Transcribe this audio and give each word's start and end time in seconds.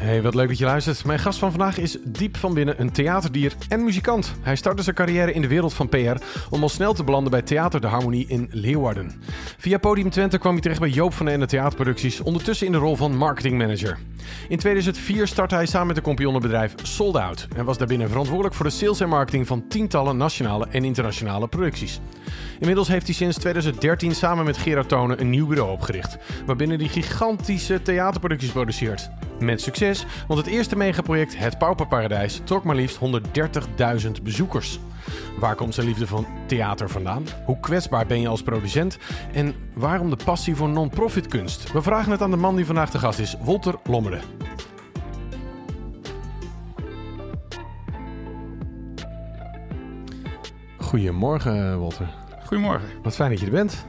Hey, 0.00 0.22
wat 0.22 0.34
leuk 0.34 0.48
dat 0.48 0.58
je 0.58 0.64
luistert. 0.64 1.04
Mijn 1.04 1.18
gast 1.18 1.38
van 1.38 1.50
vandaag 1.50 1.78
is 1.78 1.96
diep 2.04 2.36
van 2.36 2.54
binnen 2.54 2.80
een 2.80 2.92
theaterdier 2.92 3.52
en 3.68 3.84
muzikant. 3.84 4.34
Hij 4.40 4.56
startte 4.56 4.82
zijn 4.82 4.94
carrière 4.94 5.32
in 5.32 5.42
de 5.42 5.48
wereld 5.48 5.74
van 5.74 5.88
PR 5.88 5.96
om 6.50 6.62
al 6.62 6.68
snel 6.68 6.92
te 6.92 7.04
belanden 7.04 7.30
bij 7.30 7.42
Theater 7.42 7.80
de 7.80 7.86
Harmonie 7.86 8.26
in 8.28 8.48
Leeuwarden. 8.50 9.22
Via 9.58 9.78
Podium 9.78 10.10
Twente 10.10 10.38
kwam 10.38 10.52
hij 10.52 10.60
terecht 10.60 10.80
bij 10.80 10.88
Joop 10.88 11.14
van 11.14 11.26
den 11.26 11.34
Ende 11.34 11.46
Theaterproducties, 11.46 12.20
ondertussen 12.20 12.66
in 12.66 12.72
de 12.72 12.78
rol 12.78 12.96
van 12.96 13.16
marketingmanager. 13.16 13.98
In 14.48 14.58
2004 14.58 15.26
startte 15.26 15.54
hij 15.54 15.66
samen 15.66 15.86
met 15.86 15.96
een 15.96 16.02
kompionnenbedrijf 16.02 16.74
Sold 16.82 17.16
Out 17.16 17.48
en 17.56 17.64
was 17.64 17.78
daarbinnen 17.78 18.08
verantwoordelijk 18.08 18.54
voor 18.54 18.64
de 18.64 18.70
sales 18.70 19.00
en 19.00 19.08
marketing 19.08 19.46
van 19.46 19.68
tientallen 19.68 20.16
nationale 20.16 20.66
en 20.70 20.84
internationale 20.84 21.48
producties. 21.48 22.00
Inmiddels 22.58 22.88
heeft 22.88 23.06
hij 23.06 23.14
sinds 23.14 23.36
2013 23.36 24.14
samen 24.14 24.44
met 24.44 24.56
Gerard 24.56 24.88
Tonen 24.88 25.20
een 25.20 25.30
nieuw 25.30 25.46
bureau 25.46 25.72
opgericht, 25.72 26.18
waarbinnen 26.46 26.78
hij 26.78 26.88
gigantische 26.88 27.82
theaterproducties 27.82 28.50
produceert. 28.50 29.10
Met 29.38 29.60
succes, 29.60 30.06
want 30.28 30.40
het 30.40 30.48
eerste 30.48 30.76
megaproject 30.76 31.38
Het 31.38 31.58
Pauperparadijs 31.58 32.40
trok 32.44 32.64
maar 32.64 32.76
liefst 32.76 32.98
130.000 34.06 34.22
bezoekers. 34.22 34.78
Waar 35.38 35.54
komt 35.54 35.74
zijn 35.74 35.86
liefde 35.86 36.06
van 36.06 36.26
theater 36.46 36.90
vandaan? 36.90 37.24
Hoe 37.44 37.60
kwetsbaar 37.60 38.06
ben 38.06 38.20
je 38.20 38.28
als 38.28 38.42
producent? 38.42 38.98
En 39.32 39.54
waarom 39.74 40.10
de 40.10 40.24
passie 40.24 40.56
voor 40.56 40.68
non-profit 40.68 41.26
kunst? 41.26 41.72
We 41.72 41.82
vragen 41.82 42.12
het 42.12 42.22
aan 42.22 42.30
de 42.30 42.36
man 42.36 42.56
die 42.56 42.66
vandaag 42.66 42.90
de 42.90 42.98
gast 42.98 43.18
is, 43.18 43.36
Wolter 43.40 43.74
Lommerde. 43.84 44.20
Goedemorgen, 50.78 51.78
Wolter. 51.78 52.08
Goedemorgen. 52.44 52.88
Wat 53.02 53.14
fijn 53.14 53.30
dat 53.30 53.40
je 53.40 53.46
er 53.46 53.52
bent. 53.52 53.86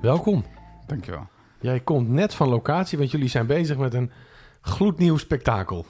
Welkom. 0.00 0.44
Dankjewel. 0.86 1.28
Jij 1.60 1.80
komt 1.80 2.08
net 2.08 2.34
van 2.34 2.48
locatie, 2.48 2.98
want 2.98 3.10
jullie 3.10 3.28
zijn 3.28 3.46
bezig 3.46 3.76
met 3.76 3.94
een 3.94 4.10
gloednieuw 4.60 5.16
spektakel. 5.16 5.86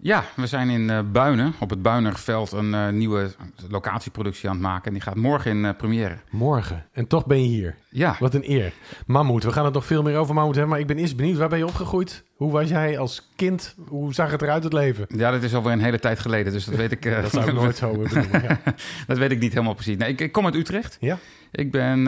Ja, 0.00 0.24
we 0.36 0.46
zijn 0.46 0.70
in 0.70 0.80
uh, 0.80 1.00
Buinen, 1.12 1.54
op 1.58 1.70
het 1.70 1.82
Buinerveld, 1.82 2.52
een 2.52 2.72
uh, 2.72 2.88
nieuwe 2.88 3.30
locatieproductie 3.68 4.48
aan 4.48 4.54
het 4.54 4.64
maken. 4.64 4.84
En 4.84 4.92
die 4.92 5.02
gaat 5.02 5.14
morgen 5.14 5.50
in 5.50 5.64
uh, 5.64 5.70
première. 5.76 6.16
Morgen. 6.30 6.86
En 6.92 7.06
toch 7.06 7.26
ben 7.26 7.42
je 7.42 7.48
hier. 7.48 7.74
Ja. 7.88 8.16
Wat 8.18 8.34
een 8.34 8.50
eer. 8.50 8.72
Mammoet, 9.06 9.44
we 9.44 9.52
gaan 9.52 9.64
het 9.64 9.74
nog 9.74 9.86
veel 9.86 10.02
meer 10.02 10.16
over 10.16 10.34
Mammoet 10.34 10.54
hebben. 10.54 10.72
Maar 10.72 10.80
ik 10.80 10.86
ben 10.86 10.98
eerst 10.98 11.16
benieuwd, 11.16 11.36
waar 11.36 11.48
ben 11.48 11.58
je 11.58 11.66
opgegroeid? 11.66 12.24
Hoe 12.36 12.50
was 12.50 12.68
jij 12.68 12.98
als 12.98 13.28
kind? 13.36 13.74
Hoe 13.88 14.14
zag 14.14 14.30
het 14.30 14.42
eruit, 14.42 14.64
het 14.64 14.72
leven? 14.72 15.06
Ja, 15.08 15.30
dat 15.30 15.42
is 15.42 15.54
alweer 15.54 15.72
een 15.72 15.80
hele 15.80 15.98
tijd 15.98 16.18
geleden, 16.18 16.52
dus 16.52 16.64
dat 16.64 16.74
weet 16.74 16.92
ik... 16.92 17.02
dat 17.22 17.30
zou 17.30 17.48
ik 17.48 17.54
nooit 17.54 17.76
zo 17.76 17.96
bedoelen, 17.96 18.42
ja. 18.42 18.60
dat 19.06 19.18
weet 19.18 19.30
ik 19.30 19.38
niet 19.38 19.52
helemaal 19.52 19.74
precies. 19.74 19.96
Nee, 19.96 20.08
ik, 20.08 20.20
ik 20.20 20.32
kom 20.32 20.44
uit 20.44 20.54
Utrecht. 20.54 20.96
Ja. 21.00 21.18
Ik 21.50 21.70
ben 21.70 22.04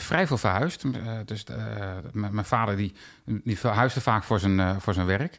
vrij 0.00 0.26
veel 0.26 0.38
verhuisd. 0.38 0.84
dus 1.24 1.44
mijn 2.12 2.44
vader 2.44 2.76
die, 2.76 2.92
die 3.24 3.58
verhuisde 3.58 4.00
vaak 4.00 4.24
voor 4.24 4.38
zijn, 4.40 4.80
voor 4.80 4.94
zijn 4.94 5.06
werk. 5.06 5.38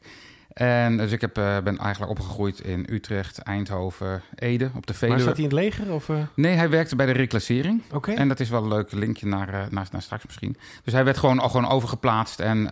En 0.55 0.97
dus 0.97 1.11
ik 1.11 1.21
heb, 1.21 1.37
uh, 1.37 1.57
ben 1.63 1.77
eigenlijk 1.77 2.11
opgegroeid 2.11 2.59
in 2.59 2.85
Utrecht, 2.89 3.37
Eindhoven, 3.37 4.21
Ede, 4.35 4.69
op 4.75 4.87
de 4.87 4.93
Veluwe. 4.93 5.17
Maar 5.17 5.25
zat 5.25 5.35
hij 5.35 5.45
in 5.45 5.49
het 5.49 5.59
leger? 5.59 5.93
Of, 5.93 6.09
uh... 6.09 6.17
Nee, 6.35 6.53
hij 6.53 6.69
werkte 6.69 6.95
bij 6.95 7.05
de 7.05 7.11
reclassering. 7.11 7.81
Oké. 7.85 7.95
Okay. 7.95 8.15
En 8.15 8.27
dat 8.27 8.39
is 8.39 8.49
wel 8.49 8.61
een 8.61 8.67
leuk 8.67 8.91
linkje 8.91 9.27
naar, 9.27 9.47
uh, 9.47 9.53
naar, 9.69 9.87
naar, 9.91 10.01
straks 10.01 10.25
misschien. 10.25 10.57
Dus 10.83 10.93
hij 10.93 11.03
werd 11.03 11.17
gewoon, 11.17 11.39
al 11.39 11.49
gewoon 11.49 11.69
overgeplaatst 11.69 12.39
en 12.39 12.69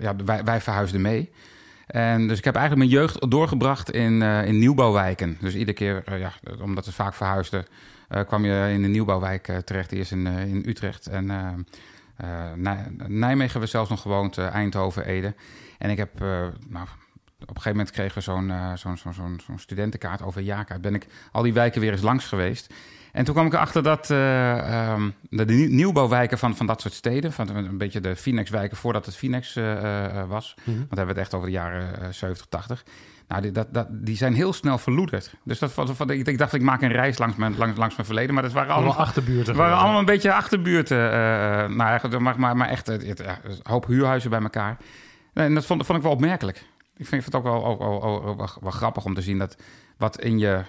ja, 0.00 0.16
wij, 0.24 0.44
wij 0.44 0.60
verhuisden 0.60 1.00
mee. 1.00 1.30
En 1.86 2.28
dus 2.28 2.38
ik 2.38 2.44
heb 2.44 2.54
eigenlijk 2.54 2.88
mijn 2.88 3.00
jeugd 3.00 3.30
doorgebracht 3.30 3.90
in, 3.90 4.22
in 4.22 4.58
nieuwbouwwijken. 4.58 5.36
Dus 5.40 5.54
iedere 5.54 5.72
keer, 5.72 6.18
ja, 6.18 6.32
omdat 6.60 6.86
we 6.86 6.92
vaak 6.92 7.14
verhuisden, 7.14 7.64
kwam 8.26 8.44
je 8.44 8.70
in 8.72 8.84
een 8.84 8.90
nieuwbouwwijk 8.90 9.52
terecht. 9.64 9.92
Eerst 9.92 10.12
in, 10.12 10.26
in 10.26 10.62
Utrecht 10.66 11.06
en 11.06 11.30
Nijmegen 13.06 13.38
hebben 13.38 13.60
we 13.60 13.66
zelfs 13.66 13.90
nog 13.90 14.00
gewoond, 14.00 14.38
Eindhoven, 14.38 15.06
Ede. 15.06 15.34
En 15.78 15.90
ik 15.90 15.96
heb, 15.96 16.22
uh, 16.22 16.28
nou, 16.68 16.86
op 17.40 17.56
een 17.56 17.62
gegeven 17.62 17.70
moment 17.70 17.90
kregen 17.90 18.14
we 18.14 18.20
zo'n 18.20 18.52
zo'n 18.74 18.96
zo'n 18.96 19.14
zo'n 19.14 19.40
zo'n 19.44 19.58
studentenkaart 19.58 20.22
over 20.22 20.40
jaarkaart. 20.40 20.80
Ben 20.80 20.94
ik 20.94 21.06
al 21.32 21.42
die 21.42 21.52
wijken 21.52 21.80
weer 21.80 21.92
eens 21.92 22.02
langs 22.02 22.26
geweest. 22.26 22.74
En 23.12 23.24
toen 23.24 23.34
kwam 23.34 23.46
ik 23.46 23.52
erachter 23.52 23.82
dat 23.82 24.10
uh, 24.10 24.92
um, 24.92 25.14
de, 25.30 25.44
nieuwbouwwijken 25.44 26.38
van, 26.38 26.56
van 26.56 26.66
dat 26.66 26.80
soort 26.80 26.94
steden, 26.94 27.32
van 27.32 27.48
een 27.48 27.78
beetje 27.78 28.00
de 28.00 28.16
Finex-wijken 28.16 28.76
voordat 28.76 29.06
het 29.06 29.16
Finex 29.16 29.54
was, 29.54 30.54
mm-hmm. 30.56 30.86
want 30.86 30.96
daar 30.96 31.06
hebben 31.06 31.06
we 31.06 31.06
het 31.06 31.18
echt 31.18 31.34
over 31.34 31.46
de 31.46 31.52
jaren 31.52 32.14
70, 32.14 32.46
80. 32.46 32.84
Nou, 33.30 33.42
die, 33.42 33.52
dat, 33.52 33.66
dat, 33.70 33.86
die 33.90 34.16
zijn 34.16 34.34
heel 34.34 34.52
snel 34.52 34.78
verloederd. 34.78 35.34
Dus 35.44 35.58
dat, 35.58 35.74
wat, 35.74 36.10
ik, 36.10 36.26
ik 36.26 36.38
dacht, 36.38 36.52
ik 36.52 36.62
maak 36.62 36.82
een 36.82 36.92
reis 36.92 37.18
langs 37.18 37.36
mijn, 37.36 37.56
langs, 37.56 37.78
langs 37.78 37.94
mijn 37.94 38.06
verleden. 38.06 38.34
Maar 38.34 38.42
dat 38.42 38.52
waren 38.52 38.72
allemaal, 38.72 38.88
allemaal 38.88 39.06
achterbuurten. 39.06 39.54
waren 39.54 39.76
allemaal 39.76 39.98
een 39.98 40.04
beetje 40.04 40.32
achterbuurten. 40.32 40.98
Uh, 40.98 41.12
nou, 41.76 41.80
eigenlijk, 41.80 42.18
maar, 42.20 42.40
maar, 42.40 42.56
maar 42.56 42.68
echt 42.68 42.88
een 42.88 43.16
hoop 43.62 43.86
huurhuizen 43.86 44.30
bij 44.30 44.40
elkaar. 44.40 44.76
En 45.32 45.54
dat 45.54 45.66
vond, 45.66 45.86
vond 45.86 45.98
ik 45.98 46.04
wel 46.04 46.12
opmerkelijk. 46.12 46.64
Ik 46.96 47.06
vind 47.06 47.24
het 47.24 47.34
ook 47.34 47.42
wel, 47.42 47.66
ook, 47.66 47.80
ook, 47.80 48.04
ook, 48.04 48.36
wel, 48.36 48.48
wel 48.60 48.70
grappig 48.70 49.04
om 49.04 49.14
te 49.14 49.22
zien 49.22 49.38
dat 49.38 49.56
wat 49.96 50.20
in 50.20 50.38
je 50.38 50.62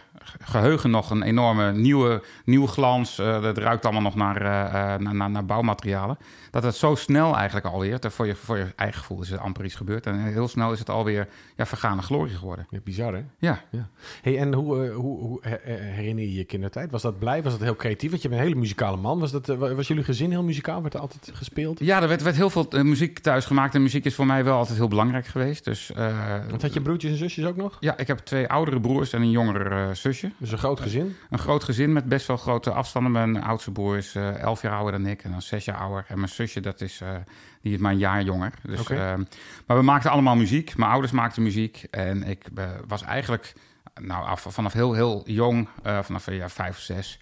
geheugen 0.44 0.90
nog 0.90 1.10
een 1.10 1.22
enorme 1.22 1.72
nieuwe, 1.72 2.24
nieuwe 2.46 2.68
glans. 2.68 3.20
Uh, 3.20 3.42
dat 3.42 3.58
ruikt 3.58 3.84
allemaal 3.84 4.02
nog 4.02 4.16
naar, 4.16 4.42
uh, 4.42 5.12
naar, 5.12 5.30
naar, 5.30 5.46
bouwmaterialen. 5.46 6.18
Dat 6.52 6.64
het 6.64 6.76
zo 6.76 6.96
snel 6.96 7.36
eigenlijk 7.36 7.66
alweer, 7.66 8.00
voor 8.02 8.28
je, 8.28 8.36
voor 8.36 8.58
je 8.58 8.74
eigen 8.76 9.00
gevoel 9.00 9.22
is 9.22 9.30
het 9.30 9.40
amper 9.40 9.66
iets 9.66 9.76
gebeurd. 9.76 10.06
En 10.06 10.20
heel 10.20 10.48
snel 10.48 10.72
is 10.72 10.80
het 10.80 10.90
alweer 10.90 11.28
ja, 11.56 11.66
vergane 11.66 12.02
glorie 12.02 12.36
geworden. 12.36 12.68
Ja, 12.70 12.80
bizar 12.84 13.14
hè? 13.14 13.24
Ja. 13.38 13.62
ja. 13.70 13.90
Hey, 14.22 14.38
en 14.38 14.54
hoe, 14.54 14.90
hoe, 14.90 15.20
hoe 15.20 15.40
herinner 15.68 16.24
je 16.24 16.34
je 16.34 16.44
kindertijd? 16.44 16.92
Was 16.92 17.02
dat 17.02 17.20
blij? 17.20 17.44
Was 17.44 17.52
dat 17.52 17.62
heel 17.62 17.76
creatief? 17.76 18.10
Want 18.10 18.22
je 18.22 18.30
bent 18.30 18.42
een 18.42 18.48
hele 18.48 18.60
muzikale 18.60 18.98
man. 18.98 19.20
Was, 19.20 19.32
dat, 19.32 19.46
was 19.48 19.88
jullie 19.88 20.04
gezin 20.04 20.30
heel 20.30 20.44
muzikaal? 20.44 20.82
Werd 20.82 20.94
er 20.94 21.00
altijd 21.00 21.32
gespeeld? 21.34 21.80
Ja, 21.80 22.02
er 22.02 22.08
werd, 22.08 22.22
werd 22.22 22.36
heel 22.36 22.50
veel 22.50 22.68
muziek 22.70 23.20
thuis 23.20 23.46
gemaakt. 23.46 23.76
En 23.76 23.82
muziek 23.82 24.06
is 24.06 24.16
voor 24.16 24.26
mij 24.26 24.44
wel 24.44 24.58
altijd 24.58 24.78
heel 24.78 24.88
belangrijk 24.88 25.26
geweest. 25.26 25.66
Dus, 25.66 25.92
Want 26.50 26.62
had 26.62 26.74
je 26.74 26.82
broertjes 26.82 27.12
en 27.12 27.18
zusjes 27.18 27.46
ook 27.46 27.56
nog? 27.56 27.78
Ja, 27.80 27.98
ik 27.98 28.08
heb 28.08 28.18
twee 28.18 28.50
oudere 28.50 28.80
broers 28.80 29.14
en 29.14 29.22
een 29.22 29.32
jongere 29.32 29.96
zusje. 30.14 30.32
Dus 30.38 30.52
een 30.52 30.58
groot 30.58 30.80
gezin? 30.80 31.16
Een 31.30 31.40
groot 31.40 31.64
gezin 31.64 31.94
met 31.94 32.06
best 32.06 32.28
wel 32.28 32.38
grote 32.38 32.72
afstanden. 32.72 33.12
Mijn 33.12 33.44
oudste 33.44 33.72
broer 33.72 33.98
is 33.98 34.16
uh, 34.16 34.40
elf 34.40 34.62
jaar 34.62 34.76
ouder 34.76 34.92
dan 34.92 35.06
ik 35.06 35.24
en 35.24 35.32
dan 35.32 35.42
zes 35.42 35.66
jaar 35.66 35.78
ouder. 35.78 36.06
En 36.08 36.18
mijn 36.18 36.30
zusje, 36.30 36.60
dat 36.60 36.82
is, 36.82 37.02
uh, 37.02 37.10
die 37.62 37.74
is 37.74 37.80
maar 37.80 37.92
een 37.92 37.98
jaar 37.98 38.24
jonger. 38.24 38.54
Dus, 38.64 38.90
uh, 38.90 38.98
maar 39.66 39.78
we 39.78 39.84
maakten 39.84 40.12
allemaal 40.12 40.36
muziek. 40.36 40.78
Mijn 40.78 40.92
ouders 40.92 41.12
maakten 41.12 41.44
muziek. 41.44 41.88
En 41.92 42.24
ik 42.24 42.46
was 42.88 43.04
eigenlijk 43.04 43.54
nou, 44.02 44.26
af, 44.26 44.46
vanaf 44.50 44.74
heel, 44.74 44.94
heel 44.94 45.24
jong, 45.26 45.68
vanaf 45.84 46.28
een 46.28 46.36
jaar 46.36 46.52
vijf 46.52 46.76
of 46.76 46.82
zes... 46.82 47.20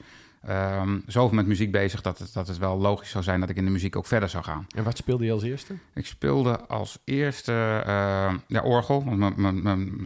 Um, 0.50 1.04
zoveel 1.08 1.36
met 1.36 1.48
muziek 1.48 1.72
bezig 1.72 2.02
dat 2.02 2.20
het, 2.20 2.34
dat 2.34 2.48
het 2.48 2.58
wel 2.58 2.78
logisch 2.78 3.10
zou 3.10 3.24
zijn 3.24 3.40
dat 3.40 3.50
ik 3.50 3.56
in 3.56 3.66
de 3.66 3.72
muziek 3.72 3.96
ook 3.96 4.06
verder 4.06 4.30
zou 4.30 4.44
gaan. 4.44 4.68
En 4.76 4.84
wat 4.84 4.98
speelde 4.98 5.26
je 5.26 5.32
als 5.32 5.44
eerste? 5.44 5.74
Ik 5.94 6.06
speelde 6.06 6.60
als 6.68 7.00
eerste 7.04 7.52
uh, 7.88 8.34
ja, 8.48 8.62
orgel. 8.62 9.04
Want 9.04 9.38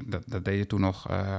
dat, 0.05 0.23
dat 0.25 0.45
deed 0.45 0.57
je 0.57 0.67
toen 0.67 0.79
nog. 0.79 1.09
Uh, 1.11 1.17
uh, 1.17 1.33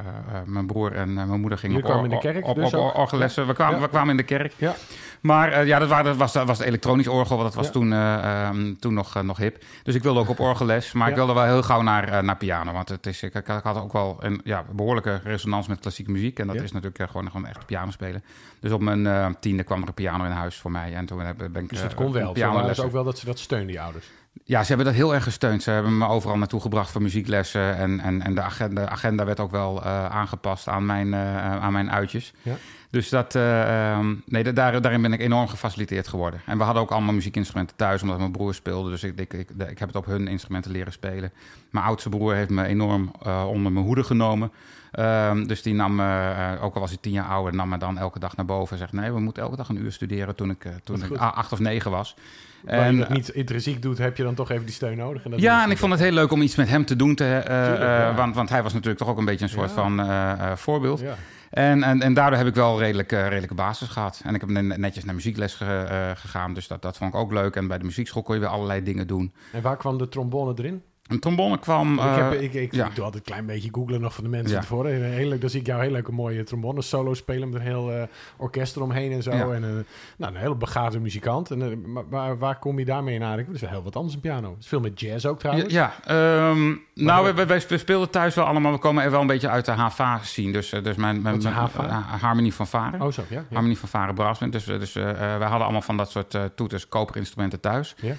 mijn 0.47 0.67
broer 0.67 0.93
en 0.93 1.15
mijn 1.15 1.41
moeder 1.41 1.59
gingen 1.59 1.77
Jullie 1.77 1.91
kwamen 1.91 2.11
in 2.11 2.17
de 2.17 2.23
kerk 2.33 2.47
op, 2.47 2.55
dus 2.57 2.75
op, 2.75 2.95
orgellessen. 2.95 3.43
Ja. 3.43 3.49
We, 3.49 3.55
kwamen, 3.55 3.75
Ja. 3.77 3.81
we 3.83 3.89
kwamen 3.89 4.11
in 4.11 4.17
de 4.17 4.23
kerk. 4.23 4.55
Ja. 4.57 4.75
Maar 5.21 5.67
ja, 5.67 5.79
dat, 5.79 5.89
waren, 5.89 6.05
dat 6.05 6.17
was, 6.17 6.33
dat 6.33 6.47
was 6.47 6.59
het 6.59 6.67
elektronisch 6.67 7.09
orgel, 7.09 7.37
want 7.37 7.49
dat 7.49 7.55
was 7.55 7.67
Ja. 7.67 7.73
toen, 7.73 7.91
uh, 7.93 8.49
um, 8.53 8.79
toen 8.79 8.95
nog, 8.95 9.17
uh, 9.17 9.23
nog 9.23 9.37
hip. 9.37 9.65
Dus 9.83 9.95
ik 9.95 10.03
wilde 10.03 10.21
ook 10.21 10.29
op 10.29 10.41
orgelles, 10.41 10.93
maar 10.93 11.09
ik 11.09 11.15
wilde 11.15 11.33
wel 11.33 11.45
heel 11.45 11.63
gauw 11.63 11.83
naar, 11.83 12.25
naar 12.25 12.37
piano. 12.37 12.73
Want 12.73 12.89
het 12.89 13.07
is, 13.07 13.23
ik, 13.23 13.35
ik 13.35 13.47
had 13.47 13.77
ook 13.77 13.93
wel 13.93 14.17
een 14.21 14.41
ja, 14.45 14.65
behoorlijke 14.73 15.21
resonans 15.25 15.67
met 15.67 15.81
klassieke 15.81 16.11
muziek. 16.11 16.39
En 16.39 16.47
dat 16.47 16.57
Ja. 16.57 16.63
is 16.63 16.73
natuurlijk 16.73 17.11
gewoon, 17.11 17.31
gewoon 17.31 17.47
echt 17.47 17.67
piano 17.67 17.91
spelen. 17.91 18.25
Dus 18.61 18.73
op 18.73 18.81
mijn 18.85 19.05
uh, 19.05 19.27
tiende 19.41 19.63
kwam 19.63 19.83
er 19.83 19.89
een 19.89 19.95
piano 19.95 20.25
in 20.25 20.31
huis 20.31 20.57
voor 20.57 20.71
mij. 20.71 20.95
En 20.95 21.07
toen 21.07 21.19
ben 21.53 21.63
ik 21.63 21.69
Dus 21.69 21.81
dat 21.81 21.95
kon 21.95 22.13
wel. 22.13 22.33
Pianolessen. 22.33 22.75
ze 22.75 22.83
ook 22.85 22.93
wel 22.93 23.05
dat 23.05 23.19
ze 23.19 23.27
dat 23.27 23.39
steunden, 23.39 23.69
die 23.69 23.81
ouders. 23.81 24.07
Ja, 24.45 24.61
ze 24.61 24.69
hebben 24.69 24.87
dat 24.87 24.95
heel 24.95 25.15
erg 25.15 25.25
gesteund. 25.25 25.63
Ze 25.63 25.71
hebben 25.71 25.99
me 25.99 26.07
overal 26.07 26.39
naartoe 26.39 26.61
gebracht 26.61 26.91
voor 26.91 27.03
muzieklessen. 27.03 27.77
En, 27.77 28.01
en, 28.01 28.23
en 28.23 28.35
de, 28.35 28.41
agenda, 28.41 28.85
de 28.85 28.89
agenda 28.89 29.25
werd 29.25 29.41
ook 29.41 29.51
wel 29.51 29.81
uh, 29.81 30.07
aangepast 30.07 30.69
aan 30.69 30.87
mijn, 30.87 31.07
uh, 31.07 31.63
aan 31.63 31.73
mijn 31.73 31.91
uitjes. 31.91 32.33
Ja. 32.43 32.55
Dus 32.91 33.09
dat, 33.09 33.35
uh, 33.35 33.97
um, 33.99 34.23
nee, 34.27 34.43
da- 34.43 34.53
daar, 34.53 34.81
daarin 34.81 35.03
ben 35.03 35.13
ik 35.13 35.21
enorm 35.21 35.49
gefaciliteerd 35.49 36.09
geworden. 36.09 36.41
En 36.47 36.59
we 36.59 36.65
hadden 36.65 36.83
ook 36.83 36.91
allemaal 36.91 37.15
muziekinstrumenten 37.15 37.77
thuis, 37.77 38.03
omdat 38.03 38.19
mijn 38.19 38.33
broer 38.33 38.55
speelde. 38.55 38.91
Dus 38.91 39.03
ik, 39.03 39.21
ik, 39.21 39.33
ik, 39.33 39.51
ik 39.69 39.79
heb 39.79 39.89
het 39.89 39.97
op 39.97 40.07
hun 40.07 40.29
instrumenten 40.29 40.71
leren 40.71 40.93
spelen. 40.93 41.33
Mijn 41.71 41.85
oudste 41.85 42.09
broer 42.09 42.35
heeft 42.35 42.51
me 42.51 42.65
enorm 42.65 43.13
onder 43.47 43.73
mijn 43.73 43.85
hoede 43.85 44.05
genomen. 44.05 44.53
Um, 44.99 45.47
dus 45.47 45.63
die 45.63 45.75
nam, 45.75 46.01
uh, 46.01 46.51
ook 46.61 46.75
al 46.75 46.81
was 46.81 46.91
hij 46.91 46.99
tien 47.01 47.13
jaar 47.13 47.25
ouder, 47.29 47.55
nam 47.55 47.69
me 47.69 47.79
dan 47.79 47.99
elke 47.99 48.19
dag 48.19 48.37
naar 48.37 48.47
boven 48.47 48.73
en 48.73 48.79
zegt: 48.79 48.93
Nee, 48.93 49.13
we 49.13 49.21
moeten 49.21 49.43
elke 49.43 49.57
dag 49.57 49.69
een 49.69 49.77
uur 49.85 49.93
studeren 49.93 50.35
toen 50.35 50.51
ik, 50.51 50.65
uh, 50.65 50.73
toen 50.85 51.05
ik 51.05 51.17
acht 51.17 51.53
of 51.53 51.59
negen 51.59 51.91
was. 51.91 52.17
Waar 52.65 52.93
je 52.93 52.99
het 52.99 53.09
niet 53.09 53.29
intrinsiek 53.29 53.83
doet, 53.83 53.99
heb 53.99 54.17
je 54.17 54.23
dan 54.23 54.35
toch 54.35 54.51
even 54.51 54.65
die 54.65 54.75
steun 54.75 54.97
nodig. 54.97 55.25
En 55.25 55.31
dat 55.31 55.41
Ja, 55.41 55.65
en 55.65 55.71
ik 55.71 55.79
vond 55.79 55.93
het 55.93 56.01
heel 56.01 56.13
leuk 56.13 56.31
om 56.33 56.43
iets 56.43 56.57
met 56.57 56.69
hem 56.69 56.85
te 56.85 56.97
doen. 56.97 57.15
Te, 57.15 57.41
Tuurlijk, 57.45 57.81
ja. 57.81 58.15
want, 58.15 58.35
want 58.35 58.49
hij 58.49 58.63
was 58.63 58.73
natuurlijk 58.73 58.99
toch 58.99 59.09
ook 59.09 59.19
een 59.19 59.25
beetje 59.25 59.45
een 59.45 59.51
soort 59.51 59.75
Ja. 59.75 60.37
van 60.37 60.57
voorbeeld. 60.59 61.01
Ja. 61.01 61.15
En, 61.51 61.83
en, 61.83 62.03
en 62.03 62.15
daardoor 62.15 62.39
heb 62.39 62.47
ik 62.47 62.55
wel 62.55 62.79
redelijk, 62.79 63.13
uh, 63.13 63.29
redelijke 63.29 63.55
basis 63.55 63.89
gehad. 63.89 64.21
En 64.25 64.35
ik 64.35 64.41
heb 64.41 64.51
net- 64.51 64.77
netjes 64.79 65.05
naar 65.05 65.15
muziekles 65.15 65.55
ge- 65.55 65.87
uh, 65.91 66.21
gegaan, 66.21 66.55
dus 66.55 66.67
dat, 66.69 66.83
dat 66.83 66.97
vond 66.97 67.15
ik 67.15 67.21
ook 67.21 67.33
leuk. 67.33 67.57
En 67.57 67.67
bij 67.69 67.79
de 67.79 67.85
muziekschool 67.85 68.23
kon 68.23 68.35
je 68.35 68.41
weer 68.41 68.51
allerlei 68.51 68.83
dingen 68.83 69.07
doen. 69.07 69.35
En 69.53 69.63
waar 69.63 69.77
kwam 69.77 69.99
de 69.99 70.09
trombone 70.09 70.53
erin? 70.57 70.83
Een 71.05 71.19
trombone 71.21 71.59
kwam... 71.59 71.93
ik, 71.95 72.01
eh, 72.01 72.17
heb, 72.17 72.41
ik, 72.41 72.55
ik, 72.55 72.75
ja. 72.75 72.87
ik 72.87 72.95
doe 72.95 73.05
altijd 73.05 73.27
een 73.27 73.33
klein 73.33 73.47
beetje 73.47 73.69
googlen 73.73 74.01
nog 74.01 74.15
van 74.15 74.25
de 74.25 74.31
mensen 74.31 74.51
Ja. 74.55 74.61
ervoor. 74.61 74.87
En 74.87 75.03
heel 75.03 75.29
leuk, 75.29 75.41
dan 75.41 75.51
zie 75.51 75.61
ik 75.61 75.67
jou 75.67 75.83
heel 75.83 75.91
leuke 75.91 76.13
mooie 76.13 76.43
trombone 76.45 76.83
solo 76.83 77.15
spelen 77.15 77.49
met 77.49 77.61
een 77.61 77.67
heel 77.67 77.93
eh, 77.93 78.03
orkest 78.37 78.77
eromheen 78.77 79.13
en 79.13 79.23
zo. 79.23 79.31
Ja. 79.31 79.49
En 79.53 79.63
een, 79.63 79.87
nou, 80.17 80.35
een 80.35 80.41
hele 80.41 80.55
begaafde 80.57 81.01
muzikant. 81.01 81.51
En, 81.51 81.63
eh, 81.63 81.77
maar 81.87 82.09
waar, 82.09 82.39
waar 82.39 82.59
kom 82.59 82.79
je 82.79 82.85
daarmee 82.85 83.15
in 83.15 83.23
aanraking? 83.23 83.47
Dat 83.47 83.55
is 83.55 83.61
wel 83.61 83.71
heel 83.71 83.83
wat 83.83 83.97
anders 83.97 84.15
een 84.15 84.21
piano. 84.21 84.51
Het 84.51 84.59
is 84.63 84.67
veel 84.67 84.81
met 84.81 85.01
jazz 85.01 85.25
ook 85.25 85.39
trouwens. 85.39 85.73
ja 85.73 85.93
ehm, 86.05 86.75
nou, 86.95 87.25
we- 87.27 87.35
wij, 87.35 87.47
wij, 87.47 87.61
wij 87.69 87.79
speelden 87.79 88.11
thuis 88.11 88.35
wel 88.35 88.45
allemaal. 88.45 88.73
We 88.73 88.79
komen 88.79 89.03
er 89.05 89.11
wel 89.11 89.21
een 89.21 89.27
beetje 89.27 89.49
uit 89.49 89.65
de 89.65 89.73
HVA 89.73 90.21
zien. 90.23 90.53
Dus, 90.53 90.73
eh, 90.73 90.83
dus 90.83 90.97
mijn, 90.97 91.23
mijn, 91.23 91.43
eh, 91.43 92.21
harmonie 92.21 92.55
van 92.55 92.67
Varen. 92.67 93.01
Oh 93.03 93.13
zo, 93.13 93.23
ja. 93.29 93.45
Harmonie 93.53 93.79
van 93.79 93.89
Varen 93.89 94.15
Brassband. 94.15 94.53
Dus, 94.53 94.69
eh, 94.69 94.79
dus 94.79 94.95
eh, 94.97 95.11
eh, 95.11 95.17
wij 95.17 95.29
hadden 95.49 95.63
allemaal 95.63 95.83
van 95.83 95.97
dat 95.97 96.11
soort 96.11 96.35
eh 96.35 96.43
toeters, 96.55 96.89
koperinstrumenten 96.89 97.61
thuis. 97.61 97.95
Ja. 98.01 98.15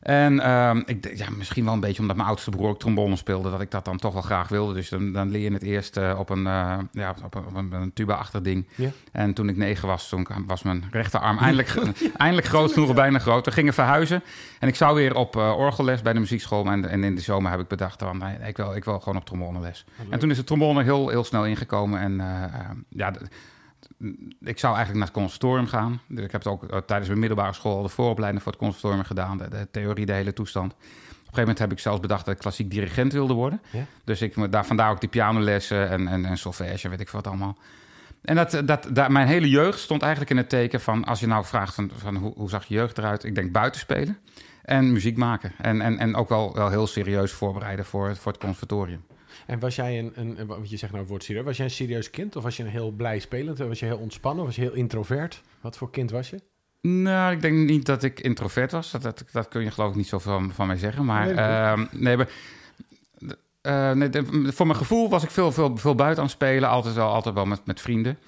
En 0.00 0.40
ehm, 0.40 0.82
ik, 0.86 1.16
ja, 1.16 1.26
misschien 1.30 1.64
wel 1.64 1.74
een 1.74 1.80
beetje 1.80 2.00
omdat 2.00 2.16
mijn 2.16 2.28
oudste 2.28 2.50
broer 2.50 2.68
ook 2.68 2.78
trombone 2.78 3.16
speelde, 3.16 3.50
dat 3.50 3.60
ik 3.60 3.70
dat 3.70 3.84
dan 3.84 3.98
toch 3.98 4.12
wel 4.12 4.22
graag 4.22 4.48
wilde. 4.48 4.74
Dus 4.74 4.88
dan, 4.88 5.12
dan 5.12 5.30
leer 5.30 5.42
je 5.42 5.52
het 5.52 5.62
eerst 5.62 5.96
eh, 5.96 6.16
op 6.18 6.30
een, 6.30 6.46
eh, 6.46 6.78
ja, 6.92 7.14
op 7.24 7.34
een, 7.34 7.46
op 7.46 7.54
een, 7.54 7.72
een 7.72 7.92
tuba-achtig 7.92 8.40
ding. 8.40 8.66
Ja. 8.74 8.90
En 9.12 9.34
toen 9.34 9.48
ik 9.48 9.56
negen 9.56 9.88
was, 9.88 10.08
toen 10.08 10.26
was 10.46 10.62
mijn 10.62 10.84
rechterarm 10.90 11.38
eindelijk, 11.46 11.74
eindelijk 12.16 12.46
groot 12.46 12.72
genoeg, 12.72 12.94
bijna 12.94 13.18
groot. 13.18 13.44
We 13.44 13.52
gingen 13.52 13.74
verhuizen 13.74 14.22
en 14.58 14.68
ik 14.68 14.74
zou 14.74 14.94
weer 14.94 15.14
op 15.14 15.36
eh, 15.36 15.58
orgelles 15.58 16.02
bij 16.02 16.12
de 16.12 16.18
muziekschool. 16.18 16.66
En, 16.66 16.88
en 16.88 17.04
in 17.04 17.14
de 17.14 17.20
zomer 17.20 17.50
heb 17.50 17.60
ik 17.60 17.68
bedacht, 17.68 18.02
van, 18.02 18.18
nee, 18.18 18.36
ik, 18.48 18.56
wil, 18.56 18.74
ik 18.74 18.84
wil 18.84 19.00
gewoon 19.00 19.18
op 19.18 19.24
tromboneles. 19.24 19.84
En 20.10 20.18
toen 20.18 20.30
is 20.30 20.36
de 20.36 20.44
trombone 20.44 20.82
heel, 20.82 21.08
heel 21.08 21.24
snel 21.24 21.46
ingekomen. 21.46 22.00
En 22.00 22.20
eh, 22.20 22.44
eh, 22.44 22.50
ja, 22.88 23.12
ik 24.40 24.58
zou 24.58 24.74
eigenlijk 24.76 24.94
naar 24.94 25.06
het 25.06 25.10
conservatorium 25.10 25.66
gaan. 25.66 26.00
Dus 26.06 26.24
ik 26.24 26.32
heb 26.32 26.44
het 26.44 26.52
ook 26.52 26.64
eh, 26.64 26.78
tijdens 26.78 27.08
mijn 27.08 27.20
middelbare 27.20 27.52
school 27.52 27.82
de 27.82 27.88
vooropleiding 27.88 28.42
voor 28.42 28.52
het 28.52 28.60
conservatorium 28.60 29.04
gedaan. 29.04 29.38
De, 29.38 29.48
de 29.48 29.68
theorie, 29.70 30.06
de 30.06 30.12
hele 30.12 30.32
toestand. 30.32 30.72
Op 30.72 30.78
een 30.78 30.84
gegeven 31.18 31.40
moment 31.40 31.58
heb 31.58 31.72
ik 31.72 31.78
zelfs 31.78 32.00
bedacht 32.00 32.24
dat 32.24 32.34
ik 32.34 32.40
klassiek 32.40 32.70
dirigent 32.70 33.12
wilde 33.12 33.34
worden. 33.34 33.60
Ja. 33.70 33.84
Dus 34.04 34.22
ik 34.22 34.52
daar 34.52 34.66
vandaar 34.66 34.90
ook 34.90 35.00
die 35.00 35.08
pianolessen 35.08 35.88
en, 35.88 36.08
en, 36.08 36.24
en 36.24 36.38
solfège, 36.38 36.88
weet 36.88 37.00
ik 37.00 37.08
wat 37.08 37.26
allemaal. 37.26 37.56
En 38.22 38.36
dat, 38.36 38.62
dat, 38.64 38.88
dat, 38.92 39.08
mijn 39.08 39.26
hele 39.26 39.48
jeugd 39.48 39.78
stond 39.78 40.02
eigenlijk 40.02 40.30
in 40.30 40.36
het 40.36 40.48
teken 40.48 40.80
van... 40.80 41.04
als 41.04 41.20
je 41.20 41.26
nou 41.26 41.44
vraagt 41.44 41.74
van, 41.74 41.90
van 41.96 42.16
hoe, 42.16 42.32
hoe 42.36 42.48
zag 42.48 42.64
je 42.64 42.74
jeugd 42.74 42.98
eruit? 42.98 43.24
Ik 43.24 43.34
denk 43.34 43.52
buiten 43.52 43.80
spelen 43.80 44.18
en 44.68 44.92
muziek 44.92 45.16
maken. 45.16 45.52
En, 45.58 45.80
en, 45.80 45.98
en 45.98 46.14
ook 46.14 46.28
wel, 46.28 46.54
wel 46.54 46.68
heel 46.68 46.86
serieus 46.86 47.32
voorbereiden 47.32 47.84
voor, 47.84 48.16
voor 48.16 48.32
het 48.32 48.40
conservatorium. 48.40 49.04
En 49.48 49.58
was 49.58 49.76
jij 49.76 49.98
een, 49.98 50.12
een, 50.14 50.48
je 50.62 50.76
zegt 50.76 50.92
nou 50.92 51.02
het 51.02 51.08
woord 51.10 51.24
serieus, 51.24 51.44
was 51.44 51.56
jij 51.56 51.66
een 51.66 51.72
serieus 51.72 52.10
kind? 52.10 52.36
Of 52.36 52.42
was 52.42 52.56
je 52.56 52.62
een 52.62 52.68
heel 52.68 52.90
blij 52.90 53.18
spelend? 53.18 53.58
Was 53.58 53.80
je 53.80 53.86
heel 53.86 53.98
ontspannen? 53.98 54.44
Was 54.44 54.56
je 54.56 54.60
heel 54.60 54.72
introvert? 54.72 55.42
Wat 55.60 55.76
voor 55.76 55.90
kind 55.90 56.10
was 56.10 56.30
je? 56.30 56.40
Nou, 56.80 57.32
ik 57.32 57.40
denk 57.40 57.68
niet 57.68 57.86
dat 57.86 58.02
ik 58.02 58.20
introvert 58.20 58.72
was. 58.72 58.90
Dat, 58.90 59.02
dat, 59.02 59.24
dat 59.32 59.48
kun 59.48 59.62
je 59.62 59.70
geloof 59.70 59.90
ik 59.90 59.96
niet 59.96 60.06
zo 60.06 60.18
van, 60.18 60.52
van 60.52 60.66
mij 60.66 60.76
zeggen. 60.76 61.04
Maar 61.04 61.26
Nee, 61.26 61.34
ehm, 61.34 61.86
nee, 61.90 62.16
maar, 62.16 62.28
eh, 63.60 63.92
nee, 63.92 64.10
voor 64.52 64.66
mijn 64.66 64.78
gevoel 64.78 65.08
was 65.08 65.22
ik 65.22 65.30
veel, 65.30 65.52
veel, 65.52 65.76
veel 65.76 65.94
buiten 65.94 66.18
aan 66.18 66.28
het 66.28 66.34
spelen. 66.36 66.68
Altijd 66.68 66.94
wel, 66.94 67.12
altijd 67.12 67.34
wel 67.34 67.46
met, 67.46 67.66
met 67.66 67.80
vrienden. 67.80 68.18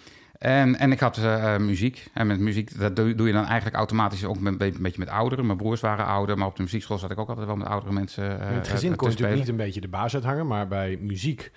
En, 0.41 0.77
en 0.77 0.93
ik 0.93 1.01
had 1.01 1.17
eh, 1.17 1.55
eh, 1.55 1.61
muziek. 1.61 2.09
En 2.13 2.27
met 2.27 2.39
muziek, 2.39 2.79
dat 2.79 2.97
doe, 2.97 3.15
doe 3.15 3.27
je 3.27 3.33
dan 3.33 3.45
eigenlijk 3.45 3.77
automatisch 3.77 4.25
ook 4.25 4.41
met, 4.41 4.53
een 4.61 4.77
beetje 4.81 4.99
met 4.99 5.09
ouderen. 5.09 5.47
Mijn 5.47 5.59
broers 5.59 5.81
waren 5.81 6.07
ouder, 6.07 6.39
maar 6.39 6.47
op 6.47 6.57
de 6.57 6.63
muziekschool 6.63 6.99
zat 6.99 7.11
ik 7.11 7.19
ook 7.19 7.29
altijd 7.29 7.47
wel 7.47 7.57
met 7.57 7.67
oudere 7.67 7.93
mensen 7.93 8.25
In 8.25 8.55
het 8.55 8.69
gezin 8.69 8.97
kon 8.97 9.09
je 9.09 9.15
natuurlijk 9.15 9.39
niet 9.39 9.49
een 9.49 9.57
beetje 9.57 9.81
de 9.81 9.89
baas 9.89 10.15
uithangen, 10.15 10.47
maar 10.47 10.69
bij 10.69 10.99
muziek 11.01 11.51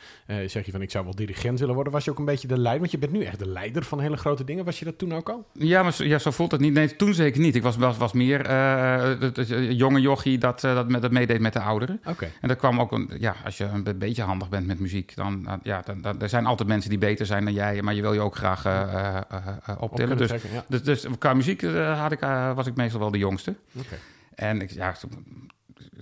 zeg 0.46 0.66
je 0.66 0.72
van 0.72 0.82
ik 0.82 0.92
zou 0.92 1.04
wel 1.04 1.16
dirigent 1.16 1.60
willen 1.60 1.76
worden. 1.76 1.94
Was 1.94 2.06
je 2.06 2.12
ook 2.12 2.20
een 2.20 2.26
beetje 2.26 2.48
de 2.48 2.58
leider? 2.58 2.80
Want 2.80 2.92
je 2.92 2.98
bent 2.98 3.12
nu 3.12 3.24
echt 3.24 3.40
de 3.40 3.48
leider 3.48 3.84
van 3.84 4.00
hele 4.00 4.18
grote 4.18 4.44
dingen. 4.44 4.66
Was 4.66 4.80
je 4.80 4.86
dat 4.86 4.98
toen 4.98 5.14
ook 5.14 5.30
al? 5.30 5.48
Ja, 5.52 5.84
maar 5.84 5.94
zo, 5.94 6.04
ja, 6.04 6.18
zo 6.18 6.32
voelt 6.32 6.52
het 6.52 6.62
niet. 6.62 6.74
Nee, 6.74 6.96
toen 6.96 7.14
zeker 7.14 7.42
niet. 7.42 7.56
Ik 7.56 7.64
was, 7.64 7.78
was, 7.78 7.98
was 7.98 8.14
meer 8.14 8.42
jonge 9.74 10.02
jochie 10.02 10.38
dat, 10.38 10.62
dat, 10.62 10.90
met, 10.90 11.02
dat 11.02 11.12
meedeed 11.12 11.40
met 11.40 11.54
de 11.54 11.62
ouderen. 11.62 12.02
Oké. 12.06 12.32
En 12.42 12.48
dat 12.48 12.58
kwam 12.58 12.80
ook, 12.80 12.92
een, 12.92 13.10
ja, 13.20 13.36
als 13.46 13.58
je 13.58 13.64
een 13.64 13.98
beetje 13.98 14.24
handig 14.24 14.50
bent 14.50 14.68
met 14.68 14.80
muziek, 14.80 15.16
dan, 15.16 15.60
ja, 15.64 15.82
dan, 15.86 16.02
dan, 16.02 16.22
er 16.22 16.30
zijn 16.30 16.46
altijd 16.46 16.70
mensen 16.70 16.90
die 16.90 17.00
beter 17.00 17.26
zijn 17.26 17.46
dan 17.46 17.54
jij, 17.54 17.82
maar 17.82 17.94
je 17.94 18.02
wil 18.02 18.14
je 18.14 18.20
ook 18.20 18.36
graag 18.36 18.66
Op 19.68 19.82
optillen. 19.82 19.90
kunnen 19.90 20.18
Dus, 20.18 20.28
trekken, 20.28 20.52
ja. 20.52 20.64
dus, 20.68 20.84
dus 20.84 21.06
qua 21.18 21.34
muziek 21.34 21.62
eh, 21.64 22.02
had 22.02 22.12
ik, 22.12 22.22
eh, 22.22 22.56
was 22.56 22.68
ik 22.68 22.76
meestal 22.76 23.00
wel 23.00 23.12
de 23.12 23.18
jongste. 23.18 23.56
En 24.36 24.62
ik, 24.62 24.72
ja, 24.72 24.96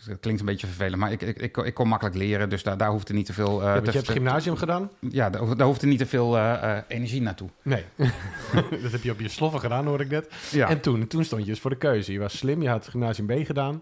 het 0.05 0.19
klinkt 0.19 0.39
een 0.39 0.45
beetje 0.45 0.67
vervelend, 0.67 0.95
maar 0.99 1.11
ik, 1.11 1.21
ik, 1.21 1.37
ik, 1.37 1.57
ik 1.57 1.73
kon 1.73 1.87
makkelijk 1.87 2.15
leren, 2.17 2.49
dus 2.49 2.63
daar, 2.63 2.77
daar 2.77 2.89
hoefde 2.89 3.13
niet 3.13 3.25
te 3.25 3.33
veel. 3.33 3.61
eh, 3.61 3.67
Ja, 3.67 3.79
te- 3.79 3.85
je 3.85 3.91
hebt 3.91 4.05
te- 4.05 4.11
gymnasium 4.11 4.55
gedaan? 4.55 4.89
ja, 4.99 5.29
daar, 5.29 5.55
daar 5.57 5.67
hoefde 5.67 5.87
niet 5.87 5.97
te 5.97 6.05
veel 6.05 6.37
eh, 6.37 6.53
eh, 6.77 6.83
energie 6.87 7.21
naartoe. 7.21 7.49
Nee. 7.61 7.83
dat 8.83 8.91
heb 8.91 9.03
je 9.03 9.11
op 9.11 9.19
je 9.19 9.29
sloffen 9.29 9.59
gedaan, 9.59 9.85
hoor 9.85 10.01
ik 10.01 10.09
net. 10.09 10.31
Ja. 10.51 10.69
En 10.69 10.79
toen, 10.81 11.07
toen 11.07 11.23
stond 11.23 11.41
je 11.45 11.47
dus 11.51 11.59
voor 11.59 11.69
de 11.69 11.77
keuze. 11.77 12.11
Je 12.11 12.19
was 12.19 12.37
slim, 12.37 12.61
je 12.61 12.69
had 12.69 12.87
gymnasium 12.87 13.27
B 13.27 13.45
gedaan. 13.45 13.81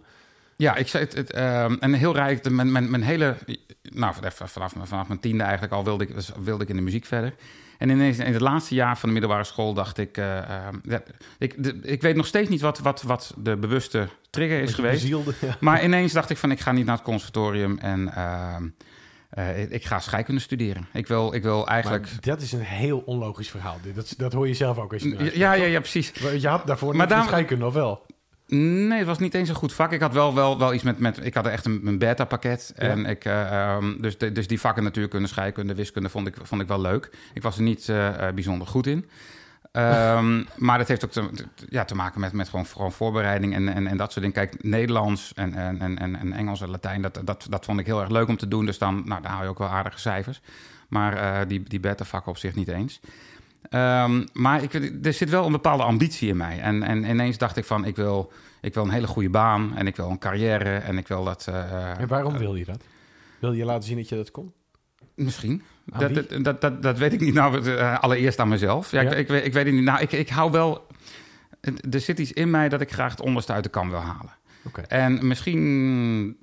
Ja, 0.59 0.75
ik 0.75 0.87
zei 0.87 1.03
het, 1.03 1.13
het 1.13 1.31
ehm, 1.31 1.75
en 1.79 1.93
heel 1.93 2.13
rijk. 2.15 2.49
Mijn, 2.49 2.71
mijn, 2.71 2.89
mijn 2.89 3.03
hele, 3.03 3.35
nou 3.81 4.13
vanaf, 4.13 4.41
vanaf, 4.45 4.73
vanaf 4.83 5.07
mijn 5.07 5.19
tiende 5.19 5.43
eigenlijk 5.43 5.73
al 5.73 5.83
wilde 5.83 6.03
ik, 6.07 6.15
wilde 6.43 6.63
ik 6.63 6.69
in 6.69 6.75
de 6.75 6.81
muziek 6.81 7.05
verder. 7.05 7.33
En 7.77 7.89
ineens 7.89 8.17
in 8.17 8.33
het 8.33 8.41
laatste 8.41 8.75
jaar 8.75 8.97
van 8.97 9.09
de 9.09 9.13
middelbare 9.13 9.43
school 9.43 9.73
dacht 9.73 9.97
ik, 9.97 10.17
eh, 10.17 10.37
ehm, 10.37 10.75
ik, 11.37 11.63
de- 11.63 11.79
ik 11.81 12.01
weet 12.01 12.15
nog 12.15 12.25
steeds 12.25 12.49
niet 12.49 12.61
wat, 12.61 12.79
wat, 12.79 13.01
wat 13.01 13.33
de 13.37 13.57
bewuste 13.57 14.07
trigger 14.29 14.59
is 14.61 14.73
geweest. 14.73 15.01
bezielde, 15.01 15.33
ja. 15.41 15.55
Maar 15.59 15.83
ineens 15.83 16.13
dacht 16.13 16.29
ik 16.29 16.37
van, 16.37 16.51
ik 16.51 16.59
ga 16.59 16.71
niet 16.71 16.85
naar 16.85 16.95
het 16.95 17.03
conservatorium 17.03 17.77
en 17.77 18.13
ehm, 18.15 18.67
eh, 19.29 19.71
ik- 19.71 19.85
ga 19.85 19.99
scheikunde 19.99 20.41
studeren. 20.41 20.87
Ik 20.93 21.07
wil, 21.07 21.33
ik 21.33 21.43
wil 21.43 21.67
eigenlijk... 21.67 22.03
Maar 22.03 22.17
dat 22.21 22.41
is 22.41 22.51
een 22.51 22.59
heel 22.59 22.99
onlogisch 22.99 23.49
verhaal. 23.49 23.77
Dat, 23.93 24.13
dat 24.17 24.33
hoor 24.33 24.47
je 24.47 24.53
zelf 24.53 24.77
ook 24.77 24.93
als 24.93 25.01
je 25.03 25.29
Ja, 25.33 25.53
ja, 25.53 25.65
ja, 25.65 25.79
precies. 25.79 26.11
Je 26.39 26.47
had 26.47 26.67
daarvoor 26.67 26.89
Maar 26.91 26.99
niet 26.99 27.09
daarom- 27.09 27.27
scheikunde, 27.27 27.65
of 27.65 27.73
wel? 27.73 28.05
Nee, 28.51 28.97
het 28.97 29.07
was 29.07 29.19
niet 29.19 29.33
eens 29.33 29.49
een 29.49 29.55
goed 29.55 29.73
vak. 29.73 29.91
Ik 29.91 30.01
had 30.01 30.13
wel, 30.13 30.35
wel, 30.35 30.59
wel 30.59 30.73
iets 30.73 30.83
met, 30.83 30.99
met... 30.99 31.25
Ik 31.25 31.33
had 31.33 31.47
echt 31.47 31.65
een, 31.65 31.81
een 31.85 31.97
beta-pakket. 31.97 32.73
Ja. 32.75 32.83
En 32.83 33.05
ik, 33.05 33.25
eh, 33.25 33.73
ehm, 33.73 34.01
dus, 34.01 34.17
de, 34.17 34.31
dus 34.31 34.47
die 34.47 34.59
vakken 34.59 34.83
natuurkunde, 34.83 35.27
scheikunde, 35.27 35.75
wiskunde 35.75 36.09
vond 36.09 36.27
ik, 36.27 36.35
vond 36.41 36.61
ik 36.61 36.67
wel 36.67 36.81
leuk. 36.81 37.09
Ik 37.33 37.41
was 37.41 37.57
er 37.57 37.61
niet 37.61 37.89
eh, 37.89 38.27
eh, 38.27 38.33
bijzonder 38.33 38.67
goed 38.67 38.87
in. 38.87 39.09
Ehm, 39.71 40.43
maar 40.65 40.77
dat 40.77 40.87
heeft 40.87 41.05
ook 41.05 41.11
te, 41.11 41.29
ja, 41.69 41.85
te 41.85 41.95
maken 41.95 42.19
met, 42.19 42.33
met 42.33 42.49
gewoon, 42.49 42.65
gewoon 42.65 42.91
voorbereiding 42.91 43.53
en, 43.53 43.73
en, 43.73 43.87
en 43.87 43.97
dat 43.97 44.11
soort 44.11 44.25
dingen. 44.25 44.47
Kijk, 44.47 44.63
Nederlands 44.63 45.33
en, 45.33 45.53
en, 45.53 45.81
en, 45.81 45.99
en 45.99 46.15
en 46.15 46.33
Engels 46.33 46.61
en 46.61 46.69
Latijn, 46.69 47.01
dat, 47.01 47.21
dat, 47.23 47.47
dat 47.49 47.65
vond 47.65 47.79
ik 47.79 47.85
heel 47.85 48.01
erg 48.01 48.09
leuk 48.09 48.27
om 48.27 48.37
te 48.37 48.47
doen. 48.47 48.65
Dus 48.65 48.77
dan, 48.77 49.01
nou, 49.05 49.21
dan 49.21 49.31
haal 49.31 49.43
je 49.43 49.49
ook 49.49 49.57
wel 49.57 49.67
aardige 49.67 49.99
cijfers. 49.99 50.41
Maar 50.87 51.47
die, 51.47 51.63
die 51.63 51.79
beta-vakken 51.79 52.31
op 52.31 52.37
zich 52.37 52.55
niet 52.55 52.67
eens. 52.67 52.99
Ehm, 53.69 54.25
maar 54.33 54.63
ik, 54.63 54.73
er 55.05 55.13
zit 55.13 55.29
wel 55.29 55.45
een 55.45 55.51
bepaalde 55.51 55.83
ambitie 55.83 56.29
in 56.29 56.37
mij. 56.37 56.59
En, 56.59 56.83
en 56.83 57.03
ineens 57.03 57.37
dacht 57.37 57.57
ik 57.57 57.65
van, 57.65 57.85
ik 57.85 57.95
wil, 57.95 58.31
ik 58.61 58.73
wil 58.73 58.83
een 58.83 58.89
hele 58.89 59.07
goede 59.07 59.29
baan 59.29 59.75
en 59.75 59.87
ik 59.87 59.95
wil 59.95 60.09
een 60.09 60.17
carrière 60.19 60.75
en 60.77 60.97
ik 60.97 61.07
wil 61.07 61.23
dat... 61.23 61.45
eh, 61.49 61.99
En 61.99 62.07
waarom 62.07 62.37
wil 62.37 62.55
je 62.55 62.65
dat? 62.65 62.83
Wil 63.39 63.51
je 63.53 63.65
laten 63.65 63.83
zien 63.87 63.97
dat 63.97 64.09
je 64.09 64.15
dat 64.15 64.31
kon? 64.31 64.53
Misschien. 65.15 65.61
Dat, 65.85 66.13
dat, 66.13 66.43
dat, 66.43 66.61
dat, 66.61 66.81
dat 66.83 66.97
weet 66.97 67.13
ik 67.13 67.19
niet. 67.19 67.33
Nou, 67.33 67.69
eh, 67.75 67.99
allereerst 67.99 68.39
aan 68.39 68.47
mezelf. 68.47 68.91
Ja, 68.91 69.01
Ja? 69.01 69.11
Ik, 69.11 69.17
ik, 69.17 69.27
weet- 69.27 69.45
ik 69.45 69.53
weet 69.53 69.65
het 69.65 69.73
niet. 69.73 69.83
Nou, 69.83 69.99
ik, 70.01 70.11
ik 70.11 70.29
hou 70.29 70.51
wel... 70.51 70.87
Er 71.91 71.99
zit 71.99 72.19
iets 72.19 72.33
in 72.33 72.49
mij 72.49 72.69
dat 72.69 72.81
ik 72.81 72.91
graag 72.91 73.11
het 73.11 73.21
onderste 73.21 73.53
uit 73.53 73.63
de 73.63 73.69
kam 73.69 73.89
wil 73.89 73.99
halen. 73.99 74.31
Oké. 74.63 74.81
En 74.81 75.27
misschien... 75.27 76.37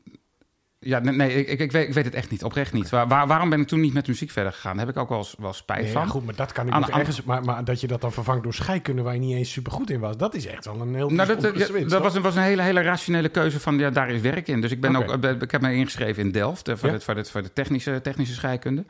Ja, 0.86 0.98
nee, 0.98 1.14
nee 1.14 1.34
ik, 1.34 1.48
ik, 1.48 1.58
ik, 1.60 1.72
weet, 1.72 1.88
ik 1.88 1.94
weet 1.94 2.04
het 2.04 2.14
echt 2.14 2.30
niet. 2.30 2.44
Oprecht 2.44 2.72
niet. 2.72 2.88
Waar, 2.90 3.08
waar- 3.08 3.26
waarom 3.26 3.50
ben 3.50 3.61
ik 3.61 3.66
toen 3.66 3.80
niet 3.80 3.92
met 3.92 4.06
muziek 4.06 4.30
verder 4.30 4.52
gegaan? 4.52 4.76
Daar 4.76 4.87
heb 4.87 4.94
ik 4.94 5.00
ook 5.02 5.08
wel, 5.08 5.18
eens- 5.18 5.34
wel 5.38 5.52
spijt 5.52 5.82
Nee, 5.82 5.92
van. 5.92 6.02
ja, 6.02 6.08
goed, 6.08 6.25
maar 6.25 6.34
dat 6.34 6.52
kan 6.52 6.66
ik 6.66 6.72
Aan- 6.72 6.90
ergens. 6.90 7.22
Maar, 7.22 7.44
maar 7.44 7.64
dat 7.64 7.80
je 7.80 7.87
dat 7.87 8.00
dan 8.00 8.12
vervangt 8.12 8.42
door 8.42 8.54
scheikunde 8.54 9.02
waar 9.02 9.14
je 9.14 9.20
niet 9.20 9.37
eens 9.37 9.52
super 9.52 9.72
goed 9.72 9.90
in 9.90 10.00
was, 10.00 10.16
dat 10.16 10.34
is 10.34 10.46
echt 10.46 10.64
wel 10.64 10.80
een 10.80 10.94
heel 10.94 11.11
Nou, 11.11 11.37
dat, 11.40 11.56
ja, 11.58 11.64
switch, 11.64 11.88
dat 11.90 12.02
was, 12.02 12.14
een- 12.14 12.22
was 12.22 12.37
een 12.37 12.42
hele, 12.42 12.62
hele 12.62 12.82
rationele 12.82 13.28
keuze 13.28 13.61
van, 13.61 13.78
ja, 13.78 13.90
daar 13.90 14.11
is 14.11 14.20
werk 14.20 14.49
in. 14.49 14.61
Dus 14.61 14.70
ik, 14.70 14.80
ben 14.80 14.96
ook, 14.96 15.25
eh, 15.25 15.30
ik 15.40 15.50
heb 15.50 15.61
me 15.61 15.75
ingeschreven 15.75 16.22
in 16.22 16.30
Delft 16.32 16.68
eh, 16.68 16.76
voor, 16.76 16.88
Ja? 16.88 16.94
de, 16.94 17.00
voor, 17.00 17.25
voor 17.26 17.42
de 17.42 17.52
technische, 17.52 18.00
technische 18.02 18.34
scheikunde. 18.34 18.84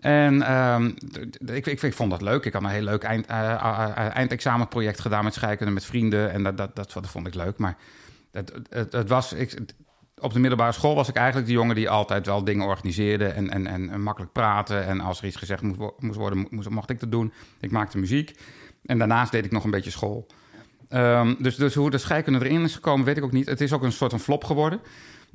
En 0.00 0.42
ehm, 0.42 0.86
ik, 1.52 1.66
ik, 1.66 1.82
ik 1.82 1.94
vond 1.94 2.10
dat 2.10 2.22
leuk. 2.22 2.44
Ik 2.44 2.52
had 2.52 2.62
een 2.62 2.68
heel 2.68 2.82
leuk 2.82 3.02
eind, 3.02 3.26
eh, 3.26 3.50
eh, 3.52 3.88
eh, 3.96 4.16
eindexamenproject 4.16 5.00
gedaan 5.00 5.24
met 5.24 5.34
scheikunde 5.34 5.72
met 5.72 5.84
vrienden. 5.84 6.32
En 6.32 6.42
dat, 6.42 6.56
dat, 6.56 6.76
dat, 6.76 6.92
dat 6.92 7.06
vond 7.08 7.26
ik 7.26 7.34
leuk. 7.34 7.58
Maar 7.58 7.76
het, 8.32 8.52
het, 8.70 8.92
het 8.92 9.08
was, 9.08 9.32
ik, 9.32 9.54
op 10.20 10.32
de 10.32 10.38
middelbare 10.38 10.72
school 10.72 10.94
was 10.94 11.08
ik 11.08 11.16
eigenlijk 11.16 11.46
de 11.46 11.52
jongen 11.52 11.74
die 11.74 11.90
altijd 11.90 12.26
wel 12.26 12.44
dingen 12.44 12.66
organiseerde 12.66 13.26
en, 13.26 13.50
en, 13.50 13.66
en, 13.66 14.02
makkelijk 14.02 14.32
praten. 14.32 14.86
En 14.86 15.00
als 15.00 15.18
er 15.18 15.26
iets 15.26 15.36
gezegd 15.36 15.62
moest 15.98 16.18
worden, 16.18 16.46
moest, 16.50 16.68
mocht 16.68 16.90
ik 16.90 17.00
dat 17.00 17.10
doen. 17.10 17.32
Ik 17.60 17.70
maakte 17.70 17.98
muziek. 17.98 18.38
En 18.84 18.98
daarnaast 18.98 19.32
deed 19.32 19.44
ik 19.44 19.50
nog 19.50 19.64
een 19.64 19.70
beetje 19.70 19.90
school. 19.90 20.26
Ehm, 20.88 21.34
dus, 21.38 21.56
dus 21.56 21.74
hoe 21.74 21.90
de 21.90 21.98
scheikunde 21.98 22.44
erin 22.44 22.62
is 22.62 22.74
gekomen, 22.74 23.06
weet 23.06 23.16
ik 23.16 23.24
ook 23.24 23.32
niet. 23.32 23.48
Het 23.48 23.60
is 23.60 23.72
ook 23.72 23.82
een 23.82 23.92
soort 23.92 24.10
van 24.10 24.20
flop 24.20 24.44
geworden. 24.44 24.80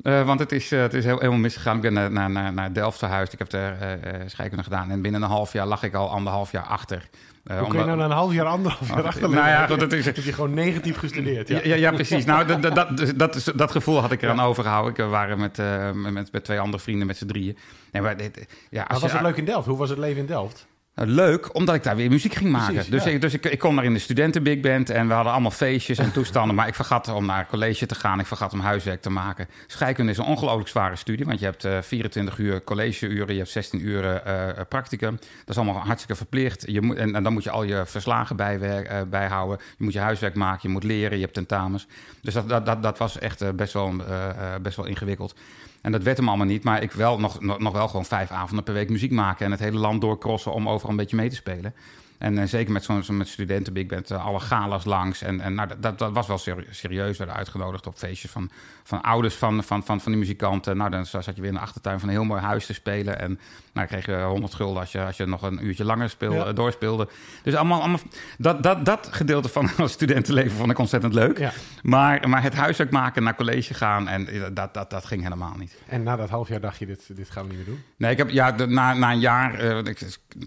Eh, 0.03 0.25
want 0.25 0.39
het 0.39 0.51
is, 0.51 0.71
eh, 0.71 0.79
het 0.81 0.93
is 0.93 1.05
heel, 1.05 1.17
helemaal 1.17 1.39
misgegaan. 1.39 1.75
Ik 1.75 1.81
ben 1.81 1.93
naar, 1.93 2.11
naar, 2.11 2.29
naar, 2.29 2.53
naar 2.53 2.73
Delft 2.73 2.97
verhuisd. 2.97 3.33
Ik 3.33 3.39
heb 3.39 3.49
daar 3.49 3.81
eh, 3.81 3.93
eh, 3.93 4.21
scheikunde 4.27 4.63
gedaan. 4.63 4.89
En 4.91 5.01
binnen 5.01 5.21
een 5.21 5.29
half 5.29 5.53
jaar 5.53 5.65
lag 5.65 5.83
ik 5.83 5.93
al 5.93 6.09
anderhalf 6.09 6.51
jaar 6.51 6.63
achter. 6.63 7.09
Eh, 7.43 7.59
Hoe 7.59 7.67
kun 7.67 7.79
je 7.79 7.85
nou 7.85 7.97
na 7.97 8.05
een 8.05 8.11
half 8.11 8.33
jaar, 8.33 8.45
anderhalf 8.45 8.87
jaar 8.89 8.99
Oh, 8.99 9.05
achter 9.05 9.21
nou 9.29 9.47
ja, 9.47 9.67
dat 9.67 9.91
is- 9.93 10.05
Heb 10.05 10.15
je 10.15 10.33
gewoon 10.33 10.53
negatief 10.53 10.97
gestudeerd, 10.97 11.47
ja. 11.47 11.59
Ja, 11.63 11.75
ja, 11.75 11.91
precies. 11.91 12.25
Nou, 12.25 12.45
dat, 12.45 12.61
dat, 12.75 13.13
dat, 13.15 13.51
dat 13.55 13.71
gevoel 13.71 13.99
had 14.01 14.11
ik 14.11 14.21
eraan 14.21 14.39
overgehouden. 14.41 14.91
Ik, 14.91 14.97
we 14.97 15.03
waren 15.05 15.39
met, 15.39 15.59
eh, 15.59 15.91
met, 15.91 16.31
met 16.31 16.43
twee 16.43 16.59
andere 16.59 16.83
vrienden 16.83 17.07
met 17.07 17.17
z'n 17.17 17.25
drieën. 17.25 17.57
Nee, 17.91 18.01
maar 18.01 18.17
dit, 18.17 18.45
ja, 18.69 18.85
Maar 18.89 18.99
was 18.99 19.11
je, 19.11 19.17
het 19.17 19.25
leuk 19.25 19.37
in 19.37 19.45
Delft? 19.45 19.67
Hoe 19.67 19.77
was 19.77 19.89
het 19.89 19.97
leven 19.99 20.19
in 20.19 20.25
Delft? 20.25 20.67
Uh, 20.99 21.07
leuk, 21.07 21.55
omdat 21.55 21.75
ik 21.75 21.83
daar 21.83 21.95
weer 21.95 22.09
muziek 22.09 22.33
ging 22.33 22.51
maken. 22.51 22.73
Precies, 22.73 22.91
dus 22.91 23.03
ja. 23.03 23.09
ik, 23.09 23.21
dus 23.21 23.33
ik, 23.33 23.45
ik 23.45 23.59
kon 23.59 23.75
daar 23.75 23.85
in 23.85 23.93
de 23.93 23.99
studenten 23.99 24.43
big 24.43 24.59
band 24.59 24.89
en 24.89 25.07
we 25.07 25.13
hadden 25.13 25.31
allemaal 25.31 25.51
feestjes 25.51 25.97
en 25.97 26.11
toestanden. 26.17 26.55
maar 26.55 26.67
ik 26.67 26.75
vergat 26.75 27.07
om 27.07 27.25
naar 27.25 27.47
college 27.47 27.85
te 27.85 27.95
gaan. 27.95 28.19
Ik 28.19 28.25
vergat 28.25 28.53
om 28.53 28.59
huiswerk 28.59 29.01
te 29.01 29.09
maken. 29.09 29.47
Scheikunde 29.67 30.11
is 30.11 30.17
een 30.17 30.25
ongelooflijk 30.25 30.69
zware 30.69 30.95
studie, 30.95 31.25
want 31.25 31.39
je 31.39 31.45
hebt 31.45 31.65
eh 31.65 31.77
24 31.81 32.37
uur 32.37 32.63
collegeuren, 32.63 33.33
je 33.33 33.39
hebt 33.39 33.49
16 33.49 33.87
uur 33.87 34.05
eh, 34.05 34.61
practicum. 34.69 35.15
Dat 35.15 35.55
is 35.55 35.57
allemaal 35.57 35.81
hartstikke 35.81 36.15
verplicht. 36.15 36.63
Je 36.67 36.81
moet, 36.81 36.97
en, 36.97 37.15
en 37.15 37.23
dan 37.23 37.33
moet 37.33 37.43
je 37.43 37.49
al 37.49 37.63
je 37.63 37.83
verslagen 37.85 38.39
eh, 38.39 39.01
bijhouden. 39.09 39.57
Je 39.77 39.83
moet 39.83 39.93
je 39.93 39.99
huiswerk 39.99 40.35
maken, 40.35 40.59
je 40.61 40.69
moet 40.69 40.83
leren, 40.83 41.17
je 41.17 41.23
hebt 41.23 41.33
tentamens. 41.33 41.87
Dus 42.21 42.33
dat, 42.33 42.49
dat, 42.49 42.65
dat, 42.65 42.83
dat 42.83 42.97
was 42.97 43.19
echt 43.19 43.41
eh, 43.41 43.49
best, 43.49 43.73
wel, 43.73 43.93
eh, 44.07 44.29
eh, 44.29 44.61
best 44.61 44.75
wel 44.75 44.85
ingewikkeld. 44.85 45.35
En 45.81 45.91
dat 45.91 46.03
werd 46.03 46.17
hem 46.17 46.27
allemaal 46.27 46.46
niet. 46.46 46.63
Maar 46.63 46.81
ik 46.81 46.91
nog, 47.17 47.41
nog, 47.41 47.60
nog 47.60 47.74
wel 47.74 47.88
gewoon 47.88 48.05
vijf 48.05 48.31
avonden 48.31 48.63
per 48.63 48.74
week 48.74 48.89
muziek 48.89 49.12
maken. 49.12 49.46
En 49.46 49.51
het 49.51 49.60
hele 49.60 49.77
land 49.77 50.01
doorcrossen 50.01 50.53
om 50.53 50.69
overal 50.69 50.91
een 50.91 50.98
beetje 50.98 51.15
mee 51.15 51.29
te 51.29 51.36
spelen. 51.36 51.74
En 52.17 52.38
eh, 52.38 52.45
zeker 52.47 52.71
met 52.74 52.83
zo'n 52.83 53.03
zo 53.03 53.13
met 53.13 53.27
studenten 53.27 53.74
big 53.74 53.86
band, 53.86 54.12
eh, 54.12 54.25
alle 54.25 54.39
galas 54.39 54.86
langs. 54.86 55.21
En, 55.21 55.41
en 55.41 55.53
nou, 55.55 55.69
dat- 55.79 56.00
dat, 56.00 56.12
was 56.12 56.27
wel 56.27 56.38
serie- 56.38 56.65
serieus. 56.69 57.12
We 57.12 57.17
werden 57.17 57.36
uitgenodigd 57.36 57.88
op 57.88 57.97
feestjes 57.97 58.31
van, 58.31 58.50
van 58.83 59.01
ouders 59.01 59.36
van, 59.36 59.63
van, 59.63 59.83
van, 59.83 60.01
van 60.01 60.12
die 60.12 60.21
muzikanten. 60.21 60.77
Nou, 60.77 60.89
dan 60.89 61.05
zat 61.05 61.25
je 61.25 61.33
weer 61.36 61.45
in 61.45 61.53
de 61.53 61.59
achtertuin 61.59 62.00
van 62.00 62.09
een 62.09 62.15
heel 62.15 62.24
mooi 62.24 62.41
huis 62.41 62.65
te 62.65 62.74
spelen. 62.74 63.19
En 63.19 63.39
nou, 63.74 63.88
kreeg 63.88 64.05
je 64.05 64.15
100 64.21 64.53
gulden 64.53 64.79
als 64.79 64.91
je, 64.91 65.03
als 65.05 65.17
je 65.17 65.25
nog 65.25 65.41
een 65.41 65.65
uurtje 65.65 65.83
langer 65.86 66.09
speel, 66.09 66.33
Ja. 66.33 66.53
doorspeelde. 66.53 67.07
Dus 67.43 67.55
allemaal, 67.55 67.79
allemaal 67.79 68.00
dat, 68.38 68.63
dat, 68.63 68.86
dat 68.86 69.07
gedeelte 69.12 69.50
van 69.50 69.69
het 69.75 69.89
studentenleven 69.89 70.51
vond 70.57 70.71
ik 70.71 70.77
ontzettend 70.79 71.13
leuk. 71.13 71.38
Ja. 71.38 71.51
Maar, 71.83 72.29
maar 72.29 72.43
het 72.43 72.53
huiswerk 72.55 72.91
maken, 72.91 73.24
naar 73.24 73.36
college 73.36 73.74
gaan, 73.74 74.07
en 74.07 74.27
eh, 74.27 74.43
dat, 74.53 74.74
dat, 74.74 74.89
dat 74.89 75.05
ging 75.05 75.24
helemaal 75.24 75.53
niet. 75.57 75.77
En 75.88 76.03
na 76.03 76.15
dat 76.15 76.29
half 76.29 76.47
jaar 76.47 76.62
dacht 76.62 76.77
je, 76.79 76.86
dit, 76.86 77.15
dit 77.15 77.29
gaan 77.29 77.43
we 77.43 77.50
niet 77.50 77.57
meer 77.57 77.67
doen? 77.67 77.83
Nee, 77.97 78.12
ik 78.12 78.17
heb, 78.17 78.29
ja, 78.29 78.55
na, 78.67 78.93
na 78.93 79.12
een 79.12 79.19
jaar 79.19 79.83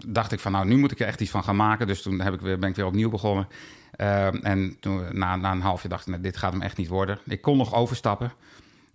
dacht 0.06 0.32
ik 0.32 0.40
van, 0.40 0.52
nou, 0.52 0.66
nu 0.66 0.76
moet 0.76 0.90
ik 0.92 1.00
er 1.00 1.06
echt 1.06 1.20
iets 1.20 1.30
van 1.30 1.42
gaan 1.42 1.48
maken. 1.52 1.58
Dus 1.86 2.02
toen 2.02 2.20
heb 2.20 2.34
ik 2.34 2.40
weer, 2.40 2.58
ben 2.58 2.68
ik 2.68 2.76
weer 2.76 2.86
opnieuw 2.86 3.10
begonnen. 3.10 3.48
Eh, 3.90 4.44
en 4.44 4.76
toen, 4.80 5.04
na, 5.12 5.36
na 5.36 5.52
een 5.52 5.60
half 5.60 5.80
jaar 5.80 5.90
dacht 5.90 6.06
ik, 6.06 6.12
nee, 6.12 6.20
dit 6.20 6.36
gaat 6.36 6.52
hem 6.52 6.62
echt 6.62 6.76
niet 6.76 6.88
worden. 6.88 7.18
Ik 7.26 7.40
kon 7.40 7.56
nog 7.56 7.74
overstappen. 7.74 8.32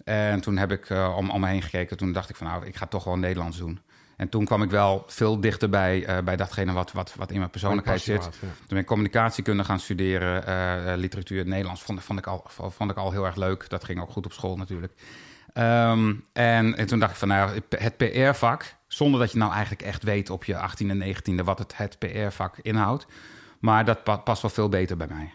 En 0.03 0.41
toen 0.41 0.57
heb 0.57 0.71
ik 0.71 0.89
eh, 0.89 1.13
om, 1.17 1.29
om 1.29 1.41
me 1.41 1.47
heen 1.47 1.61
gekeken. 1.61 1.97
Toen 1.97 2.11
dacht 2.11 2.29
ik 2.29 2.35
van, 2.35 2.47
nou, 2.47 2.65
ik 2.65 2.75
ga 2.75 2.85
toch 2.85 3.03
gewoon 3.03 3.19
Nederlands 3.19 3.57
doen. 3.57 3.79
En 4.17 4.29
toen 4.29 4.45
kwam 4.45 4.63
ik 4.63 4.69
wel 4.69 5.03
veel 5.07 5.39
dichterbij 5.39 6.05
eh 6.05 6.23
bij 6.23 6.35
datgene 6.35 6.71
wat, 6.71 6.91
wat, 6.91 7.15
wat 7.15 7.31
in 7.31 7.37
mijn 7.37 7.49
persoonlijkheid 7.49 8.01
zit. 8.01 8.23
had, 8.23 8.37
ja. 8.41 8.47
Toen 8.47 8.67
ben 8.67 8.77
ik 8.77 8.85
communicatiekunde 8.85 9.63
gaan 9.63 9.79
studeren, 9.79 10.45
eh, 10.47 10.97
literatuur 10.97 11.37
in 11.37 11.43
het 11.43 11.51
Nederlands, 11.51 11.81
vond, 11.81 12.03
vond, 12.03 12.19
ik 12.19 12.27
al, 12.27 12.43
vond 12.47 12.91
ik 12.91 12.97
al 12.97 13.11
heel 13.11 13.25
erg 13.25 13.35
leuk. 13.35 13.69
Dat 13.69 13.83
ging 13.83 14.01
ook 14.01 14.09
goed 14.09 14.25
op 14.25 14.33
school 14.33 14.57
natuurlijk. 14.57 14.93
Ehm, 15.55 16.13
en, 16.33 16.77
en 16.77 16.85
toen 16.85 16.99
dacht 16.99 17.11
ik 17.11 17.17
van, 17.17 17.27
nou, 17.27 17.59
het 17.69 17.97
PR-vak, 17.97 18.75
zonder 18.87 19.19
dat 19.19 19.31
je 19.31 19.37
nou 19.37 19.51
eigenlijk 19.51 19.81
echt 19.81 20.03
weet 20.03 20.29
op 20.29 20.43
je 20.43 20.53
18e 20.53 20.89
en 20.89 21.15
19e 21.15 21.43
wat 21.43 21.59
het, 21.59 21.77
het 21.77 21.99
PR-vak 21.99 22.57
inhoudt. 22.61 23.05
Maar 23.59 23.85
dat 23.85 24.03
pa- 24.03 24.17
past 24.17 24.41
wel 24.41 24.51
veel 24.51 24.69
beter 24.69 24.97
bij 24.97 25.07
mij. 25.09 25.31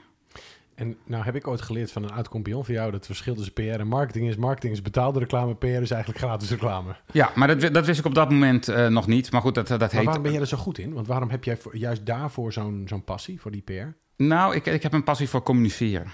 En 0.74 0.96
nou 1.04 1.24
heb 1.24 1.34
ik 1.36 1.46
ooit 1.46 1.62
geleerd 1.62 1.92
van 1.92 2.02
een 2.02 2.12
oud 2.12 2.28
compagnon 2.28 2.64
van 2.64 2.74
jou... 2.74 2.86
dat 2.86 2.94
het 2.94 3.06
verschil 3.06 3.34
tussen 3.34 3.52
PR 3.52 3.60
en 3.62 3.86
marketing 3.86 4.28
is. 4.28 4.36
Marketing 4.36 4.72
is 4.72 4.82
betaalde 4.82 5.18
reclame, 5.18 5.54
PR 5.54 5.66
is 5.66 5.90
eigenlijk 5.90 6.18
gratis 6.24 6.50
reclame. 6.50 6.96
Ja, 7.12 7.30
maar 7.34 7.58
dat, 7.58 7.74
dat 7.74 7.86
wist 7.86 7.98
ik 7.98 8.04
op 8.06 8.14
dat 8.14 8.30
moment 8.30 8.68
eh, 8.68 8.86
nog 8.86 9.06
niet. 9.06 9.32
Maar 9.32 9.40
goed, 9.40 9.54
dat, 9.54 9.66
dat 9.68 9.80
Maar 9.80 9.90
heet... 9.90 10.04
waarom 10.04 10.22
ben 10.22 10.32
jij 10.32 10.40
er 10.40 10.46
zo 10.46 10.56
goed 10.56 10.78
in? 10.78 10.92
Want 10.92 11.06
waarom 11.06 11.30
heb 11.30 11.44
jij 11.44 11.56
voor- 11.56 11.76
juist 11.76 12.06
daarvoor 12.06 12.52
zo'n 12.52 12.82
zo'n 12.88 13.04
passie, 13.04 13.40
voor 13.40 13.50
die 13.50 13.62
PR? 13.62 13.72
Nou, 14.16 14.54
ik, 14.54 14.66
ik 14.66 14.82
heb 14.82 14.92
een 14.92 15.04
passie 15.04 15.28
voor 15.28 15.42
communiceren. 15.42 16.06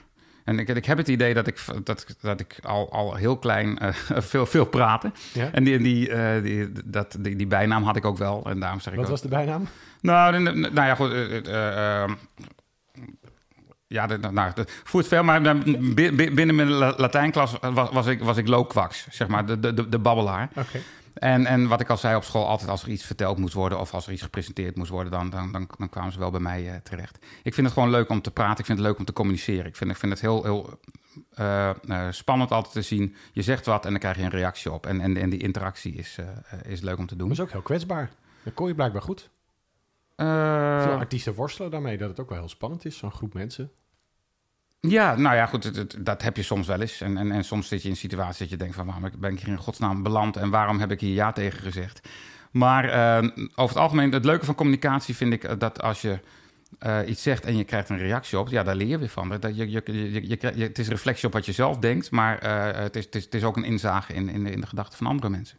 En 0.46 0.58
ik, 0.58 0.68
ik 0.68 0.84
heb 0.86 0.98
het 0.98 1.08
idee 1.08 1.34
dat 1.34 1.46
ik, 1.46 1.64
dat, 1.84 2.06
dat 2.20 2.40
ik 2.40 2.58
al, 2.62 2.92
al 2.92 3.14
heel 3.14 3.36
klein 3.38 3.78
eh, 3.78 3.92
veel, 4.32 4.46
veel 4.46 4.64
praatte. 4.64 5.10
Ja? 5.32 5.48
En 5.52 5.64
die, 5.64 5.78
die, 5.78 6.10
eh, 6.12 6.42
die, 6.42 6.68
dat, 6.84 7.16
die, 7.20 7.36
die 7.36 7.46
bijnaam 7.46 7.82
had 7.82 7.96
ik 7.96 8.04
ook 8.04 8.18
wel. 8.18 8.44
En 8.48 8.60
daarom 8.60 8.80
zeg 8.80 8.92
ik 8.92 8.98
Wat 8.98 9.04
ook- 9.04 9.10
was 9.12 9.22
de 9.22 9.28
bijnaam? 9.28 9.68
Nou, 10.00 10.38
nou 10.52 10.74
ja, 10.74 10.94
goed. 10.94 11.12
eh, 11.12 11.36
eh, 11.46 12.02
eh, 12.02 12.10
ja, 13.86 14.06
de, 14.06 14.18
nou, 14.18 14.50
dat 14.54 14.70
voert 14.84 15.08
veel, 15.08 15.22
maar 15.24 15.40
binnen 16.34 16.54
mijn 16.54 16.68
La- 16.70 16.94
Latijnklas 16.96 17.54
was, 17.60 17.90
was 17.90 18.06
ik, 18.06 18.22
was 18.22 18.36
ik 18.36 18.48
loquax, 18.48 19.06
zeg 19.10 19.28
maar, 19.28 19.46
de, 19.46 19.58
de, 19.60 19.74
de, 19.74 19.88
de 19.88 19.98
babbelaar. 19.98 20.48
En, 21.16 21.46
en 21.46 21.68
wat 21.68 21.80
ik 21.80 21.90
al 21.90 21.96
zei 21.96 22.16
op 22.16 22.24
school, 22.24 22.46
altijd 22.46 22.70
als 22.70 22.82
er 22.82 22.88
iets 22.88 23.04
verteld 23.04 23.38
moest 23.38 23.54
worden 23.54 23.80
of 23.80 23.94
als 23.94 24.06
er 24.06 24.12
iets 24.12 24.22
gepresenteerd 24.22 24.76
moest 24.76 24.90
worden, 24.90 25.12
dan, 25.12 25.30
dan, 25.30 25.52
dan, 25.52 25.68
dan 25.78 25.88
kwamen 25.88 26.12
ze 26.12 26.18
wel 26.18 26.30
bij 26.30 26.40
mij 26.40 26.70
eh, 26.70 26.76
terecht. 26.76 27.18
Ik 27.42 27.54
vind 27.54 27.66
het 27.66 27.74
gewoon 27.74 27.90
leuk 27.90 28.08
om 28.08 28.22
te 28.22 28.30
praten, 28.30 28.58
ik 28.58 28.66
vind 28.66 28.78
het 28.78 28.86
leuk 28.86 28.98
om 28.98 29.04
te 29.04 29.12
communiceren. 29.12 29.66
Ik 29.66 29.76
vind, 29.76 29.90
ik 29.90 29.96
vind 29.96 30.12
het 30.12 30.20
heel, 30.20 30.42
heel 30.42 30.80
eh, 31.30 31.68
eh, 31.68 32.12
spannend 32.12 32.50
altijd 32.50 32.74
te 32.74 32.82
zien. 32.82 33.14
Je 33.32 33.42
zegt 33.42 33.66
wat 33.66 33.84
en 33.84 33.90
dan 33.90 34.00
krijg 34.00 34.16
je 34.16 34.22
een 34.22 34.30
reactie 34.30 34.72
op. 34.72 34.86
En, 34.86 35.00
en, 35.00 35.16
en 35.16 35.30
die 35.30 35.40
interactie 35.40 35.94
is, 35.94 36.18
is 36.62 36.80
leuk 36.80 36.98
om 36.98 37.06
te 37.06 37.16
doen. 37.16 37.28
Dat 37.28 37.36
is 37.36 37.42
ook 37.42 37.52
heel 37.52 37.62
kwetsbaar. 37.62 38.10
Dat 38.42 38.54
kon 38.54 38.68
je 38.68 38.74
blijkbaar 38.74 39.02
goed. 39.02 39.30
Veel 40.16 40.98
artiesten 40.98 41.34
worstelen 41.34 41.70
daarmee 41.70 41.98
dat 41.98 42.08
het 42.08 42.20
ook 42.20 42.28
wel 42.28 42.38
heel 42.38 42.48
spannend 42.48 42.84
is, 42.84 42.96
zo'n 42.96 43.12
groep 43.12 43.34
mensen. 43.34 43.70
Ja, 44.88 45.16
nou 45.16 45.36
ja, 45.36 45.46
goed, 45.46 46.04
dat 46.06 46.22
heb 46.22 46.36
je 46.36 46.42
soms 46.42 46.66
wel 46.66 46.80
eens. 46.80 47.00
En, 47.00 47.16
en, 47.16 47.32
en 47.32 47.44
soms 47.44 47.68
zit 47.68 47.78
je 47.78 47.84
in 47.84 47.90
een 47.90 48.00
situatie 48.00 48.38
dat 48.38 48.50
je 48.50 48.56
denkt 48.56 48.74
van... 48.74 48.86
waarom 48.86 49.10
ben 49.18 49.32
ik 49.32 49.40
hier 49.40 49.48
in 49.48 49.56
godsnaam 49.56 50.02
beland 50.02 50.36
en 50.36 50.50
waarom 50.50 50.78
heb 50.80 50.90
ik 50.90 51.00
hier 51.00 51.14
ja 51.14 51.32
tegen 51.32 51.62
gezegd? 51.62 52.08
Maar 52.50 52.84
eh, 52.84 53.28
over 53.54 53.74
het 53.74 53.84
algemeen, 53.84 54.12
het 54.12 54.24
leuke 54.24 54.44
van 54.44 54.54
communicatie 54.54 55.16
vind 55.16 55.32
ik 55.32 55.44
eh, 55.44 55.58
dat 55.58 55.82
als 55.82 56.00
je 56.00 56.18
eh, 56.78 56.98
iets 57.06 57.22
zegt 57.22 57.44
en 57.44 57.56
je 57.56 57.64
krijgt 57.64 57.88
een 57.88 57.98
reactie 57.98 58.38
op... 58.38 58.48
ja, 58.48 58.62
daar 58.62 58.74
leer 58.74 58.86
je 58.86 58.98
weer 58.98 59.08
van. 59.08 59.28
Dat 59.28 59.56
je, 59.56 59.70
je, 59.70 59.82
je, 59.86 60.38
je, 60.54 60.62
het 60.62 60.78
is 60.78 60.88
reflectie 60.88 61.26
op 61.26 61.32
wat 61.32 61.46
je 61.46 61.52
zelf 61.52 61.78
denkt... 61.78 62.10
maar 62.10 62.38
eh, 62.38 62.82
het, 62.82 62.96
is, 62.96 63.04
het, 63.04 63.14
is, 63.14 63.24
het 63.24 63.34
is 63.34 63.44
ook 63.44 63.56
een 63.56 63.64
inzage 63.64 64.12
in, 64.12 64.28
in, 64.28 64.44
de, 64.44 64.50
in 64.50 64.60
de 64.60 64.66
gedachten 64.66 64.98
van 64.98 65.06
andere 65.06 65.28
mensen. 65.28 65.58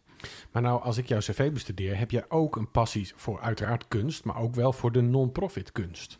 Maar 0.51 0.62
nou, 0.62 0.81
als 0.81 0.98
ik 0.98 1.07
jouw 1.07 1.19
cv 1.19 1.51
bestudeer, 1.51 1.98
heb 1.98 2.12
jij 2.12 2.25
ook 2.27 2.55
een 2.55 2.72
passie 2.72 3.12
voor 3.15 3.41
uiteraard 3.41 3.88
kunst, 3.88 4.24
maar 4.24 4.38
ook 4.38 4.55
wel 4.55 4.74
voor 4.74 4.91
de 4.91 5.01
non-profit 5.01 5.72
kunst. 5.72 6.17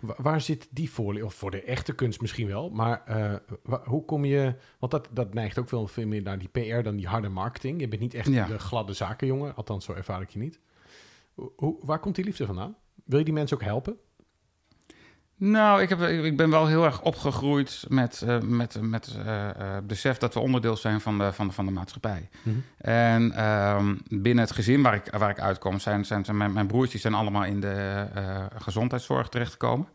Wa- 0.00 0.14
waar 0.18 0.40
zit 0.40 0.68
die 0.70 0.90
voor? 0.90 1.20
Of 1.22 1.34
voor 1.34 1.50
de 1.50 1.62
echte 1.62 1.94
kunst 1.94 2.20
misschien 2.20 2.46
wel, 2.46 2.70
maar 2.70 3.02
eh, 3.06 3.34
hoe 3.84 4.04
kom 4.04 4.24
je... 4.24 4.54
Want 4.78 4.92
dat, 4.92 5.08
dat 5.12 5.34
neigt 5.34 5.58
ook 5.58 5.70
wel 5.70 5.86
veel 5.86 6.06
meer 6.06 6.22
naar 6.22 6.38
die 6.38 6.48
PR 6.48 6.82
dan 6.82 6.96
die 6.96 7.06
harde 7.06 7.28
marketing. 7.28 7.80
Je 7.80 7.88
bent 7.88 8.00
niet 8.02 8.14
echt 8.14 8.28
Ja. 8.28 8.46
de 8.46 8.58
gladde 8.58 8.92
zakenjongen, 8.92 9.54
althans 9.56 9.84
zo 9.84 9.92
ervaar 9.92 10.20
ik 10.22 10.30
je 10.30 10.38
niet. 10.38 10.60
Hoe, 11.56 11.76
waar 11.80 11.98
komt 11.98 12.14
die 12.14 12.24
liefde 12.24 12.46
vandaan? 12.46 12.76
Wil 13.04 13.18
je 13.18 13.24
die 13.24 13.34
mensen 13.34 13.56
ook 13.56 13.62
helpen? 13.62 13.96
Nou, 15.40 15.82
ik, 15.82 15.88
heb, 15.88 16.00
ik 16.02 16.36
ben 16.36 16.50
wel 16.50 16.66
heel 16.66 16.84
erg 16.84 17.02
opgegroeid 17.02 17.84
met, 17.88 18.22
eh, 18.26 18.40
met, 18.40 18.78
met 18.80 19.16
eh, 19.24 19.48
eh, 19.48 19.54
het 19.74 19.86
besef 19.86 20.18
dat 20.18 20.34
we 20.34 20.40
onderdeel 20.40 20.76
zijn 20.76 21.00
van 21.00 21.18
de, 21.18 21.32
van 21.32 21.46
de, 21.46 21.52
van 21.52 21.66
de 21.66 21.72
maatschappij. 21.72 22.28
En 22.78 23.32
ehm, 23.32 23.94
binnen 24.08 24.44
het 24.44 24.54
gezin 24.54 24.82
waar 24.82 24.94
ik, 24.94 25.12
waar 25.18 25.30
ik 25.30 25.40
uitkom, 25.40 25.78
zijn, 25.78 26.04
zijn, 26.04 26.24
zijn 26.24 26.36
mijn, 26.36 26.52
mijn 26.52 26.66
broertjes 26.66 27.00
zijn 27.00 27.14
allemaal 27.14 27.44
in 27.44 27.60
de 27.60 28.06
eh, 28.14 28.44
gezondheidszorg 28.58 29.28
terechtgekomen. 29.28 29.88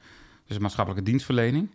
Dus 0.47 0.57
maatschappelijke 0.57 1.09
dienstverlening. 1.09 1.69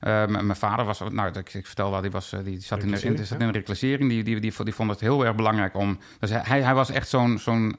Eh, 0.00 0.26
mijn 0.26 0.56
vader 0.56 0.84
was, 0.84 1.00
nou, 1.10 1.38
ik, 1.38 1.54
ik 1.54 1.66
vertelde 1.66 1.96
al, 1.96 2.02
die, 2.02 2.10
was, 2.10 2.32
eh, 2.32 2.40
die 2.44 2.60
zat 2.60 2.82
in 2.82 2.90
de, 2.90 3.00
in, 3.00 3.00
Reclassering, 3.00 3.26
zat 3.26 3.38
ja. 3.38 3.44
in 3.44 3.52
de 3.52 3.58
reclassering. 3.58 4.10
Die, 4.10 4.22
die, 4.22 4.40
die, 4.40 4.64
die 4.64 4.74
vond 4.74 4.90
het 4.90 5.00
heel 5.00 5.24
erg 5.24 5.34
belangrijk 5.34 5.74
om. 5.74 5.98
Dus 6.18 6.30
hij, 6.30 6.62
hij 6.62 6.74
was 6.74 6.90
echt 6.90 7.08
zo'n 7.08 7.38
zo'n 7.38 7.76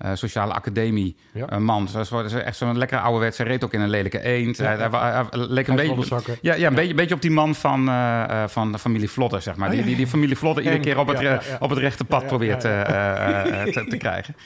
eh, 0.00 0.10
sociale 0.14 0.52
academie 0.52 1.16
Ja. 1.32 1.46
eh, 1.46 1.58
man. 1.58 1.88
Zoals, 1.88 2.08
zoals- 2.08 2.32
echt 2.32 2.56
zo'n 2.56 2.78
lekkere 2.78 3.00
ouderwets. 3.00 3.38
Hij 3.38 3.46
reed 3.46 3.64
ook 3.64 3.72
in 3.72 3.80
een 3.80 3.88
lelijke 3.90 4.20
eend. 4.22 4.56
Ja, 4.56 4.64
hij, 4.76 4.76
hij, 4.76 5.10
hij 5.10 5.24
leek 5.30 5.68
een 5.68 5.76
beetje. 5.76 6.38
Ja, 6.42 6.54
ja, 6.54 6.66
een 6.68 6.74
Beetje, 6.74 6.94
beetje 6.94 7.14
op 7.14 7.22
die 7.22 7.30
man 7.30 7.54
van, 7.54 7.88
eh, 7.88 8.44
van 8.46 8.72
de 8.72 8.78
familie 8.78 9.10
Vlodder, 9.10 9.42
zeg 9.42 9.56
maar. 9.56 9.68
Oh, 9.68 9.74
die, 9.74 9.84
die, 9.84 9.96
die 9.96 10.06
familie 10.06 10.36
Vlodder 10.36 10.64
iedere 10.64 10.82
keer 10.82 10.98
op 10.98 11.06
het, 11.08 11.18
re- 11.18 11.40
op 11.58 11.70
het 11.70 11.78
rechte 11.78 12.04
pad 12.04 12.26
probeert 12.26 12.60
te, 12.60 13.84
te 13.88 13.96
krijgen. 13.96 14.36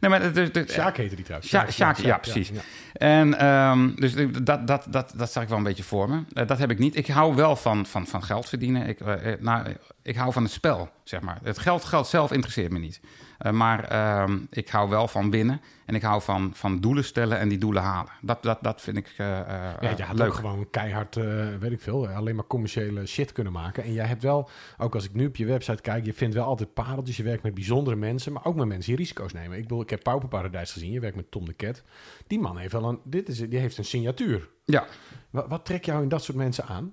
Nee, 0.00 0.10
maar 0.10 0.22
het, 0.22 0.36
het, 0.36 0.54
het- 0.54 0.70
Sjaak 0.72 0.96
heette 0.96 1.14
die 1.14 1.24
trouwens. 1.24 1.50
Sjaak, 1.50 1.70
Sjaak, 1.70 1.96
ja, 1.98 2.18
precies. 2.18 2.50
En 2.92 3.38
ehm, 3.38 3.90
dus 3.94 4.14
dat, 4.42 4.66
dat, 4.66 4.86
dat, 4.90 5.12
dat 5.16 5.32
zag 5.32 5.42
ik 5.42 5.48
wel 5.48 5.58
een 5.58 5.64
beetje 5.64 5.82
voor 5.82 6.08
me. 6.10 6.44
Dat 6.46 6.58
heb 6.58 6.70
ik 6.70 6.78
niet. 6.78 6.96
Ik 6.96 7.06
hou 7.06 7.34
wel 7.34 7.56
van, 7.56 7.86
van, 7.86 8.06
van 8.06 8.22
geld 8.24 8.48
verdienen. 8.48 8.86
Ik, 8.86 9.00
eh, 9.00 9.14
nou, 9.40 9.66
ik 10.02 10.16
hou 10.16 10.32
van 10.32 10.42
het 10.42 10.52
spel, 10.52 10.90
zeg 11.04 11.20
maar. 11.20 11.38
Het 11.42 11.58
geld, 11.58 11.84
geld 11.84 12.06
zelf 12.06 12.32
interesseert 12.32 12.72
me 12.72 12.78
niet. 12.78 13.00
Eh, 13.40 13.52
maar 13.52 13.84
ehm, 13.84 14.38
ik 14.50 14.68
hou 14.68 14.88
wel 14.88 15.08
van 15.08 15.30
winnen. 15.30 15.60
En 15.86 15.94
ik 15.94 16.02
hou 16.02 16.22
van, 16.22 16.50
van 16.54 16.80
doelen 16.80 17.04
stellen 17.04 17.38
en 17.38 17.48
die 17.48 17.58
doelen 17.58 17.82
halen. 17.82 18.12
Dat, 18.22 18.42
dat, 18.42 18.58
dat 18.60 18.80
vind 18.80 18.96
ik 18.96 19.14
eh, 19.16 19.40
eh, 19.40 19.46
Ja, 19.80 19.90
je 19.96 20.02
had 20.02 20.16
leuk. 20.18 20.26
ook 20.28 20.34
gewoon 20.34 20.70
keihard, 20.70 21.14
weet 21.60 21.72
ik 21.72 21.80
veel, 21.80 22.08
alleen 22.08 22.34
maar 22.34 22.46
commerciële 22.46 23.06
shit 23.06 23.32
kunnen 23.32 23.52
maken. 23.52 23.84
En 23.84 23.92
jij 23.92 24.06
hebt 24.06 24.22
wel, 24.22 24.48
ook 24.78 24.94
als 24.94 25.04
ik 25.04 25.14
nu 25.14 25.26
op 25.26 25.36
je 25.36 25.46
website 25.46 25.82
kijk, 25.82 26.04
je 26.04 26.14
vindt 26.14 26.34
wel 26.34 26.44
altijd 26.44 26.74
pareltjes. 26.74 27.16
Je 27.16 27.22
werkt 27.22 27.42
met 27.42 27.54
bijzondere 27.54 27.96
mensen, 27.96 28.32
maar 28.32 28.44
ook 28.44 28.54
met 28.54 28.66
mensen 28.66 28.88
die 28.88 28.96
risico's 29.00 29.32
nemen. 29.32 29.56
Ik 29.56 29.62
bedoel, 29.62 29.80
ik 29.82 29.90
heb 29.90 30.02
Pauperparadijs 30.02 30.72
gezien, 30.72 30.92
je 30.92 31.00
werkt 31.00 31.16
met 31.16 31.30
Tom 31.30 31.44
de 31.44 31.52
Ket. 31.52 31.82
Die 32.26 32.38
man 32.40 32.56
heeft 32.56 32.72
wel 32.72 32.84
een, 32.84 33.00
dit 33.04 33.28
is, 33.28 33.38
die 33.38 33.58
heeft 33.58 33.78
een 33.78 33.84
signatuur. 33.84 34.48
Ja, 34.64 34.86
Wat, 35.30 35.48
wat 35.48 35.64
trekt 35.64 35.84
jou 35.84 36.02
in 36.02 36.08
dat 36.08 36.22
soort 36.24 36.36
mensen 36.38 36.64
aan? 36.66 36.92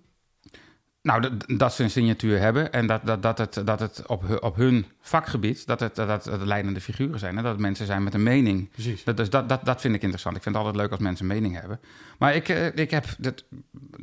Nou, 1.02 1.22
dat, 1.22 1.32
dat 1.48 1.74
ze 1.74 1.84
een 1.84 1.90
signatuur 1.90 2.40
hebben 2.40 2.72
en 2.72 2.88
dat, 2.88 3.02
dat, 3.04 3.22
dat 3.22 3.38
het, 3.38 3.62
dat 3.66 3.80
het 3.80 4.04
op, 4.06 4.44
op 4.44 4.56
hun 4.56 4.86
vakgebied, 5.02 5.68
dat 5.68 5.80
het, 5.80 5.96
dat 5.96 6.26
het 6.26 6.42
leidende 6.42 6.82
figuren 6.82 7.20
zijn. 7.20 7.36
Hè? 7.36 7.42
Dat 7.42 7.52
het 7.52 7.62
mensen 7.62 7.86
zijn 7.86 8.04
met 8.04 8.14
een 8.14 8.24
mening. 8.24 8.70
Precies. 8.70 9.04
Dat, 9.04 9.18
dus 9.18 9.30
dat, 9.30 9.50
dat, 9.50 9.66
dat 9.66 9.82
vind 9.82 9.96
ik 9.96 10.02
interessant. 10.02 10.36
Ik 10.36 10.44
vind 10.44 10.56
het 10.56 10.64
altijd 10.64 10.84
leuk 10.84 10.92
als 10.92 11.02
mensen 11.02 11.30
een 11.30 11.36
mening 11.36 11.60
hebben. 11.60 11.80
Maar 12.18 12.36
ik, 12.36 12.50
eh, 12.50 12.76
ik 12.76 12.92
heb, 12.92 13.06
dit, 13.18 13.44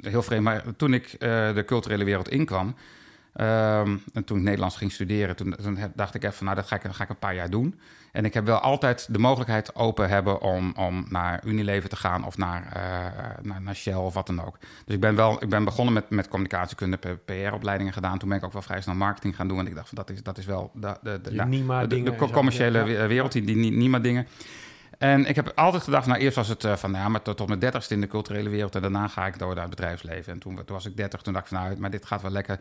heel 0.01 0.23
vreemd, 0.23 0.45
maar 0.45 0.65
toen 0.77 0.95
ik 0.95 1.07
eh, 1.13 1.55
de 1.55 1.65
culturele 1.67 2.05
wereld 2.05 2.29
inkwam, 2.29 2.75
Ehm, 3.35 3.97
en 4.13 4.25
toen 4.25 4.39
ik 4.39 4.43
Nederlands 4.43 4.77
ging 4.77 4.93
studeren, 4.93 5.37
toen, 5.37 5.55
toen 5.63 5.79
dacht 5.95 6.15
ik 6.15 6.25
even, 6.25 6.45
nou, 6.45 6.57
dat 6.57 6.67
ga 6.67 6.77
ik, 6.77 6.83
ga 6.91 7.03
ik 7.03 7.11
een 7.11 7.19
paar 7.19 7.35
jaar 7.35 7.51
doen. 7.51 7.81
En 8.13 8.25
ik 8.25 8.35
heb 8.35 8.47
wel 8.47 8.59
altijd 8.59 9.07
de 9.11 9.19
mogelijkheid 9.19 9.75
open 9.75 10.09
hebben 10.09 10.41
om, 10.41 10.73
om 10.77 11.07
naar 11.09 11.41
Unilever 11.45 11.89
te 11.89 11.97
gaan 11.97 12.25
of 12.25 12.37
naar, 12.37 12.63
uh, 12.77 12.83
naar, 13.43 13.63
naar, 13.63 13.75
Shell 13.75 13.95
of 13.95 14.15
wat 14.15 14.27
dan 14.27 14.45
ook. 14.45 14.59
Dus 14.85 14.95
ik 14.95 15.01
ben 15.01 15.15
wel, 15.15 15.43
ik 15.43 15.49
ben 15.49 15.65
begonnen 15.65 15.95
met, 15.95 16.11
met 16.11 16.29
communicatiekunde, 16.29 16.99
PR-opleidingen 17.25 17.93
gedaan. 17.93 18.19
Toen 18.19 18.29
ben 18.29 18.39
ik 18.39 18.45
ook 18.45 18.53
wel 18.53 18.63
vrij 18.63 18.81
snel 18.81 18.95
marketing 18.95 19.37
gaan 19.37 19.49
doen. 19.49 19.59
En 19.59 19.67
ik 19.67 19.75
dacht 19.75 19.89
van 19.89 19.97
dat 19.97 20.11
is, 20.11 20.23
dat 20.23 20.39
is 20.39 20.47
wel 20.47 20.71
de, 20.75 20.97
de, 21.03 21.21
de, 21.23 21.87
de, 21.87 22.03
de 22.03 22.31
commerciële 22.33 23.07
wereld, 23.07 23.33
die, 23.33 23.45
die 23.45 23.73
NIMA-dingen. 23.73 24.27
En 24.99 25.27
ik 25.27 25.37
heb 25.37 25.53
altijd 25.55 25.83
gedacht, 25.83 26.07
nou 26.07 26.21
eerst 26.21 26.37
was 26.37 26.49
het 26.49 26.65
uh, 26.65 26.77
van, 26.77 26.93
ja, 26.93 27.09
maar 27.09 27.23
tot, 27.23 27.37
tot 27.37 27.49
mijn 27.49 27.59
dertigste 27.59 27.95
in 27.95 28.01
de 28.01 28.07
culturele 28.07 28.49
wereld 28.49 28.75
en 28.75 28.81
daarna 28.81 29.09
ga 29.09 29.27
ik 29.27 29.39
door 29.39 29.55
naar 29.55 29.67
het 29.67 29.71
bedrijfsleven. 29.71 30.33
En 30.33 30.39
toen, 30.39 30.55
toen 30.55 30.65
was 30.67 30.87
ik 30.87 30.97
dertig, 30.97 31.23
toen 31.23 31.33
dacht 31.33 31.51
ik 31.51 31.57
van, 31.57 31.67
nou, 31.67 31.81
maar 31.81 31.91
dit 31.91 32.07
gaat 32.07 32.23
wel 32.23 32.31
lekker. 32.31 32.61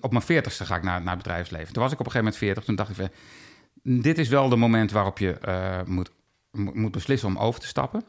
Op 0.00 0.10
mijn 0.10 0.24
veertigste 0.24 0.64
ga 0.64 0.76
ik 0.76 0.82
naar, 0.82 1.02
naar 1.02 1.14
het 1.14 1.22
bedrijfsleven. 1.22 1.72
Toen 1.72 1.82
was 1.82 1.92
ik 1.92 2.00
op 2.00 2.06
een 2.06 2.12
gegeven 2.12 2.32
moment 2.32 2.36
veertig, 2.36 2.64
toen 2.64 2.76
dacht 2.76 2.90
ik 2.90 2.96
van, 2.96 3.10
dit 4.02 4.18
is 4.18 4.28
wel 4.28 4.48
de 4.48 4.56
moment 4.56 4.90
waarop 4.90 5.18
je 5.18 5.38
uh, 5.48 5.94
moet, 5.94 6.10
moet 6.50 6.92
beslissen 6.92 7.28
om 7.28 7.38
over 7.38 7.60
te 7.60 7.66
stappen. 7.66 8.04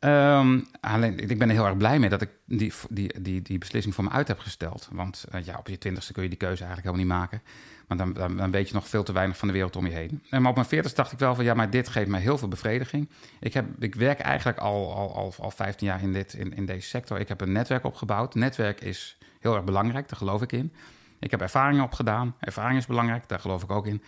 Um, 0.00 0.66
alleen, 0.80 1.18
ik 1.18 1.38
ben 1.38 1.48
er 1.48 1.54
heel 1.54 1.66
erg 1.66 1.76
blij 1.76 1.98
mee 1.98 2.08
dat 2.08 2.22
ik 2.22 2.30
die, 2.44 2.72
die, 2.88 3.20
die, 3.20 3.42
die 3.42 3.58
beslissing 3.58 3.94
voor 3.94 4.04
me 4.04 4.10
uit 4.10 4.28
heb 4.28 4.38
gesteld. 4.38 4.88
Want 4.92 5.24
ja, 5.42 5.56
op 5.58 5.68
je 5.68 5.78
twintigste 5.78 6.12
kun 6.12 6.22
je 6.22 6.28
die 6.28 6.38
keuze 6.38 6.64
eigenlijk 6.64 6.96
helemaal 6.96 7.18
niet 7.18 7.30
maken. 7.30 7.42
Maar 7.90 8.12
dan, 8.14 8.36
dan, 8.36 8.50
weet 8.50 8.68
je 8.68 8.74
nog 8.74 8.88
veel 8.88 9.02
te 9.02 9.12
weinig 9.12 9.36
van 9.36 9.48
de 9.48 9.54
wereld 9.54 9.76
om 9.76 9.86
je 9.86 9.92
heen. 9.92 10.22
En 10.30 10.40
maar 10.40 10.50
op 10.50 10.56
mijn 10.56 10.68
veertigste 10.68 11.00
dacht 11.00 11.12
ik 11.12 11.18
wel 11.18 11.34
van... 11.34 11.44
ja, 11.44 11.54
maar 11.54 11.70
dit 11.70 11.88
geeft 11.88 12.08
mij 12.08 12.20
heel 12.20 12.38
veel 12.38 12.48
bevrediging. 12.48 13.08
Ik, 13.40 13.54
heb, 13.54 13.66
ik 13.78 13.94
werk 13.94 14.20
eigenlijk 14.20 14.58
al, 14.58 14.94
al, 14.94 15.14
al, 15.14 15.34
al 15.38 15.50
15 15.50 15.86
jaar 15.86 16.02
in, 16.02 16.12
dit, 16.12 16.34
in, 16.34 16.54
in 16.54 16.66
deze 16.66 16.88
sector. 16.88 17.20
Ik 17.20 17.28
heb 17.28 17.40
een 17.40 17.52
netwerk 17.52 17.84
opgebouwd. 17.84 18.34
Netwerk 18.34 18.80
is 18.80 19.18
heel 19.40 19.54
erg 19.54 19.64
belangrijk, 19.64 20.08
daar 20.08 20.18
geloof 20.18 20.42
ik 20.42 20.52
in. 20.52 20.72
Ik 21.18 21.30
heb 21.30 21.40
ervaringen 21.40 21.84
opgedaan. 21.84 22.34
Ervaring 22.40 22.78
is 22.78 22.86
belangrijk, 22.86 23.28
daar 23.28 23.40
geloof 23.40 23.62
ik 23.62 23.70
ook 23.70 23.86
in. 23.86 24.02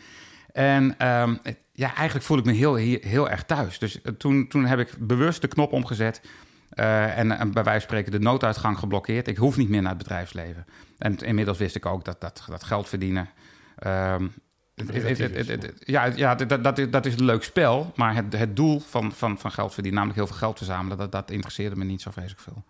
En 0.53 1.09
um, 1.09 1.41
ja, 1.73 1.95
eigenlijk 1.95 2.25
voel 2.25 2.39
ik 2.39 2.45
me 2.45 2.53
heel, 2.53 2.75
heel, 2.75 3.31
erg 3.31 3.45
thuis. 3.45 3.79
Dus 3.79 4.03
eh, 4.03 4.12
toen, 4.12 4.49
toen 4.49 4.65
heb 4.65 4.79
ik 4.79 4.95
bewust 4.99 5.41
de 5.41 5.49
knop 5.49 5.73
omgezet. 5.73 6.23
Uh, 6.75 7.19
en, 7.19 7.39
en, 7.39 7.53
bij 7.53 7.65
wijze 7.65 7.81
van 7.81 7.89
spreken 7.89 8.12
de 8.12 8.19
nooduitgang 8.19 8.79
geblokkeerd. 8.79 9.29
Ik 9.29 9.37
hoef 9.37 9.57
niet 9.57 9.69
meer 9.69 9.83
naar 9.83 9.91
het 9.91 10.03
bedrijfsleven. 10.03 10.67
En 10.99 11.17
inmiddels 11.17 11.59
wist 11.59 11.77
ik 11.77 11.87
ook 11.87 12.05
dat, 12.05 12.21
dat, 12.21 12.45
dat 12.49 12.65
geld 12.65 12.89
verdienen. 12.89 13.29
Um, 13.87 14.35
ja, 15.85 16.05
ja 16.05 16.35
dat, 16.35 16.65
dat, 16.65 16.93
dat 16.93 17.07
is 17.07 17.15
een 17.15 17.25
leuk 17.25 17.43
spel. 17.43 17.93
Maar 17.97 18.15
het, 18.15 18.33
het 18.33 18.57
doel 18.57 18.81
van, 18.81 19.12
van, 19.12 19.39
van 19.39 19.51
geld 19.51 19.75
verdienen, 19.75 20.01
namelijk 20.01 20.19
heel 20.19 20.29
veel 20.29 20.47
geld 20.47 20.57
verzamelen, 20.57 20.99
dat, 20.99 21.12
dat 21.12 21.31
interesseerde 21.31 21.77
me 21.77 21.85
niet 21.85 22.03
zo 22.03 22.11
vreselijk 22.11 22.41
veel. 22.41 22.65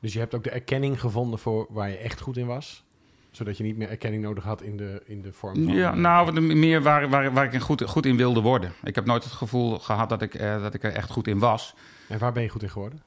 Dus 0.00 0.12
je 0.12 0.18
hebt 0.18 0.34
ook 0.34 0.44
de 0.44 0.50
erkenning 0.50 1.00
gevonden 1.00 1.38
voor 1.38 1.66
waar 1.68 1.90
je 1.90 1.96
echt 1.96 2.20
goed 2.20 2.36
in 2.36 2.46
was? 2.46 2.86
zodat 3.30 3.56
je 3.56 3.64
niet 3.64 3.76
meer 3.76 3.88
erkenning 3.88 4.22
nodig 4.22 4.44
had 4.44 4.62
in 4.62 4.76
de, 4.76 5.02
in 5.04 5.22
de 5.22 5.32
vorm 5.32 5.54
van... 5.54 5.74
Ja, 5.74 5.94
nou, 5.94 6.40
meer 6.40 6.82
waar, 6.82 7.08
waar, 7.08 7.32
waar 7.32 7.54
ik 7.54 7.60
goed, 7.60 7.82
goed 7.82 8.06
in 8.06 8.16
wilde 8.16 8.40
worden. 8.40 8.72
Ik 8.82 8.94
heb 8.94 9.04
nooit 9.04 9.24
het 9.24 9.32
gevoel 9.32 9.78
gehad 9.78 10.08
dat 10.08 10.22
ik, 10.22 10.34
eh, 10.34 10.62
dat 10.62 10.74
ik 10.74 10.82
er 10.82 10.92
echt 10.92 11.10
goed 11.10 11.26
in 11.26 11.38
was. 11.38 11.74
En 12.08 12.18
waar 12.18 12.32
ben 12.32 12.42
je 12.42 12.48
goed 12.48 12.62
in 12.62 12.70
geworden? 12.70 13.02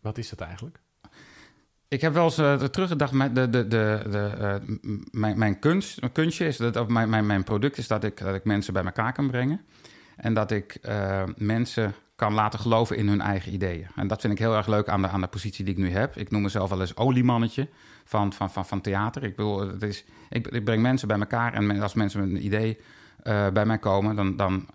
Wat 0.00 0.18
is 0.18 0.28
dat 0.28 0.40
eigenlijk? 0.40 0.80
Ik 1.92 2.00
heb 2.00 2.12
wel 2.12 2.24
eens 2.24 2.38
uh, 2.38 2.54
teruggedacht, 2.54 3.12
de, 3.12 3.32
de, 3.32 3.50
de, 3.50 3.68
de, 4.10 4.32
uh, 4.40 4.76
mijn, 5.10 5.38
mijn 5.38 5.58
kunst, 5.58 6.00
mijn 6.00 6.12
kunstje 6.12 6.46
is 6.46 6.56
dat, 6.56 6.76
of 6.76 6.88
mijn, 6.88 7.08
mijn, 7.10 7.26
mijn 7.26 7.44
product 7.44 7.78
is 7.78 7.86
dat 7.86 8.04
ik, 8.04 8.18
dat 8.18 8.34
ik 8.34 8.44
mensen 8.44 8.72
bij 8.72 8.84
elkaar 8.84 9.12
kan 9.12 9.30
brengen. 9.30 9.60
En 10.16 10.34
dat 10.34 10.50
ik 10.50 10.78
uh, 10.88 11.22
mensen 11.36 11.94
kan 12.16 12.32
laten 12.32 12.58
geloven 12.58 12.96
in 12.96 13.08
hun 13.08 13.20
eigen 13.20 13.52
ideeën. 13.52 13.86
En 13.96 14.06
dat 14.06 14.20
vind 14.20 14.32
ik 14.32 14.38
heel 14.38 14.56
erg 14.56 14.66
leuk 14.66 14.88
aan 14.88 15.02
de, 15.02 15.08
aan 15.08 15.20
de 15.20 15.26
positie 15.26 15.64
die 15.64 15.74
ik 15.74 15.80
nu 15.80 15.90
heb. 15.90 16.16
Ik 16.16 16.30
noem 16.30 16.42
mezelf 16.42 16.70
wel 16.70 16.80
eens 16.80 16.96
oliemannetje 16.96 17.68
van, 18.04 18.32
van, 18.32 18.50
van, 18.50 18.66
van 18.66 18.80
theater. 18.80 19.24
Ik, 19.24 19.36
bedoel, 19.36 19.58
het 19.60 19.82
is, 19.82 20.04
ik, 20.28 20.46
ik 20.48 20.64
breng 20.64 20.82
mensen 20.82 21.08
bij 21.08 21.18
elkaar 21.18 21.54
en 21.54 21.80
als 21.80 21.94
mensen 21.94 22.20
met 22.20 22.30
een 22.30 22.44
idee 22.44 22.78
bij 23.52 23.66
mij 23.66 23.78
komen, 23.78 24.16
dan, 24.16 24.36
dan 24.36 24.68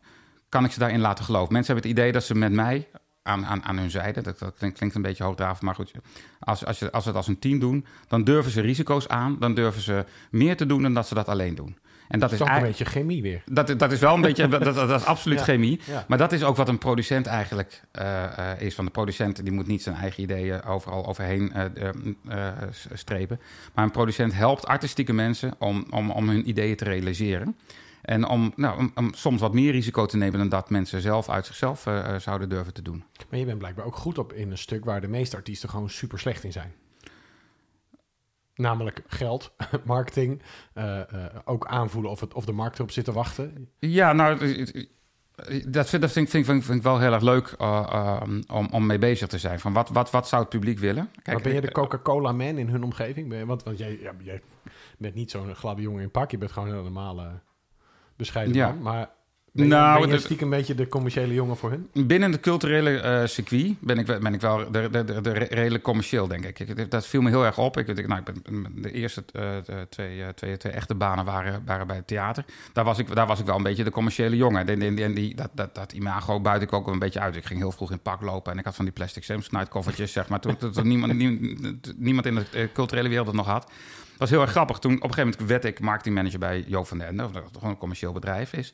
kan 0.50 0.66
ik 0.66 0.72
ze 0.72 0.80
daarin 0.80 1.00
laten 1.00 1.26
geloven. 1.26 1.54
Mensen 1.54 1.74
hebben 1.74 1.92
het 1.92 2.00
idee 2.00 2.12
dat 2.12 2.24
ze 2.24 2.36
met 2.36 2.52
mij 2.52 2.88
aan, 3.28 3.46
aan, 3.46 3.64
aan 3.64 3.78
hun 3.78 3.90
zijde, 3.90 4.22
dat, 4.22 4.40
dat 4.40 4.54
klinkt, 4.58 4.78
klinkt 4.78 4.96
een 4.96 5.02
beetje 5.02 5.24
hoogdravend, 5.24 5.62
maar 5.62 5.76
goed, 5.76 5.92
als, 6.40 6.66
als, 6.66 6.80
je, 6.80 6.92
als 6.92 7.04
ze 7.04 7.10
het 7.10 7.18
als 7.18 7.28
een 7.28 7.40
team 7.40 7.60
doen, 7.60 7.86
dan 8.08 8.24
durven 8.24 8.52
ze 8.52 8.62
risico's 8.62 9.08
aan, 9.08 9.38
dan 9.40 9.54
durven 9.54 9.82
ze 9.82 10.06
meer 10.32 10.58
te 10.58 10.66
doen 10.66 10.82
dan 10.82 10.94
dat 10.94 11.08
ze 11.08 11.14
dat 11.14 11.28
alleen 11.28 11.56
doen. 11.56 11.78
En 12.08 12.20
dat, 12.20 12.32
is 12.32 12.38
toch 12.38 12.50
een 12.50 12.62
beetje 12.62 12.86
chemie 12.86 13.22
weer. 13.22 13.42
Dat, 13.46 13.80
dat 13.80 13.92
is 13.92 14.00
wel 14.00 14.14
een 14.14 14.22
beetje, 14.22 14.48
dat, 14.48 14.64
dat, 14.64 14.90
is 14.90 15.06
absoluut 15.06 15.42
chemie. 15.42 15.80
Maar 16.08 16.18
dat 16.18 16.32
is 16.32 16.44
ook 16.44 16.56
wat 16.56 16.68
een 16.68 16.78
producent 16.78 17.26
eigenlijk 17.26 17.82
uh, 18.00 18.24
uh, 18.40 18.62
is. 18.62 18.76
Van 18.76 18.86
de 18.86 18.92
producent 18.92 19.44
die 19.44 19.54
moet 19.54 19.68
niet 19.68 19.84
zijn 19.84 19.96
eigen 19.96 20.24
ideeën 20.24 20.64
overal 20.64 21.06
overheen 21.08 21.54
uh, 21.56 22.52
strepen. 22.94 23.40
Maar 23.74 23.84
een 23.84 23.92
producent 23.92 24.34
helpt 24.34 24.68
artistieke 24.68 25.14
mensen 25.14 25.54
om, 25.58 25.86
om, 25.90 26.12
om 26.12 26.30
hun 26.30 26.50
ideeën 26.50 26.76
te 26.76 26.84
realiseren. 26.84 27.56
En 28.02 28.28
om, 28.28 28.54
nou, 28.56 28.78
om, 28.78 28.92
om, 28.96 29.14
soms 29.14 29.42
wat 29.42 29.54
meer 29.54 29.72
risico 29.72 30.06
te 30.06 30.18
nemen 30.18 30.40
dan 30.40 30.50
dat 30.50 30.70
mensen 30.70 31.02
zelf 31.02 31.30
uit 31.30 31.46
zichzelf 31.46 31.88
zouden 32.18 32.50
durven 32.50 32.74
te 32.74 32.82
doen. 32.82 33.04
Maar 33.30 33.40
je 33.40 33.46
bent 33.46 33.58
blijkbaar 33.58 33.86
ook 33.86 33.96
goed 33.96 34.18
op 34.18 34.34
in 34.34 34.52
een 34.52 34.58
stuk 34.58 34.86
waar 34.86 35.02
de 35.02 35.08
meeste 35.08 35.36
artiesten 35.36 35.70
gewoon 35.70 35.90
super 35.90 36.20
slecht 36.20 36.44
in 36.44 36.52
zijn. 36.52 36.74
Namelijk 38.56 39.04
geld, 39.08 39.52
marketing, 39.86 40.42
uh, 40.74 40.84
uh, 40.84 41.26
ook 41.46 41.66
aanvoelen 41.68 42.12
of, 42.12 42.20
het, 42.20 42.34
of 42.34 42.46
de 42.46 42.52
markt 42.52 42.78
erop 42.78 42.92
zit 42.92 43.06
te 43.06 43.12
wachten. 43.12 43.70
Ja, 43.80 44.14
nou, 44.14 44.38
dat 45.68 45.90
vind, 45.90 46.02
dat 46.02 46.12
vind, 46.12 46.30
vind, 46.30 46.46
vind, 46.46 46.66
vind 46.66 46.78
ik 46.78 46.84
wel 46.84 47.00
heel 47.00 47.14
erg 47.14 47.24
leuk 47.24 47.56
uh, 47.62 48.22
om, 48.48 48.68
om 48.72 48.86
mee 48.86 48.98
bezig 48.98 49.28
te 49.28 49.38
zijn. 49.38 49.60
Van 49.60 49.74
wat, 49.74 49.90
wat, 49.90 50.12
wat 50.12 50.28
zou 50.28 50.42
het 50.42 50.52
publiek 50.52 50.80
willen? 50.80 51.10
Kijk, 51.12 51.28
maar 51.28 51.42
ben 51.42 51.54
je 51.54 51.62
de 51.62 51.72
Coca-Cola 51.72 52.32
man 52.32 52.58
in 52.58 52.70
hun 52.70 52.84
omgeving? 52.84 53.34
Je, 53.34 53.46
want 53.46 53.64
want 53.64 53.78
jij, 53.78 54.00
ja, 54.02 54.12
jij 54.24 54.42
bent 54.98 55.16
niet 55.16 55.32
zo'n 55.32 55.56
gladde 55.56 55.82
jongen 55.82 56.02
in 56.02 56.12
pak. 56.12 56.32
Je 56.32 56.38
bent 56.38 56.52
gewoon 56.52 56.70
een 56.70 56.84
normale 56.84 57.40
bescheiden 58.18 58.56
ja. 58.56 58.68
man. 58.68 58.82
Maar 58.82 59.10
ben 59.58 59.68
nou, 59.68 60.08
ben 60.08 60.20
je 60.28 60.42
een 60.42 60.50
beetje 60.50 60.76
de 60.76 60.88
commerciële 60.88 61.34
jongen 61.34 61.58
voor 61.58 61.70
hun? 61.70 62.08
Binnen 62.08 62.32
het 62.32 62.42
culturele 62.42 63.04
uh, 63.04 63.28
circuit 63.28 63.76
ben 63.80 63.98
ik, 63.98 64.06
ben 64.06 64.34
ik 64.34 64.42
wel 64.42 64.72
de, 64.72 64.90
de, 64.90 65.04
de, 65.04 65.22
de 65.22 65.32
redelijk 65.32 65.84
commercieel, 65.84 66.28
denk 66.28 66.46
ik. 66.46 66.92
Dat 66.92 67.08
viel 67.08 67.22
me 67.22 67.30
heel 67.30 67.46
erg 67.46 67.58
op. 67.58 67.78
Ik, 67.78 68.08
nou, 68.08 68.20
ik 68.20 68.26
ben, 68.44 68.82
de 68.82 68.92
eerste 68.92 69.24
uh, 69.34 69.42
de 69.66 69.88
twee, 69.90 70.18
uh, 70.18 70.28
twee, 70.28 70.58
twee 70.58 70.74
echte 70.74 70.96
banen 70.96 71.26
waren, 71.26 71.62
waren 71.66 71.88
bij 71.88 71.96
het 71.96 72.08
theater. 72.08 72.46
Daar 72.74 72.86
was, 72.86 72.98
ik, 72.98 73.16
daar 73.16 73.28
was 73.28 73.40
ik 73.40 73.46
wel 73.46 73.56
een 73.56 73.64
beetje 73.64 73.84
de 73.84 73.92
commerciële 73.92 74.36
jongen. 74.36 74.68
En, 74.68 74.82
en, 74.82 74.98
en 74.98 75.14
die, 75.14 75.36
dat, 75.36 75.50
dat, 75.54 75.76
dat 75.76 75.92
imago 75.92 76.40
buit 76.40 76.62
ik 76.62 76.74
ook 76.74 76.88
een 76.88 77.00
beetje 77.00 77.20
uit. 77.20 77.36
Ik 77.36 77.46
ging 77.46 77.60
heel 77.60 77.72
vroeg 77.72 77.92
in 77.92 78.00
pak 78.00 78.22
lopen 78.22 78.52
en 78.52 78.58
ik 78.58 78.66
had 78.66 78.76
van 78.76 78.86
die 78.86 78.94
plastic 78.94 79.24
Samsonite 79.24 79.70
koffertjes, 79.70 80.12
zeg 80.12 80.28
maar. 80.30 80.40
Toen, 80.40 80.58
toen 80.58 80.88
niemand, 80.88 81.14
niemand, 81.18 81.94
niemand 81.98 82.26
in 82.26 82.36
de 82.36 82.70
culturele 82.74 83.10
wereld 83.10 83.28
het 83.28 83.36
nog 83.36 83.48
had. 83.48 83.72
Dat 84.18 84.30
was 84.30 84.38
heel 84.38 84.42
erg 84.42 84.52
grappig. 84.52 84.80
Toen 84.80 84.96
op 84.96 85.04
een 85.04 85.14
gegeven 85.14 85.30
moment 85.30 85.50
werd 85.50 85.66
ik 85.66 85.80
marketingmanager 85.80 86.40
bij 86.40 86.64
Joop 86.68 86.88
van 86.88 86.98
den 86.98 87.08
Ende, 87.08 87.24
dat 87.32 87.44
gewoon 87.54 87.70
een 87.70 87.78
commercieel 87.78 88.12
bedrijf 88.12 88.54
is. 88.54 88.74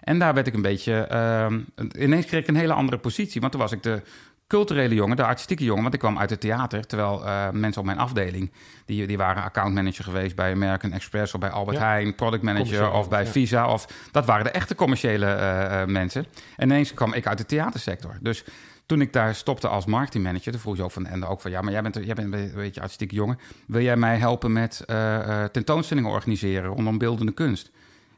En 0.00 0.18
daar 0.18 0.34
werd 0.34 0.46
ik 0.46 0.54
een 0.54 0.62
beetje. 0.62 1.08
Uh, 1.12 2.02
ineens 2.02 2.26
kreeg 2.26 2.40
ik 2.40 2.48
een 2.48 2.56
hele 2.56 2.72
andere 2.72 2.98
positie. 2.98 3.40
Want 3.40 3.52
toen 3.52 3.60
was 3.60 3.72
ik 3.72 3.82
de 3.82 4.02
culturele 4.46 4.94
jongen, 4.94 5.16
de 5.16 5.24
artistieke 5.24 5.64
jongen. 5.64 5.82
Want 5.82 5.94
ik 5.94 6.00
kwam 6.00 6.18
uit 6.18 6.30
het 6.30 6.40
theater. 6.40 6.86
Terwijl 6.86 7.24
uh, 7.24 7.50
mensen 7.50 7.80
op 7.80 7.86
mijn 7.86 7.98
afdeling. 7.98 8.52
Die, 8.84 9.06
die 9.06 9.16
waren 9.16 9.42
accountmanager 9.42 10.04
geweest 10.04 10.36
bij 10.36 10.52
American 10.52 10.92
Express 10.92 11.34
of 11.34 11.40
bij 11.40 11.50
Albert 11.50 11.78
Heijn. 11.78 12.14
Product 12.14 12.42
manager 12.42 12.92
of 12.92 13.08
bij 13.08 13.26
Visa. 13.26 13.72
Of, 13.72 13.86
dat 14.10 14.26
waren 14.26 14.44
de 14.44 14.50
echte 14.50 14.74
commerciële 14.74 15.26
uh, 15.26 15.84
mensen. 15.84 16.26
En 16.56 16.70
ineens 16.70 16.94
kwam 16.94 17.12
ik 17.12 17.26
uit 17.26 17.38
de 17.38 17.46
theatersector. 17.46 18.18
Dus 18.20 18.44
toen 18.90 19.00
ik 19.00 19.12
daar 19.12 19.34
stopte 19.34 19.68
als 19.68 19.86
marketingmanager, 19.86 20.52
toen 20.52 20.60
vroeg 20.60 20.76
je 20.76 20.82
ook 20.82 20.90
van 20.90 21.06
Ende 21.06 21.26
ook 21.26 21.40
van 21.40 21.50
ja, 21.50 21.60
maar 21.60 21.72
jij 21.72 21.82
bent, 21.82 21.94
jij 21.94 22.14
bent 22.14 22.32
een 22.32 22.52
beetje 22.54 22.80
artistieke 22.80 23.14
jongen. 23.14 23.38
Wil 23.66 23.82
jij 23.82 23.96
mij 23.96 24.16
helpen 24.16 24.52
met 24.52 24.84
uh, 24.86 25.44
tentoonstellingen 25.44 26.10
organiseren 26.10 26.70
rondom 26.70 26.98
beeldende 26.98 27.32
kunst? 27.32 27.70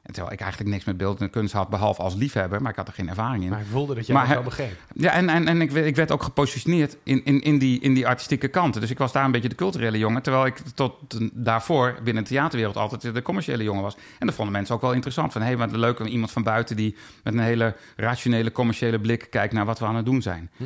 En 0.03 0.13
terwijl 0.13 0.35
ik 0.35 0.41
eigenlijk 0.41 0.71
niks 0.71 0.85
met 0.85 0.97
beeld 0.97 1.21
en 1.21 1.31
kunst 1.31 1.53
had, 1.53 1.69
behalve 1.69 2.03
als 2.03 2.15
liefhebber, 2.15 2.63
maar 2.63 2.71
ik 2.71 2.77
had 2.77 2.89
er 2.89 2.95
geen 2.95 3.09
ervaring 3.09 3.45
in. 3.45 3.51
Maar 3.51 3.61
ik 3.61 3.67
voelde 3.71 3.95
dat 3.95 4.07
jij 4.07 4.17
maar, 4.17 4.29
wel 4.29 4.43
begreep. 4.43 4.77
Ja, 4.95 5.13
en, 5.13 5.29
en, 5.29 5.49
en 5.49 5.61
ik, 5.61 5.73
ik 5.73 5.97
werd 5.97 6.11
ook 6.11 6.23
gepositioneerd 6.23 6.97
in, 7.03 7.25
in, 7.25 7.41
in, 7.41 7.59
die, 7.59 7.81
in 7.81 7.95
die 7.95 8.07
artistieke 8.07 8.49
kanten. 8.49 8.81
Dus 8.81 8.91
ik 8.91 8.99
was 8.99 9.13
daar 9.13 9.25
een 9.25 9.31
beetje 9.31 9.49
de 9.49 9.55
culturele 9.55 9.99
jongen, 9.99 10.23
terwijl 10.23 10.47
ik 10.47 10.59
tot 10.75 10.95
daarvoor 11.33 11.99
binnen 12.05 12.23
de 12.23 12.29
theaterwereld 12.29 12.77
altijd 12.77 13.15
de 13.15 13.23
commerciële 13.23 13.63
jongen 13.63 13.83
was. 13.83 13.97
En 14.19 14.27
dat 14.27 14.35
vonden 14.35 14.53
mensen 14.53 14.75
ook 14.75 14.81
wel 14.81 14.93
interessant. 14.93 15.33
Van 15.33 15.41
hé, 15.41 15.47
hey, 15.47 15.57
wat 15.57 15.73
leuk 15.73 16.01
om 16.01 16.07
iemand 16.07 16.31
van 16.31 16.43
buiten 16.43 16.77
die 16.77 16.97
met 17.23 17.35
een 17.35 17.41
hele 17.41 17.77
rationele 17.97 18.53
commerciële 18.53 19.01
blik 19.01 19.27
kijkt 19.31 19.53
naar 19.53 19.65
wat 19.65 19.79
we 19.79 19.85
aan 19.85 19.97
het 19.97 20.05
doen 20.05 20.23
zijn. 20.23 20.51
Hm 20.57 20.65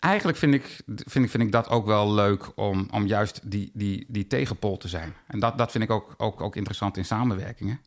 eigenlijk 0.00 0.38
vind 0.38 0.54
ik, 0.54 0.80
vind, 0.86 1.24
ik, 1.24 1.30
vind 1.30 1.42
ik 1.42 1.52
dat 1.52 1.68
ook 1.68 1.86
wel 1.86 2.12
leuk 2.12 2.52
om, 2.54 2.88
om 2.90 3.06
juist 3.06 3.40
die, 3.44 3.70
die, 3.74 4.04
die 4.08 4.26
tegenpol 4.26 4.76
te 4.76 4.88
zijn. 4.88 5.14
En 5.26 5.38
dat, 5.38 5.58
dat 5.58 5.70
vind 5.70 5.84
ik 5.84 5.90
ook, 5.90 6.14
ook, 6.16 6.40
ook 6.40 6.56
interessant 6.56 6.96
in 6.96 7.04
samenwerkingen. 7.04 7.80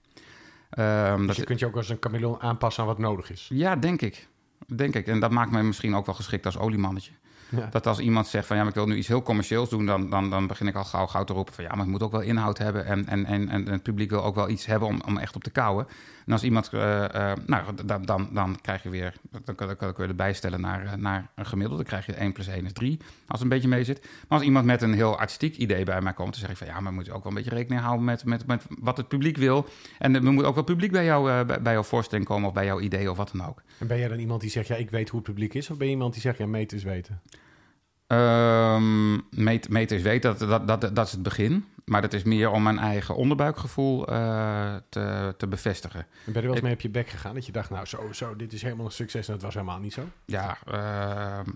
Um, 0.80 1.18
dus 1.18 1.28
dat 1.28 1.36
je 1.36 1.44
kunt 1.44 1.60
je 1.60 1.66
ook 1.66 1.76
als 1.76 1.90
een 1.90 1.98
chameleon 2.00 2.42
aanpassen 2.42 2.84
aan 2.84 2.90
wat 2.90 2.98
nodig 2.98 3.32
is? 3.32 3.48
Ja, 3.50 3.76
denk 3.76 4.02
ik. 4.02 4.28
Denk 4.76 4.96
ik. 4.96 5.08
En 5.08 5.20
dat 5.20 5.32
maakt 5.32 5.52
mij 5.52 5.64
misschien 5.64 5.96
ook 5.96 6.06
wel 6.06 6.16
geschikt 6.16 6.46
als 6.46 6.58
oliemannetje. 6.58 7.12
Ja. 7.50 7.68
Dat 7.72 7.88
als 7.88 8.00
iemand 8.00 8.28
zegt 8.28 8.48
van 8.48 8.56
ja, 8.56 8.62
maar 8.62 8.72
ik 8.72 8.78
wil 8.78 8.88
nu 8.88 8.96
iets 8.96 9.08
heel 9.08 9.22
commercieels 9.22 9.70
doen, 9.70 9.86
dan, 9.86 10.10
dan, 10.10 10.30
dan 10.30 10.48
begin 10.48 10.68
ik 10.68 10.76
al 10.76 10.84
gauw, 10.84 11.08
gauw 11.08 11.24
te 11.24 11.34
roepen 11.34 11.54
van 11.54 11.64
ja, 11.64 11.70
maar 11.70 11.80
het 11.80 11.90
moet 11.90 12.04
ook 12.04 12.12
wel 12.12 12.22
inhoud 12.22 12.58
hebben. 12.58 12.86
En, 12.86 13.08
en, 13.08 13.26
en, 13.26 13.50
en 13.50 13.68
het 13.68 13.84
publiek 13.84 14.10
wil 14.10 14.24
ook 14.24 14.36
wel 14.36 14.50
iets 14.50 14.66
hebben 14.66 14.88
om, 14.88 15.02
om 15.08 15.18
echt 15.18 15.36
op 15.36 15.44
te 15.44 15.50
kouwen. 15.50 15.88
En 16.26 16.32
als 16.32 16.44
iemand, 16.44 16.70
eh, 16.70 17.32
eh, 17.32 17.38
nou, 17.46 17.64
dan, 17.86 18.06
dan, 18.06 18.30
dan 18.34 18.58
krijg 18.62 18.84
je 18.84 18.90
weer, 18.90 19.14
dan 19.32 19.56
kan, 19.56 19.68
dan 19.68 19.76
kan 19.76 19.90
ik 19.90 19.98
weer 19.98 20.08
erbij 20.08 20.34
stellen 20.34 20.62
naar, 20.62 20.86
eh, 20.86 20.94
naar 20.94 21.30
een 21.36 21.46
gemiddelde. 21.46 21.84
Dan 21.84 21.92
krijg 21.92 22.06
je 22.06 22.22
1 22.22 22.32
plus 22.32 22.48
1 22.48 22.66
is 22.66 22.74
3, 22.74 22.98
als 23.00 23.08
het 23.28 23.42
een 23.42 23.50
beetje 23.50 23.68
mee 23.68 23.84
zit. 23.84 24.02
Maar 24.02 24.38
als 24.38 24.42
iemand 24.42 24.66
met 24.66 24.82
een 24.82 24.94
heel 24.94 25.18
artistiek 25.18 25.58
idee 25.58 25.84
bij 25.84 26.02
mij 26.02 26.14
komt, 26.14 26.32
dan 26.32 26.40
zeg 26.40 26.50
ik 26.50 26.58
van 26.58 26.68
ja, 26.68 26.80
maar 26.80 26.90
we 26.90 26.96
moeten 26.96 27.14
ook 27.14 27.24
wel 27.24 27.32
een 27.32 27.38
beetje 27.38 27.56
rekening 27.56 27.82
houden 27.82 28.06
met, 28.06 28.26
met, 28.26 28.48
met 28.48 28.66
wat 28.80 28.98
het 28.98 29.08
publiek 29.08 29.38
wil. 29.38 29.68
En 30.00 30.16
er 30.16 30.34
moet 30.34 30.44
ook 30.44 30.56
wel 30.56 30.64
publiek 30.64 30.92
bij, 30.92 31.06
jou, 31.06 31.46
bij, 31.46 31.74
jouw 31.74 31.84
voorstelling 31.84 32.28
komen 32.28 32.48
of 32.48 32.54
bij 32.54 32.66
jouw 32.66 32.80
idee 32.80 33.12
of 33.12 33.18
wat 33.18 33.32
dan 33.34 33.48
ook. 33.48 33.62
En 33.78 33.88
ben 33.88 34.00
jij 34.00 34.08
dan 34.08 34.20
iemand 34.20 34.42
die 34.42 34.50
zegt, 34.50 34.68
ja, 34.68 34.76
ik 34.76 34.90
weet 34.90 35.10
hoe 35.10 35.20
het 35.20 35.30
publiek 35.30 35.54
is? 35.54 35.70
Of 35.70 35.78
ben 35.78 35.88
je 35.88 35.94
iemand 35.94 36.14
die 36.14 36.22
zegt, 36.22 36.38
ja, 36.38 36.48
meten 36.48 36.78
is 36.78 36.84
weten? 36.84 37.22
Ehm 38.18 39.14
meet, 39.30 39.70
meten 39.70 39.98
is 39.98 40.04
weten, 40.04 40.38
dat, 40.38 40.68
dat, 40.68 40.82
dat, 40.82 40.96
dat 40.96 41.06
is 41.06 41.12
het 41.12 41.24
begin. 41.24 41.66
Maar 41.86 42.02
dat 42.02 42.14
is 42.14 42.24
meer 42.24 42.50
om 42.50 42.64
mijn 42.64 42.80
eigen 42.80 43.16
onderbuikgevoel 43.16 44.08
eh, 44.08 44.76
te, 44.90 45.34
te 45.38 45.48
bevestigen. 45.48 46.00
En 46.00 46.34
ben 46.34 46.42
je 46.42 46.48
wel 46.48 46.52
eens 46.52 46.62
mee 46.62 46.74
op 46.74 46.82
je 46.82 46.90
bek 46.90 47.10
gegaan? 47.10 47.34
Dat 47.34 47.46
je 47.46 47.52
dacht, 47.52 47.70
nou, 47.70 47.86
zo, 47.86 48.10
zo, 48.12 48.36
dit 48.36 48.54
is 48.54 48.62
helemaal 48.62 48.86
een 48.86 48.92
succes 48.92 49.28
en 49.28 49.34
het 49.34 49.42
was 49.42 49.54
helemaal 49.54 49.80
niet 49.80 49.94
zo? 49.94 50.02
Ja, 50.26 50.58
ehm, 50.66 51.50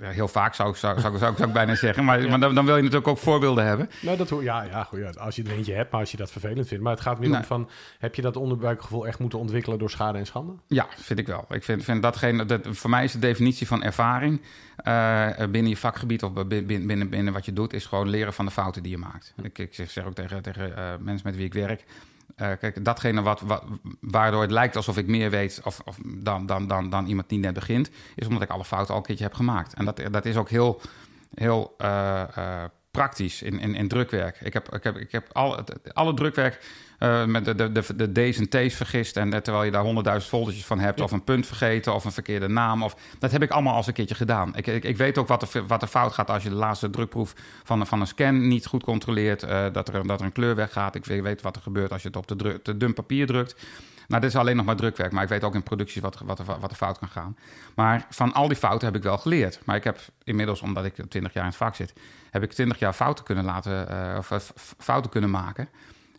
ja, 0.00 0.08
heel 0.10 0.28
vaak 0.28 0.54
zou 0.54 0.70
ik, 0.70 0.76
zou, 0.76 1.00
zou, 1.00 1.12
ik- 1.14 1.20
zou, 1.20 1.36
zou 1.36 1.48
ik 1.48 1.54
bijna 1.54 1.74
zeggen. 1.74 2.04
Maar, 2.04 2.28
maar 2.28 2.40
dan, 2.40 2.54
dan 2.54 2.64
wil 2.64 2.76
je 2.76 2.82
natuurlijk 2.82 3.08
ook 3.08 3.18
voorbeelden 3.18 3.64
hebben. 3.66 3.90
Nou, 4.00 4.16
dat 4.16 4.28
ja, 4.40 4.62
ja, 4.62 4.84
goed, 4.84 4.98
ja, 4.98 5.10
als 5.10 5.36
je 5.36 5.42
er 5.42 5.50
eentje 5.50 5.74
hebt, 5.74 5.90
maar 5.90 6.00
als 6.00 6.10
je 6.10 6.16
dat 6.16 6.30
vervelend 6.30 6.68
vindt. 6.68 6.82
Maar 6.84 6.92
het 6.92 7.02
gaat 7.02 7.18
meer 7.18 7.28
Nee. 7.28 7.38
om 7.38 7.44
van, 7.44 7.68
heb 7.98 8.14
je 8.14 8.22
dat 8.22 8.36
onderbuikgevoel 8.36 9.06
echt 9.06 9.18
moeten 9.18 9.38
ontwikkelen 9.38 9.78
door 9.78 9.90
schade 9.90 10.18
en 10.18 10.26
schande? 10.26 10.52
Ja, 10.66 10.86
vind 10.96 11.18
ik 11.18 11.26
wel. 11.26 11.44
Ik 11.48 11.64
vind, 11.64 11.84
vind 11.84 12.02
datgene, 12.02 12.44
dat, 12.44 12.60
voor 12.70 12.90
mij 12.90 13.04
is 13.04 13.12
de 13.12 13.18
definitie 13.18 13.66
van 13.66 13.82
ervaring 13.82 14.40
eh, 14.76 15.26
binnen 15.36 15.68
je 15.68 15.76
vakgebied 15.76 16.22
of 16.22 16.32
binnen, 16.32 16.86
binnen, 16.86 17.08
binnen 17.08 17.32
wat 17.32 17.44
je 17.44 17.52
doet, 17.52 17.72
is 17.72 17.86
gewoon 17.86 18.08
leren 18.08 18.32
van 18.32 18.44
de 18.44 18.50
fouten 18.50 18.82
die 18.82 18.92
je 18.92 18.98
maakt. 18.98 19.34
Ik, 19.42 19.58
ik 19.58 19.74
zeg 19.74 19.90
zeg 19.90 20.04
ook 20.04 20.14
tegen, 20.14 20.42
tegen 20.42 20.76
eh, 20.76 20.84
mensen 21.00 21.26
met 21.26 21.36
wie 21.36 21.44
ik 21.46 21.54
werk. 21.54 21.84
Eh, 22.36 22.50
kijk, 22.60 22.84
datgene 22.84 23.22
wat, 23.22 23.42
waardoor 24.00 24.42
het 24.42 24.50
lijkt 24.50 24.76
alsof 24.76 24.96
ik 24.96 25.06
meer 25.06 25.30
weet 25.30 25.60
of, 25.64 25.80
of 25.84 25.98
dan, 26.04 26.46
dan, 26.46 26.66
dan, 26.66 26.90
dan 26.90 27.06
iemand 27.06 27.28
die 27.28 27.38
net 27.38 27.54
begint, 27.54 27.90
is 28.14 28.26
omdat 28.26 28.42
ik 28.42 28.50
alle 28.50 28.64
fouten 28.64 28.94
al 28.94 29.00
een 29.00 29.06
keertje 29.06 29.24
heb 29.24 29.34
gemaakt. 29.34 29.74
En 29.74 29.84
dat, 29.84 30.00
dat 30.10 30.24
is 30.24 30.36
ook 30.36 30.48
heel, 30.48 30.80
heel 31.34 31.74
eh, 31.78 32.36
eh, 32.36 32.64
praktisch 32.90 33.42
in, 33.42 33.58
in, 33.60 33.74
in 33.74 33.88
drukwerk. 33.88 34.40
Ik 34.40 34.52
heb, 34.52 34.74
ik 34.74 34.82
heb, 34.84 34.96
ik 34.96 35.12
heb 35.12 35.28
al, 35.32 35.56
het- 35.56 35.94
alle 35.94 36.14
drukwerk 36.14 36.64
eh, 37.04 37.24
met 37.24 37.44
de, 37.44 37.54
de, 37.54 37.72
de, 37.72 38.10
de 38.10 38.30
D's 38.30 38.38
en 38.38 38.48
T's 38.48 38.74
vergist. 38.74 39.16
En 39.16 39.32
eh, 39.32 39.40
terwijl 39.40 39.64
je 39.64 39.70
daar 39.70 39.82
honderdduizend 39.82 40.30
foldertjes 40.30 40.64
van 40.66 40.78
hebt, 40.78 40.98
Ja. 40.98 41.04
of 41.04 41.12
een 41.12 41.24
punt 41.24 41.46
vergeten, 41.46 41.94
of 41.94 42.04
een 42.04 42.12
verkeerde 42.12 42.48
naam. 42.48 42.82
Of, 42.82 42.96
dat 43.18 43.30
heb 43.30 43.42
ik 43.42 43.50
allemaal 43.50 43.72
al 43.72 43.78
eens 43.78 43.86
een 43.86 43.92
keertje 43.92 44.14
gedaan. 44.14 44.56
Ik, 44.56 44.66
ik, 44.66 44.84
ik 44.84 44.96
weet 44.96 45.18
ook 45.18 45.28
wat 45.28 45.54
er, 45.54 45.66
wat 45.66 45.82
er 45.82 45.88
fout 45.88 46.12
gaat 46.12 46.30
als 46.30 46.42
je 46.42 46.48
de 46.48 46.54
laatste 46.54 46.90
drukproef 46.90 47.34
van, 47.64 47.80
een- 47.80 47.86
van 47.86 48.00
een 48.00 48.06
scan 48.06 48.48
niet 48.48 48.66
goed 48.66 48.82
controleert. 48.84 49.42
eh, 49.42 49.64
dat, 49.72 49.88
er, 49.94 50.06
dat 50.06 50.20
er 50.20 50.26
een 50.26 50.32
kleur 50.32 50.54
weggaat. 50.54 50.94
Ik 50.94 51.04
weet 51.04 51.42
wat 51.42 51.56
er 51.56 51.62
gebeurt 51.62 51.92
als 51.92 52.02
je 52.02 52.08
het 52.08 52.16
op 52.16 52.26
te, 52.26 52.36
dru- 52.36 52.62
te 52.62 52.76
dun 52.76 52.94
papier 52.94 53.26
drukt. 53.26 53.56
Nou, 54.08 54.20
dit 54.22 54.30
is 54.30 54.36
alleen 54.36 54.56
nog 54.56 54.66
maar 54.66 54.76
drukwerk, 54.76 55.12
maar 55.12 55.22
ik 55.22 55.28
weet 55.28 55.44
ook 55.44 55.54
in 55.54 55.62
producties 55.62 56.00
wat, 56.02 56.20
wat, 56.24 56.38
er, 56.38 56.44
wat 56.60 56.70
er 56.70 56.76
fout 56.76 56.98
kan 56.98 57.08
gaan. 57.08 57.36
Maar 57.74 58.06
van 58.10 58.32
al 58.32 58.48
die 58.48 58.56
fouten 58.56 58.86
heb 58.86 58.96
ik 58.96 59.02
wel 59.02 59.18
geleerd. 59.18 59.60
Maar 59.64 59.76
ik 59.76 59.84
heb 59.84 59.98
inmiddels, 60.24 60.60
omdat 60.60 60.84
ik 60.84 60.94
20 61.08 61.32
jaar 61.32 61.42
in 61.42 61.48
het 61.48 61.58
vak 61.58 61.74
zit, 61.74 61.92
heb 62.30 62.42
ik 62.42 62.52
20 62.52 62.78
jaar 62.78 62.92
fouten 62.92 63.24
kunnen 63.24 63.44
laten, 63.44 63.88
of 64.18 64.52
fouten 64.78 65.10
kunnen 65.10 65.30
maken. 65.30 65.68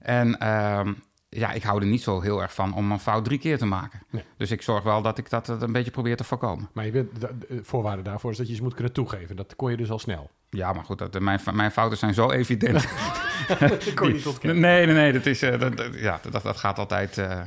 En 0.06 0.40
ehm, 0.40 0.94
ja, 1.30 1.52
ik 1.52 1.64
hou 1.64 1.80
er 1.82 1.88
niet 1.88 2.02
zo 2.04 2.22
heel 2.22 2.42
erg 2.42 2.54
van 2.54 2.74
om 2.74 2.92
een 2.92 3.00
fout 3.00 3.26
drie 3.26 3.40
keer 3.40 3.58
te 3.58 3.66
maken. 3.66 4.02
Nee. 4.10 4.24
Dus 4.38 4.52
ik 4.52 4.62
zorg 4.62 4.84
wel 4.84 5.02
dat 5.02 5.18
ik 5.18 5.30
dat 5.30 5.50
eh, 5.50 5.56
een 5.60 5.72
beetje 5.72 5.92
probeer 5.92 6.18
te 6.18 6.24
voorkomen. 6.24 6.70
Maar 6.74 6.86
je 6.86 6.92
bent, 6.92 7.20
de, 7.22 7.38
de 7.48 7.64
voorwaarde 7.64 8.02
daarvoor 8.02 8.32
is 8.32 8.38
dat 8.38 8.48
je 8.48 8.56
ze 8.56 8.64
moet 8.64 8.74
kunnen 8.74 8.94
toegeven. 8.94 9.36
Dat 9.36 9.56
kon 9.56 9.72
je 9.72 9.78
dus 9.78 9.92
al 9.92 10.00
snel. 10.00 10.30
Ja, 10.50 10.74
maar 10.74 10.84
goed, 10.86 10.98
dat, 10.98 11.20
mijn, 11.20 11.40
mijn 11.54 11.72
fouten 11.72 11.98
zijn 11.98 12.14
zo 12.14 12.32
evident. 12.32 12.88
dat 13.60 13.94
kon 13.94 14.08
je 14.08 14.14
niet 14.14 14.26
ontkennen. 14.28 14.62
nee, 14.62 14.86
nee, 14.86 14.96
nee, 14.96 15.14
dat, 15.14 15.26
is, 15.26 15.42
eh, 15.42 15.60
dat, 15.60 15.78
dat- 15.78 15.94
ja, 16.00 16.20
dat, 16.32 16.44
dat 16.44 16.58
gaat 16.58 16.80
altijd. 16.80 17.18
eh, 17.18 17.42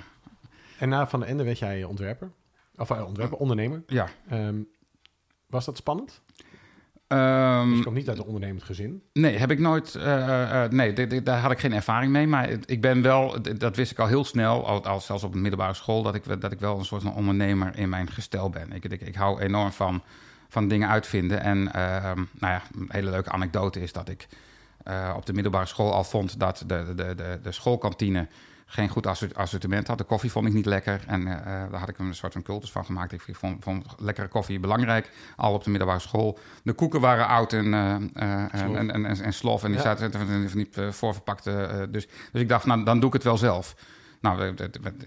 En 0.79 0.89
na 0.89 1.07
Van 1.09 1.21
de 1.21 1.27
Ende 1.27 1.45
werd 1.45 1.59
jij 1.59 1.85
ontwerper. 1.85 2.31
Of 2.77 2.91
eh, 2.91 3.07
ontwerper, 3.07 3.37
ondernemer. 3.39 3.83
ja. 3.87 4.09
Ehm, 4.29 4.57
was 5.47 5.65
dat 5.65 5.77
spannend? 5.77 6.23
Ehm, 7.09 7.69
Dus 7.69 7.79
je 7.79 7.85
komt 7.85 7.97
niet 7.97 8.09
uit 8.09 8.19
een 8.19 8.25
ondernemend 8.25 8.63
gezin. 8.63 9.03
Nee, 9.13 9.37
heb 9.37 9.51
ik 9.51 9.59
nooit. 9.59 9.95
eh, 9.95 10.65
eh, 10.65 10.71
nee, 10.71 10.93
dit- 10.93 11.11
dit- 11.11 11.27
daar 11.27 11.41
had 11.41 11.51
ik 11.51 11.59
geen 11.59 11.73
ervaring 11.73 12.13
mee. 12.13 12.27
Maar 12.27 12.49
ik 12.67 12.81
ben 12.81 13.03
wel, 13.03 13.37
dat 13.59 13.77
wist 13.77 13.91
ik 13.91 13.99
al 13.99 14.07
heel 14.07 14.25
snel, 14.25 14.67
al, 14.67 14.85
al 14.85 15.01
zelfs 15.01 15.23
op 15.25 15.33
de 15.33 15.39
middelbare 15.39 15.75
school, 15.75 16.03
dat 16.03 16.15
ik, 16.15 16.25
wel- 16.25 16.39
dat 16.39 16.53
ik 16.53 16.61
wel 16.61 16.79
een 16.79 16.85
soort 16.85 17.03
van 17.03 17.15
ondernemer 17.15 17.79
in 17.79 17.89
mijn 17.89 18.11
gestel 18.11 18.51
ben. 18.51 18.73
Ik, 18.73 18.85
ik, 18.85 19.01
ik 19.01 19.15
hou 19.15 19.41
enorm 19.41 19.73
van, 19.73 20.03
van 20.49 20.69
dingen 20.69 20.89
uitvinden. 20.89 21.41
En 21.41 21.73
ehm, 21.73 22.17
nou 22.39 22.53
ja, 22.53 22.63
een 22.79 22.89
hele 22.89 23.11
leuke 23.11 23.31
anekdote 23.31 23.81
is 23.81 23.93
dat 23.93 24.09
ik 24.09 24.27
eh, 24.83 25.13
op 25.17 25.27
de 25.27 25.33
middelbare 25.33 25.67
school 25.67 25.93
al 25.93 26.05
vond 26.05 26.41
dat 26.41 26.63
de, 26.67 26.93
de, 26.97 27.15
de, 27.15 27.39
de 27.43 27.53
schoolkantine 27.53 28.27
geen 28.71 28.89
goed 28.89 29.07
assorti- 29.07 29.35
assortiment 29.35 29.87
had. 29.87 29.99
De 29.99 30.05
koffie 30.05 30.31
vond 30.31 30.47
ik 30.47 30.53
niet 30.53 30.67
lekker. 30.67 31.01
En 31.07 31.27
eh, 31.27 31.33
eh, 31.63 31.71
daar 31.71 31.81
had 31.81 31.89
ik 31.89 31.99
een 31.99 32.15
soort 32.15 32.33
van 32.33 32.43
cultus 32.43 32.71
van 32.71 32.85
gemaakt. 32.85 33.13
Ik 33.13 33.23
vond, 33.33 33.65
vond 33.65 33.87
lekkere 33.99 34.29
koffie 34.29 34.61
belangrijk, 34.61 35.11
al 35.37 35.53
op 35.55 35.65
de 35.65 35.71
middelbare 35.71 36.01
school. 36.01 36.39
De 36.63 36.73
koeken 36.73 37.01
waren 37.01 37.27
oud 37.27 37.53
en, 37.53 37.65
Slof. 37.65 38.77
en, 38.77 38.91
en, 38.91 39.05
en, 39.05 39.21
en 39.23 39.33
slof. 39.33 39.63
En 39.63 39.69
die 39.69 39.77
Ja. 39.77 39.83
zaten 39.83 40.13
van 40.13 40.47
die 40.55 40.69
voorverpakte... 40.91 41.87
dus, 41.91 42.07
dus 42.33 42.43
ik 42.43 42.49
dacht, 42.49 42.67
nou, 42.67 42.85
dan 42.85 42.99
doe 43.01 43.09
ik 43.09 43.15
het 43.15 43.25
wel 43.25 43.37
zelf. 43.39 43.75
Nou, 44.21 44.55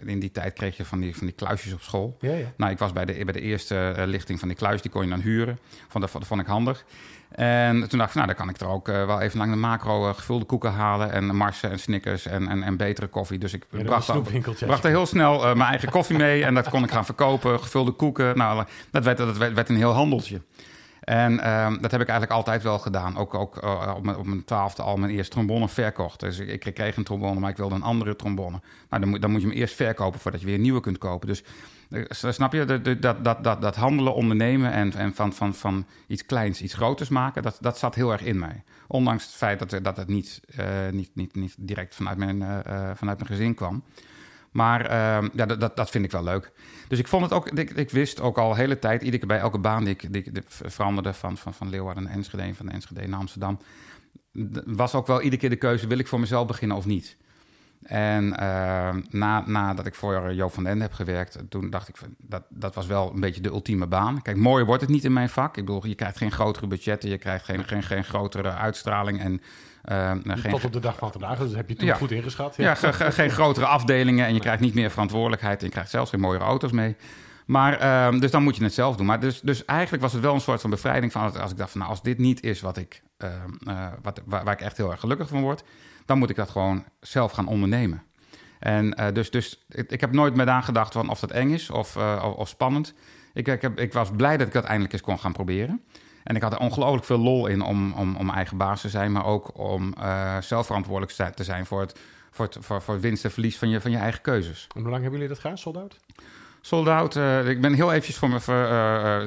in 0.05 0.19
die 0.19 0.31
tijd 0.31 0.53
kreeg 0.53 0.77
je 0.77 0.85
van 0.85 0.99
die, 0.99 1.15
van 1.15 1.25
die 1.27 1.35
kluisjes 1.35 1.73
op 1.73 1.81
school. 1.81 2.17
Ja, 2.19 2.33
ja. 2.33 2.51
Nou, 2.57 2.71
ik 2.71 2.77
was 2.77 2.93
bij 2.93 3.05
de, 3.05 3.13
bij 3.23 3.33
de 3.33 3.41
eerste 3.41 3.93
lichting 4.05 4.39
van 4.39 4.47
die 4.47 4.57
kluis, 4.57 4.81
die 4.81 4.91
kon 4.91 5.03
je 5.03 5.09
dan 5.09 5.19
huren. 5.19 5.59
Vond, 5.87 6.03
dat, 6.03 6.13
dat 6.13 6.27
vond 6.27 6.41
ik 6.41 6.47
handig. 6.47 6.85
En 7.31 7.89
toen 7.89 7.97
dacht 7.99 8.09
ik, 8.09 8.15
nou, 8.15 8.27
dan 8.27 8.35
kan 8.35 8.49
ik 8.49 8.59
er 8.59 8.67
ook 8.67 8.87
eh, 8.87 9.05
wel 9.05 9.19
even 9.21 9.37
lang 9.37 9.51
de 9.51 9.57
macro 9.57 10.07
eh, 10.09 10.13
gevulde 10.15 10.45
koeken 10.45 10.71
halen. 10.71 11.11
En 11.11 11.35
marsen 11.35 11.71
en 11.71 11.79
snickers 11.79 12.25
en, 12.25 12.47
en, 12.47 12.63
en 12.63 12.77
betere 12.77 13.07
koffie. 13.07 13.37
Dus 13.39 13.53
ik 13.53 13.65
Ja, 13.69 13.83
bracht, 13.83 14.09
al- 14.09 14.23
er 14.83 14.89
heel 14.89 15.05
snel 15.05 15.35
eh, 15.45 15.55
mijn 15.55 15.69
eigen 15.69 15.89
koffie 15.89 16.17
mee. 16.17 16.45
En 16.45 16.53
dat 16.53 16.69
kon 16.69 16.83
ik 16.83 16.91
gaan 16.91 17.05
verkopen. 17.05 17.59
Gevulde 17.59 17.91
koeken. 17.91 18.37
Nou, 18.37 18.65
dat 18.91 19.03
werd, 19.03 19.17
dat 19.17 19.37
werd, 19.37 19.53
werd 19.53 19.69
een 19.69 19.75
heel 19.75 19.91
handeltje. 19.91 20.41
En 21.01 21.39
ehm, 21.39 21.77
dat 21.81 21.91
heb 21.91 22.01
ik 22.01 22.07
eigenlijk 22.07 22.31
altijd 22.39 22.63
wel 22.63 22.79
gedaan. 22.79 23.17
Ook, 23.17 23.33
ook 23.33 23.63
op, 23.95 24.03
mijn, 24.03 24.17
op 24.17 24.25
mijn 24.25 24.45
twaalfde 24.45 24.81
al 24.81 24.97
mijn 24.97 25.11
eerste 25.11 25.31
trombone 25.31 25.67
verkocht. 25.69 26.19
Dus 26.19 26.39
ik, 26.39 26.65
ik 26.65 26.73
kreeg 26.73 26.95
een 26.97 27.03
trombone, 27.03 27.39
maar 27.39 27.49
ik 27.49 27.57
wilde 27.57 27.75
een 27.75 27.83
andere 27.83 28.15
trombone. 28.15 28.59
Nou, 28.89 29.01
dan 29.01 29.09
moet, 29.09 29.21
dan 29.21 29.31
moet 29.31 29.41
je 29.41 29.47
hem 29.47 29.55
eerst 29.55 29.75
verkopen 29.75 30.19
voordat 30.19 30.39
je 30.39 30.45
weer 30.45 30.55
een 30.55 30.61
nieuwe 30.61 30.79
kunt 30.81 30.97
kopen. 30.97 31.27
Dus 31.27 31.43
snap 32.09 32.53
je, 32.53 32.65
dat, 33.01 33.23
dat, 33.23 33.43
dat, 33.43 33.61
dat 33.61 33.75
handelen, 33.75 34.13
ondernemen 34.13 34.71
en, 34.71 34.93
en 34.93 35.13
van, 35.13 35.33
van, 35.33 35.53
van 35.53 35.85
iets 36.07 36.25
kleins 36.25 36.61
iets 36.61 36.73
groters 36.73 37.09
maken, 37.09 37.43
dat, 37.43 37.57
dat 37.61 37.77
zat 37.77 37.95
heel 37.95 38.11
erg 38.11 38.21
in 38.21 38.39
mij. 38.39 38.63
Ondanks 38.87 39.23
het 39.25 39.33
feit 39.33 39.59
dat, 39.59 39.83
dat 39.83 39.97
het 39.97 40.07
niet, 40.07 40.41
eh, 40.55 40.89
niet, 40.91 41.09
niet, 41.13 41.35
niet 41.35 41.55
direct 41.57 41.95
vanuit 41.95 42.17
mijn, 42.17 42.41
eh, 42.41 42.59
eh, 42.59 42.95
vanuit 42.95 43.17
mijn 43.17 43.31
gezin 43.31 43.53
kwam. 43.53 43.83
Maar 44.51 44.85
ehm, 44.85 45.29
ja, 45.33 45.45
dat, 45.45 45.75
dat, 45.75 45.89
vind 45.89 46.05
ik 46.05 46.11
wel 46.11 46.23
leuk. 46.23 46.51
Dus 46.87 46.99
ik 46.99 47.07
vond 47.07 47.23
het 47.23 47.33
ook, 47.33 47.49
ik, 47.49 47.89
wist 47.89 48.21
ook 48.21 48.37
al 48.37 48.49
de 48.49 48.55
hele 48.55 48.79
tijd, 48.79 49.01
iedere 49.01 49.17
keer 49.17 49.27
bij 49.27 49.39
elke 49.39 49.59
baan 49.59 49.83
die 49.83 49.93
ik, 49.99 50.13
die 50.13 50.43
veranderde, 50.47 51.13
van, 51.13 51.37
van, 51.37 51.53
van 51.53 51.69
Leeuwarden 51.69 52.03
naar 52.03 52.13
Enschede, 52.13 52.55
van 52.55 52.69
Enschede 52.69 53.07
naar 53.07 53.19
Amsterdam, 53.19 53.59
was 54.65 54.95
ook 54.95 55.07
wel 55.07 55.21
iedere 55.21 55.41
keer 55.41 55.49
de 55.49 55.55
keuze, 55.55 55.87
wil 55.87 55.97
ik 55.97 56.07
voor 56.07 56.19
mezelf 56.19 56.47
beginnen 56.47 56.77
of 56.77 56.85
niet? 56.85 57.17
En 57.83 58.37
ehm, 58.37 59.01
na, 59.09 59.43
nadat 59.45 59.85
ik 59.85 59.95
voor 59.95 60.33
Joop 60.33 60.53
van 60.53 60.63
den 60.63 60.71
Ende 60.71 60.83
heb 60.85 60.93
gewerkt, 60.93 61.37
toen 61.49 61.69
dacht 61.69 61.87
ik, 61.87 61.97
van, 61.97 62.15
dat, 62.17 62.43
dat 62.49 62.75
was 62.75 62.85
wel 62.87 63.11
een 63.13 63.19
beetje 63.19 63.41
de 63.41 63.49
ultieme 63.49 63.87
baan. 63.87 64.21
Kijk, 64.21 64.37
mooier 64.37 64.65
wordt 64.65 64.81
het 64.81 64.89
niet 64.91 65.03
in 65.03 65.13
mijn 65.13 65.29
vak. 65.29 65.57
Ik 65.57 65.65
bedoel, 65.65 65.85
je 65.87 65.95
krijgt 65.95 66.17
geen 66.17 66.31
grotere 66.31 66.67
budgetten, 66.67 67.09
je 67.09 67.17
krijgt 67.17 67.45
geen, 67.45 67.63
geen, 67.65 67.83
geen 67.83 68.03
grotere 68.03 68.51
uitstraling 68.51 69.19
en 69.19 69.41
ehm, 69.83 70.19
geen, 70.39 70.51
Tot 70.51 70.63
op 70.65 70.73
de 70.73 70.79
dag 70.79 70.97
van 70.97 71.11
vandaag. 71.11 71.37
Dus 71.37 71.53
heb 71.55 71.69
je 71.69 71.75
toen 71.75 71.87
Ja. 71.87 71.95
goed 71.95 72.11
ingeschat. 72.11 72.55
ja, 72.57 72.75
ge- 72.75 72.93
ge- 72.93 73.11
geen 73.11 73.29
grotere 73.29 73.65
afdelingen 73.65 74.25
en 74.25 74.33
je 74.33 74.39
krijgt 74.39 74.61
niet 74.61 74.73
meer 74.73 74.89
verantwoordelijkheid. 74.91 75.59
En 75.59 75.65
je 75.65 75.71
krijgt 75.71 75.89
zelfs 75.89 76.09
geen 76.09 76.19
mooiere 76.19 76.43
auto's 76.45 76.71
mee. 76.71 76.95
Maar, 77.45 77.77
ehm, 77.79 78.19
dus 78.19 78.31
dan 78.31 78.43
moet 78.43 78.55
je 78.55 78.63
het 78.63 78.73
zelf 78.73 78.95
doen. 78.95 79.05
Maar 79.05 79.19
dus, 79.19 79.41
dus 79.41 79.65
eigenlijk 79.65 80.03
was 80.03 80.13
het 80.13 80.21
wel 80.21 80.33
een 80.33 80.41
soort 80.41 80.61
van 80.61 80.69
bevrijding 80.69 81.11
van... 81.11 81.39
als 81.41 81.51
ik 81.51 81.57
dacht 81.57 81.71
van, 81.71 81.79
nou, 81.79 81.91
als 81.91 82.01
dit 82.01 82.17
niet 82.17 82.43
is 82.43 82.61
wat 82.61 82.77
ik, 82.77 83.01
ehm, 83.17 83.31
eh, 83.67 83.87
wat, 84.01 84.21
waar, 84.25 84.43
waar 84.43 84.53
ik 84.53 84.61
echt 84.61 84.77
heel 84.77 84.91
erg 84.91 84.99
gelukkig 84.99 85.27
van 85.27 85.41
word... 85.41 85.63
dan 86.05 86.17
moet 86.17 86.29
ik 86.29 86.35
dat 86.35 86.49
gewoon 86.49 86.83
zelf 86.99 87.31
gaan 87.31 87.47
ondernemen. 87.47 88.03
En 88.61 88.93
eh, 88.93 89.13
dus, 89.13 89.31
dus 89.31 89.65
ik, 89.69 89.91
ik 89.91 90.01
heb 90.01 90.11
nooit 90.11 90.35
met 90.35 90.47
aangedacht 90.47 90.93
van 90.93 91.09
of 91.09 91.19
dat 91.19 91.31
eng 91.31 91.49
is 91.49 91.69
of, 91.69 91.95
eh, 91.95 92.23
of, 92.25 92.33
of 92.33 92.47
spannend. 92.49 92.93
Ik, 93.33 93.47
ik, 93.47 93.61
heb, 93.61 93.79
ik 93.79 93.93
was 93.93 94.09
blij 94.15 94.37
dat 94.37 94.47
ik 94.47 94.53
dat 94.53 94.63
eindelijk 94.63 94.93
eens 94.93 95.01
kon 95.01 95.19
gaan 95.19 95.33
proberen. 95.33 95.81
En 96.23 96.35
ik 96.35 96.41
had 96.41 96.53
er 96.53 96.59
ongelooflijk 96.59 97.05
veel 97.05 97.17
lol 97.17 97.47
in 97.47 97.61
om, 97.61 97.93
om, 97.93 98.15
om 98.15 98.29
eigen 98.29 98.57
baas 98.57 98.81
te 98.81 98.89
zijn... 98.89 99.11
maar 99.11 99.25
ook 99.25 99.57
om 99.57 99.93
eh, 99.93 100.37
zelf 100.41 100.65
verantwoordelijk 100.65 101.35
te 101.35 101.43
zijn 101.43 101.65
voor 101.65 101.79
het, 101.81 101.99
voor 102.31 102.45
het, 102.45 102.57
voor, 102.59 102.81
voor 102.81 102.93
het 102.93 103.03
winst 103.03 103.23
en 103.23 103.31
verlies 103.31 103.57
van 103.57 103.69
je, 103.69 103.81
van 103.81 103.91
je 103.91 103.97
eigen 103.97 104.21
keuzes. 104.21 104.67
En 104.75 104.81
hoe 104.81 104.89
lang 104.89 105.01
hebben 105.01 105.19
jullie 105.19 105.33
dat 105.33 105.43
gedaan, 105.43 105.57
sold 105.57 105.77
out? 105.77 105.97
Soldaat, 106.61 107.15
ik 107.47 107.61
ben 107.61 107.73
heel 107.73 107.91
eventjes 107.91 108.17
voor 108.17 108.29
me... 108.29 108.35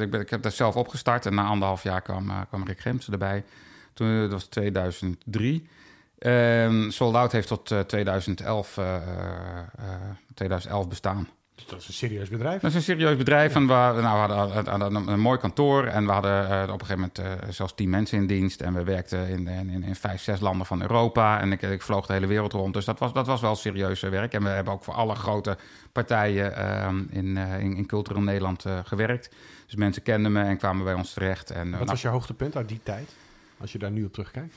ik, 0.01 0.11
ben, 0.11 0.21
ik 0.21 0.31
heb 0.31 0.43
dat 0.43 0.55
zelf 0.55 0.77
opgestart 0.77 1.27
en 1.27 1.35
na 1.35 1.45
anderhalf 1.45 1.83
jaar 1.83 2.03
kwam, 2.03 2.33
kwam 2.49 2.65
Rick 2.65 2.81
Gemsen 2.81 3.13
erbij. 3.13 3.45
Toen, 3.95 4.21
dat 4.21 4.31
was 4.31 4.45
2003. 4.45 5.69
En 6.25 6.93
Sold 6.93 7.15
Out 7.15 7.33
heeft 7.33 7.49
tot 7.49 7.71
eh, 7.71 7.81
2011, 7.81 8.77
eh, 8.77 8.97
eh, 8.97 9.03
2011 10.35 10.89
bestaan. 10.89 11.29
Dus 11.55 11.67
dat 11.67 11.81
is 11.81 11.89
een 11.89 11.95
serieus 11.95 12.29
bedrijf. 12.29 12.61
Dat 12.61 12.71
is 12.71 12.77
een 12.77 12.83
serieus 12.83 13.17
bedrijf. 13.17 13.55
En 13.55 13.67
we, 13.67 13.73
nou, 13.73 14.29
we 14.29 14.35
hadden, 14.35 14.69
hadden 14.69 15.09
een, 15.09 15.21
mooi 15.21 15.39
kantoor. 15.39 15.85
En 15.85 16.07
we 16.07 16.13
hadden 16.13 16.63
op 16.73 16.81
een 16.81 16.87
gegeven 16.87 17.11
moment 17.17 17.55
zelfs 17.55 17.75
tien 17.75 17.91
mensen 17.91 18.19
in 18.19 18.27
dienst. 18.27 18.61
En 18.61 18.75
we 18.75 18.85
werkten 18.85 19.29
in, 19.29 19.49
in, 19.49 19.83
in, 19.83 19.95
vijf, 19.95 20.23
zes 20.23 20.41
landen 20.41 20.67
van 20.67 20.83
Europa. 20.83 21.41
En 21.41 21.53
ik, 21.53 21.63
ik 21.63 21.83
vloog 21.83 22.07
de 22.07 22.13
hele 22.13 22.27
wereld 22.27 22.53
rond. 22.53 22.75
Dus 22.75 22.85
dat 22.85 22.99
was, 22.99 23.13
dat 23.13 23.27
was 23.27 23.41
wel 23.41 23.57
serieus 23.57 24.01
werk. 24.01 24.33
En 24.33 24.43
we 24.43 24.49
hebben 24.49 24.73
ook 24.73 24.85
voor 24.85 24.95
alle 24.95 25.15
grote 25.15 25.57
partijen 25.93 26.53
uh, 26.59 26.89
in, 27.11 27.37
in, 27.37 27.77
in, 27.77 27.87
cultureel 27.87 28.23
Nederland 28.23 28.65
gewerkt. 28.85 29.31
Dus 29.67 29.75
mensen 29.75 30.03
kenden 30.03 30.33
me 30.33 30.43
en 30.43 30.59
kwamen 30.59 30.85
bij 30.85 30.95
ons 30.95 31.13
terecht. 31.13 31.51
En, 31.51 31.71
Wat 31.71 31.79
nou, 31.79 31.85
was 31.85 32.03
je 32.03 32.09
hoogtepunt 32.09 32.57
uit 32.57 32.69
die 32.69 32.81
tijd? 32.83 33.15
Als 33.61 33.73
je 33.73 33.79
daar 33.79 33.91
nu 33.91 34.05
op 34.05 34.13
terugkijkt? 34.13 34.55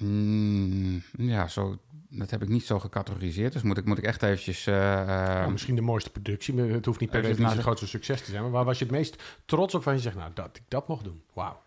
Mm, 0.00 1.02
ja, 1.16 1.48
zo, 1.48 1.78
dat 2.08 2.30
heb 2.30 2.42
ik 2.42 2.48
niet 2.48 2.64
zo 2.64 2.78
gecategoriseerd. 2.78 3.52
Dus 3.52 3.62
moet 3.62 3.78
ik, 3.78 3.84
moet 3.84 3.98
ik 3.98 4.04
echt 4.04 4.22
eventjes... 4.22 4.66
Uh, 4.66 4.74
nou, 5.06 5.50
misschien 5.50 5.74
de 5.74 5.80
mooiste 5.80 6.10
productie. 6.10 6.60
Het 6.60 6.84
hoeft 6.84 7.00
niet 7.00 7.10
per 7.10 7.22
definitie 7.22 7.54
het 7.54 7.62
grootste 7.62 7.86
succes 7.86 8.22
te 8.22 8.30
zijn. 8.30 8.42
Maar 8.42 8.50
waar 8.50 8.64
was 8.64 8.78
je 8.78 8.84
het 8.84 8.94
meest 8.94 9.22
trots 9.44 9.74
op 9.74 9.82
van 9.82 9.92
je 9.92 10.00
zegt... 10.00 10.16
nou, 10.16 10.30
dat 10.34 10.56
ik 10.56 10.62
dat 10.68 10.88
mocht 10.88 11.04
doen. 11.04 11.22
Wauw. 11.32 11.64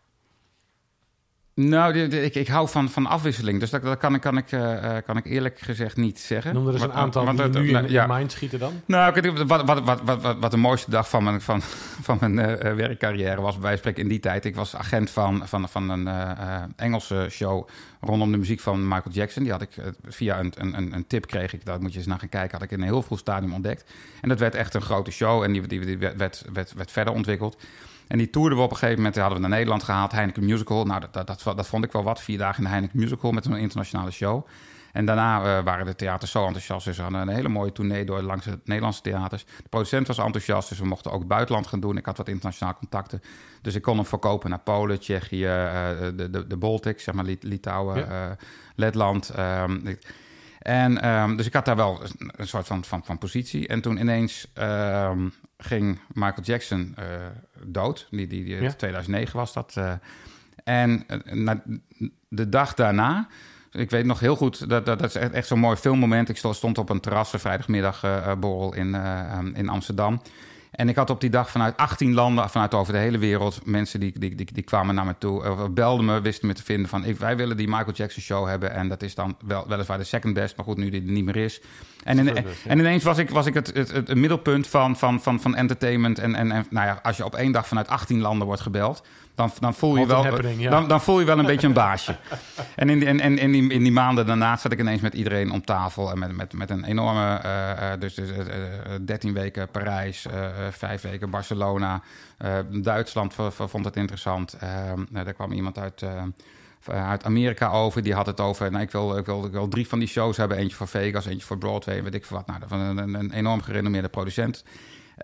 Nou, 1.67 1.97
ik, 1.97 2.35
ik 2.35 2.47
hou 2.47 2.69
van, 2.69 2.89
van 2.89 3.05
afwisseling. 3.05 3.59
Dus 3.59 3.69
dat, 3.69 3.81
dat 3.81 3.97
kan, 3.97 4.15
ik, 4.15 4.21
kan, 4.21 4.37
ik, 4.37 4.51
uh, 4.51 4.95
kan 5.05 5.17
ik 5.17 5.25
eerlijk 5.25 5.59
gezegd 5.59 5.97
niet 5.97 6.19
zeggen. 6.19 6.53
Noem 6.53 6.67
er 6.67 6.73
eens 6.73 6.81
een 6.81 6.93
aantal 6.93 7.25
want, 7.25 7.37
die 7.37 7.61
nu 7.61 7.69
in, 7.69 7.85
in 7.85 7.91
ja. 7.91 8.07
mind 8.07 8.31
schieten 8.31 8.59
dan. 8.59 8.81
Nou, 8.85 9.21
wat, 9.45 9.63
wat, 9.63 9.81
wat, 9.81 10.01
wat, 10.03 10.37
wat 10.39 10.51
de 10.51 10.57
mooiste 10.57 10.89
dag 10.89 11.09
van 11.09 11.23
mijn, 11.23 11.41
van, 11.41 11.61
van 12.07 12.17
mijn 12.19 12.33
uh, 12.33 12.73
werkcarrière 12.73 13.41
was... 13.41 13.57
bij 13.57 13.77
spreken 13.77 14.03
in 14.03 14.09
die 14.09 14.19
tijd. 14.19 14.45
Ik 14.45 14.55
was 14.55 14.75
agent 14.75 15.09
van, 15.09 15.47
van, 15.47 15.69
van 15.69 15.89
een 15.89 16.05
uh, 16.07 16.63
Engelse 16.75 17.27
show... 17.29 17.67
rondom 18.01 18.31
de 18.31 18.37
muziek 18.37 18.59
van 18.59 18.87
Michael 18.87 19.11
Jackson. 19.11 19.43
Die 19.43 19.51
had 19.51 19.61
ik 19.61 19.75
via 20.07 20.39
een, 20.39 20.53
een, 20.57 20.93
een 20.93 21.07
tip 21.07 21.27
kreeg 21.27 21.53
ik... 21.53 21.65
daar 21.65 21.81
moet 21.81 21.91
je 21.91 21.97
eens 21.97 22.07
naar 22.07 22.19
gaan 22.19 22.29
kijken... 22.29 22.51
had 22.51 22.61
ik 22.61 22.71
in 22.71 22.79
een 22.79 22.87
heel 22.87 23.01
vroeg 23.01 23.19
stadium 23.19 23.53
ontdekt. 23.53 23.91
En 24.21 24.29
dat 24.29 24.39
werd 24.39 24.55
echt 24.55 24.73
een 24.73 24.81
grote 24.81 25.11
show. 25.11 25.43
En 25.43 25.51
die, 25.51 25.67
die, 25.67 25.85
die 25.85 25.97
werd, 25.97 26.15
werd, 26.17 26.45
werd, 26.53 26.73
werd 26.73 26.91
verder 26.91 27.13
ontwikkeld. 27.13 27.57
En 28.09 28.17
die 28.17 28.29
toerden 28.29 28.57
we 28.57 28.63
op 28.63 28.71
een 28.71 28.77
gegeven 28.77 28.97
moment, 28.97 29.15
hadden 29.15 29.35
we 29.35 29.47
naar 29.47 29.57
Nederland 29.57 29.83
gehaald, 29.83 30.11
Heineken 30.11 30.45
Musical. 30.45 30.85
Nou, 30.85 30.99
dat, 30.99 31.13
dat, 31.13 31.27
dat, 31.27 31.57
dat 31.57 31.67
vond 31.67 31.83
ik 31.83 31.91
wel 31.91 32.03
wat, 32.03 32.21
vier 32.21 32.37
dagen 32.37 32.57
in 32.57 32.63
de 32.63 32.69
Heineken 32.69 32.99
Musical 32.99 33.31
met 33.31 33.45
een 33.45 33.55
internationale 33.55 34.11
show. 34.11 34.47
En 34.91 35.05
daarna 35.05 35.37
uh, 35.37 35.63
waren 35.63 35.85
de 35.85 35.95
theaters 35.95 36.31
zo 36.31 36.45
enthousiast. 36.45 36.85
Dus 36.85 36.97
we 36.97 37.03
hadden 37.03 37.21
een 37.21 37.27
hele 37.27 37.49
mooie 37.49 37.71
tournee 37.71 38.05
door 38.05 38.21
langs 38.21 38.45
de 38.45 38.59
Nederlandse 38.63 39.01
theaters. 39.01 39.45
De 39.45 39.69
producent 39.69 40.07
was 40.07 40.17
enthousiast, 40.17 40.69
dus 40.69 40.79
we 40.79 40.85
mochten 40.85 41.11
ook 41.11 41.19
het 41.19 41.27
buitenland 41.27 41.67
gaan 41.67 41.79
doen. 41.79 41.97
Ik 41.97 42.05
had 42.05 42.17
wat 42.17 42.27
internationale 42.27 42.77
contacten. 42.77 43.21
Dus 43.61 43.75
ik 43.75 43.81
kon 43.81 43.95
hem 43.95 44.05
verkopen 44.05 44.49
naar 44.49 44.59
Polen, 44.59 44.99
Tsjechië, 44.99 45.45
uh, 45.45 45.89
de, 46.15 46.29
de, 46.29 46.47
de 46.47 46.57
Baltics, 46.57 47.03
zeg 47.03 47.15
maar 47.15 47.25
Litouwen, 47.39 47.97
ja. 47.97 48.29
uh, 48.29 48.31
Letland. 48.75 49.31
Um, 49.39 49.97
en 50.59 51.09
um, 51.09 51.37
dus 51.37 51.45
ik 51.45 51.53
had 51.53 51.65
daar 51.65 51.75
wel 51.75 52.01
een 52.35 52.47
soort 52.47 52.67
van, 52.67 52.83
van, 52.83 53.05
van 53.05 53.17
positie. 53.17 53.67
En 53.67 53.81
toen 53.81 53.97
ineens 53.97 54.47
um, 54.53 55.33
ging 55.57 55.99
Michael 56.13 56.41
Jackson 56.43 56.95
uh, 56.99 57.05
dood. 57.63 58.07
Die, 58.09 58.27
die, 58.27 58.43
die 58.43 58.61
ja. 58.61 58.73
2009 58.73 59.39
was 59.39 59.53
dat. 59.53 59.75
Uh, 59.77 59.91
en 60.63 61.03
uh, 61.07 61.33
na, 61.33 61.63
de 62.27 62.49
dag 62.49 62.73
daarna, 62.73 63.27
ik 63.71 63.89
weet 63.89 64.05
nog 64.05 64.19
heel 64.19 64.35
goed, 64.35 64.69
dat, 64.69 64.85
dat, 64.85 64.99
dat 64.99 65.09
is 65.09 65.15
echt, 65.15 65.31
echt 65.31 65.47
zo'n 65.47 65.59
mooi 65.59 65.75
filmmoment. 65.75 66.29
Ik 66.29 66.37
stond 66.37 66.77
op 66.77 66.89
een 66.89 66.99
terras, 66.99 67.33
een 67.33 67.39
vrijdagmiddagborrel 67.39 68.73
in, 68.73 68.95
in 69.53 69.69
Amsterdam. 69.69 70.21
En 70.79 70.89
ik 70.89 70.95
had 70.95 71.09
op 71.09 71.21
die 71.21 71.29
dag 71.29 71.49
vanuit 71.49 71.77
18 71.77 72.13
landen, 72.13 72.49
vanuit 72.49 72.73
over 72.73 72.93
de 72.93 72.99
hele 72.99 73.17
wereld, 73.17 73.61
mensen 73.65 73.99
die, 73.99 74.19
die, 74.19 74.35
die, 74.35 74.47
die 74.53 74.63
kwamen 74.63 74.95
naar 74.95 75.05
me 75.05 75.15
toe, 75.17 75.49
of 75.49 75.71
belden 75.71 76.05
me, 76.05 76.21
wisten 76.21 76.47
me 76.47 76.53
te 76.53 76.63
vinden 76.63 76.89
van, 76.89 77.05
ik, 77.05 77.17
wij 77.17 77.37
willen 77.37 77.57
die 77.57 77.67
Michael 77.67 77.91
Jackson 77.91 78.21
show 78.21 78.47
hebben. 78.47 78.73
En 78.73 78.87
dat 78.87 79.03
is 79.03 79.15
dan 79.15 79.37
wel, 79.45 79.67
weliswaar 79.67 79.97
de 79.97 80.03
second 80.03 80.33
best, 80.33 80.55
maar 80.55 80.65
goed, 80.65 80.77
nu 80.77 80.89
die 80.89 81.01
er 81.01 81.11
niet 81.11 81.25
meer 81.25 81.35
is. 81.35 81.61
En, 82.03 82.19
in, 82.19 82.35
en, 82.35 82.45
en 82.67 82.79
ineens 82.79 83.03
was 83.03 83.17
ik, 83.17 83.29
was 83.29 83.45
ik 83.45 83.53
het, 83.53 83.67
het, 83.67 83.91
het, 83.91 84.07
het 84.07 84.17
middelpunt 84.17 84.67
van, 84.67 84.97
van, 84.97 85.21
van, 85.21 85.39
van 85.39 85.55
entertainment. 85.55 86.19
En, 86.19 86.35
en, 86.35 86.51
en 86.51 86.65
nou 86.69 86.87
ja, 86.87 86.99
als 87.03 87.17
je 87.17 87.25
op 87.25 87.35
één 87.35 87.51
dag 87.51 87.67
vanuit 87.67 87.87
18 87.87 88.19
landen 88.19 88.47
wordt 88.47 88.61
gebeld, 88.61 89.03
dan, 89.39 89.51
dan, 89.59 89.73
voel 89.73 89.95
je 89.95 90.05
wel, 90.05 90.49
ja. 90.57 90.69
dan, 90.69 90.87
dan, 90.87 91.01
voel 91.01 91.19
je 91.19 91.25
wel 91.25 91.39
een 91.39 91.45
beetje 91.45 91.67
een 91.67 91.73
baasje. 91.73 92.15
En, 92.75 92.89
in 92.89 92.99
die, 92.99 93.07
en, 93.07 93.19
en 93.19 93.37
in, 93.37 93.51
die, 93.51 93.69
in 93.69 93.83
die 93.83 93.91
maanden 93.91 94.25
daarna 94.25 94.57
zat 94.57 94.71
ik 94.71 94.79
ineens 94.79 95.01
met 95.01 95.13
iedereen 95.13 95.51
om 95.51 95.65
tafel. 95.65 96.11
En 96.11 96.19
met, 96.19 96.35
met, 96.35 96.53
met 96.53 96.69
een 96.69 96.83
enorme, 96.83 97.41
uh, 97.45 97.99
dus, 97.99 98.13
dus 98.13 98.29
uh, 98.29 98.45
13 99.01 99.33
weken 99.33 99.69
Parijs, 99.69 100.25
uh, 100.25 100.33
5 100.71 101.01
weken 101.01 101.29
Barcelona. 101.29 102.01
Duitsland 102.71 103.35
vond 103.57 103.85
het 103.85 103.95
interessant. 103.95 104.57
daar 105.11 105.33
kwam 105.33 105.51
iemand 105.51 105.77
uit 105.77 106.03
uit 106.87 107.23
Amerika 107.23 107.69
over. 107.69 108.03
Die 108.03 108.13
had 108.13 108.25
het 108.25 108.39
over, 108.39 108.71
nou, 108.71 108.83
ik, 108.83 108.91
wil, 108.91 109.17
ik, 109.17 109.25
wil, 109.25 109.45
ik 109.45 109.51
wil 109.51 109.67
drie 109.67 109.87
van 109.87 109.99
die 109.99 110.07
shows 110.07 110.37
hebben. 110.37 110.57
Eentje 110.57 110.75
voor 110.77 110.87
Vegas, 110.87 111.25
eentje 111.25 111.45
voor 111.45 111.57
Broadway, 111.57 112.03
weet 112.03 112.13
ik 112.13 112.25
veel 112.25 112.37
wat. 112.37 112.47
Nou, 112.47 112.59
van 112.67 112.79
een, 112.79 113.13
een 113.13 113.31
enorm 113.31 113.61
gerenommeerde 113.61 114.09
producent. 114.09 114.63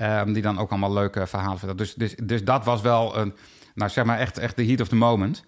Um, 0.02 0.34
die 0.34 0.42
dan 0.42 0.60
ook 0.60 0.70
allemaal 0.70 0.94
leuke 0.94 1.28
verhalen 1.28 1.58
vertelt. 1.58 1.78
Dus, 1.78 1.94
dus, 1.94 2.16
dus 2.24 2.44
dat 2.44 2.66
was 2.66 2.82
wel 2.82 3.18
een, 3.18 3.34
nou 3.76 3.92
zeg 3.92 4.06
maar 4.06 4.20
echt, 4.20 4.38
echt 4.38 4.56
de 4.56 4.66
heat 4.66 4.82
of 4.82 4.88
the 4.88 4.96
moment. 4.96 5.44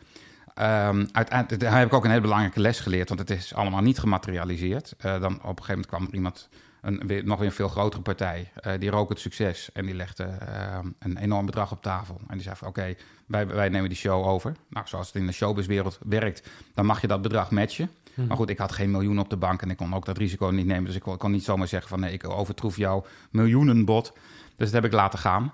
Um, 0.60 1.08
uiteindelijk 1.12 1.60
daar 1.60 1.78
heb 1.78 1.88
ik 1.88 1.94
ook 1.94 2.04
een 2.04 2.10
hele 2.10 2.22
belangrijke 2.22 2.60
les 2.60 2.80
geleerd, 2.80 3.08
want 3.08 3.20
het 3.20 3.30
is 3.30 3.54
allemaal 3.54 3.82
niet 3.82 4.00
gematerialiseerd. 4.00 4.96
Uh, 5.06 5.22
dan 5.22 5.34
op 5.34 5.60
een 5.60 5.66
gegeven 5.66 5.68
moment 5.68 5.86
kwam 5.86 6.06
er 6.06 6.14
iemand, 6.14 6.50
een, 6.82 7.26
nog 7.26 7.38
weer 7.38 7.48
een 7.48 7.54
veel 7.54 7.68
grotere 7.68 8.02
partij, 8.02 8.52
uh, 8.68 8.74
die 8.80 8.90
rook 8.90 9.10
het 9.10 9.20
succes 9.20 9.70
en 9.74 9.86
die 9.86 9.96
legde 9.96 10.24
uh, 10.24 10.78
een 11.00 11.18
enorm 11.18 11.46
bedrag 11.46 11.72
op 11.72 11.82
tafel. 11.82 12.22
En 12.28 12.34
die 12.34 12.44
zei 12.44 12.56
van 12.56 12.68
oké, 12.68 12.96
wij, 13.26 13.48
wij 13.48 13.70
nemen 13.70 13.90
die 13.90 13.98
show 13.98 14.28
over. 14.28 14.56
Nou, 14.70 14.88
zoals 14.88 15.08
het 15.08 15.16
in 15.16 15.26
de 15.26 15.34
showbizwereld 15.34 16.00
werkt, 16.06 16.50
dan 16.74 16.86
mag 16.86 17.02
je 17.02 17.08
dat 17.08 17.22
bedrag 17.22 17.52
matchen. 17.52 17.90
Hmm. 18.18 18.28
Maar 18.28 18.38
goed, 18.38 18.50
ik 18.50 18.58
had 18.58 18.72
geen 18.72 18.92
miljoen 18.92 19.20
op 19.20 19.30
de 19.30 19.38
bank 19.38 19.62
en 19.62 19.70
ik 19.70 19.78
kon 19.78 19.96
ook 19.96 20.06
dat 20.06 20.18
risico 20.18 20.48
niet 20.48 20.66
nemen. 20.66 20.86
Dus 20.86 20.96
ik 20.96 21.02
kon, 21.02 21.18
kon 21.18 21.32
niet 21.32 21.44
zomaar 21.44 21.68
zeggen 21.68 21.90
van 21.90 22.00
nee, 22.00 22.14
ik 22.14 22.30
overtroef 22.30 22.78
jouw 22.78 23.06
miljoenenbod. 23.32 24.14
Dus 24.56 24.72
dat 24.72 24.82
heb 24.82 24.86
ik 24.86 24.92
laten 24.92 25.20
gaan. 25.20 25.54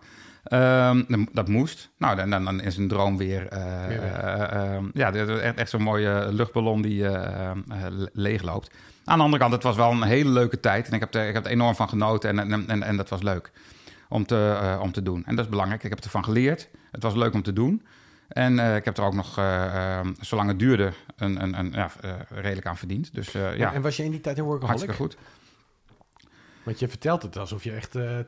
Um, 0.51 1.27
dat 1.31 1.47
moest. 1.47 1.89
Nou, 1.97 2.15
dan, 2.15 2.43
dan 2.43 2.61
is 2.61 2.77
een 2.77 2.87
droom 2.87 3.17
weer. 3.17 3.53
Uh, 3.53 3.89
uh, 3.89 4.75
uh, 4.75 4.83
ja, 4.93 5.13
echt, 5.13 5.57
echt 5.57 5.69
zo'n 5.69 5.81
mooie 5.81 6.27
luchtballon 6.31 6.81
die 6.81 7.05
leegloopt. 8.13 8.71
Aan 9.05 9.17
de 9.17 9.23
andere 9.23 9.41
kant, 9.41 9.53
het 9.53 9.63
was 9.63 9.75
wel 9.75 9.91
een 9.91 10.01
hele 10.01 10.29
leuke 10.29 10.59
tijd. 10.59 10.87
En 10.87 10.93
ik 10.93 10.99
heb 10.99 11.15
er, 11.15 11.27
ik 11.27 11.33
heb 11.33 11.45
er 11.45 11.51
enorm 11.51 11.75
van 11.75 11.89
genoten 11.89 12.39
en, 12.39 12.51
en, 12.51 12.67
en, 12.67 12.83
en 12.83 12.97
dat 12.97 13.09
was 13.09 13.21
leuk 13.21 13.51
om 14.09 14.25
te, 14.25 14.77
om 14.81 14.91
te 14.91 15.01
doen. 15.01 15.23
En 15.25 15.35
dat 15.35 15.45
is 15.45 15.51
belangrijk. 15.51 15.83
Ik 15.83 15.89
heb 15.89 15.99
ervan 15.99 16.23
geleerd. 16.23 16.69
Het 16.91 17.03
was 17.03 17.15
leuk 17.15 17.33
om 17.33 17.43
te 17.43 17.53
doen. 17.53 17.85
En 18.33 18.59
ik 18.59 18.85
heb 18.85 18.97
er 18.97 19.03
ook 19.03 19.13
nog, 19.13 19.33
zolang 20.19 20.49
het 20.49 20.59
duurde, 20.59 20.91
een, 21.15 21.43
een, 21.43 21.59
een 21.59 21.71
ja, 21.71 21.91
redelijk 22.29 22.67
aan 22.67 22.77
verdiend. 22.77 23.13
Dus, 23.13 23.31
ja. 23.31 23.73
En 23.73 23.81
was 23.81 23.97
je 23.97 24.03
in 24.03 24.11
die 24.11 24.21
tijd 24.21 24.37
een 24.37 24.43
workaholic? 24.43 24.79
Hartstikke 24.79 25.15
goed. 25.15 25.17
Want 26.63 26.79
je 26.79 26.87
vertelt 26.87 27.21
het 27.21 27.37
alsof 27.37 27.63
je 27.63 27.71
echt 27.71 27.95
uh, 27.95 28.19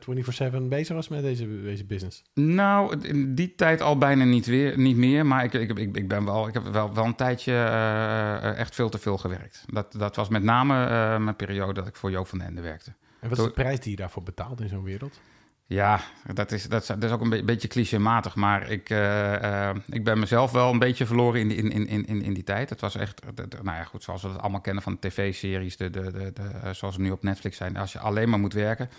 24-7 0.52 0.62
bezig 0.62 0.94
was 0.94 1.08
met 1.08 1.22
deze, 1.22 1.62
deze 1.62 1.84
business. 1.84 2.22
Nou, 2.34 3.00
in 3.00 3.34
die 3.34 3.54
tijd 3.54 3.80
al 3.80 3.98
bijna 3.98 4.24
niet, 4.24 4.46
weer, 4.46 4.78
niet 4.78 4.96
meer. 4.96 5.26
Maar 5.26 5.44
ik, 5.44 5.52
ik, 5.52 5.78
ik, 5.78 5.96
ik, 5.96 6.08
ben 6.08 6.24
wel, 6.24 6.48
ik 6.48 6.54
heb 6.54 6.62
wel, 6.62 6.94
wel 6.94 7.04
een 7.04 7.14
tijdje 7.14 7.52
uh, 7.52 8.58
echt 8.58 8.74
veel 8.74 8.88
te 8.88 8.98
veel 8.98 9.18
gewerkt. 9.18 9.64
Dat, 9.66 9.92
dat 9.92 10.16
was 10.16 10.28
met 10.28 10.42
name 10.42 10.74
uh, 10.74 11.16
mijn 11.18 11.36
periode 11.36 11.72
dat 11.72 11.86
ik 11.86 11.96
voor 11.96 12.10
Joop 12.10 12.26
van 12.26 12.38
den 12.38 12.48
Ende 12.48 12.60
werkte. 12.60 12.92
En 13.20 13.28
wat 13.28 13.38
is 13.38 13.44
de 13.44 13.50
prijs 13.50 13.80
die 13.80 13.90
je 13.90 13.96
daarvoor 13.96 14.22
betaalt 14.22 14.60
in 14.60 14.68
zo'n 14.68 14.82
wereld? 14.82 15.20
Ja, 15.68 16.00
dat 16.32 16.52
is, 16.52 16.68
dat, 16.68 16.82
is, 16.82 16.88
dat 16.98 17.10
ook 17.10 17.20
een 17.20 17.28
be 17.28 17.44
beetje 17.44 17.68
clichématig. 17.68 18.34
Maar 18.34 18.70
ik, 18.70 18.90
uh, 18.90 19.32
uh, 19.32 19.70
ik 19.86 20.04
ben 20.04 20.18
mezelf 20.18 20.52
wel 20.52 20.72
een 20.72 20.78
beetje 20.78 21.06
verloren 21.06 21.40
in 21.40 21.48
die, 21.48 21.56
in, 21.56 21.86
in, 21.86 22.06
in, 22.06 22.22
in 22.22 22.34
die 22.34 22.44
tijd. 22.44 22.70
Het 22.70 22.80
was 22.80 22.96
echt, 22.96 23.22
de, 23.34 23.48
de, 23.48 23.58
nou 23.62 23.76
ja, 23.76 23.84
goed, 23.84 24.02
zoals 24.02 24.22
we 24.22 24.28
het 24.28 24.40
allemaal 24.40 24.60
kennen 24.60 24.82
van 24.82 24.98
tv-series, 24.98 25.76
de, 25.76 25.90
de, 25.90 26.12
de, 26.12 26.32
de, 26.32 26.72
zoals 26.72 26.94
ze 26.94 27.00
nu 27.00 27.10
op 27.10 27.22
Netflix 27.22 27.56
zijn. 27.56 27.76
Als 27.76 27.92
je 27.92 27.98
alleen 27.98 28.28
maar 28.28 28.38
moet 28.38 28.52
werken, 28.52 28.90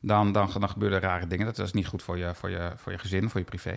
dan, 0.00 0.32
dan, 0.32 0.50
dan 0.58 0.68
gebeuren 0.68 1.00
rare 1.00 1.26
dingen. 1.26 1.46
Dat 1.46 1.58
is 1.58 1.72
niet 1.72 1.86
goed 1.86 2.02
voor 2.02 2.18
je, 2.18 2.34
voor 2.34 2.50
je, 2.50 2.72
voor 2.76 2.92
je 2.92 2.98
gezin, 2.98 3.30
voor 3.30 3.40
je 3.40 3.46
privé. 3.46 3.74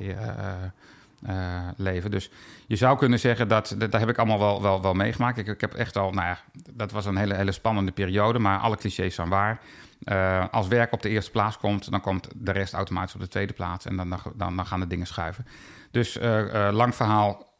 Leven. 1.77 2.11
Dus 2.11 2.29
je 2.67 2.75
zou 2.75 2.97
kunnen 2.97 3.19
zeggen 3.19 3.47
dat, 3.47 3.75
dat, 3.77 3.91
dat 3.91 3.99
heb 3.99 4.09
ik 4.09 4.17
allemaal 4.17 4.39
wel, 4.39 4.61
wel, 4.61 4.81
wel 4.81 4.93
meegemaakt. 4.93 5.37
Ik, 5.37 5.47
ik 5.47 5.61
heb 5.61 5.73
echt 5.73 5.97
al, 5.97 6.11
nou 6.11 6.27
ja, 6.27 6.39
dat 6.71 6.91
was 6.91 7.05
een 7.05 7.17
hele, 7.17 7.35
hele 7.35 7.51
spannende 7.51 7.91
periode, 7.91 8.39
maar 8.39 8.59
alle 8.59 8.77
clichés 8.77 9.15
zijn 9.15 9.29
waar. 9.29 9.59
Uh, 10.03 10.45
als 10.51 10.67
werk 10.67 10.91
op 10.91 11.01
de 11.01 11.09
eerste 11.09 11.31
plaats 11.31 11.57
komt, 11.57 11.91
dan 11.91 12.01
komt 12.01 12.27
de 12.35 12.51
rest 12.51 12.73
automatisch 12.73 13.15
op 13.15 13.21
de 13.21 13.27
tweede 13.27 13.53
plaats. 13.53 13.85
En 13.85 13.95
dan, 13.95 14.09
dan, 14.35 14.55
dan 14.55 14.65
gaan 14.65 14.79
de 14.79 14.87
dingen 14.87 15.07
schuiven. 15.07 15.45
Dus 15.91 16.17
uh, 16.17 16.39
uh, 16.53 16.69
lang 16.71 16.95
verhaal 16.95 17.53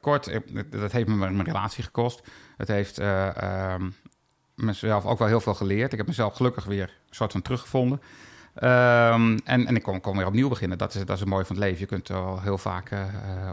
kort, 0.00 0.40
dat 0.70 0.92
heeft 0.92 1.08
me 1.08 1.14
mijn 1.14 1.44
relatie 1.44 1.84
gekost. 1.84 2.22
Het 2.56 2.68
heeft 2.68 2.98
ehm, 2.98 3.90
mezelf 4.54 5.06
ook 5.06 5.18
wel 5.18 5.28
heel 5.28 5.40
veel 5.40 5.54
geleerd. 5.54 5.92
Ik 5.92 5.98
heb 5.98 6.06
mezelf 6.06 6.34
gelukkig 6.34 6.64
weer 6.64 6.82
een 7.08 7.14
soort 7.14 7.32
van 7.32 7.42
teruggevonden. 7.42 8.00
Um, 8.62 9.38
en, 9.44 9.66
en 9.66 9.76
ik 9.76 9.82
kon, 9.82 10.00
kon 10.00 10.16
weer 10.16 10.26
opnieuw 10.26 10.48
beginnen. 10.48 10.78
Dat 10.78 10.94
is, 10.94 11.00
dat 11.00 11.14
is 11.14 11.20
het 11.20 11.28
mooie 11.28 11.44
van 11.44 11.56
het 11.56 11.64
leven. 11.64 11.80
Je 11.80 11.86
kunt 11.86 12.10
al 12.10 12.40
heel 12.40 12.58
vaak 12.58 12.90
uh, 12.90 13.00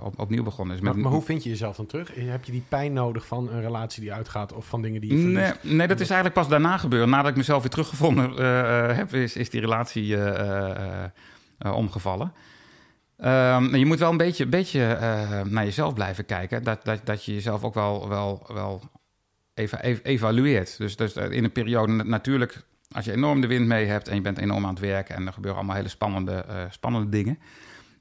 op, 0.03 0.19
opnieuw 0.19 0.43
begonnen. 0.43 0.75
Dus 0.75 0.85
met, 0.85 0.93
maar, 0.93 1.03
maar, 1.03 1.11
hoe 1.11 1.21
vind 1.21 1.43
je 1.43 1.49
jezelf 1.49 1.75
dan 1.75 1.85
terug? 1.85 2.15
Heb 2.15 2.43
je 2.43 2.51
die 2.51 2.63
pijn 2.69 2.93
nodig 2.93 3.25
van 3.25 3.49
een 3.51 3.61
relatie 3.61 4.01
die 4.01 4.13
uitgaat 4.13 4.53
of 4.53 4.65
van 4.65 4.81
dingen 4.81 5.01
die 5.01 5.17
je 5.17 5.27
nee, 5.27 5.51
nee, 5.61 5.87
dat 5.87 5.99
is 5.99 6.09
eigenlijk 6.09 6.39
pas 6.39 6.47
daarna 6.47 6.77
gebeurd. 6.77 7.09
Nadat 7.09 7.31
ik 7.31 7.37
mezelf 7.37 7.61
weer 7.61 7.71
teruggevonden 7.71 8.31
uh, 8.31 8.95
heb, 8.95 9.13
is, 9.13 9.35
is 9.35 9.49
die 9.49 9.61
relatie 9.61 10.17
omgevallen. 11.57 12.33
Um, 13.17 13.75
je 13.75 13.85
moet 13.85 13.99
wel 13.99 14.11
een 14.11 14.17
beetje, 14.17 14.45
beetje 14.45 14.97
naar 15.49 15.63
jezelf 15.63 15.93
blijven 15.93 16.25
kijken. 16.25 16.63
Dat, 16.63 16.85
dat, 16.85 16.99
dat 17.03 17.25
je 17.25 17.33
jezelf 17.33 17.63
ook 17.63 17.73
wel, 17.73 18.09
wel, 18.09 18.43
wel 18.53 18.81
even, 19.53 19.81
even 19.81 20.03
evalueert. 20.03 20.77
Dus, 20.77 20.95
dus 20.95 21.13
in 21.13 21.43
een 21.43 21.51
periode 21.51 21.91
natuurlijk 21.91 22.63
als 22.91 23.05
je 23.05 23.11
enorm 23.11 23.41
de 23.41 23.47
wind 23.47 23.67
mee 23.67 23.85
hebt 23.85 24.07
en 24.07 24.15
je 24.15 24.21
bent 24.21 24.37
enorm 24.37 24.65
aan 24.65 24.73
het 24.73 24.79
werken 24.79 25.15
en 25.15 25.27
er 25.27 25.33
gebeuren 25.33 25.59
allemaal 25.59 25.77
hele 25.77 25.89
spannende, 25.89 26.45
uh, 26.49 26.63
spannende 26.69 27.09
dingen, 27.09 27.39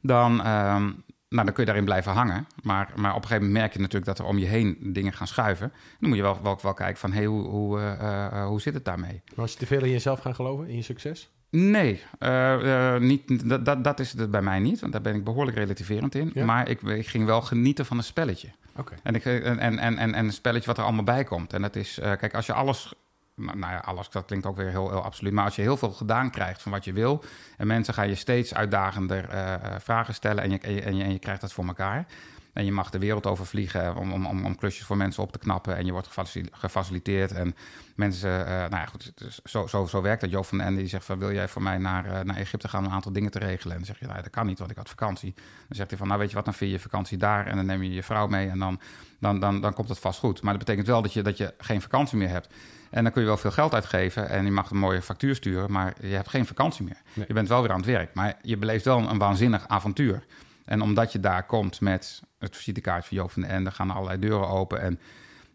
dan, 0.01 0.33
um, 0.33 1.03
nou, 1.29 1.45
dan 1.45 1.45
kun 1.45 1.57
je 1.57 1.65
daarin 1.65 1.85
blijven 1.85 2.13
hangen. 2.13 2.47
Maar, 2.63 2.93
maar 2.97 3.11
op 3.11 3.23
een 3.23 3.29
gegeven 3.29 3.47
moment 3.47 3.61
merk 3.61 3.73
je 3.73 3.79
natuurlijk 3.79 4.07
dat 4.07 4.19
er 4.19 4.25
om 4.25 4.39
je 4.39 4.47
heen 4.47 4.77
dingen 4.81 5.13
gaan 5.13 5.27
schuiven. 5.27 5.73
Dan 5.99 6.09
moet 6.09 6.19
je 6.19 6.25
wel, 6.25 6.43
wel, 6.43 6.59
wel 6.63 6.75
kijken 6.75 6.99
van, 6.99 7.13
hey, 7.13 7.25
hoe, 7.25 7.43
hoe, 7.43 7.79
uh, 7.79 8.47
hoe 8.47 8.61
zit 8.61 8.75
het 8.75 8.85
daarmee? 8.85 9.23
Was 9.35 9.53
je 9.53 9.59
te 9.59 9.67
veel 9.67 9.85
in 9.85 9.91
jezelf 9.91 10.21
gaan 10.21 10.35
geloven, 10.35 10.69
in 10.69 10.77
je 10.77 10.83
succes? 10.83 11.31
Nee, 11.51 12.03
uh, 12.19 12.97
niet, 12.97 13.49
dat, 13.49 13.65
dat, 13.65 13.85
dat, 13.85 14.01
is 14.01 14.13
het 14.13 14.31
bij 14.31 14.43
mij 14.43 14.59
niet, 14.59 14.81
want 14.81 14.93
daar 14.93 15.03
ben 15.03 15.15
ik 15.15 15.25
behoorlijk 15.25 15.57
relativerend 15.57 16.15
in. 16.15 16.31
Ja? 16.35 16.45
Maar 16.45 16.69
ik, 16.69 16.83
ik, 16.83 17.07
ging 17.07 17.25
wel 17.25 17.41
genieten 17.41 17.87
van 17.87 17.97
een 17.97 18.05
spelletje. 18.05 18.49
Okay. 18.77 18.99
En, 19.03 19.15
ik, 19.15 19.25
en, 19.25 19.59
en, 19.59 19.79
en, 19.79 19.99
en 19.99 20.15
een 20.15 20.33
spelletje 20.33 20.67
wat 20.67 20.79
er 20.79 20.85
allemaal 20.85 21.05
bij 21.05 21.25
komt. 21.25 21.53
En 21.53 21.63
dat 21.63 21.77
is, 21.77 21.99
uh, 21.99 22.05
kijk, 22.05 22.35
als 22.35 22.47
je 22.47 22.53
alles 22.53 22.93
nou, 23.41 23.59
nou 23.59 23.73
ja, 23.73 23.79
alles, 23.79 24.11
dat 24.11 24.25
klinkt 24.25 24.47
ook 24.47 24.57
weer 24.57 24.71
heel, 24.71 24.91
heel 24.91 25.03
absoluut. 25.03 25.33
Maar 25.33 25.45
als 25.45 25.57
je 25.57 25.63
heel 25.63 25.77
veel 25.77 25.91
gedaan 25.91 26.31
krijgt 26.31 26.63
van 26.63 26.73
wat 26.73 26.85
je 26.85 26.93
wil... 26.93 27.25
en 27.57 27.67
mensen 27.67 27.95
gaan 27.95 28.09
je 28.09 28.15
steeds 28.15 28.55
uitdagender 28.55 29.35
uh, 29.35 29.55
vragen 29.79 30.15
stellen... 30.15 30.43
En 30.43 30.51
je, 30.51 30.59
en, 30.59 30.75
je, 30.75 31.03
en, 31.03 31.13
je, 31.13 31.19
krijgt 31.19 31.41
dat 31.41 31.53
voor 31.53 31.67
elkaar... 31.67 32.07
En 32.53 32.65
je 32.65 32.73
mag 32.73 32.91
de 32.91 32.99
wereld 32.99 33.27
overvliegen 33.27 33.97
om, 33.97 34.13
om, 34.13 34.27
om, 34.27 34.45
om 34.45 34.57
klusjes 34.57 34.87
voor 34.87 34.97
mensen 34.97 35.23
op 35.23 35.33
te 35.33 35.39
knappen. 35.39 35.77
En 35.77 35.87
je 35.87 35.93
wordt 35.93 36.09
gefaciliteerd. 36.53 37.33
En 37.33 37.55
mensen, 37.95 38.41
uh, 38.41 38.47
nou 38.47 38.71
ja, 38.71 38.87
goed, 38.87 39.13
zo, 39.45 39.67
zo, 39.67 39.87
zo 39.87 40.03
werkt 40.03 40.21
dat. 40.21 40.31
Jo 40.31 40.43
van 40.43 40.59
den 40.59 40.67
Ende 40.67 40.81
die 40.81 40.89
zegt 40.89 41.05
van, 41.05 41.19
wil 41.19 41.33
jij 41.33 41.49
voor 41.49 41.63
mij 41.63 41.79
naar, 41.79 42.25
naar 42.27 42.37
Egypte 42.37 42.69
gaan 42.69 42.81
om 42.81 42.87
een 42.87 42.93
aantal 42.93 43.13
dingen 43.13 43.31
te 43.31 43.39
regelen? 43.39 43.77
En 43.77 43.77
dan 43.77 43.87
zeg 43.87 43.99
je, 43.99 44.07
nou, 44.07 44.23
dat 44.23 44.31
kan 44.31 44.47
niet, 44.47 44.59
want 44.59 44.71
ik 44.71 44.77
had 44.77 44.89
vakantie. 44.89 45.35
Dan 45.35 45.77
zegt 45.77 45.89
hij 45.89 45.99
van, 45.99 46.07
nou 46.07 46.21
weet 46.21 46.29
je 46.29 46.35
wat, 46.35 46.45
dan 46.45 46.55
vind 46.55 46.71
je 46.71 46.79
vakantie 46.79 47.19
daar. 47.19 47.47
En 47.47 47.57
dan 47.57 47.67
neem 47.67 47.83
je 47.83 47.93
je 47.93 48.03
vrouw 48.03 48.27
mee 48.27 48.49
en 48.49 48.59
dan, 48.59 48.81
dan, 49.19 49.41
dan, 49.41 49.61
dan 49.61 49.75
komt 49.75 49.89
het 49.89 49.99
vast 49.99 50.19
goed. 50.19 50.43
Maar 50.43 50.53
dat 50.53 50.65
betekent 50.65 50.87
wel 50.87 51.03
dat 51.03 51.13
je, 51.13 51.23
dat 51.23 51.37
je 51.37 51.55
geen 51.59 51.81
vakantie 51.81 52.19
meer 52.19 52.29
hebt. 52.29 52.55
En 52.91 53.03
dan 53.03 53.13
kun 53.13 53.23
je 53.23 53.29
wel 53.29 53.37
veel 53.37 53.51
geld 53.51 53.75
uitgeven 53.75 54.29
en 54.29 54.45
je 54.45 54.51
mag 54.51 54.71
een 54.71 54.77
mooie 54.77 55.03
factuur 55.03 55.35
sturen, 55.35 55.73
maar 55.73 55.95
je 56.01 56.15
hebt 56.15 56.29
geen 56.29 56.47
vakantie 56.47 56.85
meer. 56.85 57.03
Nee. 57.13 57.25
Je 57.29 57.35
bent 57.35 57.49
wel 57.49 57.63
weer 57.63 57.71
aan 57.71 57.77
het 57.77 57.87
werk, 57.87 58.15
maar 58.15 58.37
je 58.43 58.57
beleeft 58.57 58.85
wel 58.85 58.99
een, 58.99 59.11
een 59.11 59.19
waanzinnig 59.19 59.69
avontuur. 59.69 60.25
En 60.65 60.83
omdat 60.83 61.13
je 61.13 61.21
daar 61.21 61.47
komt 61.47 61.81
met 61.81 62.23
het 62.39 62.57
visitekaart 62.57 63.07
van 63.07 63.17
Joop 63.17 63.31
van 63.31 63.43
den 63.43 63.51
Ende, 63.51 63.71
gaan 63.71 63.91
allerlei 63.91 64.19
deuren 64.19 64.49
open. 64.49 64.81
En 64.81 65.01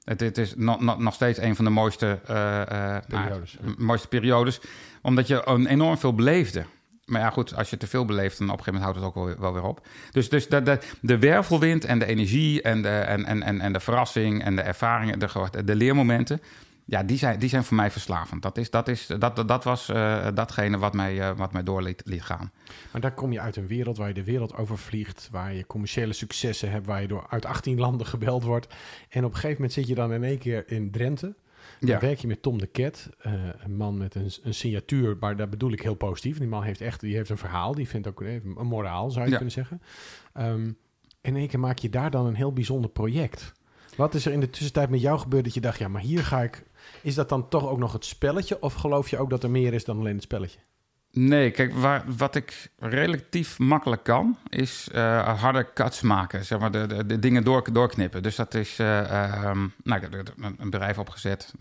het, 0.04 0.19
het 0.19 0.38
is 0.38 0.54
nog, 0.56 1.13
steeds 1.13 1.39
een 1.39 1.56
van 1.56 1.65
de 1.65 1.71
mooiste, 1.71 2.19
uh, 2.30 2.62
uh, 2.71 2.98
periodes, 3.08 3.58
mooiste 3.78 4.08
periodes. 4.08 4.60
Omdat 5.02 5.28
je 5.28 5.48
een 5.48 5.65
enorm 5.65 5.98
veel 5.98 6.13
beleefde. 6.13 6.65
Maar 7.06 7.21
ja, 7.21 7.30
goed, 7.30 7.56
als 7.56 7.69
je 7.69 7.78
te 7.78 7.88
veel 7.88 8.06
beleeft, 8.06 8.38
dan 8.38 8.50
op 8.50 8.58
een 8.58 8.63
gegeven 8.63 8.82
moment 8.82 9.00
houdt 9.04 9.15
het 9.15 9.24
ook 9.24 9.28
wel, 9.28 9.39
wel 9.39 9.54
weer 9.54 9.69
op. 9.69 9.88
Dus, 10.12 10.30
dus 10.30 10.48
de, 10.48 10.62
de, 10.62 10.80
de 11.02 11.19
wervelwind 11.19 11.86
en 11.86 12.00
de 12.00 12.06
energie 12.06 12.62
en 12.62 12.82
de, 12.82 12.89
en, 12.89 13.26
en, 13.26 13.43
en, 13.43 13.62
en 13.62 13.74
de 13.74 13.80
verrassing 13.80 14.43
en 14.43 14.56
de 14.56 14.62
ervaringen, 14.62 15.19
de, 15.19 15.63
de 15.65 15.76
leermomenten, 15.76 16.41
ja, 16.86 17.04
die 17.04 17.17
zijn, 17.17 17.39
die 17.39 17.50
zijn 17.50 17.63
voor 17.63 17.76
mij 17.76 17.91
verslavend. 17.91 18.41
Dat, 18.41 18.58
is, 18.58 18.69
dat, 18.69 18.88
is, 18.88 19.08
dat, 19.08 19.36
dat, 19.36 19.48
dat 19.48 19.63
was 19.63 19.89
uh, 19.89 20.28
datgene 20.34 20.78
wat 20.78 20.93
mij, 20.93 21.15
uh, 21.15 21.38
wat 21.38 21.54
mij 21.54 21.63
door 21.63 21.82
liet, 21.82 22.02
liet, 22.06 22.24
gaan. 22.24 22.52
Maar 22.91 23.02
daar 23.02 23.13
kom 23.13 23.32
je 23.32 23.39
uit 23.39 23.56
een 23.56 23.67
wereld 23.67 23.98
waar 23.98 24.08
je 24.08 24.13
de 24.13 24.24
wereld 24.24 24.56
overvliegt, 24.56 25.28
waar 25.32 25.54
je 25.54 25.65
commerciële 25.65 26.13
successen 26.13 26.71
hebt, 26.71 26.86
waar 26.86 27.02
je 27.02 27.08
door 27.08 27.26
uit 27.30 27.45
18 27.45 27.80
landen 27.80 28.08
gebeld 28.08 28.43
wordt. 28.43 28.74
En 29.10 29.24
op 29.24 29.30
een 29.30 29.36
gegeven 29.36 29.56
moment 29.56 29.74
zit 29.74 29.88
je 29.88 29.95
dan 29.95 30.13
in 30.13 30.24
één 30.24 30.38
keer 30.38 30.71
in 30.71 30.91
Drenthe. 30.91 31.36
Dan 31.80 31.89
ja. 31.89 32.00
werk 32.00 32.19
je 32.19 32.28
met 32.28 32.41
Tom 32.41 32.58
de 32.58 32.67
Ket, 32.67 33.10
uh, 33.28 33.34
een 33.58 33.76
man 33.76 33.98
met 33.98 34.15
een, 34.15 34.32
een 34.43 34.54
signatuur, 34.54 35.17
maar 35.19 35.36
dat 35.36 35.50
bedoel 35.50 35.71
ik 35.71 35.82
heel 35.82 35.95
positief. 35.95 36.38
Die 36.38 36.48
man 36.48 36.63
heeft 36.63 36.82
echt 36.82 37.00
die 37.00 37.15
heeft 37.15 37.30
een 37.30 37.38
verhaal, 37.38 37.76
die 37.76 37.88
vindt 37.88 38.08
ook 38.08 38.21
een, 38.21 38.56
een 38.58 38.67
moraal, 38.67 39.12
zou 39.12 39.26
je 39.26 39.32
ja. 39.32 39.36
kunnen 39.36 39.54
zeggen. 39.54 39.82
Um, 40.38 40.78
in 41.21 41.36
één 41.36 41.48
keer 41.48 41.60
maak 41.60 41.78
je 41.78 41.89
daar 41.89 42.12
dan 42.12 42.26
een 42.26 42.36
heel 42.36 42.54
bijzonder 42.54 42.89
project. 42.89 43.54
Wat 43.95 44.13
is 44.13 44.26
er 44.26 44.32
in 44.32 44.39
de 44.39 44.50
tussentijd 44.50 44.89
met 44.89 45.02
jou 45.02 45.19
gebeurd 45.19 45.43
dat 45.43 45.54
je 45.54 45.62
dacht, 45.62 45.80
ja, 45.80 45.88
maar 45.88 46.02
hier 46.02 46.24
ga 46.24 46.41
ik 46.43 46.63
is 47.02 47.15
dat 47.15 47.30
dan 47.30 47.50
toch 47.50 47.67
ook 47.67 47.78
nog 47.78 47.93
het 47.93 48.06
spelletje? 48.06 48.62
Of 48.62 48.74
geloof 48.74 49.10
je 49.10 49.17
ook 49.17 49.30
dat 49.30 49.43
er 49.43 49.50
meer 49.50 49.74
is 49.74 49.86
dan 49.86 50.00
alleen 50.00 50.13
het 50.13 50.24
spelletje? 50.24 50.60
Nee, 51.12 51.52
kijk, 51.52 51.74
waar, 51.74 52.04
wat 52.17 52.36
ik 52.36 52.71
relatief 52.80 53.60
makkelijk 53.60 54.04
kan, 54.04 54.38
is 54.50 54.89
uh, 54.95 55.41
harde 55.41 55.74
cuts 55.74 56.02
maken. 56.02 56.45
Zeg 56.45 56.60
maar, 56.60 56.71
de, 56.71 57.06
de, 57.06 57.19
dingen 57.19 57.43
door, 57.43 57.74
doorknippen. 57.74 58.24
Dus 58.24 58.36
dat 58.36 58.54
is, 58.54 58.80
uh, 58.80 59.43
um, 59.45 59.74
nou, 59.84 60.02
ik 60.02 60.12
heb 60.12 60.34
een 60.38 60.69
bedrijf 60.69 60.98
opgezet, 60.98 61.54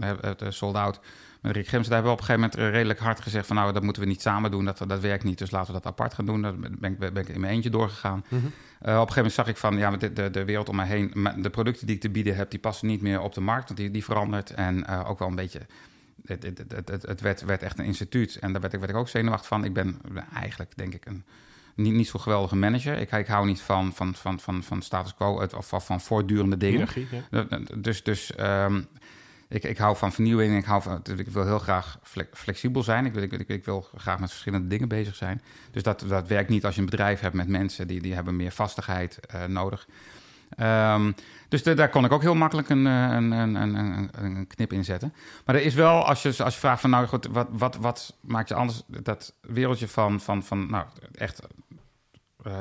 Sold 0.49 0.75
Out 0.75 1.01
met 1.45 1.57
Rick 1.57 1.69
Gems. 1.69 1.89
Daar 1.89 1.95
hebben 1.95 2.13
we 2.13 2.19
op 2.19 2.29
een 2.29 2.35
gegeven 2.35 2.51
moment 2.59 2.75
redelijk 2.75 2.99
hard 2.99 3.21
gezegd 3.21 3.47
van... 3.47 3.57
nou, 3.57 3.73
dat 3.73 3.83
moeten 3.83 4.03
we 4.03 4.09
niet 4.09 4.23
samen 4.23 4.51
doen, 4.51 4.65
dat, 4.65 4.79
dat 4.87 5.01
werkt 5.01 5.25
niet. 5.25 5.39
Dus 5.39 5.51
laten 5.51 5.67
we 5.67 5.81
dat 5.81 5.93
apart 5.93 6.15
gaan 6.15 6.27
doen. 6.27 6.43
Daar 6.43 6.57
ben 6.57 6.93
ik, 6.93 6.99
ben 6.99 7.17
ik 7.17 7.29
in 7.29 7.41
mijn 7.41 7.53
eentje 7.53 7.71
doorgegaan. 7.71 8.25
Mm 8.29 8.39
-hmm. 8.39 8.47
uh, 8.47 8.47
op 8.47 8.87
een 8.87 8.95
gegeven 8.95 9.17
moment 9.17 9.33
zag 9.33 9.49
ik 9.49 9.57
van, 9.57 9.77
ja, 9.77 9.91
de, 9.91 10.13
de, 10.13 10.31
de 10.31 10.45
wereld 10.45 10.69
om 10.69 10.77
mij 10.77 10.87
heen... 10.87 11.29
de 11.43 11.51
producten 11.51 11.87
die 11.87 11.95
ik 11.97 12.01
te 12.01 12.11
bieden 12.11 12.37
heb, 12.37 12.51
die 12.51 12.61
passen 12.61 12.87
niet 12.87 13.03
meer 13.03 13.21
op 13.21 13.35
de 13.35 13.41
markt. 13.41 13.67
Want 13.67 13.79
die, 13.79 13.91
die 13.91 14.05
verandert 14.05 14.51
en 14.51 14.85
uh, 14.91 15.11
ook 15.11 15.19
wel 15.19 15.29
een 15.29 15.35
beetje... 15.35 15.61
Het, 16.25 16.43
het, 16.43 16.59
het, 16.69 16.89
het, 16.89 17.03
het 17.03 17.21
werd, 17.21 17.45
werd, 17.45 17.63
echt 17.63 17.79
een 17.79 17.85
instituut 17.85 18.37
en 18.37 18.53
daar 18.53 18.61
werd 18.61 18.73
ik, 18.73 18.81
werd 18.81 18.93
ik 18.93 18.99
ook 18.99 19.09
zenuwachtig 19.09 19.49
van. 19.49 19.65
Ik 19.65 19.73
ben 19.73 20.01
eigenlijk, 20.33 20.77
denk 20.77 20.95
ik, 20.95 21.07
een 21.07 21.25
niet, 21.75 21.93
niet 21.93 22.09
zo 22.09 22.19
geweldige 22.19 22.57
manager. 22.57 22.99
Ik, 22.99 23.13
ik 23.13 23.27
hou 23.27 23.47
niet 23.47 23.61
van, 23.61 23.93
van, 23.93 24.15
van, 24.15 24.41
van, 24.41 24.63
van 24.63 24.83
status 24.83 25.15
quo 25.15 25.47
of 25.57 25.69
van, 25.69 25.83
van 25.83 26.01
voortdurende 26.01 26.57
dingen. 26.57 26.89
Ja. 27.31 27.45
Dus, 27.77 28.03
dus 28.03 28.33
um, 28.41 28.87
ik, 29.55 29.65
ik 29.65 29.79
hou 29.79 29.97
van 29.97 30.13
vernieuwing. 30.13 30.57
Ik, 30.57 30.65
hou 30.65 30.83
van, 30.83 31.03
ik 31.17 31.29
wil 31.29 31.45
heel 31.45 31.59
graag 31.59 31.99
flexibel 32.33 32.83
zijn. 32.83 33.07
Ik 33.07 33.13
wil, 33.13 33.23
ik, 33.47 33.65
wil 33.65 33.87
graag 33.97 34.19
met 34.19 34.31
verschillende 34.31 34.67
dingen 34.67 34.89
bezig 34.89 35.15
zijn. 35.15 35.43
Dus 35.71 35.83
dat, 35.83 36.05
dat 36.09 36.29
werkt 36.29 36.49
niet 36.49 36.65
als 36.65 36.75
je 36.75 36.81
een 36.81 36.91
bedrijf 36.91 37.21
hebt 37.21 37.35
met 37.35 37.49
mensen 37.49 37.87
die, 37.87 38.01
die 38.01 38.15
hebben 38.15 38.37
meer 38.37 38.53
vastigheid 38.53 39.19
uh, 39.35 39.45
nodig. 39.45 39.87
Um, 40.59 41.15
dus 41.49 41.63
daar 41.63 41.89
kon 41.89 42.05
ik 42.05 42.13
ook 42.13 42.23
heel 42.23 42.35
makkelijk 42.35 42.69
een, 42.69 42.85
een, 42.85 43.31
een, 43.31 43.55
een, 43.55 44.09
een 44.13 44.47
knip 44.47 44.73
in 44.73 44.85
zetten. 44.85 45.15
Maar 45.45 45.55
er 45.55 45.63
is 45.63 45.75
wel, 45.75 46.07
als 46.07 46.23
je, 46.23 46.45
als 46.45 46.55
je 46.55 46.61
vraagt 46.61 46.81
van 46.81 46.91
nou 46.91 47.07
goed, 47.07 47.27
wat, 47.27 47.49
wat, 47.51 47.77
wat 47.77 48.17
maakt 48.21 48.49
je 48.49 48.55
anders? 48.55 48.83
Dat 48.87 49.35
wereldje 49.41 49.89
van, 49.89 50.21
van, 50.21 50.43
van 50.43 50.71
nou 50.71 50.85
echt 51.15 51.43
uh, 52.47 52.53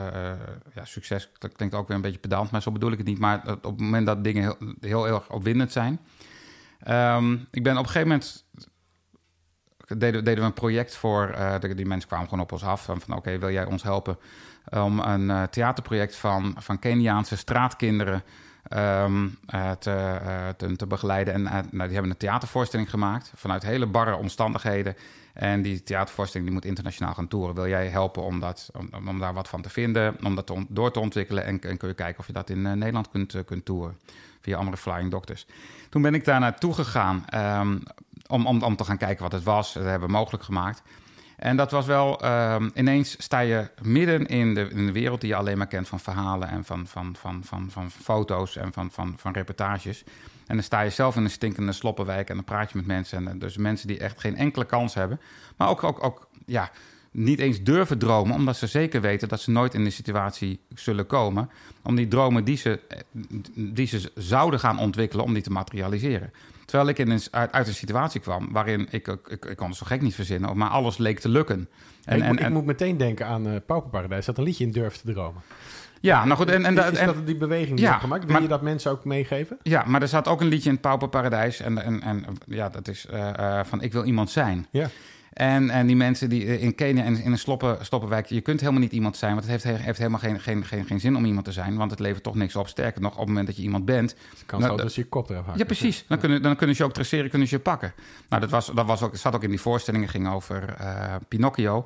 ja, 0.73 0.85
succes 0.85 1.29
klinkt 1.53 1.75
ook 1.75 1.87
weer 1.87 1.95
een 1.95 2.01
beetje 2.03 2.19
pedant, 2.19 2.51
maar 2.51 2.61
zo 2.61 2.71
bedoel 2.71 2.91
ik 2.91 2.97
het 2.97 3.07
niet. 3.07 3.19
Maar 3.19 3.41
op 3.47 3.63
het 3.63 3.79
moment 3.79 4.05
dat 4.05 4.23
dingen 4.23 4.43
heel, 4.43 5.05
heel 5.05 5.07
erg 5.07 5.29
opwindend 5.29 5.71
zijn, 5.71 5.99
Um, 6.89 7.47
ik 7.51 7.63
ben 7.63 7.77
op 7.77 7.83
een 7.83 7.91
gegeven 7.91 8.07
moment 8.07 8.45
deden, 9.87 10.23
deden 10.23 10.39
we 10.39 10.45
een 10.45 10.53
project 10.53 10.95
voor. 10.95 11.35
Uh, 11.37 11.55
die 11.59 11.85
mensen 11.85 12.07
kwamen 12.07 12.27
gewoon 12.27 12.43
op 12.43 12.51
ons 12.51 12.63
af. 12.63 12.83
Van, 12.83 13.01
van 13.01 13.15
oké, 13.15 13.37
wil 13.37 13.51
jij 13.51 13.65
ons 13.65 13.83
helpen 13.83 14.17
om 14.69 14.99
een 14.99 15.29
uh, 15.29 15.43
theaterproject 15.43 16.15
van, 16.15 16.55
van 16.57 16.79
Keniaanse 16.79 17.37
straatkinderen 17.37 18.23
um, 18.77 19.37
uh, 19.55 19.71
te, 19.71 20.19
te, 20.57 20.75
te, 20.75 20.87
begeleiden? 20.87 21.33
En 21.33 21.43
nou, 21.43 21.83
die 21.83 21.93
hebben 21.93 22.11
een 22.11 22.17
theatervoorstelling 22.17 22.89
gemaakt 22.89 23.31
vanuit 23.35 23.63
hele 23.63 23.85
barre 23.85 24.15
omstandigheden. 24.15 24.95
En 25.33 25.61
die 25.61 25.83
theatervoorstelling 25.83 26.49
die 26.49 26.59
moet 26.59 26.69
internationaal 26.69 27.13
gaan 27.13 27.27
toeren. 27.27 27.55
Wil 27.55 27.67
jij 27.67 27.87
helpen 27.87 28.23
om, 28.23 28.39
dat, 28.39 28.71
om, 29.07 29.19
daar 29.19 29.33
wat 29.33 29.47
van 29.47 29.61
te 29.61 29.69
vinden, 29.69 30.15
om 30.23 30.35
dat 30.35 30.47
te 30.47 30.65
door 30.69 30.91
te 30.91 30.99
ontwikkelen? 30.99 31.45
En, 31.45 31.59
en 31.61 31.77
kun 31.77 31.87
je 31.87 31.93
kijken 31.93 32.19
of 32.19 32.27
je 32.27 32.33
dat 32.33 32.49
in 32.49 32.61
Nederland 32.61 33.09
kunt, 33.09 33.43
kunt 33.45 33.65
toeren 33.65 33.97
via 34.41 34.57
andere 34.57 34.77
Flying 34.77 35.11
Doctors. 35.11 35.45
Toen 35.89 36.01
ben 36.01 36.13
ik 36.13 36.25
daar 36.25 36.39
naartoe 36.39 36.73
gegaan 36.73 37.25
um, 37.35 37.83
om, 38.27 38.47
om, 38.47 38.63
om 38.63 38.75
te 38.75 38.83
gaan 38.83 38.97
kijken 38.97 39.23
wat 39.23 39.31
het 39.31 39.43
was. 39.43 39.73
Dat 39.73 39.83
hebben 39.83 40.07
we 40.07 40.13
mogelijk 40.13 40.43
gemaakt. 40.43 40.81
En 41.37 41.57
dat 41.57 41.71
was 41.71 41.85
wel, 41.85 42.25
um, 42.25 42.71
ineens 42.73 43.23
sta 43.23 43.39
je 43.39 43.69
midden 43.81 44.25
in 44.25 44.53
de, 44.53 44.69
in 44.69 44.85
de 44.85 44.91
wereld 44.91 45.21
die 45.21 45.29
je 45.29 45.35
alleen 45.35 45.57
maar 45.57 45.67
kent 45.67 45.87
van 45.87 45.99
verhalen 45.99 46.49
en 46.49 46.65
van, 46.65 46.87
van, 46.87 47.15
van, 47.19 47.43
van, 47.43 47.71
van 47.71 47.91
foto's 47.91 48.55
en 48.55 48.73
van, 48.73 48.91
van, 48.91 49.13
van 49.17 49.33
reportages. 49.33 50.03
En 50.47 50.55
dan 50.55 50.63
sta 50.63 50.81
je 50.81 50.89
zelf 50.89 51.15
in 51.15 51.23
een 51.23 51.29
stinkende 51.29 51.71
sloppenwijk 51.71 52.29
en 52.29 52.35
dan 52.35 52.43
praat 52.43 52.71
je 52.71 52.77
met 52.77 52.87
mensen. 52.87 53.27
En 53.27 53.39
dus 53.39 53.57
mensen 53.57 53.87
die 53.87 53.99
echt 53.99 54.19
geen 54.19 54.35
enkele 54.35 54.65
kans 54.65 54.93
hebben. 54.93 55.19
Maar 55.57 55.69
ook, 55.69 55.83
ook, 55.83 56.03
ook 56.03 56.27
ja, 56.45 56.71
niet 57.11 57.39
eens 57.39 57.63
durven 57.63 57.97
dromen, 57.97 58.35
omdat 58.35 58.57
ze 58.57 58.67
zeker 58.67 59.01
weten 59.01 59.27
dat 59.27 59.41
ze 59.41 59.51
nooit 59.51 59.73
in 59.73 59.83
die 59.83 59.91
situatie 59.91 60.59
zullen 60.75 61.05
komen. 61.05 61.49
Om 61.83 61.95
die 61.95 62.07
dromen 62.07 62.43
die 62.43 62.57
ze, 62.57 62.79
die 63.55 63.87
ze 63.87 64.11
zouden 64.15 64.59
gaan 64.59 64.79
ontwikkelen, 64.79 65.25
om 65.25 65.33
die 65.33 65.43
te 65.43 65.51
materialiseren. 65.51 66.31
Terwijl 66.65 66.89
ik 66.89 66.99
in 66.99 67.09
een, 67.09 67.21
uit, 67.31 67.67
een 67.67 67.73
situatie 67.73 68.21
kwam 68.21 68.51
waarin 68.51 68.87
ik, 68.89 69.07
ik, 69.07 69.27
ik, 69.27 69.45
ik 69.45 69.57
kon 69.57 69.67
het 69.67 69.77
zo 69.77 69.85
gek 69.85 70.01
niet 70.01 70.15
verzinnen, 70.15 70.57
maar 70.57 70.69
alles 70.69 70.97
leek 70.97 71.19
te 71.19 71.29
lukken. 71.29 71.69
En, 72.05 72.17
ik, 72.17 72.23
en, 72.23 72.37
ik 72.37 72.49
moet 72.49 72.65
meteen 72.65 72.97
denken 72.97 73.27
aan 73.27 73.47
uh, 73.47 73.55
Pauperparadijs, 73.65 74.25
dat 74.25 74.37
een 74.37 74.43
liedje 74.43 74.65
in 74.65 74.71
durft 74.71 75.01
te 75.05 75.13
dromen. 75.13 75.41
Ja, 76.03 76.25
nou 76.25 76.37
goed. 76.37 76.49
En, 76.49 76.65
en, 76.65 76.91
is, 76.91 76.99
dat 76.99 77.25
die 77.25 77.35
beweging 77.35 77.77
die 77.77 77.85
ja, 77.85 77.97
gemaakt? 77.97 78.25
Wil 78.25 78.41
je 78.41 78.47
dat 78.47 78.61
mensen 78.61 78.91
ook 78.91 79.05
meegeven? 79.05 79.57
Ja, 79.61 79.83
maar 79.87 80.01
er 80.01 80.07
zat 80.07 80.27
ook 80.27 80.41
een 80.41 80.47
liedje 80.47 80.67
in 80.67 80.73
het 80.73 80.81
Pauperparadijs. 80.81 81.59
En, 81.59 81.83
en, 81.83 82.01
en 82.01 82.25
ja, 82.45 82.69
dat 82.69 82.87
is 82.87 83.07
uh, 83.13 83.29
uh, 83.39 83.59
van 83.63 83.81
Ik 83.81 83.93
wil 83.93 84.03
iemand 84.03 84.29
zijn. 84.29 84.67
Ja. 84.71 84.89
En, 85.33 85.69
en 85.69 85.87
die 85.87 85.95
mensen 85.95 86.29
die 86.29 86.45
eh, 86.45 86.63
in 86.63 86.75
Kenia 86.75 87.03
en 87.03 87.23
in 87.23 87.31
een 87.31 87.37
sloppen, 87.37 87.77
stoppenwijk, 87.81 88.25
je 88.25 88.41
kunt 88.41 88.59
helemaal 88.59 88.81
niet 88.81 88.91
iemand 88.91 89.17
zijn, 89.17 89.31
want 89.35 89.47
het 89.47 89.63
heeft, 89.63 89.81
heeft 89.81 89.97
helemaal 89.97 90.19
geen, 90.19 90.39
geen, 90.39 90.65
geen, 90.65 90.85
geen 90.85 90.99
zin 90.99 91.15
om 91.15 91.25
iemand 91.25 91.45
te 91.45 91.51
zijn, 91.51 91.77
want 91.77 91.91
het 91.91 91.99
levert 91.99 92.23
toch 92.23 92.35
niks 92.35 92.55
op. 92.55 92.67
Sterker 92.67 93.01
nog, 93.01 93.11
op 93.11 93.17
het 93.17 93.27
moment 93.27 93.47
dat 93.47 93.55
je 93.55 93.61
iemand 93.61 93.85
bent. 93.85 94.15
kan 94.45 94.59
nou, 94.59 94.77
zo 94.77 94.83
dus 94.83 94.95
je 94.95 95.05
kop 95.05 95.29
eraf 95.29 95.45
Ja, 95.55 95.65
precies. 95.65 96.05
Dan 96.07 96.17
kunnen, 96.17 96.41
dan 96.41 96.55
kunnen 96.55 96.75
ze 96.75 96.81
je 96.81 96.87
ook 96.87 96.93
traceren, 96.95 97.29
kunnen 97.29 97.47
ze 97.47 97.55
je 97.55 97.61
pakken. 97.61 97.93
Nou, 98.29 98.41
dat, 98.41 98.49
was, 98.51 98.71
dat 98.75 98.85
was 98.85 99.01
ook, 99.01 99.15
zat 99.15 99.35
ook 99.35 99.43
in 99.43 99.49
die 99.49 99.61
voorstellingen, 99.61 100.09
ging 100.09 100.29
over 100.29 100.75
uh, 100.81 101.15
Pinocchio. 101.27 101.85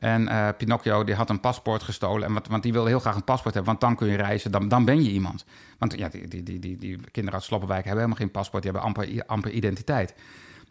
En 0.00 0.22
uh, 0.22 0.48
Pinocchio 0.56 1.04
die 1.04 1.14
had 1.14 1.30
een 1.30 1.40
paspoort 1.40 1.82
gestolen. 1.82 2.28
En 2.28 2.34
wat, 2.34 2.46
want 2.46 2.62
die 2.62 2.72
wilde 2.72 2.88
heel 2.88 3.00
graag 3.00 3.14
een 3.14 3.24
paspoort 3.24 3.54
hebben. 3.54 3.72
Want 3.72 3.80
dan 3.84 3.96
kun 3.96 4.08
je 4.08 4.16
reizen, 4.16 4.50
dan, 4.50 4.68
dan 4.68 4.84
ben 4.84 5.02
je 5.02 5.10
iemand. 5.10 5.44
Want 5.78 5.98
ja, 5.98 6.08
die, 6.08 6.28
die, 6.28 6.42
die, 6.42 6.58
die, 6.58 6.76
die 6.76 6.96
kinderen 6.96 7.38
uit 7.38 7.42
Sloppenwijk 7.42 7.84
hebben 7.84 8.02
helemaal 8.02 8.24
geen 8.24 8.30
paspoort. 8.30 8.62
Die 8.62 8.72
hebben 8.72 8.88
amper, 8.88 9.24
amper 9.26 9.50
identiteit. 9.50 10.14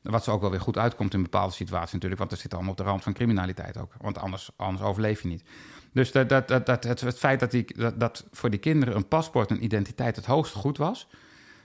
Wat 0.03 0.23
ze 0.23 0.31
ook 0.31 0.41
wel 0.41 0.49
weer 0.49 0.61
goed 0.61 0.77
uitkomt 0.77 1.13
in 1.13 1.21
bepaalde 1.23 1.53
situaties 1.53 1.93
natuurlijk. 1.93 2.19
Want 2.19 2.31
er 2.31 2.37
zit 2.37 2.53
allemaal 2.53 2.71
op 2.71 2.77
de 2.77 2.83
rand 2.83 3.03
van 3.03 3.13
criminaliteit 3.13 3.77
ook. 3.77 3.93
Want 4.01 4.17
anders, 4.17 4.49
anders 4.55 4.85
overleef 4.85 5.21
je 5.21 5.27
niet. 5.27 5.43
Dus 5.93 6.11
dat, 6.11 6.29
dat, 6.29 6.47
dat, 6.47 6.65
dat, 6.65 6.83
het, 6.83 7.01
het 7.01 7.19
feit 7.19 7.39
dat, 7.39 7.51
die, 7.51 7.65
dat, 7.77 7.99
dat 7.99 8.25
voor 8.31 8.49
die 8.49 8.59
kinderen 8.59 8.95
een 8.95 9.07
paspoort 9.07 9.49
en 9.49 9.63
identiteit 9.63 10.15
het 10.15 10.25
hoogste 10.25 10.57
goed 10.57 10.77
was... 10.77 11.07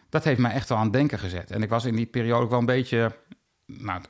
dat 0.09 0.25
heeft 0.25 0.41
mij 0.41 0.53
echt 0.53 0.69
wel 0.69 0.79
aan 0.79 0.85
het 0.85 0.93
denken 0.93 1.19
gezet. 1.19 1.51
En 1.51 1.63
ik 1.63 1.69
was 1.69 1.85
in 1.85 1.97
die 1.97 2.07
periode 2.07 2.45
ook 2.45 2.51
wel 2.51 2.59
een 2.59 2.67
beetje... 2.67 3.17
Nou, 3.67 4.01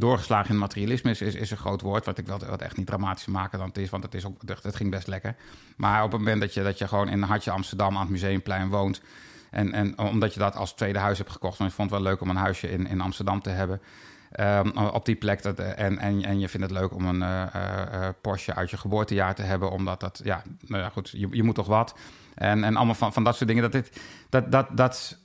doorgeslagen 0.00 0.50
in 0.50 0.58
materialisme 0.58 1.10
is, 1.10 1.20
is, 1.20 1.50
een 1.50 1.56
groot 1.56 1.80
woord, 1.80 2.04
wat 2.04 2.18
ik 2.18 2.26
wel 2.26 2.38
wat 2.38 2.62
echt 2.62 2.76
niet 2.76 2.86
dramatisch 2.86 3.26
maken 3.26 3.58
dan 3.58 3.68
het 3.68 3.78
is, 3.78 3.90
want 3.90 4.02
het, 4.02 4.14
is 4.14 4.26
ook, 4.26 4.40
het 4.62 4.76
ging 4.76 4.90
best 4.90 5.06
lekker. 5.06 5.34
Maar 5.76 6.04
op 6.04 6.12
het 6.12 6.20
moment 6.20 6.40
dat 6.40 6.54
je, 6.54 6.62
dat 6.62 6.78
je 6.78 6.88
gewoon 6.88 7.08
in 7.08 7.22
Hartje 7.22 7.50
Amsterdam 7.50 7.94
aan 7.94 8.00
het 8.00 8.10
Museumplein 8.10 8.68
woont, 8.68 9.00
en, 9.50 9.72
en 9.72 9.98
omdat 9.98 10.34
je 10.34 10.40
dat 10.40 10.56
als 10.56 10.72
tweede 10.72 10.98
huis 10.98 11.18
hebt 11.18 11.30
gekocht, 11.30 11.58
want 11.58 11.70
ik 11.70 11.76
vond 11.76 11.90
het 11.90 12.00
wel 12.00 12.08
leuk 12.08 12.20
om 12.20 12.28
een 12.30 12.36
huisje 12.36 12.70
in, 12.70 12.86
in 12.86 13.00
Amsterdam 13.00 13.40
te 13.40 13.50
hebben, 13.50 13.80
um, 14.40 14.76
op 14.76 15.04
die 15.04 15.14
plek, 15.14 15.42
dat, 15.42 15.58
en, 15.58 15.98
en, 15.98 16.24
en 16.24 16.40
je 16.40 16.48
vindt 16.48 16.70
het 16.70 16.78
leuk 16.78 16.94
om 16.94 17.06
een 17.06 17.20
uh, 17.20 18.08
Porsche 18.20 18.54
uit 18.54 18.70
je 18.70 18.76
geboortejaar 18.76 19.34
te 19.34 19.42
hebben, 19.42 19.70
omdat 19.70 20.00
dat, 20.00 20.20
ja, 20.24 20.42
nou 20.66 20.82
ja, 20.82 20.88
goed, 20.88 21.10
je, 21.10 21.28
je 21.30 21.42
moet 21.42 21.54
toch 21.54 21.66
wat. 21.66 21.94
En, 22.34 22.64
en 22.64 22.76
allemaal 22.76 22.94
van, 22.94 23.12
van 23.12 23.24
dat 23.24 23.36
soort 23.36 23.48
dingen, 23.48 23.62
dat, 23.62 23.72
dit, 23.72 24.00
dat, 24.28 24.52
dat, 24.52 24.66
dat 24.72 25.18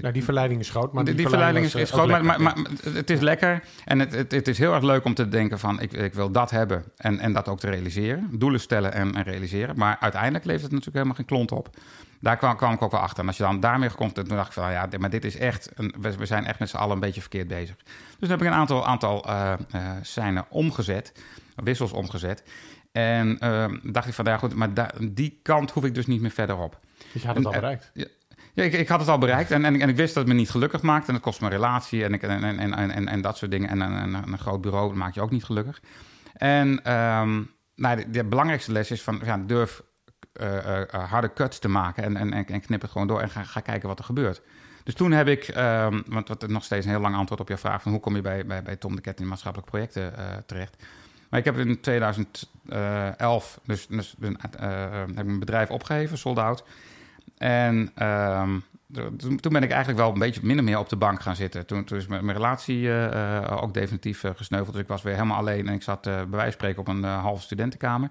nou, 0.00 0.12
die 0.12 0.24
verleiding 0.24 0.60
is 0.60 0.70
groot, 0.70 0.92
maar 0.92 1.04
die, 1.04 1.14
die, 1.14 1.28
verleiding 1.28 1.64
is, 1.64 1.74
is 1.74 1.90
groot, 1.90 2.08
maar, 2.08 2.24
maar, 2.24 2.42
maar, 2.42 2.56
het 2.92 3.10
is 3.10 3.20
lekker. 3.20 3.62
En 3.84 3.98
het, 3.98 4.12
het, 4.12 4.32
het, 4.32 4.48
is 4.48 4.58
heel 4.58 4.74
erg 4.74 4.82
leuk 4.82 5.04
om 5.04 5.14
te 5.14 5.28
denken 5.28 5.58
van, 5.58 5.80
ik, 5.80 5.92
ik 5.92 6.14
wil 6.14 6.30
dat 6.30 6.50
hebben 6.50 6.84
en, 6.96 7.18
en 7.18 7.32
dat 7.32 7.48
ook 7.48 7.60
te 7.60 7.70
realiseren. 7.70 8.28
Doelen 8.32 8.60
stellen 8.60 8.92
en, 8.92 9.14
en 9.14 9.22
realiseren. 9.22 9.76
Maar 9.78 9.96
uiteindelijk 10.00 10.44
levert 10.44 10.62
het 10.62 10.72
natuurlijk 10.72 10.96
helemaal 10.96 11.16
geen 11.16 11.26
klont 11.26 11.52
op. 11.52 11.76
Daar 12.20 12.36
kwam, 12.36 12.56
kwam 12.56 12.72
ik 12.72 12.82
ook 12.82 12.90
wel 12.90 13.00
achter. 13.00 13.18
En 13.18 13.26
als 13.26 13.36
je 13.36 13.42
dan 13.42 13.60
daarmee 13.60 13.90
komt, 13.90 14.14
dan 14.14 14.24
dacht 14.24 14.46
ik 14.46 14.52
van, 14.52 14.72
ja, 14.72 14.88
maar 14.98 15.10
dit 15.10 15.24
is 15.24 15.36
echt, 15.36 15.70
een, 15.74 15.94
we, 16.00 16.16
we, 16.16 16.26
zijn 16.26 16.44
echt 16.46 16.58
met 16.58 16.68
z'n 16.68 16.76
allen 16.76 16.94
een 16.94 17.00
beetje 17.00 17.20
verkeerd 17.20 17.48
bezig. 17.48 17.76
Dus 17.84 18.28
dan 18.28 18.30
heb 18.30 18.40
ik 18.40 18.46
een 18.46 18.52
aantal, 18.52 18.86
aantal 18.86 19.28
uh, 19.28 19.52
uh, 19.74 19.90
scènes 20.02 20.42
omgezet, 20.48 21.12
wissels 21.54 21.92
omgezet. 21.92 22.42
En 22.92 23.38
uh, 23.44 23.64
dacht 23.82 24.08
ik 24.08 24.14
van, 24.14 24.24
ja 24.24 24.36
goed, 24.36 24.54
maar 24.54 24.74
da, 24.74 24.90
die 25.00 25.40
kant 25.42 25.70
hoef 25.70 25.84
ik 25.84 25.94
dus 25.94 26.06
niet 26.06 26.20
meer 26.20 26.30
verder 26.30 26.58
op. 26.58 26.78
Dus 27.12 27.22
je 27.22 27.26
had 27.26 27.36
het 27.36 27.46
al 27.46 27.52
bereikt? 27.52 27.92
Ja, 28.54 28.64
ik, 28.64 28.72
ik, 28.72 28.88
had 28.88 29.00
het 29.00 29.08
al 29.08 29.18
bereikt 29.18 29.50
en, 29.50 29.64
en, 29.64 29.80
en, 29.80 29.88
ik 29.88 29.96
wist 29.96 30.14
dat 30.14 30.24
het 30.24 30.32
me 30.32 30.38
niet 30.38 30.50
gelukkig 30.50 30.82
maakte. 30.82 31.08
En 31.08 31.14
het 31.14 31.22
kost 31.22 31.40
me 31.40 31.48
relatie 31.48 32.04
en, 32.04 32.12
ik, 32.12 32.22
en, 32.22 32.58
en, 32.58 32.74
en, 32.74 33.08
en, 33.08 33.20
dat 33.20 33.36
soort 33.36 33.50
dingen. 33.50 33.68
En, 33.68 33.82
en, 33.82 34.14
een 34.14 34.38
groot 34.38 34.60
bureau 34.60 34.94
maakt 34.94 35.14
je 35.14 35.20
ook 35.20 35.30
niet 35.30 35.44
gelukkig. 35.44 35.80
En 36.32 36.92
um, 36.92 37.50
nou, 37.74 38.10
de, 38.10 38.24
belangrijkste 38.24 38.72
les 38.72 38.90
is 38.90 39.02
van 39.02 39.20
ja, 39.24 39.38
durf 39.38 39.82
uh, 40.40 40.54
uh, 40.54 41.10
harde 41.10 41.32
cuts 41.32 41.58
te 41.58 41.68
maken 41.68 42.04
en, 42.04 42.16
en, 42.16 42.46
en 42.46 42.60
knip 42.60 42.82
het 42.82 42.90
gewoon 42.90 43.06
door 43.06 43.20
en 43.20 43.30
ga, 43.30 43.60
kijken 43.60 43.88
wat 43.88 43.98
er 43.98 44.04
gebeurt. 44.04 44.42
Dus 44.84 44.94
toen 44.94 45.12
heb 45.12 45.28
ik, 45.28 45.48
um, 45.56 46.02
want 46.06 46.28
wat 46.28 46.48
nog 46.48 46.64
steeds 46.64 46.84
een 46.84 46.92
heel 46.92 47.00
lang 47.00 47.16
antwoord 47.16 47.40
op 47.40 47.48
je 47.48 47.56
vraag 47.56 47.82
van 47.82 47.92
hoe 47.92 48.00
kom 48.00 48.16
je 48.16 48.22
bij, 48.22 48.46
bij, 48.46 48.62
bij 48.62 48.76
Tom 48.76 48.96
de 48.96 49.00
Ket 49.00 49.20
in 49.20 49.28
maatschappelijke 49.28 49.70
projecten 49.70 50.12
terecht. 50.46 50.84
Maar 51.30 51.38
ik 51.38 51.44
heb 51.44 51.56
in 51.56 51.80
2011 51.80 53.60
dus, 53.64 53.86
dus 53.86 54.14
heb 54.20 55.08
ik 55.08 55.14
mijn 55.14 55.38
bedrijf 55.38 55.70
opgegeven, 55.70 56.18
sold 56.18 56.38
out. 56.38 56.64
En 57.38 57.92
um, 58.06 58.64
toen 59.16 59.52
ben 59.52 59.62
ik 59.62 59.70
eigenlijk 59.70 59.98
wel 59.98 60.12
een 60.12 60.18
beetje 60.18 60.40
minder 60.42 60.64
meer 60.64 60.78
op 60.78 60.88
de 60.88 60.96
bank 60.96 61.20
gaan 61.20 61.36
zitten. 61.36 61.66
Toen, 61.66 61.84
toen 61.84 61.98
is 61.98 62.06
mijn, 62.06 62.24
mijn 62.24 62.36
relatie 62.36 62.80
uh, 62.80 63.58
ook 63.62 63.74
definitief 63.74 64.22
uh, 64.22 64.30
gesneuveld. 64.34 64.72
Dus 64.72 64.82
ik 64.82 64.88
was 64.88 65.02
weer 65.02 65.14
helemaal 65.14 65.38
alleen 65.38 65.68
en 65.68 65.74
ik 65.74 65.82
zat 65.82 66.02
bij 66.02 66.14
wijze 66.14 66.42
van 66.42 66.52
spreken 66.52 66.80
op 66.80 66.88
een 66.88 67.02
halve 67.04 67.42
studentenkamer. 67.42 68.10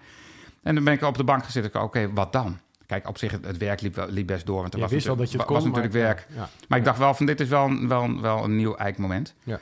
En 0.64 0.76
dan 0.76 0.84
ben 0.84 0.94
ik 0.94 1.02
op 1.02 1.18
de 1.18 1.24
bank 1.24 1.42
gaan 1.42 1.52
zitten. 1.52 1.82
Oké, 1.82 2.14
wat 2.14 2.34
dan? 2.34 2.60
Kijk, 2.86 3.08
op 3.08 3.18
zich, 3.18 3.32
het, 3.32 3.46
het 3.46 3.58
werk 3.58 3.82
liep, 3.82 4.06
liep, 4.10 4.28
best 4.28 4.46
door. 4.46 4.62
Want 4.62 4.74
er 4.74 4.80
je 4.80 4.84
was 4.84 4.94
wist 4.94 5.06
wel 5.06 5.16
dat 5.16 5.32
je 5.32 5.38
het 5.38 5.46
kon, 5.46 5.56
was 5.56 5.66
natuurlijk 5.66 5.94
maar, 5.94 6.04
werk. 6.04 6.28
Ja, 6.36 6.50
Maar 6.68 6.80
ik 6.80 6.86
dacht 6.86 6.98
wel 6.98 7.14
van, 7.14 7.26
dit 7.26 7.40
is 7.40 7.50
wel, 7.50 7.88
wel, 7.88 8.22
wel 8.22 8.44
een 8.44 8.56
nieuw 8.56 8.76
eikmoment. 8.76 9.36
Ja. 9.44 9.60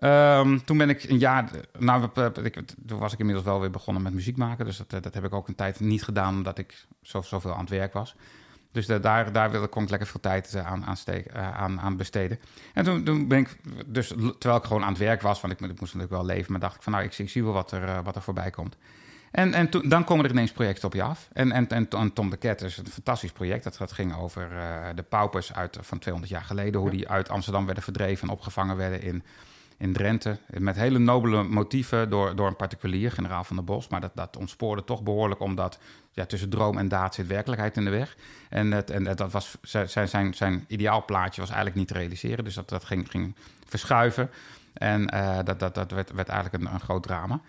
Um, 0.00 0.64
toen 0.64 0.78
ben 0.78 0.88
ik 0.88 1.02
een 1.02 1.18
jaar, 1.18 1.50
nou, 1.78 2.08
ik, 2.42 2.62
toen 2.86 2.98
was 2.98 3.12
ik 3.12 3.18
inmiddels 3.18 3.46
wel 3.46 3.60
weer 3.60 3.70
begonnen 3.70 4.02
met 4.02 4.12
muziek 4.12 4.36
maken. 4.36 4.64
Dus 4.64 4.76
dat, 4.76 5.02
dat 5.02 5.14
heb 5.14 5.24
ik 5.24 5.34
ook 5.34 5.48
een 5.48 5.54
tijd 5.54 5.80
niet 5.80 6.04
gedaan, 6.04 6.34
omdat 6.34 6.58
ik 6.58 6.86
zo, 7.02 7.22
zoveel 7.22 7.52
aan 7.52 7.60
het 7.60 7.70
werk 7.70 7.92
was. 7.92 8.14
Dus 8.76 8.86
de, 8.86 9.00
daar, 9.00 9.32
daar 9.32 9.50
wilde, 9.50 9.66
kon 9.66 9.82
ik 9.82 9.90
lekker 9.90 10.08
veel 10.08 10.20
tijd 10.20 10.56
aan, 10.56 10.84
aan, 10.84 10.96
steken, 10.96 11.36
uh, 11.36 11.56
aan, 11.56 11.80
aan 11.80 11.96
besteden. 11.96 12.38
En 12.74 12.84
toen, 12.84 13.04
toen 13.04 13.28
ben 13.28 13.38
ik, 13.38 13.56
dus 13.86 14.08
terwijl 14.38 14.56
ik 14.56 14.64
gewoon 14.64 14.82
aan 14.82 14.88
het 14.88 14.98
werk 14.98 15.22
was, 15.22 15.40
want 15.40 15.52
ik, 15.52 15.60
ik 15.60 15.80
moest 15.80 15.94
natuurlijk 15.94 16.10
wel 16.10 16.24
leven, 16.24 16.52
maar 16.52 16.60
dacht 16.60 16.76
ik 16.76 16.82
van 16.82 16.92
nou, 16.92 17.04
ik, 17.04 17.18
ik 17.18 17.30
zie 17.30 17.44
wel 17.44 17.52
wat 17.52 17.72
er, 17.72 17.82
uh, 17.82 17.98
wat 18.04 18.16
er 18.16 18.22
voorbij 18.22 18.50
komt. 18.50 18.76
En, 19.30 19.54
en 19.54 19.68
to, 19.70 19.88
dan 19.88 20.04
komen 20.04 20.24
er 20.24 20.30
ineens 20.30 20.52
projecten 20.52 20.86
op 20.86 20.94
je 20.94 21.02
af. 21.02 21.28
En, 21.32 21.52
en, 21.52 21.68
en, 21.68 22.12
Tom 22.12 22.30
de 22.30 22.36
Ket 22.36 22.62
is 22.62 22.76
een 22.76 22.86
fantastisch 22.86 23.32
project. 23.32 23.64
Dat, 23.64 23.76
dat 23.76 23.92
ging 23.92 24.16
over 24.16 24.52
uh, 24.52 24.86
de 24.94 25.02
paupers 25.02 25.54
uit, 25.54 25.78
van 25.80 25.98
200 25.98 26.34
jaar 26.34 26.44
geleden, 26.44 26.80
hoe 26.80 26.90
die 26.90 27.08
uit 27.08 27.28
Amsterdam 27.28 27.64
werden 27.64 27.82
verdreven 27.82 28.28
en 28.28 28.34
opgevangen 28.34 28.76
werden 28.76 29.02
in 29.02 29.22
in 29.78 29.92
Drenthe. 29.92 30.38
Met 30.46 30.76
hele 30.76 30.98
nobele 30.98 31.42
motieven 31.42 32.10
door, 32.10 32.36
door 32.36 32.46
een 32.46 32.56
particulier, 32.56 33.12
generaal 33.12 33.44
van 33.44 33.56
der 33.56 33.64
Bos. 33.64 33.88
Maar 33.88 34.00
dat, 34.00 34.10
dat 34.14 34.36
ontspoorde 34.36 34.84
toch 34.84 35.02
behoorlijk, 35.02 35.40
omdat 35.40 35.78
ja, 36.16 36.26
tussen 36.26 36.48
droom 36.48 36.78
en 36.78 36.88
daad 36.88 37.14
zit 37.14 37.26
werkelijkheid 37.26 37.76
in 37.76 37.84
de 37.84 37.90
weg. 37.90 38.16
En, 38.48 38.72
het, 38.72 38.90
en 38.90 39.04
dat 39.04 39.32
was, 39.32 39.56
zijn, 39.62 40.08
zijn, 40.08 40.34
zijn 40.34 40.64
ideaalplaatje 40.66 41.40
was 41.40 41.50
eigenlijk 41.50 41.78
niet 41.78 41.88
te 41.88 41.94
realiseren. 41.94 42.44
Dus 42.44 42.54
dat, 42.54 42.68
dat 42.68 42.84
ging, 42.84 43.10
ging 43.10 43.34
verschuiven. 43.66 44.30
En 44.72 45.14
uh, 45.14 45.38
dat, 45.44 45.60
dat, 45.60 45.74
dat 45.74 45.90
werd, 45.90 46.12
werd 46.12 46.28
eigenlijk 46.28 46.64
een, 46.64 46.72
een 46.72 46.80
groot 46.80 47.02
drama. 47.02 47.40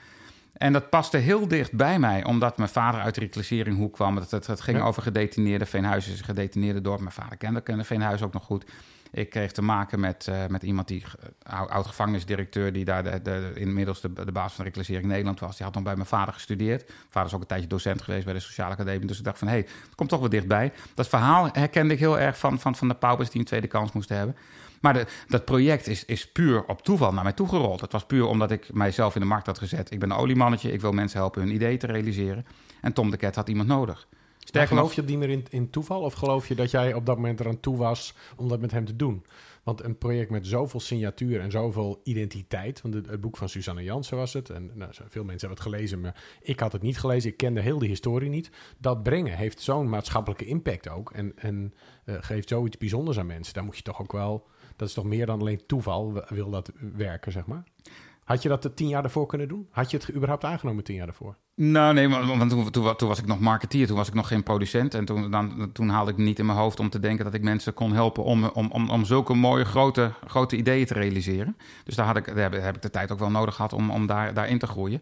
En 0.53 0.73
dat 0.73 0.89
paste 0.89 1.17
heel 1.17 1.47
dicht 1.47 1.73
bij 1.73 1.99
mij, 1.99 2.23
omdat 2.23 2.57
mijn 2.57 2.69
vader 2.69 3.01
uit 3.01 3.15
de 3.15 3.21
reclasseringhoek 3.21 3.93
kwam. 3.93 4.15
Het, 4.15 4.31
het, 4.31 4.47
het 4.47 4.61
ging 4.61 4.77
ja. 4.77 4.83
over 4.83 5.01
gedetineerde 5.01 5.65
Veenhuis 5.65 6.07
is 6.07 6.19
een 6.19 6.25
gedetineerde 6.25 6.81
dorp. 6.81 6.99
Mijn 6.99 7.11
vader 7.11 7.37
kende, 7.37 7.61
kende 7.61 7.83
Veenhuis 7.83 8.21
ook 8.21 8.33
nog 8.33 8.43
goed. 8.43 8.65
Ik 9.11 9.29
kreeg 9.29 9.51
te 9.51 9.61
maken 9.61 9.99
met, 9.99 10.27
uh, 10.29 10.45
met 10.47 10.63
iemand 10.63 10.87
die 10.87 11.03
oud-gevangenisdirecteur, 11.43 12.73
die 12.73 12.85
daar 12.85 13.03
de, 13.03 13.21
de, 13.21 13.51
inmiddels 13.55 14.01
de, 14.01 14.09
baas 14.09 14.53
van 14.53 14.63
de 14.63 14.69
reclassering 14.69 15.05
Nederland 15.05 15.39
was. 15.39 15.55
Die 15.55 15.65
had 15.65 15.73
dan 15.73 15.83
bij 15.83 15.95
mijn 15.95 16.07
vader 16.07 16.33
gestudeerd. 16.33 16.87
Mijn 16.87 16.99
vader 17.09 17.29
is 17.29 17.35
ook 17.35 17.41
een 17.41 17.47
tijdje 17.47 17.67
docent 17.67 18.01
geweest 18.01 18.25
bij 18.25 18.33
de 18.33 18.39
Sociale 18.39 18.73
Academie. 18.73 19.07
Dus 19.07 19.17
ik 19.17 19.23
dacht 19.23 19.39
van, 19.39 19.47
hé, 19.47 19.53
hey, 19.53 19.67
komt 19.95 20.09
toch 20.09 20.19
wel 20.19 20.29
dichtbij. 20.29 20.73
Dat 20.93 21.07
verhaal 21.07 21.49
herkende 21.51 21.93
ik 21.93 21.99
heel 21.99 22.19
erg 22.19 22.37
van, 22.37 22.59
van, 22.59 22.75
van 22.75 22.87
de 22.87 22.93
paupers 22.93 23.29
die 23.29 23.39
een 23.39 23.45
tweede 23.45 23.67
kans 23.67 23.91
moesten 23.91 24.17
hebben. 24.17 24.35
Maar 24.81 25.07
dat 25.27 25.45
project 25.45 25.87
is, 25.87 26.05
is 26.05 26.31
puur 26.31 26.65
op 26.65 26.81
toeval 26.81 27.13
naar 27.13 27.23
mij 27.23 27.33
toegerold. 27.33 27.81
Het 27.81 27.91
was 27.91 28.05
puur 28.05 28.25
omdat 28.25 28.51
ik 28.51 28.73
mijzelf 28.73 29.15
in 29.15 29.21
de 29.21 29.27
markt 29.27 29.45
had 29.45 29.57
gezet. 29.57 29.91
Ik 29.91 29.99
ben 29.99 30.11
een 30.11 30.17
oliemannetje, 30.17 30.71
ik 30.71 30.81
wil 30.81 30.91
mensen 30.91 31.19
helpen 31.19 31.41
hun 31.41 31.53
ideeën 31.53 31.77
te 31.77 31.87
realiseren. 31.87 32.45
En 32.81 32.93
Tom 32.93 33.11
de 33.11 33.17
Ket 33.17 33.35
had 33.35 33.49
iemand 33.49 33.67
nodig. 33.67 34.07
Sterker 34.47 34.75
geloof 34.75 34.93
je 34.93 35.01
niet 35.01 35.17
meer 35.17 35.29
in, 35.29 35.45
in 35.49 35.69
toeval? 35.69 36.01
Of 36.01 36.13
geloof 36.13 36.47
je 36.47 36.55
dat 36.55 36.71
jij 36.71 36.93
op 36.93 37.05
dat 37.05 37.15
moment 37.15 37.39
eraan 37.39 37.59
toe 37.59 37.77
was 37.77 38.13
om 38.35 38.47
dat 38.47 38.59
met 38.59 38.71
hem 38.71 38.85
te 38.85 38.95
doen? 38.95 39.25
Want 39.63 39.83
een 39.83 39.97
project 39.97 40.29
met 40.29 40.47
zoveel 40.47 40.79
signatuur 40.79 41.39
en 41.39 41.51
zoveel 41.51 42.01
identiteit. 42.03 42.81
Want 42.81 42.93
het, 42.93 43.07
het 43.07 43.21
boek 43.21 43.37
van 43.37 43.49
Susanne 43.49 43.83
Jansen 43.83 44.17
was 44.17 44.33
het. 44.33 44.49
En 44.49 44.71
nou, 44.73 44.91
veel 44.93 45.23
mensen 45.23 45.47
hebben 45.47 45.65
het 45.65 45.75
gelezen, 45.75 45.99
maar 45.99 46.23
ik 46.41 46.59
had 46.59 46.71
het 46.71 46.81
niet 46.81 46.99
gelezen. 46.99 47.29
Ik 47.29 47.37
kende 47.37 47.61
heel 47.61 47.79
de 47.79 47.87
historie 47.87 48.29
niet. 48.29 48.49
Dat 48.77 49.03
brengen 49.03 49.37
heeft 49.37 49.61
zo'n 49.61 49.89
maatschappelijke 49.89 50.45
impact 50.45 50.89
ook. 50.89 51.11
En, 51.11 51.33
en 51.35 51.73
uh, 52.05 52.15
geeft 52.19 52.49
zoiets 52.49 52.77
bijzonders 52.77 53.19
aan 53.19 53.25
mensen. 53.25 53.53
Daar 53.53 53.63
moet 53.63 53.77
je 53.77 53.83
toch 53.83 54.01
ook 54.01 54.11
wel. 54.11 54.47
Dat 54.75 54.87
is 54.87 54.93
toch 54.93 55.05
meer 55.05 55.25
dan 55.25 55.39
alleen 55.39 55.65
toeval, 55.65 56.23
wil 56.27 56.49
dat 56.49 56.71
werken, 56.95 57.31
zeg 57.31 57.45
maar. 57.45 57.63
Had 58.27 58.41
je 58.41 58.49
dat 58.49 58.71
tien 58.75 58.87
jaar 58.87 59.01
daarvoor 59.01 59.25
kunnen 59.25 59.47
doen? 59.47 59.67
Had 59.71 59.91
je 59.91 59.97
het 59.97 60.15
überhaupt 60.15 60.43
aangenomen 60.43 60.83
tien 60.83 60.95
jaar 60.95 61.05
daarvoor? 61.05 61.35
Nou, 61.55 61.93
nee, 61.93 62.09
want 62.09 62.49
toen, 62.49 62.95
toen, 62.95 63.07
was 63.07 63.19
ik 63.19 63.25
nog 63.25 63.39
marketeer, 63.39 63.87
toen 63.87 63.95
was 63.95 64.07
ik 64.07 64.13
nog 64.13 64.27
geen 64.27 64.43
producent. 64.43 64.93
En 64.93 65.05
toen, 65.05 65.31
dan, 65.31 65.69
toen 65.73 65.89
haalde 65.89 66.11
ik 66.11 66.17
niet 66.17 66.39
in 66.39 66.45
mijn 66.45 66.57
hoofd 66.57 66.79
om 66.79 66.89
te 66.89 66.99
denken 66.99 67.25
dat 67.25 67.33
ik 67.33 67.41
mensen 67.41 67.73
kon 67.73 67.93
helpen 67.93 68.23
om, 68.23 68.45
om, 68.45 68.71
om, 68.71 68.89
om 68.89 69.05
zulke 69.05 69.33
mooie 69.33 69.65
grote, 69.65 70.11
grote 70.25 70.55
ideeën 70.55 70.85
te 70.85 70.93
realiseren. 70.93 71.57
Dus 71.83 71.95
daar, 71.95 72.05
had 72.05 72.17
ik, 72.17 72.25
heb 72.25 72.75
ik 72.75 72.81
de 72.81 72.89
tijd 72.89 73.11
ook 73.11 73.19
wel 73.19 73.29
nodig 73.29 73.55
gehad 73.55 73.73
om, 73.73 73.89
om 73.89 74.05
daar, 74.05 74.33
daarin 74.33 74.59
te 74.59 74.67
groeien. 74.67 75.01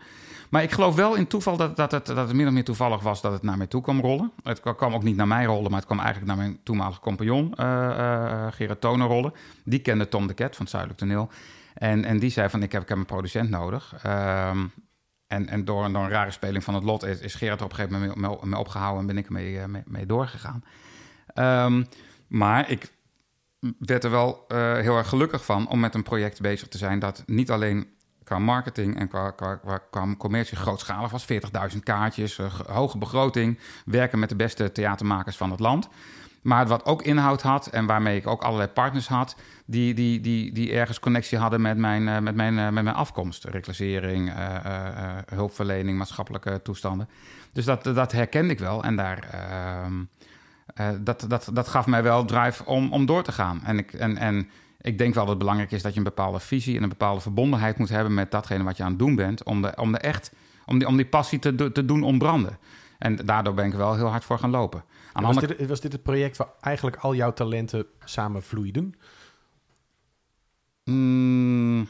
Maar 0.50 0.64
ik 0.64 0.72
geloof 0.72 0.96
wel 0.96 1.16
in 1.16 1.28
toeval 1.28 1.58
dat, 1.58 1.76
dat, 1.76 1.92
het, 1.92 2.06
dat 2.06 2.18
het 2.28 2.34
min 2.34 2.48
of 2.48 2.54
meer 2.54 2.64
toevallig 2.64 3.02
was 3.02 3.22
dat 3.22 3.32
het 3.32 3.44
naar 3.44 3.58
mij 3.58 3.68
toe 3.68 3.82
kwam 3.82 4.00
rollen. 4.00 4.32
Het 4.44 4.60
kwam 4.60 4.94
ook 4.94 5.04
niet 5.04 5.16
naar 5.16 5.28
mij 5.28 5.46
rollen, 5.46 5.70
maar 5.70 5.80
het 5.80 5.86
kwam 5.86 6.00
eigenlijk 6.00 6.28
naar 6.28 6.38
mijn 6.38 6.60
toenmalige 6.64 7.00
compagnon, 7.00 7.54
uh, 7.60 8.48
Gerard 8.52 8.84
rollen. 8.84 9.34
Die 9.64 9.80
kende 9.80 10.08
Tom 10.08 10.28
de 10.28 10.34
Ket 10.34 10.56
van 10.56 10.62
het 10.66 10.70
Zuidelijk 10.70 11.00
Toneel. 11.00 11.30
En, 11.76 12.06
en 12.06 12.20
die 12.20 12.30
zei 12.30 12.50
van, 12.50 12.64
ik 12.64 12.72
heb, 12.72 12.82
ik 12.82 12.90
heb 12.90 12.98
een 12.98 13.06
producent 13.06 13.50
nodig. 13.50 13.94
Um, 14.06 14.72
en, 15.28 15.48
en 15.50 15.66
door, 15.66 15.92
door, 15.92 16.04
een 16.04 16.10
rare 16.10 16.32
speling 16.32 16.64
van 16.64 16.74
het 16.74 16.84
lot 16.84 17.04
is, 17.04 17.20
is 17.20 17.36
Gerard 17.36 17.62
op 17.62 17.70
een 17.70 17.76
gegeven 17.76 18.00
moment 18.00 18.46
mee, 18.46 18.60
opgehouden 18.60 19.00
en 19.00 19.08
ben 19.08 19.18
ik 19.18 19.26
ermee 19.26 19.68
mee, 19.68 19.84
mee 19.86 20.06
doorgegaan. 20.06 20.64
Um, 21.36 21.86
maar 22.28 22.70
ik 22.70 22.94
werd 23.80 24.04
er 24.04 24.12
wel 24.12 24.46
uh, 24.48 24.74
heel 24.74 24.98
erg 24.98 25.10
gelukkig 25.10 25.46
van 25.46 25.68
om 25.68 25.80
met 25.80 25.96
een 25.96 26.04
project 26.04 26.42
bezig 26.42 26.68
te 26.68 26.78
zijn 26.78 27.00
dat 27.00 27.24
niet 27.26 27.52
alleen 27.52 27.88
qua 28.24 28.40
marketing 28.40 29.00
en 29.00 29.08
qua, 29.08 29.32
qua, 29.32 29.56
qua, 29.92 30.16
commercie 30.18 30.58
grootschalig 30.58 31.12
was. 31.12 31.26
40.000 31.74 31.80
kaartjes, 31.84 32.38
uh, 32.38 32.54
hoge 32.54 32.98
begroting, 32.98 33.60
werken 33.86 34.20
met 34.20 34.30
de 34.30 34.36
beste 34.36 34.72
theatermakers 34.72 35.38
van 35.38 35.52
het 35.52 35.60
land. 35.60 35.90
Maar 36.46 36.68
wat 36.68 36.86
ook 36.86 37.02
inhoud 37.02 37.42
had 37.42 37.68
en 37.68 37.86
waarmee 37.86 38.18
ik 38.18 38.28
ook 38.28 38.42
allerlei 38.42 38.70
partners 38.70 39.08
had, 39.08 39.36
die, 39.66 39.94
die, 39.94 40.22
die, 40.22 40.52
die 40.52 40.74
ergens 40.74 41.00
connectie 41.00 41.38
hadden 41.38 41.62
met 41.62 41.78
mijn, 41.78 42.02
uh, 42.02 42.20
met 42.20 42.36
mijn, 42.36 42.54
uh, 42.54 42.70
met 42.70 42.84
mijn 42.84 42.96
afkomst. 42.96 43.44
Reclassering, 43.44 44.30
uh, 44.30 44.56
hulpverlening, 45.34 45.98
maatschappelijke 45.98 46.62
toestanden. 46.64 47.10
Dus 47.54 47.66
dat, 47.66 47.84
dat 47.84 48.12
herkende 48.12 48.54
ik 48.54 48.60
wel 48.60 48.84
en 48.84 48.96
daar, 48.96 49.28
ehm, 49.32 51.04
dat, 51.04 51.26
dat, 51.28 51.50
dat 51.54 51.68
gaf 51.68 51.86
mij 51.86 52.04
wel 52.04 52.26
drive 52.26 52.66
om, 52.66 52.94
om 52.94 53.06
door 53.06 53.24
te 53.24 53.32
gaan. 53.32 53.62
En, 53.64 53.78
ik, 53.78 53.94
en, 53.94 54.18
en 54.18 54.50
ik 54.82 54.98
denk 54.98 55.14
wel 55.14 55.24
dat 55.24 55.34
het 55.34 55.40
belangrijk 55.40 55.72
is 55.72 55.82
dat 55.82 55.92
je 55.92 55.98
een 55.98 56.04
bepaalde 56.04 56.40
visie 56.40 56.78
en 56.78 56.84
een 56.84 56.90
bepaalde 56.90 57.22
verbondenheid 57.22 57.78
moet 57.78 57.90
hebben 57.90 58.14
met 58.14 58.32
datgene 58.32 58.64
wat 58.64 58.78
je 58.78 58.84
aan 58.84 58.90
het 58.90 59.00
doen 59.00 59.16
bent. 59.16 59.44
Om, 59.44 59.62
de, 59.62 59.74
om, 59.76 59.92
de 59.92 59.98
echt, 59.98 60.32
om, 60.66 60.80
die, 60.80 60.88
om 60.88 60.96
die 60.96 61.06
passie 61.06 61.40
te, 61.40 61.72
te 61.72 61.86
doen 61.86 62.04
ontbranden. 62.04 62.58
En 62.98 63.16
daardoor 63.16 63.54
ben 63.54 63.66
ik 63.66 63.74
wel 63.74 63.96
heel 63.96 64.10
hard 64.10 64.24
voor 64.24 64.40
gaan 64.40 64.50
lopen. 64.50 64.84
Aan 65.16 65.24
was, 65.24 65.36
andere... 65.36 65.56
dit, 65.56 65.68
was 65.68 65.82
dit 65.82 65.92
het 65.92 66.04
project 66.04 66.38
waar 66.38 66.48
eigenlijk 66.62 66.96
al 66.96 67.16
jouw 67.16 67.34
talenten 67.34 67.86
samen 68.04 68.44
vloeiden? 68.44 68.94
Mm, 70.84 71.88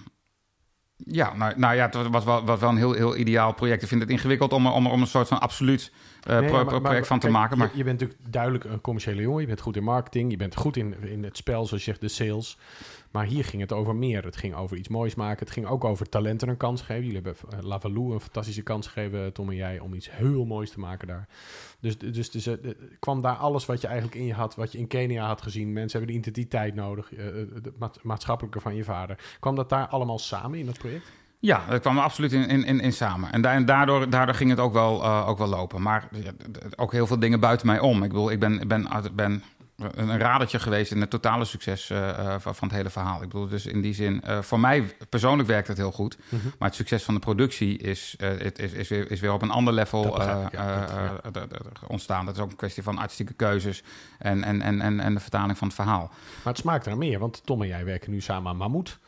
ja, 0.98 1.36
nou, 1.36 1.60
nou 1.60 1.76
ja, 1.76 1.86
het 1.86 2.08
was 2.08 2.24
wel, 2.24 2.46
was 2.46 2.60
wel 2.60 2.70
een 2.70 2.78
heel, 2.78 2.94
heel 2.94 3.16
ideaal 3.16 3.54
project. 3.54 3.82
Ik 3.82 3.88
vind 3.88 4.02
het 4.02 4.10
ingewikkeld 4.10 4.54
om, 4.54 4.68
om, 4.68 4.88
om 4.88 5.02
een 5.02 5.08
soort 5.08 5.28
van 5.28 5.40
absoluut 5.40 5.92
uh, 6.30 6.66
project 6.82 7.08
van 7.08 7.20
te 7.20 7.30
maken. 7.30 7.58
Maar... 7.58 7.70
Je, 7.72 7.78
je, 7.78 7.84
bent 7.84 8.00
natuurlijk 8.00 8.32
duidelijk 8.32 8.64
een 8.64 8.82
commerciële 8.82 9.22
jongen. 9.22 9.42
Je 9.42 9.48
bent 9.48 9.62
goed 9.62 9.76
in 9.76 9.84
marketing. 9.84 10.32
Je 10.32 10.38
bent 10.38 10.56
goed 10.56 10.78
in, 10.78 11.04
in 11.04 11.24
het 11.24 11.38
spel, 11.38 11.66
zoals 11.66 11.86
je 11.86 11.92
zegt, 11.92 12.02
de 12.02 12.08
sales. 12.08 12.58
Maar 13.16 13.26
hier 13.26 13.46
ging 13.46 13.62
het 13.62 13.72
over 13.72 13.96
meer. 13.96 14.24
Het 14.24 14.38
ging 14.38 14.56
over 14.56 14.78
iets 14.78 14.88
moois 14.88 15.16
maken. 15.16 15.40
Het 15.40 15.52
ging 15.52 15.68
ook 15.68 15.84
over 15.84 16.10
talenten 16.10 16.48
een 16.48 16.58
kans 16.58 16.82
geven. 16.82 17.06
Jullie 17.06 17.22
hebben 17.22 17.36
uh, 17.54 17.60
Lavalou 17.64 18.14
een 18.14 18.20
fantastische 18.20 18.62
kans 18.62 18.88
gegeven, 18.88 19.34
Tom 19.34 19.50
en 19.50 19.56
jij, 19.56 19.80
om 19.80 19.94
iets 19.94 20.12
heel 20.12 20.46
moois 20.46 20.70
te 20.72 20.80
maken 20.80 21.08
daar. 21.08 21.28
Dus, 21.80 21.98
dus, 21.98 22.32
dus 22.32 22.48
uh, 22.48 22.56
kwam 23.00 23.22
daar 23.22 23.36
alles 23.36 23.66
wat 23.66 23.82
je 23.82 23.88
eigenlijk 23.88 24.18
in 24.18 24.26
je 24.26 24.34
had, 24.34 24.56
wat 24.56 24.72
je 24.72 24.78
in 24.78 24.88
Kenia 24.88 25.28
had 25.28 25.42
gezien. 25.42 25.74
Mensen 25.74 26.00
hebben 26.00 26.16
de 26.16 26.22
identiteit 26.22 26.76
nodig, 26.76 27.12
het 27.54 28.04
maatschappelijke 28.04 28.60
van 28.60 28.76
je 28.76 28.84
vader. 28.84 29.18
Kwam 29.40 29.56
dat 29.56 29.70
daar 29.70 29.88
allemaal 29.88 30.20
samen 30.20 30.60
in 30.60 30.66
dat 30.66 30.78
project? 30.78 31.12
Ja, 31.40 31.66
dat 31.70 31.82
kwam 31.82 31.98
absoluut 31.98 32.32
in, 32.32 32.66
in, 32.66 32.80
in, 32.80 32.94
samen. 32.94 33.32
En, 33.32 33.66
daardoor, 33.66 34.10
daardoor 34.10 34.36
ging 34.36 34.50
het 34.50 34.60
ook 34.60 34.74
wel, 34.74 35.06
ook 35.06 35.38
wel 35.38 35.48
lopen. 35.48 35.82
Maar 35.82 36.10
ook 36.76 36.92
heel 36.92 37.08
veel 37.08 37.20
dingen 37.20 37.40
buiten 37.40 37.68
mij 37.68 37.80
om. 37.80 38.04
Ik 38.04 38.10
bedoel, 38.10 38.32
ik 38.32 38.40
ben, 38.40 38.68
ben, 38.68 38.88
ben 39.14 39.44
een 39.76 40.20
radertje 40.20 40.60
geweest 40.60 40.92
in 40.92 41.02
het 41.02 41.10
totale 41.10 41.46
succes 41.46 41.90
uh, 41.90 42.36
van 42.40 42.68
het 42.68 42.72
hele 42.72 42.90
verhaal. 42.90 43.16
Ik 43.22 43.30
bedoel, 43.30 43.48
dus 43.48 43.66
in 43.66 43.82
die 43.82 43.94
zin, 43.94 44.22
uh, 44.28 44.42
voor 44.42 44.60
mij 44.60 44.96
persoonlijk 45.10 45.48
werkt 45.48 45.68
het 45.68 45.78
heel 45.78 45.92
goed. 45.92 46.18
Mm 46.30 46.40
-hmm. 46.40 46.52
Maar 46.60 46.68
het 46.68 46.78
succes 46.78 47.04
van 47.04 47.14
de 47.14 47.20
productie 47.20 47.78
is, 47.78 48.16
is, 48.56 48.74
is, 48.74 48.88
weer, 48.88 49.12
is 49.12 49.20
weer 49.20 49.34
op 49.34 49.42
een 49.42 49.52
ander 49.52 49.74
level 49.74 50.20
ontstaan. 51.88 52.26
Dat 52.26 52.36
is 52.36 52.42
ook 52.42 52.50
een 52.50 52.56
kwestie 52.56 52.84
van 52.84 52.98
artistieke 52.98 53.34
keuzes 53.34 53.84
en, 54.20 54.44
en, 54.44 54.62
en, 54.62 54.82
en, 54.82 55.00
en 55.00 55.14
de 55.14 55.20
vertaling 55.20 55.58
van 55.58 55.68
het 55.68 55.76
verhaal. 55.76 56.12
Maar 56.44 56.54
het 56.54 56.62
smaakt 56.62 56.86
naar 56.86 56.98
meer, 56.98 57.20
want 57.20 57.46
Tom 57.46 57.62
en 57.62 57.68
jij 57.68 57.86
werken 57.86 58.12
nu 58.12 58.22
samen 58.22 58.52
aan 58.52 58.58
Mammoet. 58.58 59.00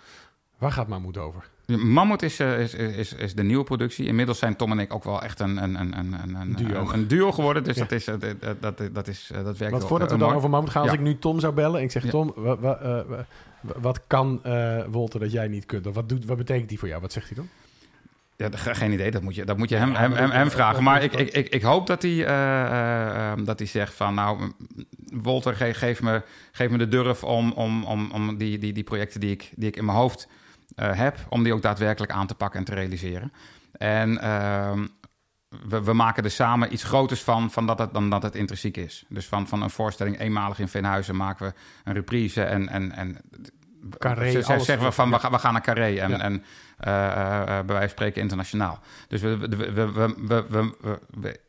Waar 0.58 0.72
gaat 0.72 0.88
Mammoet 0.88 1.18
over? 1.18 1.50
Mammoet 1.76 2.22
is, 2.22 2.40
uh, 2.40 2.60
is, 2.60 2.74
is, 2.74 3.14
is 3.14 3.36
de 3.36 3.44
nieuwe 3.44 3.64
productie. 3.64 4.06
Inmiddels 4.06 4.40
zijn 4.40 4.56
Tom 4.56 4.72
en 4.72 4.80
ik 4.80 4.94
ook 4.94 5.04
wel 5.04 5.22
echt 5.22 5.40
een, 5.40 5.64
een, 5.64 5.80
een, 5.80 5.98
een, 5.98 6.36
een, 6.36 6.56
duo. 6.56 6.92
een 6.92 7.08
duo 7.08 7.32
geworden. 7.32 7.64
Dus 7.64 7.76
dat, 7.76 7.92
is, 7.92 8.06
dat, 8.06 8.22
dat, 8.60 8.82
dat, 8.92 9.08
is, 9.08 9.30
dat 9.44 9.58
werkt 9.58 9.72
Want 9.72 9.88
voordat 9.88 10.12
we 10.12 10.18
dan 10.18 10.34
over 10.34 10.50
Mammoet 10.50 10.70
gaan, 10.70 10.82
als 10.82 10.94
ik 10.94 11.00
nu 11.00 11.18
Tom 11.18 11.40
zou 11.40 11.54
bellen 11.54 11.78
en 11.78 11.84
ik 11.84 11.92
zeg... 11.92 12.06
Tom, 12.06 12.34
wat, 12.36 12.60
wat, 12.60 12.82
uh, 12.84 13.00
wat 13.62 14.02
kan 14.08 14.42
uh, 14.46 14.84
Wolter 14.90 15.20
dat 15.20 15.32
jij 15.32 15.48
niet 15.48 15.66
kunt? 15.66 15.88
Of 15.88 15.96
wat, 15.96 16.10
doet, 16.10 16.26
wat 16.26 16.38
betekent 16.38 16.70
die 16.70 16.80
voor 16.80 16.88
jou? 16.88 17.02
Wat 17.02 17.12
zegt 17.12 17.28
hij 17.28 17.36
dan? 17.36 17.50
Ja, 18.36 18.74
geen 18.74 18.92
idee. 18.92 19.12
Dat 19.12 19.22
moet 19.22 19.36
je, 19.36 19.46
dat 19.46 19.58
moet 19.58 19.70
je 19.70 19.76
hem, 19.76 19.96
hem, 19.96 20.12
hem, 20.12 20.30
hem 20.30 20.52
vragen. 20.52 20.84
Maar 20.84 21.04
ik, 21.04 21.14
ik, 21.14 21.30
ik, 21.30 21.50
ik 21.50 21.62
hoop 21.62 21.88
dat 21.88 22.02
hij, 22.02 22.12
uh, 22.12 22.28
uh, 22.28 23.46
dat 23.46 23.60
hij 23.60 23.68
zegt 23.68 23.94
van... 23.94 24.14
nou, 24.14 24.52
Wolter, 25.12 25.56
geef, 25.56 26.02
me, 26.02 26.22
geef 26.52 26.70
me 26.70 26.78
de 26.78 26.88
durf 26.88 27.24
om, 27.24 27.52
om, 27.52 27.84
om, 27.84 28.12
om 28.12 28.38
die, 28.38 28.58
die, 28.58 28.74
die 28.74 28.84
projecten 28.84 29.20
die 29.20 29.32
ik, 29.32 29.52
die 29.56 29.68
ik 29.68 29.76
in 29.76 29.86
mijn 29.86 29.98
hoofd 29.98 30.28
heb, 30.76 31.18
om 31.30 31.44
die 31.44 31.54
ook 31.54 31.62
daadwerkelijk 31.62 32.12
aan 32.12 32.28
te 32.28 32.36
pakken 32.36 32.60
en 32.60 32.66
te 32.66 32.74
realiseren. 32.74 33.32
En 33.72 34.12
uh, 34.12 34.72
we, 35.68 35.84
we, 35.84 35.94
maken 35.94 36.24
er 36.24 36.32
samen 36.32 36.74
iets 36.74 36.84
groters 36.84 37.24
van, 37.24 37.52
van 37.52 37.66
dat 37.66 37.80
het, 37.80 37.94
dan 37.94 38.10
dat 38.10 38.24
het 38.24 38.36
intrinsiek 38.36 38.78
is. 38.78 39.06
Dus 39.10 39.26
van, 39.26 39.48
van 39.48 39.62
een 39.62 39.70
voorstelling 39.70 40.20
eenmalig 40.20 40.60
in 40.60 40.68
Veenhuizen 40.68 41.16
maken 41.16 41.48
we 41.48 41.54
een 41.84 41.94
reprise 41.94 42.44
en... 42.44 42.70
en, 42.70 42.92
en 42.92 43.18
Carré, 43.98 44.42
zeggen 44.42 44.80
we 44.80 44.92
van 44.92 45.10
we, 45.10 45.20
gaan, 45.20 45.32
we 45.32 45.38
gaan 45.38 45.54
naar 45.54 45.62
Carré 45.62 46.00
en, 46.00 46.10
ja. 46.10 46.20
en 46.20 46.34
uh, 46.34 47.46
bij 47.46 47.66
wijze 47.66 47.80
van 47.80 47.90
spreken 47.90 48.22
internationaal. 48.22 48.80
Dus 49.08 49.22
we, 49.22 49.38
we, 49.38 49.74
we, 50.50 50.74
we 51.10 51.40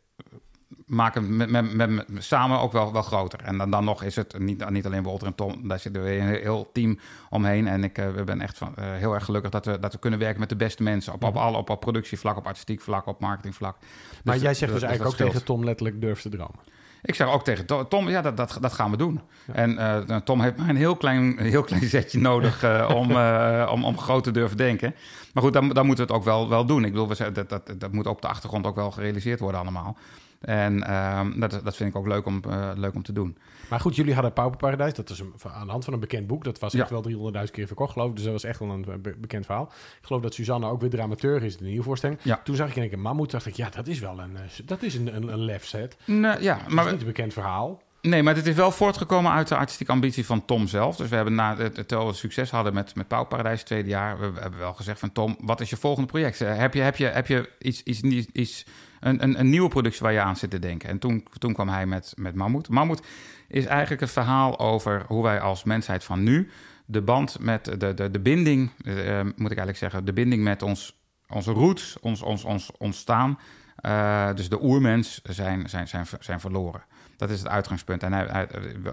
maken 0.88 1.36
met, 1.36 1.50
met, 1.50 1.74
met, 1.74 2.06
samen 2.18 2.58
ook 2.60 2.72
wel, 2.72 2.92
wel 2.92 3.02
groter. 3.02 3.40
En 3.42 3.58
dan, 3.58 3.70
dan 3.70 3.84
nog 3.84 4.02
is 4.02 4.16
het 4.16 4.38
niet, 4.38 4.70
niet 4.70 4.86
alleen 4.86 5.02
Walter 5.02 5.26
en 5.26 5.34
Tom, 5.34 5.68
daar 5.68 5.78
zitten 5.78 6.02
we 6.02 6.16
een 6.16 6.26
heel 6.26 6.70
team 6.72 6.98
omheen. 7.30 7.68
En 7.68 7.84
ik 7.84 7.98
uh, 7.98 8.22
ben 8.24 8.40
echt 8.40 8.58
van, 8.58 8.74
uh, 8.78 8.84
heel 8.84 9.14
erg 9.14 9.24
gelukkig 9.24 9.50
dat 9.50 9.64
we, 9.64 9.78
dat 9.78 9.92
we 9.92 9.98
kunnen 9.98 10.18
werken 10.18 10.40
met 10.40 10.48
de 10.48 10.56
beste 10.56 10.82
mensen. 10.82 11.12
Op, 11.12 11.24
op, 11.24 11.36
alle, 11.36 11.56
op, 11.56 11.70
op 11.70 11.80
productievlak, 11.80 12.36
op 12.36 12.46
artistiek 12.46 12.80
vlak, 12.80 13.06
op 13.06 13.20
marketingvlak. 13.20 13.76
Maar 14.24 14.34
dus, 14.34 14.42
jij 14.42 14.54
zegt 14.54 14.72
dus, 14.72 14.82
eigenlijk 14.82 15.20
ook 15.20 15.26
tegen 15.26 15.44
Tom 15.44 15.64
letterlijk 15.64 16.00
durf 16.00 16.20
te 16.20 16.28
dromen. 16.28 16.60
Ik 17.02 17.14
zeg 17.14 17.28
ook 17.32 17.44
tegen 17.44 17.88
Tom, 17.88 18.08
ja, 18.08 18.22
dat, 18.22 18.36
dat, 18.36 18.58
dat 18.60 18.72
gaan 18.72 18.90
we 18.90 18.96
doen. 18.96 19.20
Ja. 19.46 19.54
En 19.54 19.72
uh, 19.72 20.16
Tom 20.16 20.40
heeft 20.40 20.56
maar 20.56 20.68
een 20.68 20.76
heel 20.76 20.96
klein, 20.96 21.38
heel 21.38 21.62
klein 21.62 21.84
zetje 21.84 22.18
nodig 22.30 22.64
uh, 22.64 22.90
om, 22.94 23.10
uh, 23.10 23.70
om, 23.72 23.84
om 23.84 23.98
groot 23.98 24.24
te 24.24 24.30
durven 24.30 24.56
denken. 24.56 24.94
Maar 25.32 25.42
goed, 25.42 25.52
dan, 25.52 25.68
dan 25.68 25.86
moeten 25.86 26.06
we 26.06 26.12
het 26.12 26.20
ook 26.20 26.26
wel, 26.26 26.48
wel 26.48 26.66
doen. 26.66 26.84
Ik 26.84 26.92
bedoel, 26.92 27.08
we, 27.08 27.32
dat, 27.32 27.48
dat, 27.48 27.74
dat 27.78 27.92
moet 27.92 28.06
op 28.06 28.22
de 28.22 28.28
achtergrond 28.28 28.66
ook 28.66 28.76
wel 28.76 28.90
gerealiseerd 28.90 29.40
worden 29.40 29.60
allemaal. 29.60 29.96
En 30.40 30.76
uh, 30.76 31.20
dat, 31.36 31.60
dat 31.64 31.76
vind 31.76 31.90
ik 31.90 31.96
ook 31.96 32.06
leuk 32.06 32.26
om, 32.26 32.42
uh, 32.48 32.70
leuk 32.74 32.94
om 32.94 33.02
te 33.02 33.12
doen. 33.12 33.38
Maar 33.70 33.80
goed, 33.80 33.96
jullie 33.96 34.14
hadden 34.14 34.32
Pauperparadijs. 34.32 34.94
Dat 34.94 35.10
is 35.10 35.18
een, 35.18 35.32
aan 35.52 35.66
de 35.66 35.70
hand 35.70 35.84
van 35.84 35.92
een 35.92 36.00
bekend 36.00 36.26
boek. 36.26 36.44
Dat 36.44 36.58
was 36.58 36.74
echt 36.74 36.90
wel 36.90 37.32
300.000 37.34 37.50
keer 37.50 37.66
verkocht, 37.66 37.92
geloof 37.92 38.08
ik. 38.08 38.14
Dus 38.14 38.24
dat 38.24 38.32
was 38.32 38.44
echt 38.44 38.58
wel 38.58 38.70
een 38.70 39.02
be 39.02 39.14
bekend 39.18 39.44
verhaal. 39.46 39.72
Ik 40.00 40.06
geloof 40.06 40.22
dat 40.22 40.34
Suzanne 40.34 40.66
ook 40.66 40.80
weer 40.80 40.90
dramateur 40.90 41.42
is 41.42 41.52
in 41.52 41.58
de 41.58 41.68
nieuwe 41.68 41.84
voorstelling. 41.84 42.18
Ja. 42.22 42.40
Toen 42.44 42.56
zag 42.56 42.68
ik 42.68 42.76
in 42.76 42.82
een 42.82 42.88
keer 42.88 42.98
Mammoet. 42.98 43.30
dacht 43.30 43.46
ik, 43.46 43.54
ja, 43.54 43.70
dat 43.70 43.86
is 43.86 43.98
wel 43.98 44.20
een, 44.20 44.36
eh, 44.36 44.42
dat 44.64 44.82
is 44.82 44.94
een, 44.94 45.16
een, 45.16 45.32
een 45.32 45.44
lef 45.44 45.64
set. 45.64 45.96
Ja, 46.40 46.60
maar... 46.68 46.84
is 46.84 46.90
niet 46.90 47.00
een 47.00 47.06
bekend 47.06 47.32
verhaal. 47.32 47.82
Nee, 48.02 48.22
maar 48.22 48.34
het 48.34 48.46
is 48.46 48.54
wel 48.54 48.70
voortgekomen 48.70 49.32
uit 49.32 49.48
de 49.48 49.56
artistieke 49.56 49.92
ambitie 49.92 50.26
van 50.26 50.44
Tom 50.44 50.66
zelf. 50.66 50.96
Dus 50.96 51.08
we 51.08 51.16
hebben 51.16 51.34
na 51.34 51.56
het, 51.56 51.74
terwijl 51.74 52.06
we 52.06 52.14
succes 52.14 52.50
hadden 52.50 52.74
met, 52.74 52.94
met 52.94 53.08
Pauwparadijs 53.08 53.58
het 53.58 53.66
tweede 53.66 53.88
jaar, 53.88 54.18
we, 54.18 54.32
we 54.32 54.40
hebben 54.40 54.58
wel 54.58 54.74
gezegd 54.74 54.98
van 54.98 55.12
Tom, 55.12 55.36
wat 55.40 55.60
is 55.60 55.70
je 55.70 55.76
volgende 55.76 56.08
project? 56.08 56.38
Heb 56.38 56.74
je, 56.74 56.80
heb 56.80 56.96
je, 56.96 57.06
heb 57.06 57.26
je 57.26 57.50
iets, 57.58 57.82
iets, 57.82 58.02
iets 58.32 58.64
een, 59.00 59.22
een, 59.22 59.38
een, 59.38 59.50
nieuwe 59.50 59.68
productie 59.68 60.02
waar 60.02 60.12
je 60.12 60.20
aan 60.20 60.36
zit 60.36 60.50
te 60.50 60.58
denken. 60.58 60.88
En 60.88 60.98
toen, 60.98 61.26
toen 61.38 61.52
kwam 61.52 61.68
hij 61.68 61.86
met, 61.86 62.12
met 62.16 62.34
Mammoet. 62.34 62.68
Mammoet 62.68 63.06
is 63.48 63.66
eigenlijk 63.66 64.00
het 64.00 64.10
verhaal 64.10 64.58
over 64.58 65.04
hoe 65.06 65.22
wij 65.22 65.40
als 65.40 65.64
mensheid 65.64 66.04
van 66.04 66.22
nu 66.22 66.50
de 66.86 67.02
band 67.02 67.38
met 67.40 67.64
de, 67.64 67.94
de, 67.94 68.10
de 68.10 68.20
binding, 68.20 68.70
uh, 68.82 69.20
moet 69.22 69.50
ik 69.50 69.58
eigenlijk 69.58 69.78
zeggen, 69.78 70.04
de 70.04 70.12
binding 70.12 70.42
met 70.42 70.62
ons, 70.62 71.00
onze 71.28 71.52
roots, 71.52 72.00
ons, 72.00 72.22
ons, 72.22 72.44
ons 72.44 72.70
ontstaan, 72.78 73.38
uh, 73.86 74.34
dus 74.34 74.48
de 74.48 74.62
oermens, 74.62 75.20
zijn, 75.22 75.68
zijn, 75.68 75.88
zijn, 75.88 76.06
zijn 76.20 76.40
verloren. 76.40 76.82
Dat 77.16 77.30
is 77.30 77.38
het 77.38 77.48
uitgangspunt. 77.48 78.02
En 78.02 78.12
hij, 78.12 78.26
hij, 78.30 78.48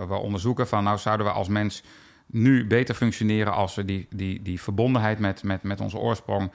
we 0.07 0.15
onderzoeken 0.15 0.67
van, 0.67 0.83
nou 0.83 0.97
zouden 0.97 1.25
we 1.25 1.31
als 1.31 1.47
mens 1.47 1.83
nu 2.25 2.67
beter 2.67 2.95
functioneren 2.95 3.53
als 3.53 3.75
we 3.75 3.85
die, 3.85 4.07
die, 4.09 4.41
die 4.41 4.61
verbondenheid 4.61 5.19
met, 5.19 5.43
met, 5.43 5.63
met 5.63 5.81
onze 5.81 5.97
oorsprong 5.97 6.51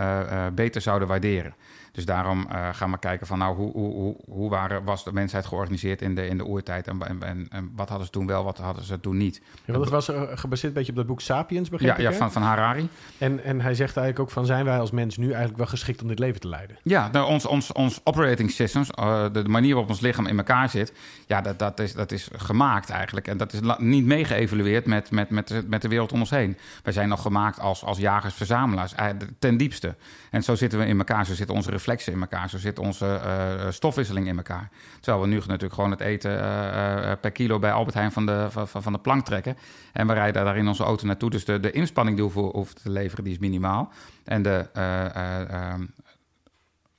uh, 0.00 0.46
beter 0.54 0.80
zouden 0.80 1.08
waarderen. 1.08 1.54
Dus 1.94 2.04
daarom 2.04 2.46
uh, 2.52 2.68
gaan 2.72 2.90
we 2.90 2.98
kijken 2.98 3.26
van 3.26 3.38
nou, 3.38 3.56
hoe, 3.56 3.72
hoe, 3.72 4.16
hoe 4.28 4.50
waren, 4.50 4.84
was 4.84 5.04
de 5.04 5.12
mensheid 5.12 5.46
georganiseerd 5.46 6.02
in 6.02 6.14
de, 6.14 6.26
in 6.26 6.36
de 6.36 6.46
oertijd 6.46 6.86
en, 6.86 7.02
en, 7.20 7.46
en 7.50 7.72
wat 7.76 7.88
hadden 7.88 8.06
ze 8.06 8.12
toen 8.12 8.26
wel, 8.26 8.44
wat 8.44 8.58
hadden 8.58 8.84
ze 8.84 9.00
toen 9.00 9.16
niet. 9.16 9.42
Ja, 9.64 9.72
dat 9.72 9.88
was 9.88 10.10
uh, 10.10 10.22
gebaseerd 10.34 10.72
een 10.72 10.78
beetje 10.78 10.90
op 10.90 10.96
dat 10.96 11.06
boek 11.06 11.20
Sapiens, 11.20 11.68
begrijp 11.68 11.96
ja, 11.96 12.10
Ja, 12.10 12.12
van, 12.12 12.32
van 12.32 12.42
Harari. 12.42 12.88
En, 13.18 13.44
en 13.44 13.60
hij 13.60 13.74
zegt 13.74 13.96
eigenlijk 13.96 14.18
ook 14.18 14.30
van 14.30 14.46
zijn 14.46 14.64
wij 14.64 14.78
als 14.78 14.90
mens 14.90 15.16
nu 15.16 15.26
eigenlijk 15.26 15.56
wel 15.56 15.66
geschikt 15.66 16.02
om 16.02 16.08
dit 16.08 16.18
leven 16.18 16.40
te 16.40 16.48
leiden? 16.48 16.76
Ja, 16.82 17.08
nou, 17.12 17.26
ons, 17.26 17.46
ons, 17.46 17.72
ons 17.72 18.00
operating 18.04 18.50
systems, 18.50 18.90
uh, 18.98 19.22
de, 19.22 19.42
de, 19.42 19.48
manier 19.48 19.72
waarop 19.72 19.90
ons 19.90 20.00
lichaam 20.00 20.26
in 20.26 20.36
elkaar 20.36 20.68
zit, 20.68 20.92
ja, 21.26 21.40
dat, 21.40 21.58
dat, 21.58 21.80
is, 21.80 21.92
dat 21.92 22.12
is 22.12 22.28
gemaakt 22.36 22.90
eigenlijk. 22.90 23.28
En 23.28 23.36
dat 23.36 23.52
is 23.52 23.60
niet 23.78 24.04
meegeëvalueerd 24.04 24.86
met, 24.86 25.10
met, 25.10 25.30
met, 25.30 25.68
met 25.68 25.82
de 25.82 25.88
wereld 25.88 26.12
om 26.12 26.20
ons 26.20 26.30
heen. 26.30 26.56
Wij 26.82 26.92
zijn 26.92 27.08
nog 27.08 27.22
gemaakt 27.22 27.60
als, 27.60 27.84
als 27.84 27.98
jagers-verzamelaars, 27.98 28.94
ten 29.38 29.56
diepste. 29.56 29.94
En 30.30 30.42
zo 30.42 30.54
zitten 30.54 30.78
we 30.78 30.86
in 30.86 30.98
elkaar, 30.98 31.26
zo 31.26 31.34
zitten 31.34 31.54
onze 31.54 31.70
reflexen 31.84 32.12
in 32.12 32.20
elkaar. 32.20 32.48
Zo 32.48 32.58
zit 32.58 32.78
onze 32.78 33.20
uh, 33.24 33.70
stofwisseling 33.70 34.26
in 34.26 34.36
elkaar. 34.36 34.70
Terwijl 35.00 35.22
we 35.22 35.28
nu 35.28 35.36
natuurlijk 35.36 35.74
gewoon 35.74 35.90
het 35.90 36.00
eten 36.00 36.32
uh, 36.32 37.12
per 37.20 37.30
kilo 37.30 37.58
bij 37.58 37.72
Albert 37.72 37.94
Heijn 37.94 38.12
van 38.12 38.26
de, 38.26 38.46
van, 38.50 38.82
van 38.82 38.92
de 38.92 38.98
plank 38.98 39.24
trekken. 39.24 39.56
En 39.92 40.06
we 40.06 40.12
rijden 40.12 40.44
daar 40.44 40.56
in 40.56 40.68
onze 40.68 40.84
auto 40.84 41.06
naartoe. 41.06 41.30
Dus 41.30 41.44
de, 41.44 41.60
de 41.60 41.70
inspanning 41.70 42.16
die 42.16 42.26
we 42.32 42.40
hoeven 42.40 42.74
te 42.74 42.90
leveren, 42.90 43.24
die 43.24 43.32
is 43.32 43.38
minimaal. 43.38 43.92
En 44.24 44.42
de, 44.42 44.66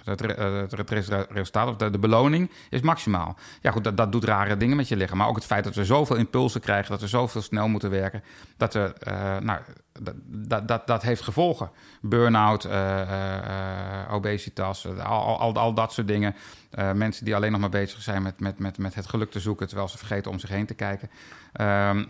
ehm, 0.05 0.53
het, 0.53 0.71
het, 0.71 1.27
resultaat 1.29 1.67
of 1.67 1.75
de, 1.75 1.89
de, 1.89 1.99
beloning 1.99 2.51
is 2.69 2.81
maximaal. 2.81 3.35
Ja, 3.61 3.71
goed, 3.71 3.83
dat, 3.83 3.97
dat 3.97 4.11
doet 4.11 4.23
rare 4.23 4.57
dingen 4.57 4.77
met 4.77 4.87
je 4.87 4.95
lichaam. 4.95 5.17
Maar 5.17 5.27
ook 5.27 5.35
het 5.35 5.45
feit 5.45 5.63
dat 5.63 5.75
we 5.75 5.85
zoveel 5.85 6.15
impulsen 6.15 6.61
krijgen, 6.61 6.91
dat 6.91 7.01
we 7.01 7.07
zoveel 7.07 7.41
snel 7.41 7.67
moeten 7.67 7.89
werken, 7.89 8.23
dat 8.57 8.73
we, 8.73 8.93
uh, 9.07 9.37
nou, 9.37 9.59
dat, 10.29 10.67
dat, 10.67 10.87
dat, 10.87 11.01
heeft 11.01 11.21
gevolgen. 11.21 11.69
Burn-out, 12.01 12.65
uh, 12.65 14.07
obesitas, 14.11 14.87
al, 14.87 15.39
al, 15.39 15.53
al, 15.53 15.73
dat 15.73 15.93
soort 15.93 16.07
dingen. 16.07 16.35
mensen 16.93 17.25
die 17.25 17.35
alleen 17.35 17.51
nog 17.51 17.61
maar 17.61 17.69
bezig 17.69 18.01
zijn 18.01 18.21
met, 18.21 18.39
met, 18.39 18.59
met, 18.59 18.77
met 18.77 18.95
het 18.95 19.07
geluk 19.07 19.31
te 19.31 19.39
zoeken... 19.39 19.67
terwijl 19.67 19.89
ze 19.89 19.97
vergeten 19.97 20.31
om 20.31 20.39
zich 20.39 20.49
heen 20.49 20.65
te 20.65 20.73
kijken. 20.73 21.09
Ehm, 21.55 22.03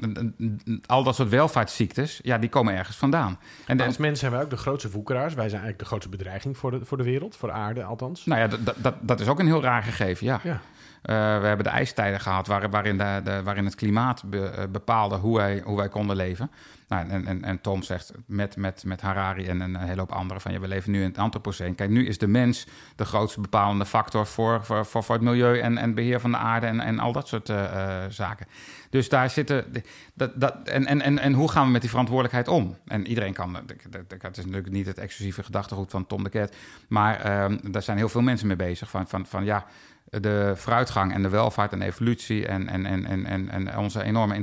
al 0.86 1.04
dat 1.04 1.16
soort 1.16 1.30
welvaartsziektes, 1.30 2.20
ja, 2.24 2.38
die 2.38 2.50
komen 2.50 2.74
ergens 2.74 2.98
vandaan. 2.98 3.39
En 3.66 3.82
als 3.82 3.98
mensen 3.98 4.18
zijn 4.18 4.32
wij 4.32 4.41
ook 4.41 4.50
de 4.50 4.58
grootste 4.58 4.89
voekeraars. 4.89 5.34
Wij 5.34 5.50
zijn 5.50 5.62
eigenlijk 5.62 5.80
de 5.80 5.86
grootste 5.86 6.10
bedreiging 6.10 6.58
voor 6.58 6.72
de, 6.72 6.86
voor 6.86 6.98
de 6.98 7.04
wereld, 7.04 7.36
voor 7.36 7.50
de 7.50 7.54
aarde 7.54 7.84
althans. 7.84 8.26
Nou 8.26 8.41
ja, 8.41 8.48
dat, 8.82 8.96
dat, 9.02 9.20
is 9.20 9.28
ook 9.28 9.39
een 9.39 9.46
heel 9.46 9.62
raar 9.62 9.84
gegeven, 9.84 10.26
ja. 10.26 10.39
ja. 10.43 10.52
Uh, 10.54 11.41
we 11.41 11.48
hebben 11.48 11.66
de 11.66 11.72
ijstijden 11.72 12.20
gehad 12.20 12.48
waarin, 12.48 12.98
de, 12.98 13.22
de, 13.24 13.43
waarin 13.43 13.66
het 13.66 13.76
klimaat 13.76 14.24
bepaalde 14.70 15.16
hoe 15.16 15.38
wij, 15.38 15.62
hoe 15.66 15.78
wij 15.78 15.89
konden 15.89 16.16
leven. 16.16 16.52
Nou, 16.88 17.10
en, 17.10 17.26
en, 17.26 17.44
en 17.44 17.62
Tom 17.62 17.84
zegt 17.84 18.12
met, 18.26 18.56
met, 18.56 18.84
met 18.86 19.02
Harari 19.02 19.48
en 19.48 19.60
een 19.60 19.76
hele 19.76 20.00
hoop 20.00 20.12
anderen 20.12 20.42
van 20.42 20.52
ja, 20.52 20.60
we 20.60 20.68
leven 20.68 20.92
nu 20.92 21.02
in 21.02 21.08
het 21.08 21.18
Anthropoceen. 21.18 21.76
Kijk, 21.76 21.90
nu 21.90 22.08
is 22.08 22.18
de 22.18 22.28
mens 22.28 22.68
de 22.96 23.06
grootste 23.06 23.42
bepalende 23.42 23.86
factor 23.86 24.28
voor, 24.28 24.66
voor, 24.66 24.86
voor, 24.86 25.04
voor 25.04 25.16
het 25.16 25.24
milieu 25.24 25.60
en, 25.60 25.78
en 25.78 25.94
beheer 25.94 26.20
van 26.20 26.32
de 26.32 26.38
aarde 26.38 26.68
en, 26.68 26.80
en 26.80 27.00
al 27.00 27.12
dat 27.12 27.28
soort 27.28 27.50
uh, 27.50 28.04
zaken. 28.10 28.48
Dus 28.90 29.10
daar 29.10 29.30
zitten. 29.30 29.66
Dat, 30.14 30.32
dat, 30.36 30.56
en, 30.64 30.86
en, 30.86 31.02
en, 31.02 31.20
en 31.20 31.34
hoe 31.34 31.52
gaan 31.52 31.66
we 31.66 31.72
met 31.72 31.82
die 31.82 31.90
verantwoordelijkheid 31.90 32.48
om? 32.48 32.78
En 32.86 33.08
iedereen 33.08 33.34
kan. 33.34 33.56
Het 33.56 34.38
is 34.38 34.46
natuurlijk 34.46 34.70
niet 34.72 34.86
het 34.86 34.98
exclusieve 34.98 35.44
gedachtegoed 35.44 35.92
van 35.92 36.08
Tom 36.08 36.24
de 36.24 36.30
Ket. 36.30 36.56
Maar 36.88 37.50
uh, 37.52 37.58
daar 37.72 37.82
zijn 37.82 37.98
heel 37.98 38.10
veel 38.10 38.22
mensen 38.22 38.48
mee 38.48 38.56
bezig. 38.56 38.90
Van, 38.90 39.08
van, 39.08 39.26
van 39.26 39.46
ja 39.46 39.66
de 40.10 40.54
vooruitgang 40.56 41.14
en 41.14 41.22
de 41.22 41.30
welvaart 41.30 41.72
en 41.72 41.82
evolutie 41.82 42.48
en, 42.48 42.70
en, 42.70 42.86
en, 42.86 43.26
en, 43.26 43.50
en 43.50 43.78
onze 43.78 44.04
enorme 44.04 44.36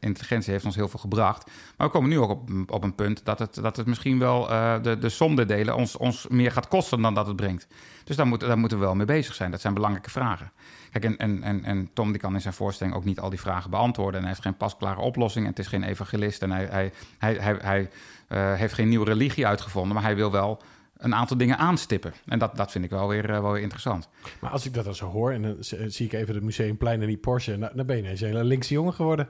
intelligentie 0.00 0.52
heeft 0.52 0.64
ons 0.64 0.74
heel 0.74 0.88
veel 0.88 1.00
gebracht. 1.00 1.50
We 1.84 1.92
komen 1.92 2.10
nu 2.10 2.18
ook 2.18 2.30
op, 2.30 2.50
op 2.66 2.82
een 2.82 2.94
punt 2.94 3.24
dat 3.24 3.38
het, 3.38 3.54
dat 3.54 3.76
het 3.76 3.86
misschien 3.86 4.18
wel 4.18 4.50
uh, 4.50 4.82
de, 4.82 4.98
de 4.98 5.08
somdedelen 5.08 5.76
ons, 5.76 5.96
ons 5.96 6.26
meer 6.28 6.50
gaat 6.50 6.68
kosten 6.68 7.02
dan 7.02 7.14
dat 7.14 7.26
het 7.26 7.36
brengt. 7.36 7.66
Dus 8.04 8.16
daar, 8.16 8.26
moet, 8.26 8.40
daar 8.40 8.58
moeten 8.58 8.78
we 8.78 8.84
wel 8.84 8.94
mee 8.94 9.06
bezig 9.06 9.34
zijn. 9.34 9.50
Dat 9.50 9.60
zijn 9.60 9.74
belangrijke 9.74 10.10
vragen. 10.10 10.52
Kijk, 10.90 11.04
en, 11.04 11.16
en, 11.16 11.42
en, 11.42 11.64
en 11.64 11.90
Tom 11.92 12.10
die 12.10 12.20
kan 12.20 12.34
in 12.34 12.40
zijn 12.40 12.54
voorstelling 12.54 12.96
ook 12.96 13.04
niet 13.04 13.20
al 13.20 13.30
die 13.30 13.40
vragen 13.40 13.70
beantwoorden. 13.70 14.14
En 14.14 14.20
hij 14.20 14.28
heeft 14.28 14.42
geen 14.42 14.56
pasklare 14.56 15.00
oplossing. 15.00 15.44
En 15.44 15.50
het 15.50 15.58
is 15.60 15.66
geen 15.66 15.82
evangelist. 15.82 16.42
En 16.42 16.50
hij, 16.50 16.66
hij, 16.66 16.92
hij, 17.18 17.56
hij, 17.60 17.90
uh, 18.28 18.54
heeft 18.54 18.74
geen 18.74 18.88
nieuwe 18.88 19.04
religie 19.04 19.46
uitgevonden. 19.46 19.94
Maar 19.94 20.04
hij 20.04 20.16
wil 20.16 20.30
wel 20.30 20.62
een 20.96 21.14
aantal 21.14 21.36
dingen 21.36 21.58
aanstippen. 21.58 22.12
En 22.26 22.38
dat, 22.38 22.56
dat 22.56 22.70
vind 22.70 22.84
ik 22.84 22.90
wel 22.90 23.08
weer, 23.08 23.30
uh, 23.30 23.40
wel 23.40 23.52
weer 23.52 23.62
interessant. 23.62 24.08
Maar 24.40 24.50
als 24.50 24.66
ik 24.66 24.74
dat 24.74 24.84
dan 24.84 24.94
zo 24.94 25.06
hoor 25.06 25.32
en 25.32 25.42
dan 25.42 25.56
zie 25.90 26.06
ik 26.06 26.12
even 26.12 26.34
het 26.34 26.44
Museumplein 26.44 27.00
en 27.00 27.06
die 27.06 27.16
Porsche... 27.16 27.56
Nou, 27.56 27.76
dan 27.76 27.86
ben 27.86 27.96
je 27.96 28.02
ineens 28.02 28.20
een 28.20 28.26
hele 28.26 28.44
linkse 28.44 28.74
jongen 28.74 28.92
geworden. 28.92 29.28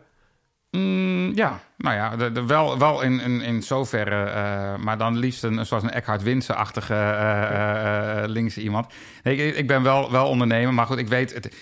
Mm, 0.76 1.32
ja, 1.34 1.60
nou 1.76 1.96
ja, 1.96 2.32
wel, 2.46 2.78
wel 2.78 3.02
in, 3.02 3.20
in, 3.40 3.62
zoverre, 3.62 4.26
uh, 4.26 4.84
maar 4.84 4.98
dan 4.98 5.16
liefst 5.16 5.42
een, 5.42 5.66
zoals 5.66 5.82
een 5.82 5.90
Eckhard 5.90 6.22
Winsen-achtige 6.22 6.94
uh, 6.94 8.22
linkse 8.26 8.60
iemand. 8.60 8.92
Nee, 9.22 9.36
ik, 9.36 9.56
ik 9.56 9.66
ben 9.66 9.82
wel, 9.82 10.10
wel 10.10 10.28
ondernemer, 10.28 10.74
maar 10.74 10.86
goed, 10.86 10.98
ik 10.98 11.08
weet... 11.08 11.34
Het, 11.34 11.54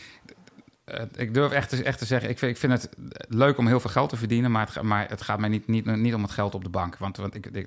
ik 1.16 1.34
durf 1.34 1.52
echt 1.52 1.68
te, 1.68 1.82
echt 1.82 1.98
te 1.98 2.04
zeggen, 2.04 2.30
ik 2.30 2.38
vind, 2.38 2.50
ik 2.50 2.58
vind 2.58 2.72
het 2.72 2.88
leuk 3.28 3.58
om 3.58 3.66
heel 3.66 3.80
veel 3.80 3.90
geld 3.90 4.08
te 4.08 4.16
verdienen, 4.16 4.50
maar 4.50 4.68
het, 4.72 4.82
maar 4.82 5.08
het 5.08 5.22
gaat 5.22 5.38
mij 5.38 5.48
niet, 5.48 5.66
niet, 5.66 5.96
niet 5.96 6.14
om 6.14 6.22
het 6.22 6.30
geld 6.30 6.54
op 6.54 6.64
de 6.64 6.70
bank. 6.70 6.96
Want, 6.96 7.16
want 7.16 7.34
ik 7.34 7.66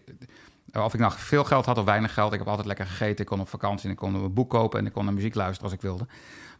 of 0.84 0.94
ik 0.94 1.00
nou 1.00 1.14
veel 1.16 1.44
geld 1.44 1.66
had 1.66 1.78
of 1.78 1.86
weinig 1.86 2.14
geld, 2.14 2.34
ik 2.34 2.40
heb 2.40 2.48
altijd 2.48 2.68
lekker 2.68 2.86
gegeten. 2.86 3.20
Ik 3.20 3.26
kon 3.26 3.40
op 3.40 3.50
vakantie 3.50 3.86
en 3.86 3.92
ik 3.92 3.98
kon 3.98 4.16
een 4.16 4.34
boek 4.34 4.50
kopen 4.50 4.80
en 4.80 4.86
ik 4.86 4.94
kon 4.94 5.06
naar 5.06 5.14
muziek 5.14 5.36
luisteren 5.36 5.64
als 5.64 5.74
ik 5.74 5.82
wilde. 5.82 6.08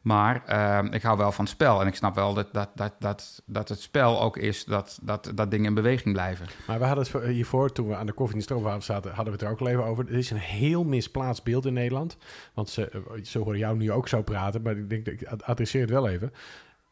Maar 0.06 0.44
uh, 0.50 0.94
ik 0.94 1.02
hou 1.02 1.18
wel 1.18 1.32
van 1.32 1.44
het 1.44 1.54
spel. 1.54 1.82
En 1.82 1.88
ik 1.88 1.96
snap 1.96 2.16
wel 2.16 2.34
dat, 2.34 2.54
dat, 2.54 2.70
dat, 2.76 2.94
dat, 3.00 3.42
dat 3.46 3.70
het 3.70 3.82
spel 3.82 4.22
ook 4.22 4.38
is 4.38 4.66
dat, 4.66 5.00
dat, 5.02 5.32
dat 5.36 5.52
dingen 5.52 5.66
in 5.66 5.74
beweging 5.74 6.14
blijven. 6.14 6.46
Maar 6.68 6.80
we 6.80 6.86
hadden 6.86 7.06
het 7.12 7.24
hiervoor, 7.24 7.72
toen 7.72 7.88
we 7.88 7.96
aan 7.96 8.06
de 8.06 8.12
koffie 8.12 8.34
in 8.34 8.40
de 8.40 8.46
stroomhaven 8.46 8.84
zaten, 8.84 9.14
hadden 9.14 9.34
we 9.34 9.40
het 9.40 9.42
er 9.42 9.50
ook 9.50 9.60
al 9.60 9.68
even 9.68 9.86
over. 9.86 10.08
Er 10.08 10.18
is 10.18 10.32
een 10.32 10.38
heel 10.38 10.84
misplaatst 10.84 11.44
beeld 11.44 11.66
in 11.66 11.74
Nederland. 11.74 12.18
Want 12.54 12.70
ze, 12.70 12.90
eh, 12.90 13.24
ze 13.24 13.40
horen 13.40 13.58
jou 13.58 13.78
nu 13.78 13.92
ook 13.92 14.08
zo 14.08 14.22
praten, 14.22 14.62
maar 14.62 14.78
ik 14.78 14.90
denk, 14.90 15.08
ik 15.08 15.24
adresseer 15.24 15.82
het 15.82 15.90
wel 15.90 16.08
even 16.08 16.34